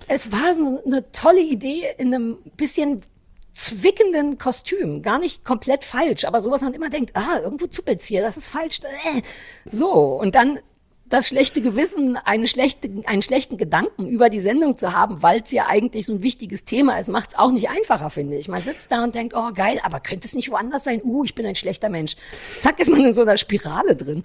es 0.08 0.30
war 0.30 0.54
so 0.54 0.82
eine 0.84 1.10
tolle 1.10 1.40
Idee 1.40 1.84
in 1.98 2.14
einem 2.14 2.38
bisschen 2.56 3.02
zwickenden 3.56 4.38
Kostüm. 4.38 5.02
Gar 5.02 5.18
nicht 5.18 5.44
komplett 5.44 5.84
falsch, 5.84 6.24
aber 6.24 6.40
sowas 6.40 6.60
man 6.62 6.74
immer 6.74 6.90
denkt, 6.90 7.12
ah, 7.14 7.38
irgendwo 7.42 7.66
zuppelt's 7.66 8.06
hier, 8.06 8.22
das 8.22 8.36
ist 8.36 8.48
falsch. 8.48 8.80
Äh. 9.14 9.22
So, 9.72 9.90
und 9.90 10.34
dann 10.34 10.58
das 11.08 11.28
schlechte 11.28 11.62
Gewissen, 11.62 12.16
eine 12.16 12.48
schlechte, 12.48 12.90
einen 13.06 13.22
schlechten 13.22 13.56
Gedanken 13.56 14.08
über 14.08 14.28
die 14.28 14.40
Sendung 14.40 14.76
zu 14.76 14.92
haben, 14.92 15.22
weil 15.22 15.40
es 15.40 15.52
ja 15.52 15.66
eigentlich 15.66 16.04
so 16.04 16.14
ein 16.14 16.22
wichtiges 16.22 16.64
Thema 16.64 16.98
ist, 16.98 17.08
macht 17.08 17.30
es 17.30 17.38
auch 17.38 17.52
nicht 17.52 17.70
einfacher, 17.70 18.10
finde 18.10 18.36
ich. 18.36 18.48
Man 18.48 18.62
sitzt 18.62 18.90
da 18.90 19.04
und 19.04 19.14
denkt, 19.14 19.34
oh 19.36 19.52
geil, 19.54 19.78
aber 19.84 20.00
könnte 20.00 20.26
es 20.26 20.34
nicht 20.34 20.50
woanders 20.50 20.84
sein? 20.84 21.00
Uh, 21.04 21.24
ich 21.24 21.34
bin 21.34 21.46
ein 21.46 21.54
schlechter 21.54 21.88
Mensch. 21.88 22.16
Zack, 22.58 22.80
ist 22.80 22.90
man 22.90 23.04
in 23.04 23.14
so 23.14 23.22
einer 23.22 23.36
Spirale 23.36 23.94
drin. 23.94 24.24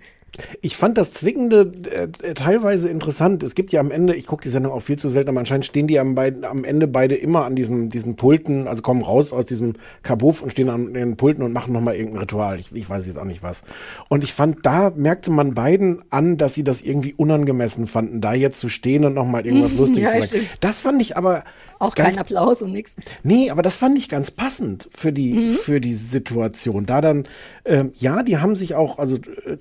Ich 0.62 0.78
fand 0.78 0.98
das 0.98 1.12
Zwickende 1.12 1.72
äh, 1.92 2.34
teilweise 2.34 2.90
interessant. 2.90 3.44
Es 3.44 3.54
gibt 3.54 3.72
ja 3.74 3.82
am 3.82 3.92
Ende, 3.92 4.16
ich 4.16 4.28
gucke 4.28 4.44
die 4.44 4.50
Sendung 4.50 4.72
auch 4.72 4.80
viel 4.80 4.98
zu 4.98 5.10
selten, 5.10 5.30
aber 5.30 5.40
anscheinend 5.40 5.66
stehen 5.66 5.88
die 5.88 6.00
am, 6.00 6.16
beiden, 6.16 6.46
am 6.46 6.64
Ende 6.64 6.88
beide 6.88 7.16
immer 7.16 7.44
an 7.44 7.56
diesen, 7.56 7.90
diesen 7.90 8.16
Pulten, 8.16 8.68
also 8.68 8.82
kommen 8.82 9.02
raus 9.02 9.34
aus 9.34 9.46
diesem 9.46 9.74
Kabuff 10.04 10.42
und 10.42 10.52
stehen 10.52 10.70
an 10.70 10.94
den 10.94 11.18
Pulten 11.18 11.44
und 11.44 11.52
machen 11.52 11.74
nochmal 11.74 11.96
irgendein 11.96 12.22
Ritual. 12.22 12.60
Ich, 12.60 12.74
ich 12.74 12.90
weiß 12.90 13.06
jetzt 13.08 13.18
auch 13.18 13.26
nicht 13.26 13.44
was. 13.44 13.64
Und 14.08 14.24
ich 14.24 14.34
fand, 14.34 14.66
da 14.66 14.92
merkte 14.96 15.32
man 15.32 15.54
beiden 15.54 16.02
an, 16.10 16.38
dass 16.38 16.54
sie 16.54 16.64
das 16.64 16.82
irgendwie 16.82 17.14
unangemessen 17.14 17.86
fanden, 17.88 18.22
da 18.22 18.34
jetzt 18.34 18.60
zu 18.60 18.70
stehen 18.70 19.04
und 19.04 19.14
nochmal 19.14 19.46
irgendwas 19.46 19.74
Lustiges 19.78 20.14
Ja, 20.14 20.22
zu 20.22 20.28
sagen. 20.28 20.50
Das 20.62 20.80
fand 20.80 21.02
ich 21.02 21.18
aber. 21.18 21.44
Auch 21.82 21.96
ganz 21.96 22.16
kein 22.16 22.20
Applaus 22.22 22.62
und 22.62 22.72
nix. 22.74 22.96
Nee, 23.24 23.50
aber 23.50 23.62
das 23.62 23.76
fand 23.78 23.98
ich 23.98 24.08
ganz 24.08 24.30
passend 24.32 24.88
für 24.92 25.12
die, 25.12 25.34
Mhm. 25.34 25.50
für 25.50 25.82
die 25.82 25.94
Situation. 25.94 26.86
Da 26.86 27.02
dann, 27.02 27.28
ähm, 27.66 27.92
ja, 27.96 28.24
die 28.24 28.38
haben 28.38 28.56
sich 28.56 28.76
auch 28.76 29.00
also 29.00 29.16
äh, 29.18 29.58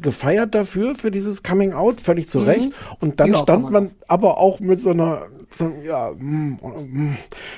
gefeiert 0.00 0.54
dafür, 0.54 0.94
für 0.94 1.10
dieses 1.10 1.42
Coming 1.42 1.72
Out, 1.72 2.00
völlig 2.00 2.28
zu 2.28 2.40
Mhm. 2.40 2.44
Recht. 2.44 2.70
Und 3.00 3.20
dann 3.20 3.32
Ja, 3.32 3.38
stand 3.38 3.64
kann 3.64 3.72
man 3.72 3.90
aber 4.08 4.38
auch 4.38 4.60
mit 4.60 4.80
so 4.80 4.90
einer, 4.90 5.26
so, 5.50 5.70
ja, 5.86 6.10
mm, 6.16 6.58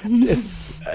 mm, 0.05 0.23
es, 0.29 0.49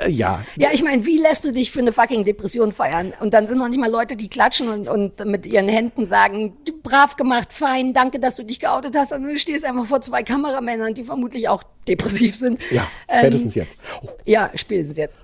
äh, 0.05 0.09
ja. 0.11 0.41
Ja, 0.57 0.69
ich 0.71 0.83
meine, 0.83 1.05
wie 1.05 1.17
lässt 1.17 1.43
du 1.45 1.51
dich 1.51 1.71
für 1.71 1.79
eine 1.79 1.91
fucking 1.93 2.23
Depression 2.23 2.71
feiern? 2.71 3.13
Und 3.19 3.33
dann 3.33 3.47
sind 3.47 3.57
noch 3.57 3.67
nicht 3.69 3.79
mal 3.79 3.89
Leute, 3.89 4.15
die 4.15 4.29
klatschen 4.29 4.67
und, 4.69 4.87
und 4.87 5.25
mit 5.25 5.45
ihren 5.47 5.67
Händen 5.67 6.05
sagen, 6.05 6.53
"Du, 6.65 6.73
brav 6.83 7.15
gemacht, 7.15 7.51
fein, 7.53 7.93
danke, 7.93 8.19
dass 8.19 8.35
du 8.35 8.43
dich 8.43 8.59
geoutet 8.59 8.95
hast. 8.95 9.11
Und 9.13 9.23
du 9.23 9.37
stehst 9.39 9.65
einfach 9.65 9.85
vor 9.85 10.01
zwei 10.01 10.21
Kameramännern, 10.23 10.93
die 10.93 11.03
vermutlich 11.03 11.49
auch 11.49 11.63
depressiv 11.87 12.35
sind. 12.35 12.59
Ja, 12.71 12.87
Ähm, 13.07 13.19
spätestens 13.19 13.55
jetzt. 13.55 13.75
Ja, 14.25 14.51
spätestens 14.55 14.97
jetzt. 14.97 15.17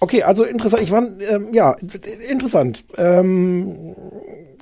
Okay, 0.00 0.22
also 0.22 0.44
interessant. 0.44 0.82
Ich 0.82 0.90
war, 0.90 1.02
ähm, 1.02 1.52
ja, 1.52 1.76
interessant. 2.28 2.84
Ähm, 2.96 3.94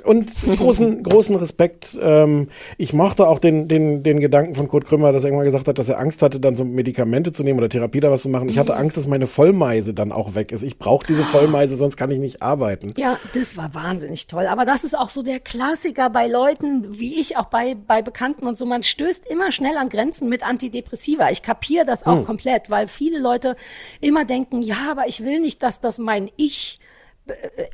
und 0.04 0.30
großen, 0.56 1.02
großen 1.02 1.36
Respekt. 1.36 1.98
Ähm, 2.00 2.48
ich 2.78 2.92
mochte 2.92 3.26
auch 3.26 3.38
den, 3.38 3.68
den, 3.68 4.02
den 4.02 4.20
Gedanken 4.20 4.54
von 4.54 4.68
Kurt 4.68 4.84
Krümmer, 4.84 5.12
dass 5.12 5.24
er 5.24 5.28
irgendwann 5.28 5.46
gesagt 5.46 5.68
hat, 5.68 5.78
dass 5.78 5.88
er 5.88 5.98
Angst 5.98 6.22
hatte, 6.22 6.40
dann 6.40 6.56
so 6.56 6.64
Medikamente 6.64 7.32
zu 7.32 7.42
nehmen 7.44 7.58
oder 7.58 7.68
Therapie 7.68 8.00
da 8.00 8.10
was 8.10 8.22
zu 8.22 8.28
machen. 8.28 8.48
Ich 8.48 8.58
hatte 8.58 8.76
Angst, 8.76 8.96
dass 8.96 9.06
meine 9.06 9.26
Vollmeise 9.26 9.94
dann 9.94 10.12
auch 10.12 10.34
weg 10.34 10.52
ist. 10.52 10.62
Ich 10.62 10.78
brauche 10.78 11.06
diese 11.06 11.24
Vollmeise, 11.24 11.76
sonst 11.76 11.96
kann 11.96 12.10
ich 12.10 12.18
nicht 12.18 12.42
arbeiten. 12.42 12.94
Ja, 12.96 13.18
das 13.34 13.56
war 13.56 13.74
wahnsinnig 13.74 14.26
toll. 14.26 14.46
Aber 14.46 14.64
das 14.64 14.84
ist 14.84 14.98
auch 14.98 15.08
so 15.08 15.22
der 15.22 15.40
Klassiker 15.40 16.10
bei 16.10 16.26
Leuten, 16.26 16.98
wie 16.98 17.20
ich, 17.20 17.36
auch 17.36 17.46
bei, 17.46 17.74
bei 17.74 18.02
Bekannten 18.02 18.46
und 18.46 18.58
so. 18.58 18.66
Man 18.66 18.82
stößt 18.82 19.26
immer 19.26 19.52
schnell 19.52 19.76
an 19.76 19.88
Grenzen 19.88 20.28
mit 20.28 20.46
Antidepressiva. 20.46 21.30
Ich 21.30 21.42
kapiere 21.42 21.84
das 21.84 22.06
auch 22.06 22.18
Hm. 22.18 22.24
komplett, 22.26 22.70
weil 22.70 22.88
viele 22.88 23.18
Leute 23.18 23.56
immer 24.00 24.24
denken, 24.24 24.60
ja, 24.62 24.76
aber 24.90 25.06
ich 25.08 25.24
will 25.24 25.40
nicht, 25.40 25.62
dass 25.62 25.80
das 25.80 25.98
mein 25.98 26.30
Ich 26.36 26.78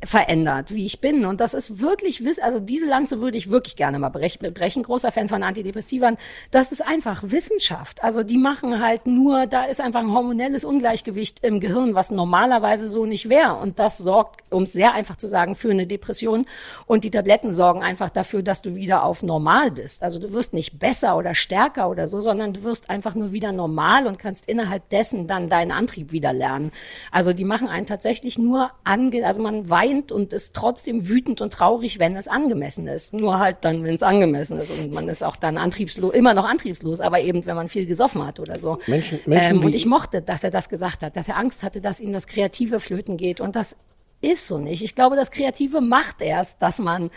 verändert, 0.03 0.73
wie 0.73 0.85
ich 0.85 1.01
bin. 1.01 1.25
Und 1.25 1.41
das 1.41 1.53
ist 1.53 1.81
wirklich, 1.81 2.21
also 2.43 2.59
diese 2.59 2.87
Lanze 2.87 3.21
würde 3.21 3.37
ich 3.37 3.49
wirklich 3.49 3.75
gerne 3.75 3.99
mal 3.99 4.09
brech- 4.09 4.39
brechen. 4.51 4.83
Großer 4.83 5.11
Fan 5.11 5.29
von 5.29 5.43
Antidepressivern. 5.43 6.17
Das 6.51 6.71
ist 6.71 6.85
einfach 6.85 7.23
Wissenschaft. 7.25 8.03
Also 8.03 8.23
die 8.23 8.37
machen 8.37 8.81
halt 8.81 9.07
nur, 9.07 9.47
da 9.47 9.63
ist 9.63 9.81
einfach 9.81 10.01
ein 10.01 10.13
hormonelles 10.13 10.65
Ungleichgewicht 10.65 11.43
im 11.43 11.59
Gehirn, 11.59 11.95
was 11.95 12.11
normalerweise 12.11 12.87
so 12.87 13.05
nicht 13.05 13.29
wäre. 13.29 13.55
Und 13.55 13.79
das 13.79 13.97
sorgt, 13.97 14.41
um 14.51 14.63
es 14.63 14.73
sehr 14.73 14.93
einfach 14.93 15.15
zu 15.15 15.27
sagen, 15.27 15.55
für 15.55 15.71
eine 15.71 15.87
Depression. 15.87 16.45
Und 16.85 17.03
die 17.03 17.11
Tabletten 17.11 17.53
sorgen 17.53 17.83
einfach 17.83 18.09
dafür, 18.09 18.43
dass 18.43 18.61
du 18.61 18.75
wieder 18.75 19.03
auf 19.03 19.23
normal 19.23 19.71
bist. 19.71 20.03
Also 20.03 20.19
du 20.19 20.33
wirst 20.33 20.53
nicht 20.53 20.79
besser 20.79 21.17
oder 21.17 21.35
stärker 21.35 21.89
oder 21.89 22.07
so, 22.07 22.21
sondern 22.21 22.53
du 22.53 22.63
wirst 22.63 22.89
einfach 22.89 23.15
nur 23.15 23.31
wieder 23.31 23.51
normal 23.51 24.07
und 24.07 24.19
kannst 24.19 24.47
innerhalb 24.47 24.89
dessen 24.89 25.27
dann 25.27 25.49
deinen 25.49 25.71
Antrieb 25.71 26.11
wieder 26.11 26.33
lernen. 26.33 26.71
Also 27.11 27.33
die 27.33 27.45
machen 27.45 27.67
einen 27.67 27.85
tatsächlich 27.85 28.37
nur 28.37 28.71
ange, 28.83 29.25
also 29.25 29.43
man 29.49 29.69
weint 29.69 30.11
und 30.11 30.33
ist 30.33 30.55
trotzdem 30.55 31.07
wütend 31.09 31.41
und 31.41 31.51
traurig, 31.53 31.99
wenn 31.99 32.15
es 32.15 32.27
angemessen 32.27 32.87
ist. 32.87 33.13
Nur 33.13 33.39
halt 33.39 33.57
dann, 33.61 33.83
wenn 33.83 33.95
es 33.95 34.03
angemessen 34.03 34.59
ist 34.59 34.71
und 34.71 34.93
man 34.93 35.09
ist 35.09 35.23
auch 35.23 35.35
dann 35.35 35.57
antriebslos, 35.57 36.13
immer 36.13 36.33
noch 36.33 36.45
antriebslos, 36.45 37.01
aber 37.01 37.19
eben, 37.21 37.45
wenn 37.45 37.55
man 37.55 37.67
viel 37.69 37.85
gesoffen 37.85 38.25
hat 38.25 38.39
oder 38.39 38.59
so. 38.59 38.77
Menschen- 38.87 39.19
Menschen 39.25 39.57
ähm, 39.57 39.65
und 39.65 39.73
ich 39.73 39.85
mochte, 39.85 40.21
dass 40.21 40.43
er 40.43 40.51
das 40.51 40.69
gesagt 40.69 41.03
hat, 41.03 41.15
dass 41.17 41.27
er 41.27 41.37
Angst 41.37 41.63
hatte, 41.63 41.81
dass 41.81 41.99
ihm 41.99 42.13
das 42.13 42.27
Kreative 42.27 42.79
flöten 42.79 43.17
geht 43.17 43.41
und 43.41 43.55
das 43.55 43.75
ist 44.21 44.47
so 44.47 44.57
nicht. 44.57 44.83
Ich 44.83 44.95
glaube, 44.95 45.15
das 45.15 45.31
Kreative 45.31 45.81
macht 45.81 46.21
erst, 46.21 46.61
dass 46.61 46.79
man 46.79 47.09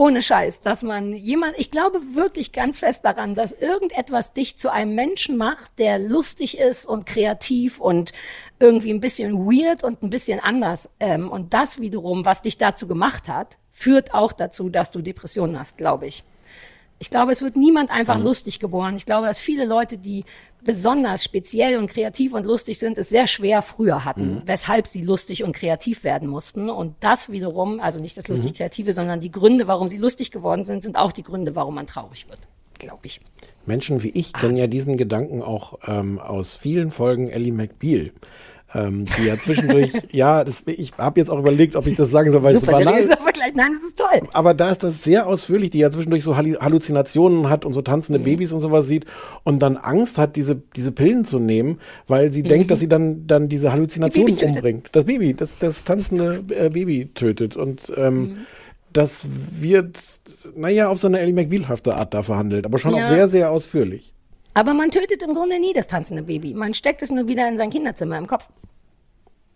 ohne 0.00 0.22
Scheiß, 0.22 0.62
dass 0.62 0.82
man 0.82 1.12
jemand, 1.12 1.58
ich 1.58 1.70
glaube 1.70 2.00
wirklich 2.14 2.52
ganz 2.52 2.78
fest 2.78 3.04
daran, 3.04 3.34
dass 3.34 3.52
irgendetwas 3.52 4.32
dich 4.32 4.56
zu 4.56 4.72
einem 4.72 4.94
Menschen 4.94 5.36
macht, 5.36 5.78
der 5.78 5.98
lustig 5.98 6.56
ist 6.56 6.86
und 6.86 7.04
kreativ 7.04 7.78
und 7.80 8.12
irgendwie 8.58 8.94
ein 8.94 9.00
bisschen 9.00 9.44
weird 9.44 9.84
und 9.84 10.02
ein 10.02 10.08
bisschen 10.08 10.40
anders. 10.40 10.94
Ähm, 11.00 11.30
und 11.30 11.52
das 11.52 11.80
wiederum, 11.80 12.24
was 12.24 12.40
dich 12.40 12.56
dazu 12.56 12.88
gemacht 12.88 13.28
hat, 13.28 13.58
führt 13.72 14.14
auch 14.14 14.32
dazu, 14.32 14.70
dass 14.70 14.90
du 14.90 15.02
Depressionen 15.02 15.58
hast, 15.58 15.76
glaube 15.76 16.06
ich. 16.06 16.24
Ich 17.02 17.08
glaube, 17.08 17.32
es 17.32 17.40
wird 17.40 17.56
niemand 17.56 17.90
einfach 17.90 18.18
Mhm. 18.18 18.24
lustig 18.24 18.60
geboren. 18.60 18.94
Ich 18.94 19.06
glaube, 19.06 19.26
dass 19.26 19.40
viele 19.40 19.64
Leute, 19.64 19.96
die 19.96 20.24
besonders 20.62 21.24
speziell 21.24 21.78
und 21.78 21.88
kreativ 21.88 22.34
und 22.34 22.44
lustig 22.44 22.78
sind, 22.78 22.98
es 22.98 23.08
sehr 23.08 23.26
schwer 23.26 23.62
früher 23.62 24.04
hatten, 24.04 24.34
Mhm. 24.34 24.42
weshalb 24.44 24.86
sie 24.86 25.00
lustig 25.00 25.42
und 25.42 25.56
kreativ 25.56 26.04
werden 26.04 26.28
mussten. 26.28 26.68
Und 26.68 26.94
das 27.00 27.32
wiederum, 27.32 27.80
also 27.80 28.00
nicht 28.00 28.18
das 28.18 28.28
Mhm. 28.28 28.34
lustig-kreative, 28.34 28.92
sondern 28.92 29.20
die 29.20 29.32
Gründe, 29.32 29.66
warum 29.66 29.88
sie 29.88 29.96
lustig 29.96 30.30
geworden 30.30 30.66
sind, 30.66 30.82
sind 30.82 30.96
auch 30.96 31.12
die 31.12 31.22
Gründe, 31.22 31.56
warum 31.56 31.74
man 31.74 31.86
traurig 31.86 32.28
wird, 32.28 32.40
glaube 32.78 33.06
ich. 33.06 33.20
Menschen 33.64 34.02
wie 34.02 34.10
ich 34.10 34.34
kennen 34.34 34.56
ja 34.56 34.66
diesen 34.66 34.98
Gedanken 34.98 35.42
auch 35.42 35.78
ähm, 35.86 36.18
aus 36.18 36.54
vielen 36.54 36.90
Folgen 36.90 37.28
Ellie 37.30 37.52
McBeal. 37.52 38.10
Ähm, 38.72 39.04
die 39.04 39.24
ja 39.26 39.36
zwischendurch, 39.36 39.90
ja, 40.12 40.44
das, 40.44 40.62
ich 40.66 40.92
habe 40.96 41.18
jetzt 41.18 41.28
auch 41.28 41.38
überlegt, 41.40 41.74
ob 41.74 41.86
ich 41.88 41.96
das 41.96 42.10
sagen 42.10 42.30
soll, 42.30 42.44
weil 42.44 42.54
es 42.54 42.60
so 42.60 42.66
Super 42.66 42.78
banal 42.78 43.00
ist. 43.00 43.12
Vergleich. 43.14 43.52
Nein, 43.54 43.72
das 43.74 43.82
ist 43.88 43.98
toll. 43.98 44.28
Aber 44.32 44.54
da 44.54 44.70
ist 44.70 44.84
das 44.84 45.02
sehr 45.02 45.26
ausführlich, 45.26 45.70
die 45.70 45.78
ja 45.78 45.90
zwischendurch 45.90 46.22
so 46.22 46.36
Halluzinationen 46.36 47.50
hat 47.50 47.64
und 47.64 47.72
so 47.72 47.82
tanzende 47.82 48.20
Mhm. 48.20 48.24
Babys 48.24 48.52
und 48.52 48.60
sowas 48.60 48.86
sieht 48.86 49.06
und 49.42 49.58
dann 49.60 49.76
Angst 49.76 50.18
hat, 50.18 50.36
diese, 50.36 50.62
diese 50.76 50.92
Pillen 50.92 51.24
zu 51.24 51.38
nehmen, 51.40 51.80
weil 52.06 52.30
sie 52.30 52.42
Mhm. 52.44 52.48
denkt, 52.48 52.70
dass 52.70 52.78
sie 52.78 52.88
dann, 52.88 53.26
dann 53.26 53.48
diese 53.48 53.72
Halluzinationen 53.72 54.36
Die 54.36 54.44
umbringt. 54.44 54.88
Das 54.92 55.04
Baby, 55.04 55.34
das, 55.34 55.58
das 55.58 55.82
tanzende 55.84 56.42
äh, 56.50 56.70
Baby 56.70 57.10
tötet. 57.12 57.56
Und 57.56 57.92
ähm, 57.96 58.20
Mhm. 58.20 58.36
das 58.92 59.26
wird, 59.60 59.98
naja, 60.54 60.88
auf 60.88 60.98
so 60.98 61.08
eine 61.08 61.18
Ellie 61.18 61.34
McBeal-hafte 61.34 61.94
Art 61.96 62.14
da 62.14 62.22
verhandelt, 62.22 62.66
aber 62.66 62.78
schon 62.78 62.92
Ja. 62.92 63.00
auch 63.00 63.04
sehr, 63.04 63.26
sehr 63.26 63.50
ausführlich. 63.50 64.14
Aber 64.54 64.74
man 64.74 64.90
tötet 64.90 65.22
im 65.22 65.34
Grunde 65.34 65.60
nie 65.60 65.72
das 65.72 65.86
tanzende 65.86 66.22
Baby. 66.22 66.54
Man 66.54 66.74
steckt 66.74 67.02
es 67.02 67.10
nur 67.10 67.28
wieder 67.28 67.48
in 67.48 67.56
sein 67.56 67.70
Kinderzimmer 67.70 68.18
im 68.18 68.26
Kopf. 68.26 68.48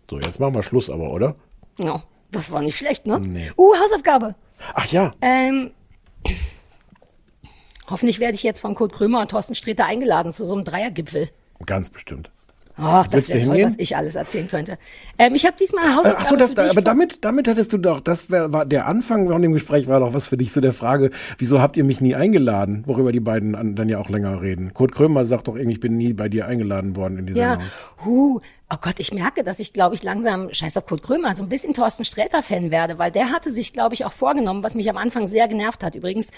So, 0.09 0.19
jetzt 0.19 0.39
machen 0.39 0.55
wir 0.55 0.63
Schluss 0.63 0.89
aber, 0.89 1.11
oder? 1.11 1.35
Ja, 1.77 2.03
das 2.31 2.51
war 2.51 2.61
nicht 2.61 2.77
schlecht, 2.77 3.05
ne? 3.05 3.19
Nee. 3.19 3.51
Uh, 3.57 3.73
Hausaufgabe. 3.75 4.35
Ach 4.73 4.85
ja. 4.91 5.13
Ähm, 5.21 5.71
hoffentlich 7.89 8.19
werde 8.19 8.35
ich 8.35 8.43
jetzt 8.43 8.61
von 8.61 8.75
Kurt 8.75 8.93
Krömer 8.93 9.21
und 9.21 9.31
Thorsten 9.31 9.55
Sträter 9.55 9.85
eingeladen 9.85 10.31
zu 10.31 10.45
so 10.45 10.55
einem 10.55 10.63
Dreiergipfel. 10.63 11.29
Ganz 11.65 11.89
bestimmt. 11.89 12.31
Ach, 12.77 13.07
das 13.07 13.29
wäre 13.29 13.39
toll, 13.39 13.55
hingehen? 13.55 13.69
was 13.71 13.79
ich 13.79 13.95
alles 13.95 14.15
erzählen 14.15 14.47
könnte. 14.49 14.77
Ähm, 15.17 15.33
ich 15.35 15.45
habe 15.45 15.55
diesmal 15.57 15.85
eine 15.85 15.93
Äh, 15.93 15.95
Hausaufgabe 15.97 16.21
Ach 16.21 16.25
so, 16.25 16.35
das, 16.35 16.57
aber 16.57 16.81
damit, 16.81 17.23
damit 17.23 17.47
hättest 17.47 17.71
du 17.71 17.77
doch, 17.77 18.01
das 18.01 18.29
wär, 18.29 18.51
war 18.51 18.65
der 18.65 18.87
Anfang 18.87 19.27
von 19.29 19.41
dem 19.41 19.53
Gespräch 19.53 19.87
war 19.87 20.01
doch 20.01 20.13
was 20.13 20.27
für 20.27 20.37
dich 20.37 20.51
so 20.51 20.59
der 20.61 20.73
Frage, 20.73 21.11
wieso 21.37 21.61
habt 21.61 21.77
ihr 21.77 21.83
mich 21.85 22.01
nie 22.01 22.15
eingeladen? 22.15 22.83
Worüber 22.85 23.11
die 23.13 23.21
beiden 23.21 23.55
an, 23.55 23.75
dann 23.75 23.87
ja 23.87 23.99
auch 23.99 24.09
länger 24.09 24.41
reden. 24.41 24.73
Kurt 24.73 24.91
Krömer 24.91 25.25
sagt 25.25 25.47
doch 25.47 25.55
irgendwie, 25.55 25.73
ich 25.73 25.79
bin 25.79 25.95
nie 25.97 26.13
bei 26.13 26.27
dir 26.27 26.47
eingeladen 26.47 26.95
worden 26.97 27.17
in 27.17 27.25
die 27.27 27.33
Ja, 27.33 27.51
Sendung. 27.51 27.71
huh, 28.03 28.39
Oh 28.67 28.77
Gott, 28.81 28.95
ich 28.99 29.13
merke, 29.13 29.43
dass 29.43 29.59
ich, 29.59 29.73
glaube 29.73 29.93
ich, 29.93 30.01
langsam, 30.01 30.51
scheiß 30.51 30.75
auf 30.77 30.87
Kurt 30.87 31.03
Krömer, 31.03 31.35
so 31.35 31.43
ein 31.43 31.49
bisschen 31.49 31.75
Thorsten 31.75 32.03
Sträter-Fan 32.03 32.71
werde, 32.71 32.97
weil 32.97 33.11
der 33.11 33.31
hatte 33.31 33.51
sich, 33.51 33.73
glaube 33.73 33.93
ich, 33.93 34.05
auch 34.05 34.11
vorgenommen, 34.11 34.63
was 34.63 34.73
mich 34.73 34.89
am 34.89 34.97
Anfang 34.97 35.27
sehr 35.27 35.47
genervt 35.47 35.83
hat. 35.83 35.93
Übrigens, 35.93 36.31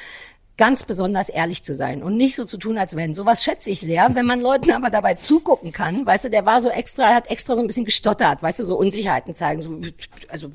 ganz 0.58 0.84
besonders 0.86 1.30
ehrlich 1.30 1.64
zu 1.64 1.74
sein 1.74 2.02
und 2.02 2.18
nicht 2.18 2.36
so 2.36 2.44
zu 2.44 2.58
tun, 2.58 2.78
als 2.78 2.96
wenn. 2.96 3.14
Sowas 3.14 3.44
schätze 3.44 3.70
ich 3.70 3.80
sehr, 3.80 4.16
wenn 4.16 4.26
man 4.26 4.42
Leuten 4.42 4.72
aber 4.72 4.90
dabei 4.90 5.14
zugucken 5.14 5.72
kann. 5.72 6.06
Weißt 6.06 6.26
du, 6.26 6.30
der 6.30 6.46
war 6.46 6.60
so 6.60 6.70
extra, 6.70 7.14
hat 7.14 7.30
extra 7.30 7.56
so 7.56 7.62
ein 7.62 7.68
bisschen 7.68 7.86
gestottert, 7.86 8.42
weißt 8.42 8.60
du, 8.60 8.64
so 8.64 8.78
Unsicherheiten 8.78 9.34
zeigen. 9.34 9.62
So, 9.62 9.80
also 10.30 10.50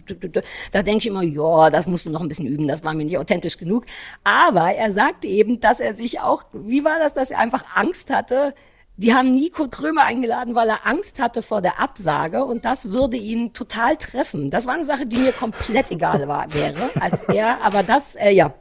da 0.72 0.82
denke 0.82 0.98
ich 0.98 1.06
immer, 1.06 1.22
ja, 1.22 1.70
das 1.70 1.86
musst 1.86 2.06
du 2.06 2.10
noch 2.10 2.20
ein 2.20 2.28
bisschen 2.28 2.46
üben, 2.46 2.66
das 2.66 2.84
war 2.84 2.94
mir 2.94 3.04
nicht 3.04 3.18
authentisch 3.18 3.56
genug. 3.56 3.86
Aber 4.24 4.74
er 4.74 4.90
sagte 4.90 5.28
eben, 5.28 5.60
dass 5.60 5.80
er 5.80 5.94
sich 5.94 6.20
auch, 6.20 6.44
wie 6.52 6.84
war 6.84 6.98
das, 6.98 7.14
dass 7.14 7.30
er 7.30 7.38
einfach 7.38 7.64
Angst 7.74 8.10
hatte, 8.10 8.54
die 8.96 9.14
haben 9.14 9.50
Kurt 9.52 9.72
Krömer 9.72 10.02
eingeladen, 10.02 10.54
weil 10.54 10.68
er 10.68 10.86
Angst 10.86 11.20
hatte 11.20 11.42
vor 11.42 11.62
der 11.62 11.80
Absage 11.80 12.44
und 12.44 12.64
das 12.64 12.90
würde 12.90 13.16
ihn 13.16 13.52
total 13.52 13.96
treffen. 13.96 14.50
Das 14.50 14.66
war 14.66 14.74
eine 14.74 14.84
Sache, 14.84 15.06
die 15.06 15.16
mir 15.16 15.32
komplett 15.32 15.90
egal 15.90 16.28
war, 16.28 16.52
wäre 16.52 16.90
als 17.00 17.24
er. 17.24 17.62
Aber 17.62 17.82
das, 17.82 18.14
äh, 18.16 18.30
ja, 18.30 18.54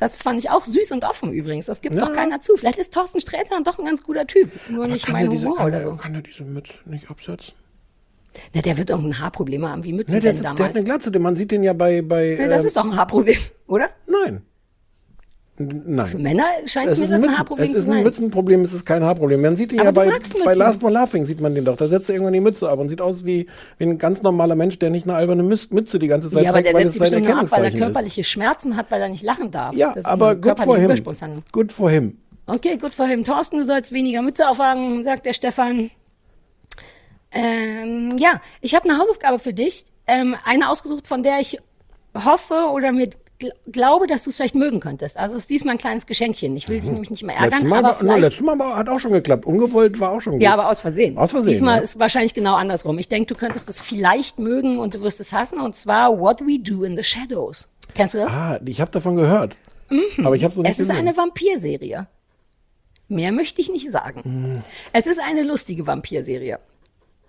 das 0.00 0.16
fand 0.16 0.38
ich 0.40 0.50
auch 0.50 0.64
süß 0.64 0.90
und 0.92 1.04
offen 1.04 1.32
übrigens. 1.32 1.66
Das 1.66 1.80
gibt 1.82 1.94
Ja. 1.96 2.06
doch 2.06 2.12
keiner 2.12 2.40
zu. 2.40 2.56
Vielleicht 2.56 2.78
ist 2.78 2.92
Thorsten 2.92 3.20
Sträter 3.20 3.60
doch 3.62 3.78
ein 3.78 3.84
ganz 3.84 4.02
guter 4.02 4.26
Typ. 4.26 4.50
Nur 4.68 4.86
nicht 4.88 5.04
Kann 5.06 5.12
mein 5.12 5.26
er 5.26 5.30
diese, 5.30 5.44
Humor 5.46 5.58
kann, 5.58 5.66
oder 5.66 5.76
er- 5.76 5.82
so. 5.82 5.94
kann 5.96 6.14
er 6.14 6.22
diese 6.22 6.42
Mütze 6.44 6.74
nicht 6.86 7.08
absetzen? 7.10 7.54
Na, 8.54 8.62
der 8.62 8.78
wird 8.78 8.90
irgendein 8.90 9.18
Haarproblem 9.20 9.66
haben, 9.66 9.84
wie 9.84 9.92
Mütze 9.92 10.14
Ne, 10.14 10.20
der, 10.20 10.30
denn 10.32 10.36
ist, 10.38 10.42
der 10.42 10.50
hat 10.50 10.58
damals. 10.58 10.74
eine 10.76 10.84
Glatze, 10.84 11.18
man 11.18 11.34
sieht 11.36 11.50
den 11.50 11.62
ja 11.64 11.72
bei. 11.72 12.00
bei 12.02 12.36
Ja, 12.36 12.48
das 12.48 12.60
ähm, 12.62 12.66
ist 12.66 12.76
doch 12.76 12.84
ein 12.84 12.96
Haarproblem, 12.96 13.36
oder? 13.66 13.88
Nein. 14.06 14.42
Nein. 15.60 16.06
Für 16.06 16.18
Männer 16.18 16.44
scheint 16.64 16.88
es 16.88 16.98
mir 16.98 17.04
ist 17.04 17.12
das 17.12 17.22
ein, 17.22 17.28
ein 17.28 17.36
Haarproblem 17.38 17.66
es 17.66 17.72
zu 17.72 17.78
ist 17.80 17.86
ein 17.86 17.92
sein. 17.92 18.02
Mützenproblem, 18.02 18.62
es 18.62 18.72
ist 18.72 18.86
kein 18.86 19.04
Haarproblem. 19.04 19.42
Man 19.42 19.56
sieht 19.56 19.72
ihn 19.72 19.80
Aber 19.80 20.06
ja 20.06 20.10
bei, 20.12 20.44
bei. 20.44 20.54
Last 20.54 20.82
One 20.82 20.92
Laughing, 20.94 21.24
sieht 21.24 21.40
man 21.40 21.54
den 21.54 21.66
doch. 21.66 21.76
Da 21.76 21.86
setzt 21.86 22.08
er 22.08 22.14
irgendwann 22.14 22.32
die 22.32 22.40
Mütze 22.40 22.68
ab 22.70 22.78
und 22.78 22.88
sieht 22.88 23.00
aus 23.02 23.24
wie, 23.26 23.46
wie 23.78 23.84
ein 23.84 23.98
ganz 23.98 24.22
normaler 24.22 24.54
Mensch, 24.54 24.78
der 24.78 24.88
nicht 24.88 25.04
eine 25.06 25.14
alberne 25.14 25.42
Mütze 25.42 25.98
die 25.98 26.08
ganze 26.08 26.30
Zeit 26.30 26.44
Ja, 26.44 26.52
trägt, 26.52 26.72
weil 26.72 26.86
es 26.86 26.94
sein 26.94 27.10
nur 27.10 27.18
ab, 27.36 27.50
weil 27.50 27.60
er 27.60 27.64
Erkennungszeichen 27.64 27.78
ist. 27.78 27.84
körperliche 27.84 28.24
Schmerzen 28.24 28.76
hat, 28.76 28.90
weil 28.90 29.02
er 29.02 29.08
nicht 29.10 29.22
lachen 29.22 29.50
darf. 29.50 29.74
Ja, 29.76 29.92
Das 29.92 30.06
aber 30.06 30.32
for 30.32 30.40
körperliche 30.40 30.94
him. 30.94 31.42
Good 31.52 31.72
for 31.72 31.90
him. 31.90 32.16
Okay, 32.46 32.76
gut 32.78 32.94
for 32.94 33.06
him. 33.06 33.22
Thorsten, 33.22 33.58
du 33.58 33.64
sollst 33.64 33.92
weniger 33.92 34.22
Mütze 34.22 34.48
aufhaben, 34.48 35.04
sagt 35.04 35.26
der 35.26 35.34
Stefan. 35.34 35.90
Ähm, 37.32 38.16
ja, 38.18 38.40
ich 38.60 38.74
habe 38.74 38.88
eine 38.88 38.98
Hausaufgabe 38.98 39.38
für 39.38 39.52
dich. 39.52 39.84
Ähm, 40.06 40.34
eine 40.44 40.68
ausgesucht, 40.68 41.06
von 41.06 41.22
der 41.22 41.38
ich 41.38 41.58
hoffe 42.14 42.70
oder 42.72 42.90
mir 42.90 43.10
gl 43.40 43.50
glaube, 43.72 44.06
dass 44.06 44.24
du 44.24 44.30
es 44.30 44.36
vielleicht 44.36 44.54
mögen 44.54 44.78
könntest. 44.78 45.18
Also 45.18 45.36
es 45.36 45.42
ist 45.42 45.50
diesmal 45.50 45.74
ein 45.74 45.78
kleines 45.78 46.06
Geschenkchen. 46.06 46.56
Ich 46.56 46.68
will 46.68 46.80
dich 46.80 46.90
nämlich 46.90 47.10
nicht 47.10 47.24
mehr 47.24 47.34
ärgern, 47.34 47.50
Letztes 47.50 47.68
Mal, 47.68 47.78
aber 47.78 47.88
war, 47.88 47.94
vielleicht... 47.94 48.22
letztes 48.22 48.40
Mal 48.42 48.58
war, 48.58 48.76
hat 48.76 48.88
auch 48.88 49.00
schon 49.00 49.12
geklappt. 49.12 49.44
Ungewollt 49.46 49.98
war 49.98 50.12
auch 50.12 50.20
schon 50.20 50.34
gut. 50.34 50.42
Ja, 50.42 50.52
aber 50.52 50.68
aus 50.68 50.80
Versehen. 50.80 51.18
Aus 51.18 51.32
Versehen, 51.32 51.54
Diesmal 51.54 51.78
ja. 51.78 51.82
ist 51.82 51.98
wahrscheinlich 51.98 52.34
genau 52.34 52.54
andersrum. 52.54 52.98
Ich 52.98 53.08
denke, 53.08 53.34
du 53.34 53.34
könntest 53.34 53.68
es 53.68 53.80
vielleicht 53.80 54.38
mögen 54.38 54.78
und 54.78 54.94
du 54.94 55.02
wirst 55.02 55.20
es 55.20 55.32
hassen. 55.32 55.60
Und 55.60 55.74
zwar 55.74 56.20
What 56.20 56.40
We 56.42 56.60
Do 56.60 56.84
in 56.84 56.96
the 56.96 57.02
Shadows. 57.02 57.68
Kennst 57.94 58.14
du 58.14 58.18
das? 58.18 58.30
Ah, 58.30 58.60
ich 58.64 58.80
habe 58.80 58.90
davon 58.92 59.16
gehört. 59.16 59.56
Aber 60.22 60.36
ich 60.36 60.44
habe 60.44 60.52
es 60.52 60.56
nicht 60.56 60.70
Es 60.70 60.78
ist 60.78 60.88
gesehen. 60.88 60.96
eine 60.96 61.16
Vampirserie. 61.16 62.06
Mehr 63.08 63.32
möchte 63.32 63.60
ich 63.60 63.70
nicht 63.70 63.90
sagen. 63.90 64.22
Hm. 64.22 64.62
Es 64.92 65.06
ist 65.06 65.20
eine 65.20 65.42
lustige 65.42 65.86
Vampirserie. 65.86 66.60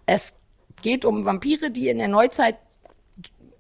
Es 0.06 0.36
geht 0.82 1.06
um 1.06 1.26
Vampire, 1.26 1.72
die 1.72 1.90
in 1.90 1.98
der 1.98 2.08
Neuzeit 2.08 2.58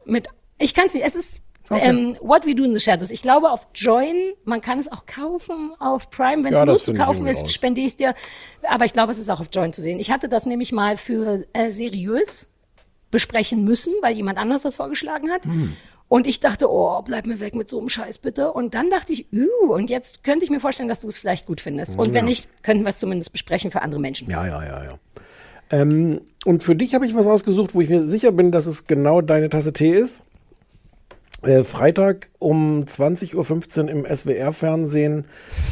mit. 0.05 0.27
Ich 0.59 0.73
kann 0.73 0.87
es 0.87 0.93
nicht. 0.93 1.05
Es 1.05 1.15
ist 1.15 1.41
Okay. 1.71 1.89
ähm, 1.89 2.17
What 2.21 2.45
We 2.45 2.53
Do 2.55 2.63
in 2.63 2.73
the 2.73 2.79
Shadows. 2.79 3.11
Ich 3.11 3.21
glaube 3.21 3.49
auf 3.49 3.67
Join. 3.73 4.33
Man 4.43 4.61
kann 4.61 4.77
es 4.79 4.91
auch 4.91 5.05
kaufen 5.05 5.71
auf 5.79 6.09
Prime. 6.09 6.43
Wenn 6.43 6.53
es 6.53 6.59
Ja, 6.59 6.65
nur 6.65 6.77
zu 6.77 6.93
kaufen 6.93 7.27
ist, 7.27 7.51
spende 7.51 7.81
ich 7.81 7.87
es 7.87 7.95
dir. 7.95 8.13
Aber 8.67 8.85
ich 8.85 8.93
glaube, 8.93 9.11
es 9.11 9.17
ist 9.19 9.29
auch 9.29 9.39
auf 9.39 9.49
Join 9.53 9.73
zu 9.73 9.81
sehen. 9.81 9.99
Ich 9.99 10.11
hatte 10.11 10.29
das 10.29 10.45
nämlich 10.45 10.71
mal 10.71 10.97
für 10.97 11.45
äh, 11.53 11.71
seriös 11.71 12.49
besprechen 13.09 13.63
müssen, 13.63 13.93
weil 14.01 14.15
jemand 14.15 14.37
anders 14.37 14.61
das 14.63 14.77
vorgeschlagen 14.77 15.31
hat. 15.31 15.45
Hm. 15.45 15.75
Und 16.07 16.27
ich 16.27 16.41
dachte, 16.41 16.69
oh, 16.69 17.01
bleib 17.03 17.25
mir 17.25 17.39
weg 17.39 17.55
mit 17.55 17.69
so 17.69 17.79
einem 17.79 17.87
Scheiß 17.87 18.17
bitte. 18.17 18.51
Und 18.51 18.73
dann 18.73 18.89
dachte 18.89 19.13
ich, 19.13 19.27
uh, 19.31 19.73
und 19.73 19.89
jetzt 19.89 20.25
könnte 20.25 20.43
ich 20.43 20.51
mir 20.51 20.59
vorstellen, 20.59 20.89
dass 20.89 20.99
du 20.99 21.07
es 21.07 21.17
vielleicht 21.17 21.45
gut 21.45 21.61
findest. 21.61 21.97
Und 21.97 22.09
wenn 22.09 22.25
Ja. 22.25 22.29
nicht, 22.29 22.63
könnten 22.63 22.83
wir 22.83 22.89
es 22.89 22.97
zumindest 22.97 23.31
besprechen 23.31 23.71
für 23.71 23.81
andere 23.81 24.01
Menschen. 24.01 24.29
Ja, 24.29 24.45
ja, 24.45 24.61
ja, 24.61 24.83
ja. 24.83 24.97
Ähm, 25.69 26.19
und 26.43 26.63
für 26.63 26.75
dich 26.75 26.95
habe 26.95 27.05
ich 27.05 27.15
was 27.15 27.27
ausgesucht, 27.27 27.73
wo 27.75 27.79
ich 27.81 27.87
mir 27.87 28.05
sicher 28.07 28.33
bin, 28.33 28.51
dass 28.51 28.65
es 28.65 28.87
genau 28.87 29.21
deine 29.21 29.47
Tasse 29.47 29.71
Tee 29.71 29.93
ist. 29.93 30.21
Äh, 31.43 31.63
Freitag 31.63 32.29
um 32.39 32.83
20.15 32.83 33.83
Uhr 33.83 33.89
im 33.89 34.05
SWR-Fernsehen. 34.05 35.25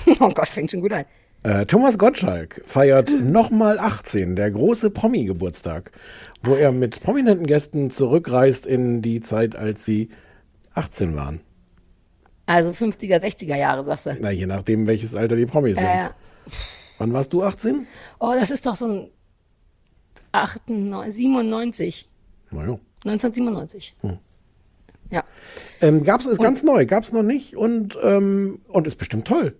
Oh 0.20 0.30
Gott, 0.30 0.48
fängt 0.50 0.72
schon 0.72 0.82
gut 0.82 0.92
an. 0.94 1.06
Äh, 1.44 1.66
Thomas 1.66 1.98
Gottschalk 1.98 2.62
feiert 2.66 3.14
nochmal 3.22 3.80
18, 3.80 4.36
der 4.36 4.52
große 4.52 4.90
Promi-Geburtstag, 4.90 5.92
wo 6.44 6.56
er 6.56 6.72
mit 6.72 7.02
prominenten 7.02 7.46
Gästen 7.46 7.92
zurückreist 7.92 8.66
in 8.66 9.02
die 9.02 9.22
Zeit, 9.22 9.56
als 9.56 9.86
sie 9.86 10.10
18 10.74 11.16
waren. 11.16 11.42
Also 12.46 12.72
50er, 12.72 13.22
60er 13.24 13.56
Jahre, 13.56 13.84
sagst 13.84 14.08
du. 14.08 14.18
Na, 14.20 14.32
je 14.32 14.48
nachdem, 14.48 14.88
welches 14.88 15.14
Alter 15.14 15.36
die 15.36 15.46
Promis 15.46 15.78
sind. 15.78 15.86
Äh, 15.88 16.10
Wann 16.98 17.14
warst 17.14 17.32
du 17.32 17.44
18? 17.44 17.86
oh, 18.20 18.34
das 18.38 18.50
ist 18.52 18.66
doch 18.66 18.76
so 18.76 18.88
ein 18.88 19.12
98, 20.32 21.14
97, 21.16 22.10
Naja. 22.52 22.80
1997. 23.06 23.96
Ja. 25.12 25.24
Ähm, 25.82 26.04
gab's, 26.04 26.26
ist 26.26 26.42
ganz 26.42 26.64
neu, 26.64 26.86
gab's 26.86 27.12
noch 27.12 27.24
nicht 27.24 27.56
und, 27.56 27.98
ähm, 28.04 28.62
und 28.68 28.86
ist 28.88 28.98
bestimmt 28.98 29.28
toll. 29.28 29.58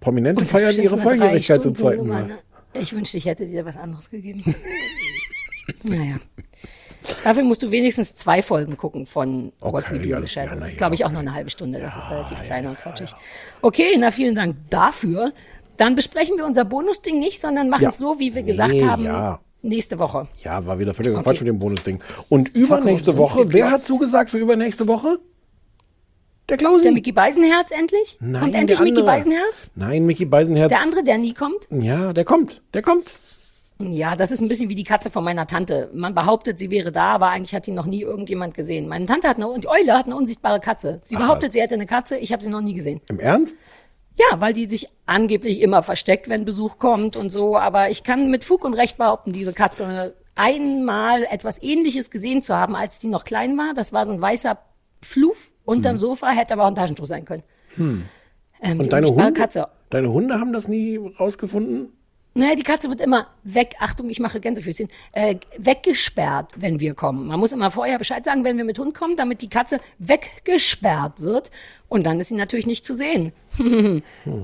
Prominente 0.00 0.42
Und 0.42 0.46
feiern 0.48 0.74
ihre 0.76 0.96
Volljährigkeit 0.98 1.62
zum 1.62 1.74
zweiten 1.74 2.08
Mal. 2.08 2.38
Ich 2.72 2.92
wünschte, 2.92 3.18
ich 3.18 3.26
hätte 3.26 3.46
dir 3.46 3.64
was 3.64 3.76
anderes 3.76 4.10
gegeben. 4.10 4.42
naja. 5.84 6.16
Dafür 7.24 7.44
musst 7.44 7.62
du 7.62 7.70
wenigstens 7.70 8.14
zwei 8.14 8.42
Folgen 8.42 8.76
gucken 8.76 9.06
von 9.06 9.52
What 9.60 9.84
Okay, 9.86 10.02
We 10.02 10.08
Do 10.08 10.16
in 10.16 10.22
the 10.22 10.28
Shadows. 10.28 10.58
Das 10.58 10.68
ist, 10.68 10.74
ja, 10.74 10.78
glaube 10.78 10.94
ich, 10.94 11.04
auch 11.04 11.10
nur 11.10 11.20
eine 11.20 11.32
halbe 11.32 11.50
Stunde. 11.50 11.80
Das 11.80 11.96
ist 11.96 12.10
relativ 12.10 12.42
klein 12.42 12.66
und 12.66 12.78
quatschig. 12.78 13.14
Okay, 13.62 13.96
na 13.98 14.10
vielen 14.10 14.34
Dank 14.34 14.56
dafür. 14.68 15.32
Dann 15.76 15.94
besprechen 15.94 16.36
wir 16.36 16.44
unser 16.44 16.64
Bonusding 16.64 17.18
nicht, 17.18 17.40
sondern 17.40 17.70
machen 17.70 17.82
Ja. 17.84 17.88
es 17.88 17.98
so, 17.98 18.18
wie 18.18 18.34
wir 18.34 18.42
gesagt 18.42 18.72
Nee, 18.72 18.84
haben, 18.84 19.04
ja. 19.04 19.40
Nächste 19.62 19.98
Woche. 19.98 20.28
Ja, 20.42 20.64
war 20.66 20.78
wieder 20.78 20.94
völliger 20.94 21.16
Okay. 21.16 21.24
Quatsch 21.24 21.40
mit 21.40 21.48
dem 21.48 21.58
Bonusding. 21.58 22.00
Und 22.28 22.54
übernächste 22.54 23.16
Woche, 23.16 23.52
wer 23.52 23.70
hat 23.70 23.80
zugesagt 23.82 24.30
für 24.30 24.38
übernächste 24.38 24.86
Woche? 24.88 25.18
Der 26.48 26.56
Klausi. 26.56 26.84
Der 26.84 26.92
Mickey 26.92 27.12
Beisenherz 27.12 27.70
endlich? 27.70 28.18
Nein, 28.20 28.40
kommt 28.42 28.54
endlich 28.56 28.78
der 28.78 28.84
Mickey. 28.84 29.02
Beisenherz? 29.02 29.72
Nein, 29.76 30.04
Mickey 30.06 30.24
Beisenherz. 30.24 30.70
Der 30.70 30.80
andere, 30.80 31.04
der 31.04 31.18
nie 31.18 31.32
kommt? 31.32 31.68
Ja, 31.70 32.12
der 32.12 32.24
kommt, 32.24 32.62
der 32.74 32.82
kommt. 32.82 33.20
Ja, 33.78 34.14
das 34.14 34.30
ist 34.30 34.42
ein 34.42 34.48
bisschen 34.48 34.68
wie 34.68 34.74
die 34.74 34.84
Katze 34.84 35.08
von 35.10 35.24
meiner 35.24 35.46
Tante. 35.46 35.88
Man 35.94 36.14
behauptet, 36.14 36.58
sie 36.58 36.70
wäre 36.70 36.92
da, 36.92 37.14
aber 37.14 37.28
eigentlich 37.28 37.54
hat 37.54 37.64
sie 37.64 37.72
noch 37.72 37.86
nie 37.86 38.02
irgendjemand 38.02 38.54
gesehen. 38.54 38.88
Meine 38.88 39.06
Tante 39.06 39.26
hat 39.28 39.36
eine, 39.36 39.46
die 39.58 39.68
Eule 39.68 39.94
hat 39.96 40.04
eine 40.06 40.16
unsichtbare 40.16 40.60
Katze. 40.60 41.00
Sie 41.02 41.16
Ach, 41.16 41.20
behauptet, 41.20 41.48
was. 41.50 41.54
sie 41.54 41.62
hätte 41.62 41.74
eine 41.76 41.86
Katze, 41.86 42.18
ich 42.18 42.32
habe 42.32 42.42
sie 42.42 42.50
noch 42.50 42.60
nie 42.60 42.74
gesehen. 42.74 43.00
Im 43.08 43.20
Ernst? 43.20 43.56
Ja, 44.18 44.40
weil 44.40 44.52
die 44.52 44.68
sich 44.68 44.88
angeblich 45.06 45.60
immer 45.60 45.82
versteckt, 45.82 46.28
wenn 46.28 46.44
Besuch 46.44 46.78
kommt 46.78 47.16
und 47.16 47.30
so. 47.30 47.56
Aber 47.56 47.90
ich 47.90 48.02
kann 48.02 48.30
mit 48.30 48.44
Fug 48.44 48.64
und 48.64 48.74
Recht 48.74 48.98
behaupten, 48.98 49.32
diese 49.32 49.52
Katze 49.52 50.14
einmal 50.34 51.24
etwas 51.24 51.62
Ähnliches 51.62 52.10
gesehen 52.10 52.42
zu 52.42 52.54
haben, 52.54 52.76
als 52.76 52.98
die 52.98 53.08
noch 53.08 53.24
klein 53.24 53.56
war. 53.56 53.74
Das 53.74 53.92
war 53.92 54.06
so 54.06 54.12
ein 54.12 54.20
weißer 54.20 54.58
Fluff 55.02 55.52
unterm 55.64 55.98
Sofa, 55.98 56.30
hätte 56.30 56.54
aber 56.54 56.64
auch 56.64 56.68
ein 56.68 56.74
Taschentuch 56.74 57.06
sein 57.06 57.24
können. 57.24 57.42
Hm. 57.76 58.04
Ähm, 58.62 58.80
Und 58.80 58.92
deine 58.92 59.06
Hunde? 59.06 59.32
Katze. 59.32 59.68
Deine 59.90 60.12
Hunde 60.12 60.38
haben 60.38 60.52
das 60.52 60.68
nie 60.68 60.98
rausgefunden? 61.18 61.92
Naja, 62.34 62.54
die 62.54 62.62
Katze 62.62 62.88
wird 62.88 63.00
immer 63.00 63.26
weg, 63.42 63.74
Achtung, 63.80 64.08
ich 64.08 64.20
mache 64.20 64.38
Gänsefüßchen, 64.38 64.88
äh, 65.12 65.34
weggesperrt, 65.58 66.52
wenn 66.56 66.78
wir 66.78 66.94
kommen. 66.94 67.26
Man 67.26 67.40
muss 67.40 67.52
immer 67.52 67.72
vorher 67.72 67.98
Bescheid 67.98 68.24
sagen, 68.24 68.44
wenn 68.44 68.56
wir 68.56 68.64
mit 68.64 68.78
Hund 68.78 68.94
kommen, 68.94 69.16
damit 69.16 69.42
die 69.42 69.48
Katze 69.48 69.80
weggesperrt 69.98 71.20
wird. 71.20 71.50
Und 71.88 72.04
dann 72.04 72.20
ist 72.20 72.28
sie 72.28 72.36
natürlich 72.36 72.68
nicht 72.68 72.84
zu 72.84 72.94
sehen. 72.94 73.32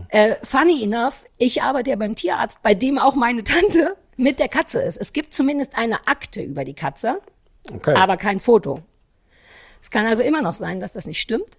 Äh, 0.09 0.35
funny 0.43 0.83
enough, 0.85 1.25
ich 1.39 1.63
arbeite 1.63 1.91
ja 1.91 1.97
beim 1.97 2.15
Tierarzt, 2.15 2.63
bei 2.63 2.75
dem 2.75 2.99
auch 2.99 3.15
meine 3.15 3.45
Tante 3.45 3.97
mit 4.17 4.39
der 4.39 4.49
Katze 4.49 4.83
ist. 4.83 4.97
Es 4.97 5.13
gibt 5.13 5.35
zumindest 5.35 5.77
eine 5.77 6.07
Akte 6.07 6.43
über 6.43 6.65
die 6.65 6.75
Katze, 6.75 7.21
Okay. 7.73 7.95
aber 7.97 8.17
kein 8.17 8.41
Foto. 8.41 8.81
Es 9.81 9.91
kann 9.91 10.07
also 10.07 10.23
immer 10.23 10.43
noch 10.43 10.55
sein, 10.55 10.81
dass 10.81 10.93
das 10.93 11.07
nicht 11.07 11.21
stimmt. 11.21 11.59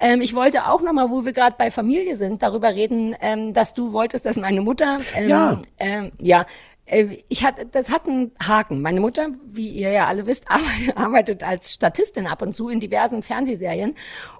Ähm, 0.00 0.20
ich 0.22 0.34
wollte 0.34 0.66
auch 0.66 0.82
noch 0.82 0.92
mal, 0.92 1.10
wo 1.10 1.24
wir 1.24 1.32
gerade 1.32 1.56
bei 1.58 1.70
Familie 1.70 2.16
sind, 2.16 2.42
darüber 2.42 2.68
reden, 2.74 3.14
ähm, 3.20 3.52
dass 3.52 3.74
du 3.74 3.92
wolltest, 3.92 4.24
dass 4.26 4.36
meine 4.36 4.62
Mutter, 4.62 4.98
ähm, 5.14 5.28
Ja. 5.28 5.60
ähm, 5.78 6.12
ja, 6.18 6.46
äh, 6.86 7.16
ich 7.28 7.44
hatte, 7.44 7.66
das 7.66 7.90
hat 7.92 8.08
einen 8.08 8.32
Haken. 8.42 8.80
Meine 8.80 9.00
Mutter, 9.00 9.28
wie 9.46 9.68
ihr 9.68 9.90
ja 9.90 10.06
alle 10.06 10.26
wisst, 10.26 10.46
arbeitet, 10.50 10.96
arbeitet 10.96 11.42
als 11.42 11.72
Statistin 11.74 12.26
ab 12.26 12.42
und 12.42 12.54
zu 12.54 12.68
in 12.68 12.80
diversen 12.80 13.22
Fernsehserien. 13.22 13.94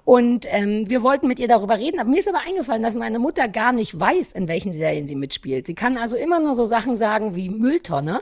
Und 0.05 0.47
ähm, 0.49 0.85
wir 0.89 1.03
wollten 1.03 1.27
mit 1.27 1.39
ihr 1.39 1.47
darüber 1.47 1.77
reden. 1.77 1.99
Aber 1.99 2.09
mir 2.09 2.19
ist 2.19 2.27
aber 2.29 2.41
eingefallen, 2.47 2.81
dass 2.81 2.95
meine 2.95 3.19
Mutter 3.19 3.47
gar 3.47 3.71
nicht 3.71 3.99
weiß, 3.99 4.33
in 4.33 4.47
welchen 4.47 4.73
Serien 4.73 5.07
sie 5.07 5.15
mitspielt. 5.15 5.67
Sie 5.67 5.75
kann 5.75 5.97
also 5.97 6.17
immer 6.17 6.39
nur 6.39 6.55
so 6.55 6.65
Sachen 6.65 6.95
sagen 6.95 7.35
wie 7.35 7.49
Mülltonne. 7.49 8.21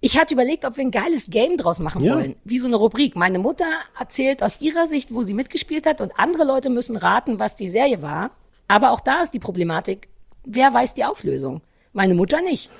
Ich 0.00 0.16
hatte 0.18 0.34
überlegt, 0.34 0.64
ob 0.64 0.76
wir 0.76 0.84
ein 0.84 0.90
geiles 0.92 1.28
Game 1.28 1.56
draus 1.56 1.80
machen 1.80 2.02
Ja. 2.02 2.14
wollen. 2.14 2.36
Wie 2.44 2.58
so 2.60 2.66
eine 2.68 2.76
Rubrik. 2.76 3.16
Meine 3.16 3.38
Mutter 3.38 3.66
erzählt 3.98 4.42
aus 4.42 4.60
ihrer 4.60 4.86
Sicht, 4.86 5.12
wo 5.12 5.22
sie 5.24 5.34
mitgespielt 5.34 5.86
hat 5.86 6.00
und 6.00 6.12
andere 6.18 6.44
Leute 6.44 6.70
müssen 6.70 6.96
raten, 6.96 7.38
was 7.38 7.56
die 7.56 7.68
Serie 7.68 8.00
war. 8.00 8.30
Aber 8.68 8.92
auch 8.92 9.00
da 9.00 9.22
ist 9.22 9.32
die 9.34 9.38
Problematik, 9.40 10.08
wer 10.44 10.72
weiß 10.72 10.94
die 10.94 11.04
Auflösung? 11.04 11.62
Meine 11.92 12.14
Mutter 12.14 12.40
nicht. 12.42 12.70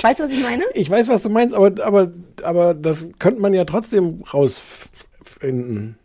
Weißt 0.00 0.20
du, 0.20 0.24
was 0.24 0.32
ich 0.32 0.42
meine? 0.42 0.64
Ich 0.74 0.88
weiß, 0.90 1.08
was 1.08 1.22
du 1.22 1.28
meinst, 1.28 1.54
aber, 1.54 1.84
aber, 1.84 2.10
aber 2.42 2.74
das 2.74 3.06
könnte 3.18 3.40
man 3.40 3.52
ja 3.54 3.64
trotzdem 3.64 4.22
rausfinden. 4.32 5.98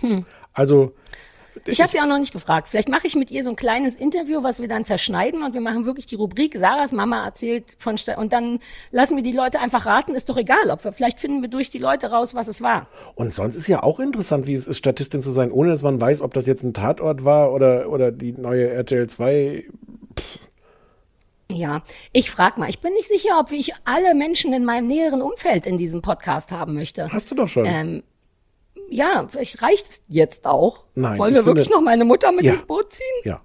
Hm. 0.00 0.24
Also, 0.52 0.92
Ich 1.66 1.80
habe 1.80 1.90
sie 1.90 2.00
auch 2.00 2.06
noch 2.06 2.18
nicht 2.18 2.32
gefragt. 2.32 2.68
Vielleicht 2.68 2.88
mache 2.88 3.06
ich 3.06 3.16
mit 3.16 3.30
ihr 3.30 3.44
so 3.44 3.50
ein 3.50 3.56
kleines 3.56 3.96
Interview, 3.96 4.42
was 4.42 4.60
wir 4.60 4.68
dann 4.68 4.84
zerschneiden 4.84 5.42
und 5.42 5.54
wir 5.54 5.60
machen 5.60 5.86
wirklich 5.86 6.06
die 6.06 6.14
Rubrik 6.14 6.56
Sarahs 6.56 6.92
Mama 6.92 7.24
erzählt 7.24 7.76
von 7.78 7.98
Sta 7.98 8.16
und 8.16 8.32
dann 8.32 8.60
lassen 8.90 9.16
wir 9.16 9.22
die 9.22 9.32
Leute 9.32 9.60
einfach 9.60 9.86
raten. 9.86 10.14
Ist 10.14 10.28
doch 10.28 10.36
egal, 10.36 10.70
ob 10.70 10.84
wir 10.84 10.92
vielleicht 10.92 11.20
finden 11.20 11.42
wir 11.42 11.48
durch 11.48 11.70
die 11.70 11.78
Leute 11.78 12.10
raus, 12.10 12.34
was 12.34 12.48
es 12.48 12.62
war. 12.62 12.88
Und 13.14 13.32
sonst 13.32 13.56
ist 13.56 13.68
ja 13.68 13.82
auch 13.82 14.00
interessant, 14.00 14.46
wie 14.46 14.54
es 14.54 14.68
ist, 14.68 14.78
Statistin 14.78 15.22
zu 15.22 15.30
sein, 15.30 15.52
ohne 15.52 15.70
dass 15.70 15.82
man 15.82 16.00
weiß, 16.00 16.22
ob 16.22 16.34
das 16.34 16.46
jetzt 16.46 16.62
ein 16.62 16.74
Tatort 16.74 17.24
war 17.24 17.52
oder, 17.52 17.90
oder 17.90 18.12
die 18.12 18.32
neue 18.32 18.68
RTL 18.70 19.08
2. 19.08 19.64
Ja, 21.50 21.82
ich 22.12 22.30
frag 22.30 22.58
mal. 22.58 22.68
Ich 22.68 22.80
bin 22.80 22.92
nicht 22.92 23.08
sicher, 23.08 23.38
ob 23.40 23.52
ich 23.52 23.72
alle 23.84 24.14
Menschen 24.14 24.52
in 24.52 24.64
meinem 24.64 24.86
näheren 24.86 25.22
Umfeld 25.22 25.66
in 25.66 25.78
diesem 25.78 26.02
Podcast 26.02 26.52
haben 26.52 26.74
möchte. 26.74 27.10
Hast 27.10 27.30
du 27.30 27.34
doch 27.34 27.48
schon. 27.48 27.64
Ähm, 27.66 28.02
ja, 28.90 29.26
vielleicht 29.28 29.62
reicht 29.62 29.88
es 29.88 30.02
jetzt 30.08 30.46
auch. 30.46 30.84
Nein, 30.94 31.18
Wollen 31.18 31.30
ich 31.34 31.40
wir 31.40 31.46
wirklich 31.46 31.66
finde- 31.68 31.78
noch 31.78 31.84
meine 31.84 32.04
Mutter 32.04 32.32
mit 32.32 32.44
Ja. 32.44 32.52
ins 32.52 32.62
Boot 32.62 32.92
ziehen? 32.92 33.04
Ja, 33.24 33.40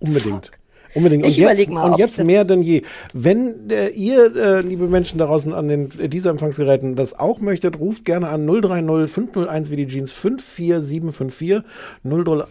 unbedingt. 0.00 0.50
Unbedingt. 0.94 1.26
Ich 1.26 1.36
und 1.36 1.42
jetzt, 1.42 1.50
überleg 1.60 1.68
mal, 1.70 1.90
und 1.90 1.98
jetzt 1.98 2.18
ich 2.18 2.24
mehr 2.24 2.44
denn 2.44 2.62
je. 2.62 2.82
Wenn 3.12 3.68
äh, 3.70 3.88
ihr, 3.88 4.34
äh, 4.34 4.60
liebe 4.62 4.88
Menschen 4.88 5.18
da 5.18 5.26
draußen 5.26 5.52
an 5.52 5.68
den 5.68 5.90
äh, 6.00 6.08
dieser 6.08 6.30
Empfangsgeräten, 6.30 6.96
das 6.96 7.18
auch 7.18 7.40
möchtet, 7.40 7.78
ruft 7.78 8.06
gerne 8.06 8.28
an 8.28 8.46
030 8.46 9.10
501 9.10 9.70
wie 9.70 9.76
die 9.76 9.86
Jeans 9.86 10.12
54754 10.12 11.62
030 12.02 12.48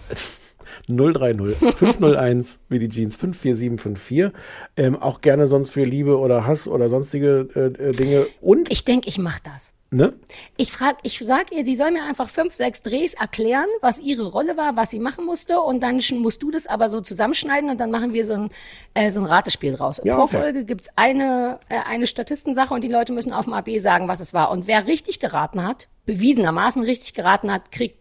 030 0.88 1.56
501 1.76 2.60
wie 2.70 2.80
die 2.80 2.90
Jeans 2.90 3.16
54754. 3.16 4.32
Ähm, 4.76 4.96
auch 4.96 5.22
gerne 5.22 5.48
sonst 5.48 5.70
für 5.70 5.84
Liebe 5.84 6.18
oder 6.20 6.46
Hass 6.46 6.68
oder 6.68 6.90
sonstige 6.90 7.48
äh, 7.56 7.90
äh, 7.90 7.92
Dinge. 7.94 8.28
Und, 8.42 8.72
Ich 8.72 8.86
denke, 8.86 9.08
ich 9.10 9.18
mach 9.18 9.40
das. 9.40 9.74
ne? 9.90 10.14
Ich 10.58 10.72
frag, 10.72 10.98
ich 11.04 11.20
sag 11.20 11.52
ihr, 11.52 11.66
sie 11.66 11.76
soll 11.76 11.92
mir 11.92 12.04
einfach 12.04 12.30
fünf, 12.30 12.54
sechs 12.54 12.82
Drehs 12.82 13.14
erklären, 13.14 13.68
was 13.82 14.00
ihre 14.00 14.26
Rolle 14.28 14.58
war, 14.58 14.76
was 14.76 14.90
sie 14.90 15.00
machen 15.00 15.26
musste 15.26 15.60
und 15.62 15.82
dann 15.82 16.02
musst 16.20 16.44
du 16.44 16.52
das 16.52 16.68
aber 16.68 16.90
so 16.90 17.02
zusammenschneiden 17.02 17.70
und 17.70 17.80
dann 17.80 17.92
machen 17.92 18.14
wir 18.14 18.26
so 18.26 18.34
ein, 18.34 18.50
äh, 18.94 19.12
so 19.12 19.22
ein 19.22 19.26
Ratespiel 19.26 19.74
draus. 19.74 20.02
Ja, 20.04 20.16
Pro 20.16 20.24
okay. 20.24 20.40
Folge 20.40 20.66
gibt's 20.66 20.90
eine, 20.96 21.60
äh, 21.70 21.80
eine 21.88 22.06
Statistensache 22.08 22.74
und 22.74 22.84
die 22.84 22.90
Leute 22.90 23.14
müssen 23.14 23.32
auf 23.34 23.46
dem 23.46 23.54
AB 23.54 23.78
sagen, 23.80 24.08
was 24.08 24.20
es 24.20 24.34
war. 24.34 24.52
Und 24.52 24.68
wer 24.68 24.88
richtig 24.88 25.20
geraten 25.20 25.64
hat, 25.64 25.88
bewiesenermaßen 26.06 26.84
richtig 26.84 27.14
geraten 27.14 27.52
hat, 27.52 27.72
kriegt 27.72 27.98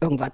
irgendwas. 0.00 0.32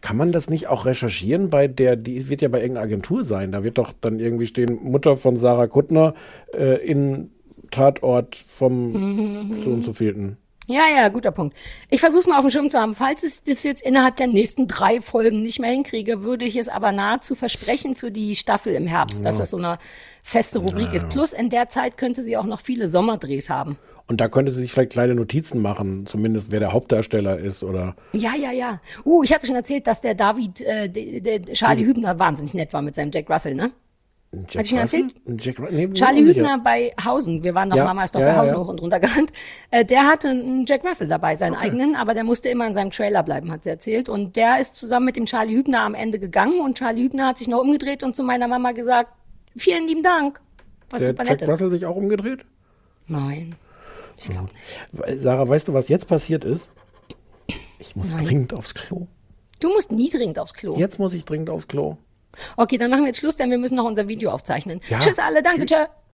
Kann 0.00 0.16
man 0.16 0.32
das 0.32 0.50
nicht 0.50 0.68
auch 0.68 0.84
recherchieren 0.86 1.50
bei 1.50 1.68
der, 1.68 1.96
die 1.96 2.28
wird 2.28 2.42
ja 2.42 2.48
bei 2.48 2.60
irgendeiner 2.60 2.84
Agentur 2.86 3.24
sein, 3.24 3.52
da 3.52 3.64
wird 3.64 3.78
doch 3.78 3.92
dann 4.00 4.18
irgendwie 4.20 4.46
stehen, 4.46 4.78
Mutter 4.82 5.16
von 5.16 5.36
Sarah 5.36 5.66
Kuttner 5.66 6.14
äh, 6.54 6.76
in 6.84 7.30
Tatort 7.70 8.36
vom 8.36 8.92
Mhm. 8.92 9.62
so 9.62 9.70
und 9.70 9.84
so 9.84 9.92
vielten. 9.92 10.36
Ja, 10.68 10.82
ja, 10.96 11.08
guter 11.08 11.32
Punkt. 11.32 11.56
Ich 11.90 12.00
versuche 12.00 12.28
mal 12.30 12.36
auf 12.38 12.44
dem 12.44 12.50
Schirm 12.50 12.70
zu 12.70 12.78
haben. 12.78 12.94
Falls 12.94 13.24
ich 13.24 13.42
das 13.44 13.64
jetzt 13.64 13.82
innerhalb 13.84 14.16
der 14.16 14.28
nächsten 14.28 14.68
drei 14.68 15.00
Folgen 15.00 15.42
nicht 15.42 15.58
mehr 15.58 15.70
hinkriege, 15.72 16.22
würde 16.22 16.44
ich 16.44 16.56
es 16.56 16.68
aber 16.68 16.92
nahezu 16.92 17.34
versprechen 17.34 17.96
für 17.96 18.12
die 18.12 18.36
Staffel 18.36 18.72
im 18.74 18.86
Herbst, 18.86 19.24
dass 19.24 19.34
Ja. 19.36 19.40
das 19.40 19.50
so 19.50 19.56
eine 19.56 19.78
feste 20.22 20.60
Rubrik 20.60 20.92
ist. 20.94 21.08
Plus 21.08 21.32
in 21.32 21.50
der 21.50 21.68
Zeit 21.68 21.98
könnte 21.98 22.22
sie 22.22 22.36
auch 22.36 22.46
noch 22.46 22.60
viele 22.60 22.86
Sommerdrehs 22.86 23.50
haben. 23.50 23.76
Und 24.08 24.20
da 24.20 24.28
könnte 24.28 24.52
sie 24.52 24.60
sich 24.60 24.72
vielleicht 24.72 24.92
kleine 24.92 25.14
Notizen 25.14 25.62
machen, 25.62 26.06
zumindest 26.06 26.50
wer 26.50 26.60
der 26.60 26.72
Hauptdarsteller 26.72 27.38
ist 27.38 27.62
oder. 27.62 27.94
Ja, 28.12 28.34
ja, 28.34 28.52
ja. 28.52 28.80
Uh, 29.04 29.22
ich 29.22 29.32
hatte 29.32 29.46
schon 29.46 29.56
erzählt, 29.56 29.86
dass 29.86 30.00
der 30.00 30.14
David, 30.14 30.60
äh, 30.62 30.88
der, 30.88 31.38
der 31.38 31.54
Charlie 31.54 31.84
Hübner 31.84 32.18
wahnsinnig 32.18 32.54
nett 32.54 32.72
war 32.72 32.82
mit 32.82 32.94
seinem 32.94 33.10
Jack 33.12 33.30
Russell, 33.30 33.54
ne? 33.54 33.72
Jack 34.34 34.48
Hatte 34.48 34.62
ich 34.62 34.72
erzählt? 34.72 35.14
Jack, 35.26 35.70
nee, 35.70 35.88
Charlie. 35.92 36.24
Hübner 36.24 36.58
bei 36.58 36.90
Hausen, 37.04 37.44
wir 37.44 37.54
waren 37.54 37.68
doch 37.68 37.76
Ja, 37.76 37.84
damals 37.84 38.12
doch 38.12 38.20
ja, 38.20 38.32
bei 38.32 38.38
Hausen 38.38 38.54
ja. 38.54 38.62
hoch 38.62 38.68
und 38.68 38.80
runter 38.80 38.98
gerannt, 38.98 39.30
äh, 39.70 39.84
der 39.84 40.06
hatte 40.06 40.28
einen 40.28 40.64
Jack 40.64 40.84
Russell 40.84 41.06
dabei, 41.06 41.34
seinen 41.34 41.54
eigenen, 41.54 41.96
aber 41.96 42.14
der 42.14 42.24
musste 42.24 42.48
immer 42.48 42.66
in 42.66 42.72
seinem 42.72 42.90
Trailer 42.90 43.22
bleiben, 43.22 43.52
hat 43.52 43.64
sie 43.64 43.70
erzählt. 43.70 44.08
Und 44.08 44.36
der 44.36 44.58
ist 44.58 44.74
zusammen 44.74 45.04
mit 45.04 45.16
dem 45.16 45.26
Charlie 45.26 45.54
Hübner 45.54 45.80
am 45.80 45.94
Ende 45.94 46.18
gegangen 46.18 46.60
und 46.60 46.78
Charlie 46.78 47.02
Hübner 47.02 47.26
hat 47.28 47.38
sich 47.38 47.48
noch 47.48 47.60
umgedreht 47.60 48.02
und 48.02 48.16
zu 48.16 48.22
meiner 48.22 48.48
Mama 48.48 48.72
gesagt, 48.72 49.10
vielen 49.54 49.86
lieben 49.86 50.02
Dank. 50.02 50.40
Was 50.88 51.00
der 51.00 51.08
super 51.08 51.24
Jack 51.24 51.32
nett 51.32 51.42
ist. 51.42 51.48
Russell 51.50 51.70
sich 51.70 51.84
auch 51.84 51.96
umgedreht? 51.96 52.46
Nein. 53.06 53.54
We- 54.92 55.16
Sarah, 55.20 55.48
weißt 55.48 55.68
du, 55.68 55.74
was 55.74 55.88
jetzt 55.88 56.06
passiert 56.08 56.44
ist? 56.44 56.70
Ich 57.78 57.96
muss 57.96 58.10
Nein. 58.12 58.24
dringend 58.24 58.54
aufs 58.54 58.74
Klo. 58.74 59.06
Du 59.60 59.68
musst 59.68 59.90
nie 59.92 60.10
dringend 60.10 60.38
aufs 60.38 60.54
Klo. 60.54 60.76
Jetzt 60.76 60.98
muss 60.98 61.14
ich 61.14 61.24
dringend 61.24 61.50
aufs 61.50 61.68
Klo. 61.68 61.96
Okay, 62.56 62.78
dann 62.78 62.90
machen 62.90 63.02
wir 63.02 63.08
jetzt 63.08 63.18
Schluss, 63.18 63.36
denn 63.36 63.50
wir 63.50 63.58
müssen 63.58 63.74
noch 63.76 63.84
unser 63.84 64.08
Video 64.08 64.30
aufzeichnen. 64.30 64.80
Ja. 64.88 64.98
Tschüss 64.98 65.18
alle, 65.18 65.42
danke, 65.42 65.66
tschö. 65.66 65.84